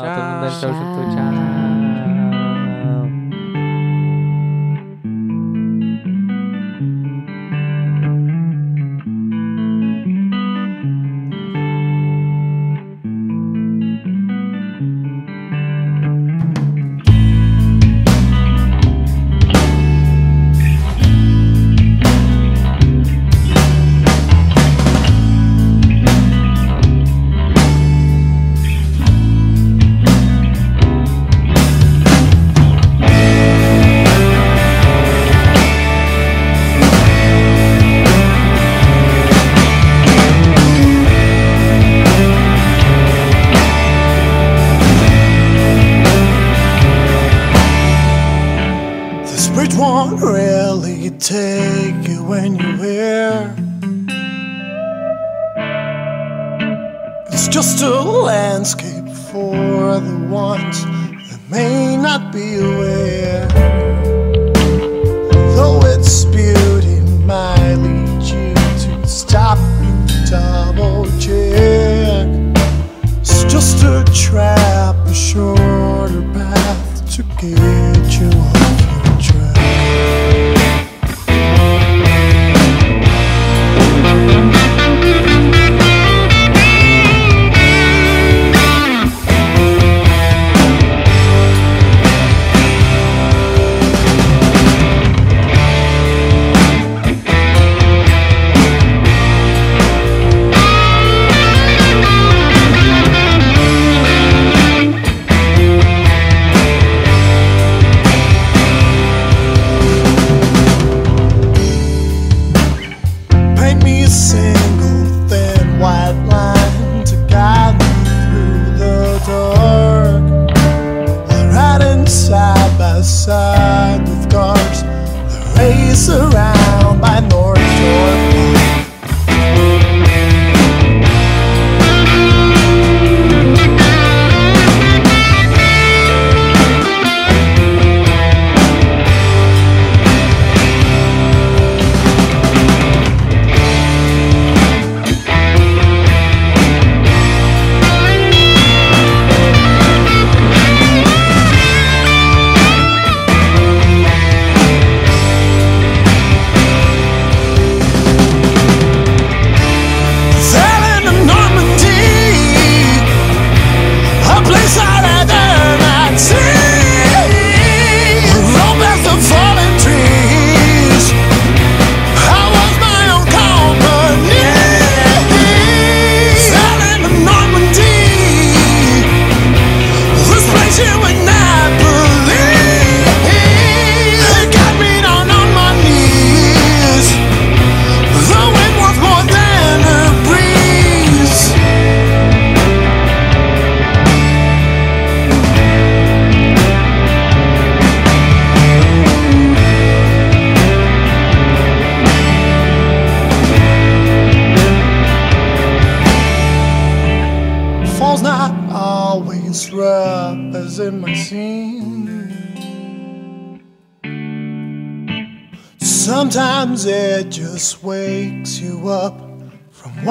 Tchau. 0.00 0.14
Todo 0.14 0.24
mundo 0.24 0.40
deve 0.42 0.54
estar 0.54 0.68
junto. 0.72 1.16
Tchau. 1.16 1.61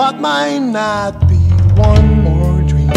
what 0.01 0.19
might 0.19 0.57
not 0.57 1.11
be 1.29 1.37
one 1.79 2.23
more 2.23 2.59
dream. 2.63 2.89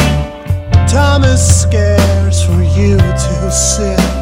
Time 0.89 1.23
is 1.23 1.43
scarce 1.63 2.43
for 2.47 2.63
you 2.79 2.97
to 2.97 3.51
sit. 3.51 4.14